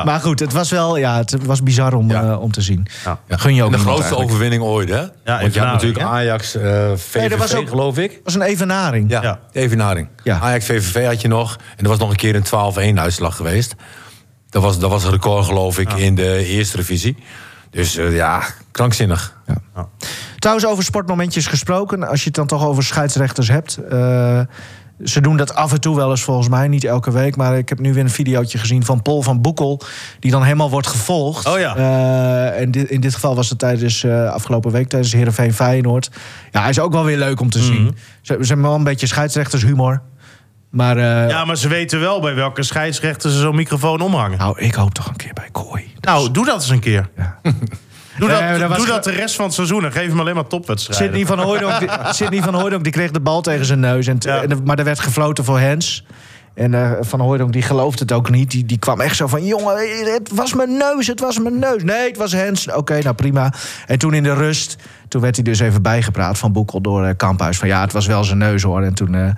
Maar 0.05 0.19
goed, 0.19 0.39
het 0.39 0.53
was 0.53 0.69
wel 0.69 0.97
ja, 0.97 1.17
het 1.17 1.45
was 1.45 1.63
bizar 1.63 1.93
om, 1.93 2.09
Ja. 2.09 2.23
eh, 2.31 2.41
om 2.41 2.51
te 2.51 2.61
zien. 2.61 2.87
Ja. 3.05 3.19
Gun 3.37 3.55
je 3.55 3.63
ook 3.63 3.71
de 3.71 3.77
grootste 3.77 4.01
eigenlijk. 4.01 4.29
overwinning 4.29 4.61
ooit, 4.63 4.89
hè? 4.89 5.05
Want 5.25 5.53
je 5.53 5.59
had 5.59 5.71
natuurlijk? 5.71 6.05
Ajax, 6.05 6.55
eh 6.55 6.91
VVV, 6.95 7.15
Nee, 7.15 7.29
dat 7.29 7.39
was 7.39 7.55
ook- 7.55 7.69
geloof 7.69 7.97
ik. 7.97 8.11
Het 8.11 8.21
was 8.23 8.33
een 8.35 8.41
evenaring. 8.41 9.09
Ja, 9.09 9.21
Ja. 9.21 9.39
evenaring. 9.51 10.07
Ja. 10.23 10.39
Ajax, 10.39 10.65
VVV 10.65 11.05
had 11.05 11.21
je 11.21 11.27
nog. 11.27 11.57
En 11.77 11.83
er 11.83 11.89
was 11.89 11.97
nog 11.99 12.09
een 12.09 12.15
keer 12.15 12.35
een 12.35 12.43
12-1 12.43 12.99
uitslag 12.99 13.35
geweest. 13.35 13.75
Dat 14.49 14.61
was, 14.61 14.79
dat 14.79 14.89
was 14.89 15.03
een 15.03 15.11
record, 15.11 15.45
geloof 15.45 15.79
ik, 15.79 15.93
in 15.93 16.15
de 16.15 16.45
eerste 16.45 16.77
divisie. 16.77 17.17
Dus 17.69 17.97
eh, 17.97 18.15
ja, 18.15 18.43
krankzinnig. 18.71 19.41
Trouwens, 20.43 20.67
over 20.67 20.83
sportmomentjes 20.83 21.47
gesproken. 21.47 22.07
Als 22.07 22.19
je 22.19 22.25
het 22.25 22.35
dan 22.35 22.47
toch 22.47 22.65
over 22.65 22.83
scheidsrechters 22.83 23.47
hebt. 23.47 23.77
eh, 23.89 24.39
ze 25.03 25.21
doen 25.21 25.37
dat 25.37 25.55
af 25.55 25.71
en 25.71 25.81
toe 25.81 25.95
wel 25.95 26.09
eens 26.09 26.23
volgens 26.23 26.47
mij. 26.49 26.67
Niet 26.67 26.83
elke 26.83 27.11
week. 27.11 27.35
Maar 27.35 27.57
ik 27.57 27.69
heb 27.69 27.79
nu 27.79 27.93
weer 27.93 28.03
een 28.03 28.09
videootje 28.09 28.57
gezien 28.57 28.85
van 28.85 29.01
Paul 29.01 29.21
van 29.21 29.41
Boekel. 29.41 29.81
Die 30.19 30.31
dan 30.31 30.43
helemaal 30.43 30.69
wordt 30.69 30.87
gevolgd. 30.87 31.47
Oh 31.47 31.59
ja. 31.59 31.75
Eh, 31.75 32.61
en 32.61 32.71
in 32.89 33.01
dit 33.01 33.13
geval 33.13 33.35
was 33.35 33.49
het 33.49 33.59
tijdens 33.59 34.03
eh, 34.03 34.31
afgelopen 34.31 34.71
week 34.71 34.87
tijdens 34.89 35.13
Heerenveen 35.13 35.53
Feyenoord. 35.53 36.09
Ja, 36.51 36.61
hij 36.61 36.69
is 36.69 36.79
ook 36.79 36.91
wel 36.91 37.03
weer 37.03 37.17
leuk 37.17 37.39
om 37.39 37.49
te 37.49 37.57
Mhm. 37.57 37.67
zien. 37.67 37.95
Ze, 38.21 38.37
ze 38.41 38.47
hebben 38.47 38.65
wel 38.65 38.75
een 38.75 38.83
beetje 38.83 39.07
scheidsrechtershumor. 39.07 40.01
Maar 40.69 40.99
Ja, 41.29 41.45
maar 41.45 41.57
ze 41.57 41.67
weten 41.67 41.99
wel 41.99 42.21
bij 42.21 42.35
welke 42.35 42.63
scheidsrechter 42.63 43.31
ze 43.31 43.37
zo'n 43.39 43.55
microfoon 43.55 44.01
omhangen. 44.01 44.37
nou, 44.37 44.59
ik 44.59 44.73
hoop 44.73 44.93
toch 44.93 45.07
een 45.07 45.15
keer 45.15 45.33
bij 45.33 45.49
Kooi. 45.51 45.93
Nou, 45.99 46.31
doe 46.31 46.45
dat 46.45 46.55
eens 46.55 46.69
een 46.69 46.79
keer. 46.79 47.09
Ja. 47.17 47.39
Doe, 48.17 48.29
dat, 48.29 48.75
doe 48.77 48.85
dat 48.85 49.03
de 49.03 49.11
rest 49.11 49.35
van 49.35 49.45
het 49.45 49.53
seizoen 49.53 49.85
en 49.85 49.91
geef 49.91 50.07
hem 50.07 50.19
alleen 50.19 50.35
maar 50.35 50.47
topwedstrijden. 50.47 51.05
Sidney 51.07 51.25
van 51.25 51.39
Hooydonk, 51.39 51.79
die, 51.79 51.89
Sidney 52.13 52.41
van 52.41 52.53
Hooydonk 52.53 52.83
die 52.83 52.93
kreeg 52.93 53.11
de 53.11 53.19
bal 53.19 53.41
tegen 53.41 53.65
zijn 53.65 53.79
neus. 53.79 54.07
En 54.07 54.17
Ja. 54.19 54.41
en 54.41 54.61
maar 54.63 54.77
er 54.79 54.83
werd 54.85 54.99
gefloten 54.99 55.43
voor 55.43 55.59
Hens. 55.59 56.05
En 56.53 56.73
eh, 56.73 56.91
Van 57.01 57.19
Hooydonk 57.19 57.53
die 57.53 57.61
geloofde 57.61 57.99
het 58.03 58.11
ook 58.11 58.29
niet. 58.29 58.51
Die, 58.51 58.65
die 58.65 58.77
kwam 58.79 59.01
echt 59.01 59.15
zo 59.15 59.27
van... 59.27 59.45
jongen, 59.45 59.75
het 60.13 60.29
was 60.33 60.53
mijn 60.53 60.77
neus, 60.77 61.07
het 61.07 61.19
was 61.19 61.39
mijn 61.39 61.59
neus. 61.59 61.83
Nee, 61.83 62.07
het 62.07 62.17
was 62.17 62.31
Hens. 62.31 62.71
Oké, 62.73 62.99
nou 63.01 63.15
prima. 63.15 63.53
En 63.87 63.97
toen 63.99 64.13
in 64.13 64.23
de 64.23 64.33
rust... 64.33 64.75
toen 65.07 65.21
werd 65.21 65.35
hij 65.35 65.43
dus 65.43 65.59
even 65.59 65.81
bijgepraat 65.81 66.37
van 66.37 66.51
Boekel 66.51 66.81
door 66.81 67.05
eh, 67.05 67.13
Kamphuis. 67.17 67.57
Van 67.57 67.67
ja, 67.67 67.81
het 67.81 67.93
was 67.93 68.05
wel 68.05 68.23
zijn 68.23 68.37
neus 68.37 68.63
hoor. 68.63 68.81
En 68.81 68.93
toen... 68.93 69.15
eh, 69.15 69.29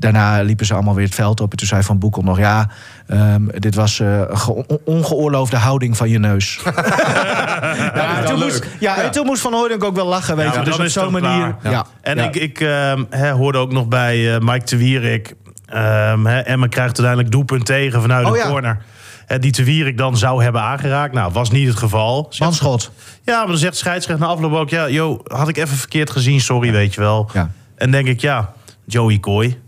Daarna 0.00 0.42
liepen 0.42 0.66
ze 0.66 0.74
allemaal 0.74 0.94
weer 0.94 1.04
het 1.04 1.14
veld 1.14 1.40
op. 1.40 1.50
En 1.50 1.56
toen 1.56 1.66
zei 1.66 1.82
Van 1.82 1.98
Boekel 1.98 2.22
nog... 2.22 2.38
ja, 2.38 2.68
ehm, 3.06 3.42
dit 3.58 3.74
was 3.74 4.00
eh, 4.00 4.18
een 4.18 4.38
ge- 4.38 4.52
on- 4.66 4.78
ongeoorloofde 4.84 5.56
houding 5.56 5.96
van 5.96 6.08
je 6.08 6.18
neus. 6.18 6.60
ja, 6.64 8.18
en 8.18 8.24
toen 8.24 8.38
moest, 8.38 8.66
ja, 8.80 8.96
en 9.02 9.10
toen 9.10 9.26
moest 9.26 9.40
Van 9.42 9.52
Hooydonk 9.52 9.84
ook 9.84 9.94
wel 9.96 10.06
lachen. 10.06 10.36
Weet 10.36 10.52
Ja, 10.54 10.58
je. 10.58 10.64
Dus 10.64 10.78
op 10.78 10.86
zo'n 10.86 11.12
manier... 11.12 11.56
Ja. 11.62 11.86
En 12.00 12.16
Ja. 12.16 12.24
ik, 12.24 12.36
ik 12.36 12.60
ehm, 12.60 13.04
hè, 13.10 13.30
hoorde 13.30 13.58
ook 13.58 13.72
nog 13.72 13.86
bij 13.88 14.34
eh, 14.34 14.40
Mike 14.40 14.64
de 14.66 14.76
Wierik... 14.76 15.34
ehm 15.66 16.24
hè, 16.26 16.38
Emma 16.40 16.66
krijgt 16.66 16.88
uiteindelijk 16.98 17.30
doelpunt 17.30 17.66
tegen 17.66 18.00
vanuit 18.00 18.26
Oh 18.26 18.32
de 18.32 18.38
ja. 18.38 18.48
corner. 18.48 18.78
Hè, 19.26 19.38
die 19.38 19.52
de 19.52 19.64
Wierik 19.64 19.98
dan 19.98 20.16
zou 20.16 20.42
hebben 20.42 20.62
aangeraakt. 20.62 21.14
Nou, 21.14 21.32
was 21.32 21.50
niet 21.50 21.68
het 21.68 21.76
geval. 21.76 22.32
Manschot. 22.38 22.90
Ja, 23.24 23.38
maar 23.38 23.46
dan 23.46 23.56
zegt 23.56 23.76
scheidsrechter 23.76 24.26
na 24.26 24.32
afloop 24.32 24.52
ook... 24.52 24.70
ja, 24.70 24.88
joh, 24.88 25.20
had 25.26 25.48
ik 25.48 25.56
even 25.56 25.76
verkeerd 25.76 26.10
gezien, 26.10 26.40
sorry, 26.40 26.72
weet 26.72 26.94
je 26.94 27.00
wel. 27.00 27.30
Ja. 27.32 27.50
En 27.76 27.90
denk 27.90 28.06
ik, 28.06 28.20
ja, 28.20 28.52
Joey 28.84 29.18
Kooi... 29.18 29.58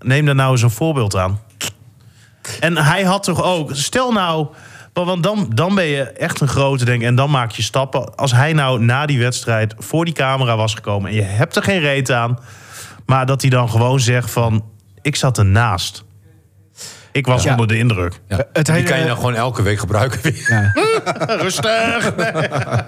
neem 0.00 0.24
daar 0.26 0.34
nou 0.34 0.52
eens 0.52 0.62
een 0.62 0.70
voorbeeld 0.70 1.16
aan. 1.16 1.40
En 2.60 2.76
hij 2.76 3.02
had 3.02 3.22
toch 3.22 3.42
ook... 3.42 3.70
Stel 3.72 4.12
nou... 4.12 4.46
Want 4.92 5.22
dan, 5.22 5.50
dan 5.54 5.74
ben 5.74 5.84
je 5.84 6.02
echt 6.02 6.40
een 6.40 6.48
grote, 6.48 6.84
denk. 6.84 7.02
En 7.02 7.14
dan 7.14 7.30
maak 7.30 7.50
je 7.50 7.62
stappen. 7.62 8.14
Als 8.14 8.32
hij 8.32 8.52
nou 8.52 8.80
na 8.80 9.06
die 9.06 9.18
wedstrijd 9.18 9.74
voor 9.78 10.04
die 10.04 10.14
camera 10.14 10.56
was 10.56 10.74
gekomen... 10.74 11.10
en 11.10 11.16
je 11.16 11.22
hebt 11.22 11.56
er 11.56 11.62
geen 11.62 11.80
reet 11.80 12.10
aan... 12.10 12.38
maar 13.06 13.26
dat 13.26 13.40
hij 13.40 13.50
dan 13.50 13.70
gewoon 13.70 14.00
zegt 14.00 14.30
van... 14.30 14.64
ik 15.02 15.16
zat 15.16 15.38
ernaast. 15.38 16.04
Ik 17.18 17.26
was 17.26 17.42
Ja. 17.42 17.50
onder 17.50 17.66
de 17.66 17.78
indruk. 17.78 18.12
Ja. 18.28 18.36
het 18.52 18.66
die 18.66 18.74
hele- 18.74 18.88
kan 18.88 18.98
je 18.98 19.06
dan 19.06 19.16
gewoon 19.16 19.34
elke 19.34 19.62
week 19.62 19.78
gebruiken. 19.78 20.20
weer. 20.22 20.72
Rustig! 21.42 22.12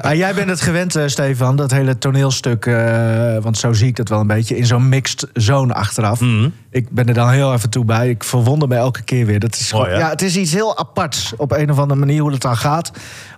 Ah, 0.03 0.15
jij 0.15 0.35
bent 0.35 0.49
het 0.51 0.61
gewend, 0.61 0.97
eh, 0.97 1.03
Stefan, 1.07 1.57
dat 1.57 1.71
hele 1.71 1.99
toneelstuk. 1.99 2.67
eh, 2.67 3.37
want 3.41 3.59
zo 3.59 3.73
zie 3.73 3.87
ik 3.87 3.97
dat 3.97 4.09
wel 4.09 4.21
een 4.21 4.27
beetje. 4.27 4.57
In 4.57 4.67
zo'n 4.67 4.89
mixed 4.89 5.27
zone 5.33 5.75
achteraf. 5.75 6.21
Mhm. 6.21 6.49
Ik 6.71 6.91
ben 6.91 7.07
er 7.07 7.15
dan 7.15 7.31
heel 7.31 7.53
even 7.53 7.71
toe 7.71 7.85
bij. 7.85 8.09
Ik 8.09 8.25
verwonder 8.25 8.69
me 8.69 8.75
elke 8.75 9.03
keer 9.03 9.27
weer. 9.27 9.39
Dat 9.41 9.55
is 9.55 9.73
Mooi, 9.73 9.85
gewoon, 9.85 10.01
ja, 10.01 10.09
het 10.11 10.23
is 10.23 10.37
iets 10.37 10.53
heel 10.53 10.79
aparts 10.79 11.33
op 11.37 11.53
een 11.53 11.71
of 11.71 11.79
andere 11.79 12.01
manier 12.01 12.21
hoe 12.21 12.33
het 12.33 12.41
dan 12.43 12.57
gaat. 12.57 12.91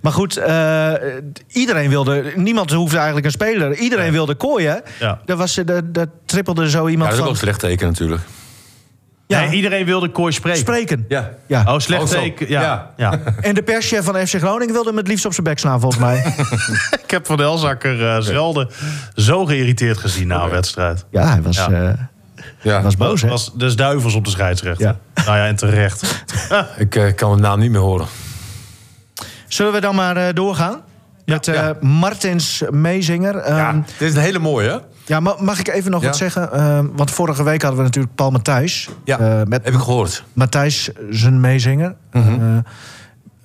Maar 0.03 0.13
goed, 0.13 0.37
eh, 0.37 0.93
iedereen 1.49 1.89
wilde. 1.91 2.33
Niemand 2.37 2.71
hoefde 2.73 2.97
eigenlijk 2.97 3.27
een 3.27 3.33
speler. 3.33 3.75
Iedereen 3.75 4.13
wilde 4.13 4.35
kooien. 4.35 4.83
Ja. 4.99 5.21
Daar, 5.25 5.37
was, 5.37 5.55
daar, 5.65 5.93
daar 5.93 6.07
trippelde 6.27 6.71
zo 6.71 6.85
Ja, 6.85 6.91
iemand 6.91 7.11
dat 7.11 7.19
is 7.19 7.25
ook 7.25 7.25
van. 7.31 7.35
een 7.35 7.43
slecht 7.43 7.61
teken 7.61 7.87
natuurlijk. 7.87 8.21
Ja. 9.33 9.41
Nee, 9.41 9.51
iedereen 9.57 9.85
wilde 9.85 10.09
Kooi 10.09 10.33
spreken. 10.33 10.61
Spreken. 10.61 11.05
Ja. 11.09 11.31
Ja. 11.47 11.65
Oh, 11.67 11.79
slecht 11.79 12.03
Oh, 12.03 12.09
zo. 12.09 12.15
teken. 12.21 12.49
Ja. 12.49 12.61
Ja. 12.63 12.91
Ja. 12.97 13.19
En 13.41 13.55
de 13.55 13.63
perschef 13.63 14.05
van 14.05 14.15
FC 14.27 14.35
Groningen 14.35 14.73
wilde 14.75 14.89
hem 14.89 14.99
het 14.99 15.09
liefst 15.09 15.25
op 15.25 15.33
zijn 15.33 15.47
bek 15.47 15.59
slaan, 15.59 15.81
volgens 15.81 16.03
mij. 16.03 16.35
Ik 17.05 17.11
heb 17.11 17.27
Van 17.27 17.41
Elzakker 17.41 18.09
eh, 18.09 18.21
zelden 18.21 18.69
zo 19.15 19.45
geïrriteerd 19.45 19.99
gezien 19.99 20.27
na 20.27 20.43
een 20.43 20.51
wedstrijd. 20.51 21.05
Ja, 21.11 21.27
hij 21.29 21.43
was, 21.43 21.57
Ja. 21.57 21.71
eh, 21.71 21.91
Ja. 22.63 22.83
was 22.83 22.97
boos, 22.97 23.23
hè? 23.23 23.29
was 23.29 23.51
dus 23.55 23.77
duivels 23.77 24.15
op 24.15 24.25
de 24.25 24.31
scheidsrechter. 24.31 24.87
Ja. 24.87 25.25
Nou 25.25 25.37
ja, 25.39 25.47
en 25.47 25.57
terecht. 25.57 26.25
Ik 26.77 26.95
eh, 26.97 27.15
kan 27.15 27.35
de 27.37 27.43
naam 27.43 27.59
niet 27.59 27.71
meer 27.71 27.81
horen. 27.81 28.07
Zullen 29.49 29.73
we 29.73 29.81
dan 29.81 29.95
maar 29.95 30.17
eh, 30.17 30.35
doorgaan? 30.35 30.81
Met 31.33 31.49
eh, 31.49 31.55
Ja. 31.55 31.75
Martins 31.81 32.63
Meezinger. 32.71 33.37
Ehm, 33.37 33.57
Ja, 33.57 33.73
dit 33.73 34.09
is 34.09 34.15
een 34.15 34.21
hele 34.21 34.39
mooie? 34.39 34.83
Ja, 35.07 35.21
ma- 35.21 35.37
mag 35.41 35.59
ik 35.59 35.69
even 35.69 35.91
nog 35.91 36.01
Ja. 36.01 36.07
wat 36.07 36.17
zeggen? 36.17 36.53
Ehm, 36.53 36.87
want 36.97 37.11
vorige 37.11 37.43
week 37.43 37.61
hadden 37.63 37.79
we 37.81 37.87
natuurlijk 37.87 38.15
Paul 38.15 38.31
Matthijs. 38.31 38.89
Ja, 39.05 39.19
eh, 39.19 39.37
met 39.49 39.65
heb 39.65 39.75
ik 39.75 39.81
gehoord. 39.81 40.25
Matthijs 40.33 40.91
zijn 41.11 41.41
meezinger. 41.41 41.95
Mhm. 42.13 42.61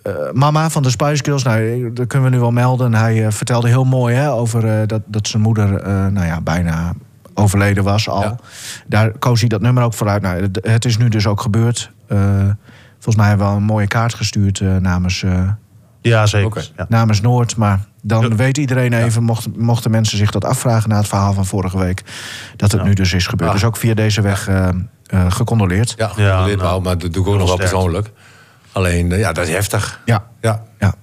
Eh, 0.01 0.13
mama 0.33 0.69
van 0.69 0.83
de 0.83 0.89
Spice 0.89 1.23
Girls, 1.23 1.43
nou, 1.43 1.93
dat 1.93 2.07
kunnen 2.07 2.29
we 2.29 2.35
nu 2.35 2.41
wel 2.41 2.51
melden. 2.51 2.93
Hij 2.93 3.31
vertelde 3.31 3.67
heel 3.67 3.83
mooi 3.85 4.15
hè, 4.15 4.31
over 4.31 4.87
dat, 4.87 5.01
dat 5.05 5.27
zijn 5.27 5.41
moeder 5.41 5.69
nou 6.11 6.25
ja, 6.25 6.41
bijna 6.41 6.93
overleden 7.33 7.83
was 7.83 8.09
al. 8.09 8.21
Ja. 8.21 8.35
Daar 8.87 9.11
koos 9.17 9.39
hij 9.39 9.49
dat 9.49 9.61
nummer 9.61 9.83
ook 9.83 9.93
vooruit. 9.93 10.21
Nou, 10.21 10.41
het, 10.41 10.59
het 10.61 10.85
is 10.85 10.97
nu 10.97 11.09
dus 11.09 11.27
ook 11.27 11.41
gebeurd. 11.41 11.91
Volgens 12.93 13.15
mij 13.15 13.27
hebben 13.27 13.45
we 13.47 13.51
al 13.51 13.57
een 13.57 13.63
mooie 13.65 13.87
kaart 13.87 14.13
gestuurd 14.13 14.61
namens, 14.81 15.23
Ja, 16.01 16.25
zeker. 16.25 16.71
Ja. 16.77 16.85
namens 16.89 17.21
Noord. 17.21 17.55
Maar 17.55 17.85
dan 18.01 18.29
Ja. 18.29 18.35
weet 18.35 18.57
iedereen 18.57 18.93
even, 18.93 19.23
mocht, 19.23 19.57
mochten 19.57 19.91
mensen 19.91 20.17
zich 20.17 20.31
dat 20.31 20.45
afvragen 20.45 20.89
na 20.89 20.97
het 20.97 21.07
verhaal 21.07 21.33
van 21.33 21.45
vorige 21.45 21.77
week, 21.77 22.03
dat 22.55 22.71
het 22.71 22.81
Ja. 22.81 22.87
nu 22.87 22.93
dus 22.93 23.13
is 23.13 23.27
gebeurd. 23.27 23.49
Ah. 23.49 23.55
Dus 23.55 23.65
ook 23.65 23.77
via 23.77 23.93
deze 23.93 24.21
weg 24.21 24.47
eh, 24.47 24.67
eh, 25.05 25.25
gecondoleerd. 25.31 25.93
Ja, 25.97 26.05
Ja, 26.05 26.11
gecondoleerd, 26.13 26.59
nou, 26.61 26.81
maar 26.81 26.97
dat 26.97 27.13
doe 27.13 27.21
ik 27.21 27.27
ook 27.27 27.27
heel 27.27 27.37
nog 27.37 27.47
wel 27.47 27.57
persoonlijk. 27.57 28.11
Alleen, 28.71 29.11
eh, 29.11 29.19
ja, 29.19 29.31
dat 29.31 29.47
is 29.47 29.53
heftig. 29.53 30.01
Ja. 30.05 30.23
Ja. 30.41 30.63
Ja, 30.79 30.93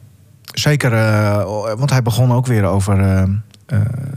zeker. 0.52 0.92
eh, 0.92 1.44
want 1.76 1.90
hij 1.90 2.02
begon 2.02 2.32
ook 2.32 2.46
weer 2.46 2.64
over 2.64 2.98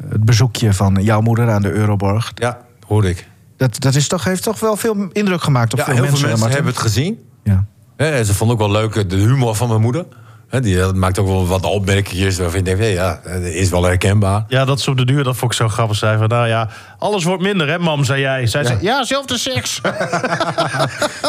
het 0.10 0.24
bezoekje 0.26 0.74
van 0.74 0.98
jouw 1.02 1.22
moeder 1.22 1.50
aan 1.50 1.62
de 1.62 1.72
Euroborg. 1.72 2.32
Ja, 2.36 2.58
hoorde 2.88 3.10
ik. 3.10 3.28
Dat, 3.58 3.80
dat 3.82 3.96
is 3.96 4.08
toch, 4.08 4.24
heeft 4.24 4.44
toch 4.44 4.60
wel 4.60 4.76
veel 4.76 5.08
indruk 5.12 5.42
gemaakt 5.44 5.74
op 5.74 5.80
Ja, 5.80 5.86
veel 5.86 5.94
heel 5.94 6.04
mensen. 6.04 6.20
veel 6.20 6.28
mensen 6.30 6.48
Martin? 6.50 6.66
hebben 6.66 6.82
het 6.84 6.92
gezien. 6.94 7.20
Ja. 7.44 7.66
Hè, 7.98 8.10
en 8.10 8.26
ze 8.26 8.34
vonden 8.34 8.56
ook 8.58 8.62
wel 8.72 8.82
leuk 8.82 9.10
de 9.10 9.16
humor 9.16 9.56
van 9.56 9.68
mijn 9.68 9.82
moeder. 9.82 10.06
Hè, 10.50 10.62
die 10.62 10.82
eh, 10.82 10.92
maakt 10.92 11.20
ook 11.20 11.28
wel 11.28 11.48
wat 11.48 11.64
opmerkingjes 11.64 12.38
waarvan 12.38 12.58
je 12.58 12.64
denkt, 12.64 12.86
ja, 12.86 13.20
dat 13.24 13.42
is 13.42 13.70
wel 13.70 13.84
herkenbaar. 13.84 14.46
Ja, 14.48 14.66
dat 14.66 14.82
ze 14.82 14.90
op 14.90 14.98
de 14.98 15.06
duur, 15.06 15.24
dat 15.24 15.36
vond 15.36 15.52
ik 15.52 15.58
zo 15.58 15.68
grappig. 15.68 15.98
Zei 15.98 16.18
van, 16.18 16.28
nou 16.28 16.48
ja, 16.48 16.70
alles 16.98 17.24
wordt 17.24 17.44
minder, 17.44 17.68
hè, 17.68 17.80
mam, 17.80 18.04
zei 18.04 18.22
jij. 18.22 18.48
Zij 18.48 18.64
zei, 18.64 18.78
ja, 18.82 19.04
zelfde 19.04 19.38
seks. 19.38 19.82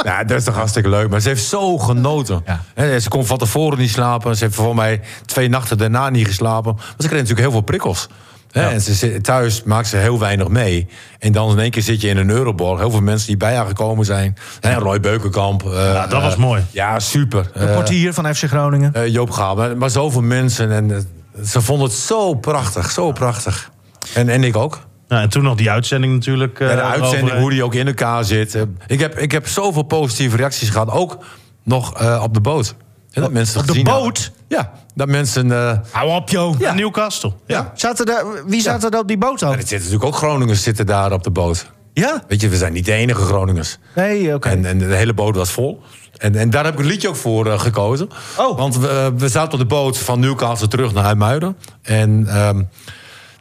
Ja, 0.02 0.24
dat 0.24 0.38
is 0.38 0.44
toch 0.44 0.54
hartstikke 0.54 0.88
leuk. 0.88 1.08
Maar 1.10 1.20
ze 1.20 1.28
heeft 1.28 1.44
zo 1.44 1.78
genoten. 1.78 2.42
Ja. 2.46 2.60
Hè, 2.74 3.00
ze 3.00 3.08
kon 3.08 3.26
van 3.26 3.38
tevoren 3.38 3.78
niet 3.78 3.90
slapen. 3.90 4.36
Ze 4.36 4.44
heeft 4.44 4.56
voor 4.56 4.74
mij 4.74 5.00
twee 5.26 5.48
nachten 5.48 5.78
daarna 5.78 6.10
niet 6.10 6.26
geslapen. 6.26 6.74
Maar 6.74 6.84
ze 6.98 7.06
kreeg 7.06 7.10
natuurlijk 7.10 7.40
heel 7.40 7.50
veel 7.50 7.60
prikkels. 7.60 8.08
Ja. 8.50 8.70
En 8.70 8.80
ze, 8.80 9.20
thuis 9.20 9.62
maakt 9.62 9.88
ze 9.88 9.96
heel 9.96 10.18
weinig 10.18 10.48
mee. 10.48 10.86
En 11.18 11.32
dan 11.32 11.50
in 11.50 11.58
één 11.58 11.70
keer 11.70 11.82
zit 11.82 12.00
je 12.00 12.08
in 12.08 12.16
een 12.16 12.30
Euroborg. 12.30 12.78
Heel 12.80 12.90
veel 12.90 13.00
mensen 13.00 13.26
die 13.26 13.36
bij 13.36 13.54
haar 13.56 13.66
gekomen 13.66 14.04
zijn. 14.04 14.36
Hè, 14.60 14.74
Roy 14.74 15.00
Beukenkamp. 15.00 15.64
eh, 15.66 15.72
Ja, 15.92 16.06
dat 16.06 16.22
was 16.22 16.32
eh, 16.32 16.38
mooi. 16.38 16.62
Ja, 16.70 16.98
super. 17.00 17.50
De 17.52 17.58
Eh, 17.58 17.74
portier 17.74 18.14
van 18.14 18.34
FC 18.34 18.44
Groningen. 18.44 18.94
eh, 18.94 19.06
Joop 19.06 19.30
Gaal. 19.30 19.54
Maar, 19.56 19.76
maar 19.76 19.90
zoveel 19.90 20.22
mensen. 20.22 20.70
En 20.72 20.90
eh, 20.90 20.98
ze 21.44 21.60
vonden 21.60 21.86
het 21.88 21.96
zo 21.96 22.34
prachtig. 22.34 22.90
Zo 22.90 23.12
prachtig. 23.12 23.70
En, 24.14 24.28
en 24.28 24.44
ik 24.44 24.56
ook. 24.56 24.78
Nou, 25.08 25.22
en 25.22 25.28
toen 25.28 25.42
nog 25.42 25.56
die 25.56 25.70
uitzending 25.70 26.12
natuurlijk. 26.12 26.60
eh, 26.60 26.68
Ja, 26.68 26.74
de 26.74 26.82
uitzending, 26.82 27.38
hoe 27.38 27.50
die 27.50 27.64
ook 27.64 27.74
in 27.74 27.86
elkaar 27.86 28.24
zit. 28.24 28.54
Eh, 28.54 28.62
Ik 28.86 29.00
heb, 29.00 29.18
ik 29.18 29.32
heb 29.32 29.46
zoveel 29.48 29.82
positieve 29.82 30.36
reacties 30.36 30.70
gehad. 30.70 30.90
Ook 30.90 31.18
nog 31.64 31.94
eh, 32.00 32.20
op 32.22 32.34
de 32.34 32.40
boot. 32.40 32.74
Ja, 33.10 33.20
dat 33.20 33.32
mensen 33.32 33.60
op 33.60 33.66
de 33.66 33.72
hadden. 33.74 33.94
boot? 34.02 34.32
Ja, 34.48 34.72
dat 34.94 35.08
mensen... 35.08 35.52
eh, 35.52 35.78
Hou 35.90 36.10
op, 36.10 36.28
joh. 36.28 36.58
Ja, 36.58 36.72
Newcastle. 36.74 37.32
ja. 37.46 37.72
Zaten 37.74 38.06
daar, 38.06 38.24
wie 38.46 38.60
zaten 38.60 38.90
er 38.90 38.98
op 38.98 39.08
die 39.08 39.18
boot 39.18 39.38
dan? 39.40 39.50
Er 39.52 39.56
zitten 39.58 39.76
natuurlijk 39.76 40.04
ook 40.04 40.14
Groningers 40.16 40.62
zitten 40.62 40.86
daar 40.86 41.12
op 41.12 41.22
de 41.22 41.30
boot. 41.30 41.70
Ja? 41.92 42.22
Weet 42.28 42.40
je, 42.40 42.48
we 42.48 42.56
zijn 42.56 42.72
niet 42.72 42.84
de 42.84 42.92
enige 42.92 43.20
Groningers. 43.20 43.78
Nee, 43.94 44.34
oké. 44.34 44.48
En, 44.48 44.64
en 44.64 44.78
de 44.78 44.84
hele 44.94 45.14
boot 45.14 45.36
was 45.36 45.50
vol. 45.50 45.82
En, 46.16 46.34
en 46.34 46.50
daar 46.50 46.64
heb 46.64 46.72
ik 46.72 46.78
een 46.80 46.86
liedje 46.86 47.08
ook 47.08 47.16
voor 47.16 47.46
eh, 47.46 47.60
gekozen. 47.60 48.08
Oh. 48.36 48.58
Want 48.58 48.76
we, 48.78 49.12
we 49.16 49.28
zaten 49.28 49.52
op 49.52 49.58
de 49.58 49.66
boot 49.66 49.98
van 49.98 50.20
Newcastle 50.20 50.68
terug 50.68 50.92
naar 50.92 51.04
IJmuiden. 51.04 51.56
En 51.82 52.26
ehm, 52.28 52.62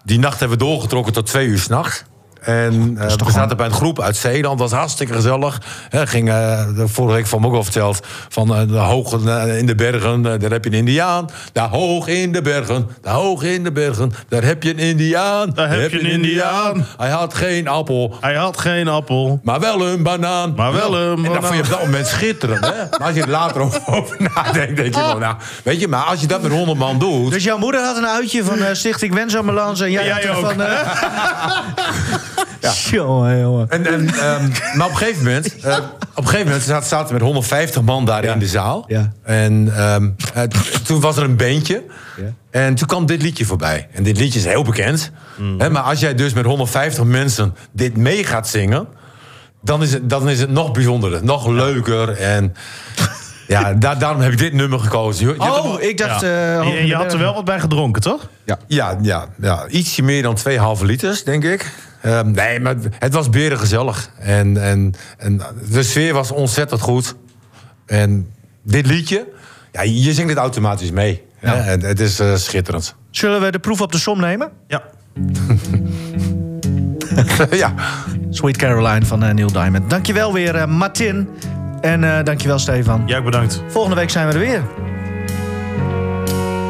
die 0.04 0.20
nacht 0.20 0.40
hebben 0.40 0.58
we 0.58 0.64
doorgetrokken 0.64 1.14
tot 1.14 1.26
twee 1.26 1.48
uur 1.48 1.60
s'nachts. 1.60 2.04
En 2.48 2.98
eh, 3.00 3.14
we 3.26 3.32
zaten 3.32 3.58
bij 3.58 3.66
een 3.66 3.72
groep 3.72 4.02
uit 4.02 4.16
Zeeland. 4.16 4.60
Dat 4.60 4.70
was 4.70 4.80
hartstikke 4.80 5.14
gezellig. 5.14 5.62
Hè, 5.90 6.08
ging, 6.08 6.30
eh, 6.30 6.62
vorige 6.86 7.16
week 7.16 7.28
van 7.28 7.42
me 7.42 7.48
ook 7.48 7.54
al 7.54 7.64
verteld. 7.64 8.00
Van 8.30 8.56
eh, 8.56 8.62
de 8.68 8.78
hoog 8.78 9.14
in 9.58 9.66
de 9.66 9.76
bergen, 9.76 10.22
daar 10.22 10.52
heb 10.52 10.64
je 10.64 10.70
een 10.70 10.76
indiaan. 10.78 11.30
Daar 11.52 11.70
hoog 11.70 12.08
in 12.08 12.32
de 12.32 12.42
bergen, 12.42 12.90
daar 13.02 13.14
hoog 13.14 13.44
in 13.44 13.64
de 13.64 13.72
bergen. 13.72 14.12
Daar 14.30 14.44
heb 14.44 14.64
je 14.64 14.70
een 14.70 14.80
indiaan. 14.80 15.50
Daar 15.54 15.70
heb 15.70 15.92
je 15.92 16.00
een 16.00 16.06
indiaan. 16.06 16.86
Hij 16.98 17.10
had 17.10 17.34
geen 17.34 17.68
appel. 17.68 18.18
Hij 18.22 18.36
had 18.36 18.60
geen 18.60 18.88
appel. 18.88 19.40
Maar 19.44 19.60
wel 19.60 19.88
een 19.88 20.04
banaan. 20.04 20.54
Maar 20.56 20.74
wel 20.74 20.98
een 20.98 21.16
En 21.18 21.24
dat 21.24 21.34
banaan. 21.34 21.44
vond 21.44 21.56
je 21.56 21.62
op 21.64 21.70
dat 21.70 21.80
moment 21.86 22.08
schitterend. 22.08 22.66
Hè? 22.66 22.72
Maar 22.98 23.08
als 23.08 23.16
je 23.16 23.22
er 23.22 23.30
later 23.30 23.62
over 23.62 23.82
nadenkt, 24.36 24.76
denk 24.76 24.96
je 24.96 25.02
wel, 25.02 25.18
nou... 25.18 25.36
Weet 25.64 25.80
je, 25.80 25.88
maar 25.88 26.04
als 26.04 26.22
je 26.22 26.28
dat 26.28 26.42
met 26.42 26.52
100 26.52 26.78
man 26.78 27.00
doet... 27.00 27.32
Dus 27.32 27.44
jouw 27.44 27.58
moeder 27.58 27.82
had 27.82 27.98
een 27.98 28.08
uitje 28.08 28.44
van 28.44 28.60
eh, 28.60 28.74
Stichting 28.74 29.14
Wensambulance 29.14 29.84
en 29.84 29.92
jij, 29.92 30.06
Jij 30.06 30.14
had 30.14 30.24
er 30.24 30.36
ook. 30.36 30.46
van... 30.46 30.62
Jongen, 32.92 33.40
jongen. 33.40 33.70
En, 33.70 33.86
en, 33.86 34.08
ehm, 34.08 34.50
maar 34.78 34.86
op 34.86 34.92
een 34.92 34.98
gegeven 34.98 35.24
moment, 35.24 35.56
eh, 35.60 35.78
op 36.16 36.24
een 36.24 36.24
gegeven 36.24 36.46
moment 36.46 36.64
zaten, 36.64 36.88
zaten 36.88 37.08
we 37.08 37.14
met 37.14 37.22
150 37.22 37.82
man 37.82 38.06
daar 38.06 38.24
in 38.24 38.40
de 38.40 38.48
zaal. 38.48 38.86
Ja. 38.88 39.12
En 39.24 39.72
ehm, 39.76 40.10
eh, 40.34 40.44
toen 40.84 41.00
was 41.02 41.18
er 41.18 41.24
een 41.24 41.36
beentje. 41.38 41.84
Ja. 42.18 42.24
En 42.52 42.76
toen 42.76 42.88
kwam 42.88 43.06
dit 43.06 43.22
liedje 43.22 43.46
voorbij. 43.46 43.88
En 43.94 44.04
dit 44.04 44.18
liedje 44.18 44.40
is 44.40 44.46
heel 44.46 44.64
bekend. 44.64 45.12
Hè, 45.58 45.70
maar 45.70 45.82
als 45.82 46.00
jij 46.00 46.16
dus 46.16 46.34
met 46.34 46.46
150 46.46 47.04
mensen 47.04 47.56
dit 47.72 47.98
mee 47.98 48.24
gaat 48.24 48.48
zingen... 48.48 48.88
dan 49.62 49.84
is 49.84 49.94
het, 49.94 50.10
dan 50.10 50.30
is 50.30 50.40
het 50.40 50.50
nog 50.50 50.72
bijzonderder, 50.72 51.24
nog 51.24 51.48
leuker. 51.48 52.10
En 52.18 52.56
ja, 53.48 53.74
daar, 53.74 54.00
daarom 54.00 54.22
heb 54.22 54.32
ik 54.32 54.38
dit 54.38 54.54
nummer 54.54 54.80
gekozen. 54.80 55.28
Je- 55.28 55.40
Oh, 55.40 55.82
ik 55.82 55.98
dacht... 55.98 56.22
Ja. 56.22 56.60
eh, 56.62 56.86
je, 56.88 56.96
had 56.96 57.14
er 57.14 57.20
wel 57.20 57.34
wat 57.34 57.46
bij 57.46 57.60
gedronken, 57.60 58.02
toch? 58.02 58.28
Ja, 58.68 58.98
ja, 59.02 59.28
ja, 59.42 59.68
ietsje 59.68 60.04
meer 60.04 60.22
dan 60.22 60.38
2,5 60.78 60.82
liters, 60.86 61.24
denk 61.24 61.44
ik. 61.44 61.72
Ehm, 62.02 62.32
nee, 62.32 62.60
maar 62.60 62.76
het 63.00 63.14
was 63.14 63.30
beren 63.30 63.60
gezellig. 63.60 64.10
En, 64.20 64.64
en, 64.64 64.94
en 65.18 65.42
de 65.72 65.84
sfeer 65.84 66.14
was 66.14 66.32
ontzettend 66.32 66.82
goed. 66.82 67.16
En 67.86 68.32
dit 68.64 68.86
liedje, 68.86 69.28
ja, 69.72 69.82
je 69.82 70.14
zingt 70.14 70.30
het 70.30 70.40
automatisch 70.40 70.92
mee. 70.92 71.26
Ja. 71.42 71.56
Hè? 71.56 71.72
En 71.72 71.82
het 71.82 72.00
is 72.00 72.20
eh, 72.20 72.36
schitterend. 72.36 72.96
Zullen 73.12 73.42
we 73.42 73.52
de 73.52 73.60
proef 73.60 73.82
op 73.82 73.92
de 73.92 73.98
som 73.98 74.20
nemen? 74.20 74.52
Ja. 74.68 74.84
ja. 77.52 77.74
Sweet 78.30 78.58
Caroline 78.58 79.06
van 79.06 79.24
eh, 79.24 79.34
Neil 79.34 79.52
Diamond. 79.52 79.90
Dankjewel 79.90 80.34
weer, 80.34 80.56
eh, 80.56 80.66
Martin. 80.66 81.30
En 81.82 82.04
eh 82.04 82.24
dankjewel, 82.24 82.60
Stefan. 82.60 83.04
Jij 83.06 83.18
ook 83.18 83.26
bedankt. 83.26 83.62
Volgende 83.68 83.96
week 83.96 84.10
zijn 84.10 84.28
we 84.28 84.34
er 84.34 84.40
weer. 84.40 84.64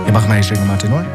Je 0.05 0.11
mag 0.11 0.28
meezingen, 0.28 0.65
Martin, 0.65 0.89
hoor. 0.89 1.05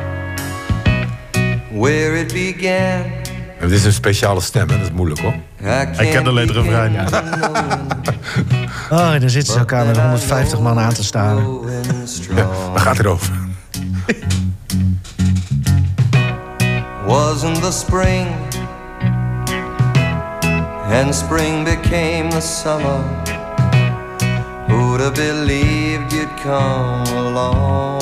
where 1.70 2.20
it 2.20 2.32
began. 2.32 3.21
Het 3.62 3.70
is 3.70 3.84
een 3.84 3.92
speciale 3.92 4.40
stem, 4.40 4.68
hè? 4.68 4.76
dat 4.76 4.86
is 4.86 4.92
moeilijk 4.92 5.20
hoor. 5.20 5.34
Hij 5.62 6.08
kent 6.10 6.28
alleen 6.28 6.46
de 6.46 6.52
refrein. 6.52 6.96
Oh, 8.90 9.10
dan 9.20 9.30
zitten 9.30 9.52
ze 9.52 9.58
elkaar 9.58 9.86
met 9.86 9.96
150 9.96 10.60
man 10.60 10.78
aan 10.78 10.92
te 10.92 11.04
staren. 11.04 11.60
Waar 12.72 12.80
gaat 12.80 12.96
het 12.96 13.06
over? 13.06 13.32
Wasn't 17.06 17.62
the 17.62 17.70
spring, 17.70 18.26
and 20.90 21.14
spring 21.14 21.64
became 21.64 22.28
the 22.28 22.40
summer. 22.40 23.00
Who'd 24.68 25.00
have 25.00 25.12
believed 25.12 26.12
you'd 26.12 26.40
come 26.42 27.16
along? 27.16 28.01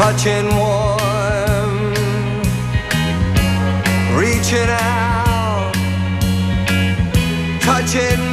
touching 0.00 0.48
warm, 0.56 1.92
reaching 4.16 4.70
out, 4.70 5.72
touching. 7.60 8.29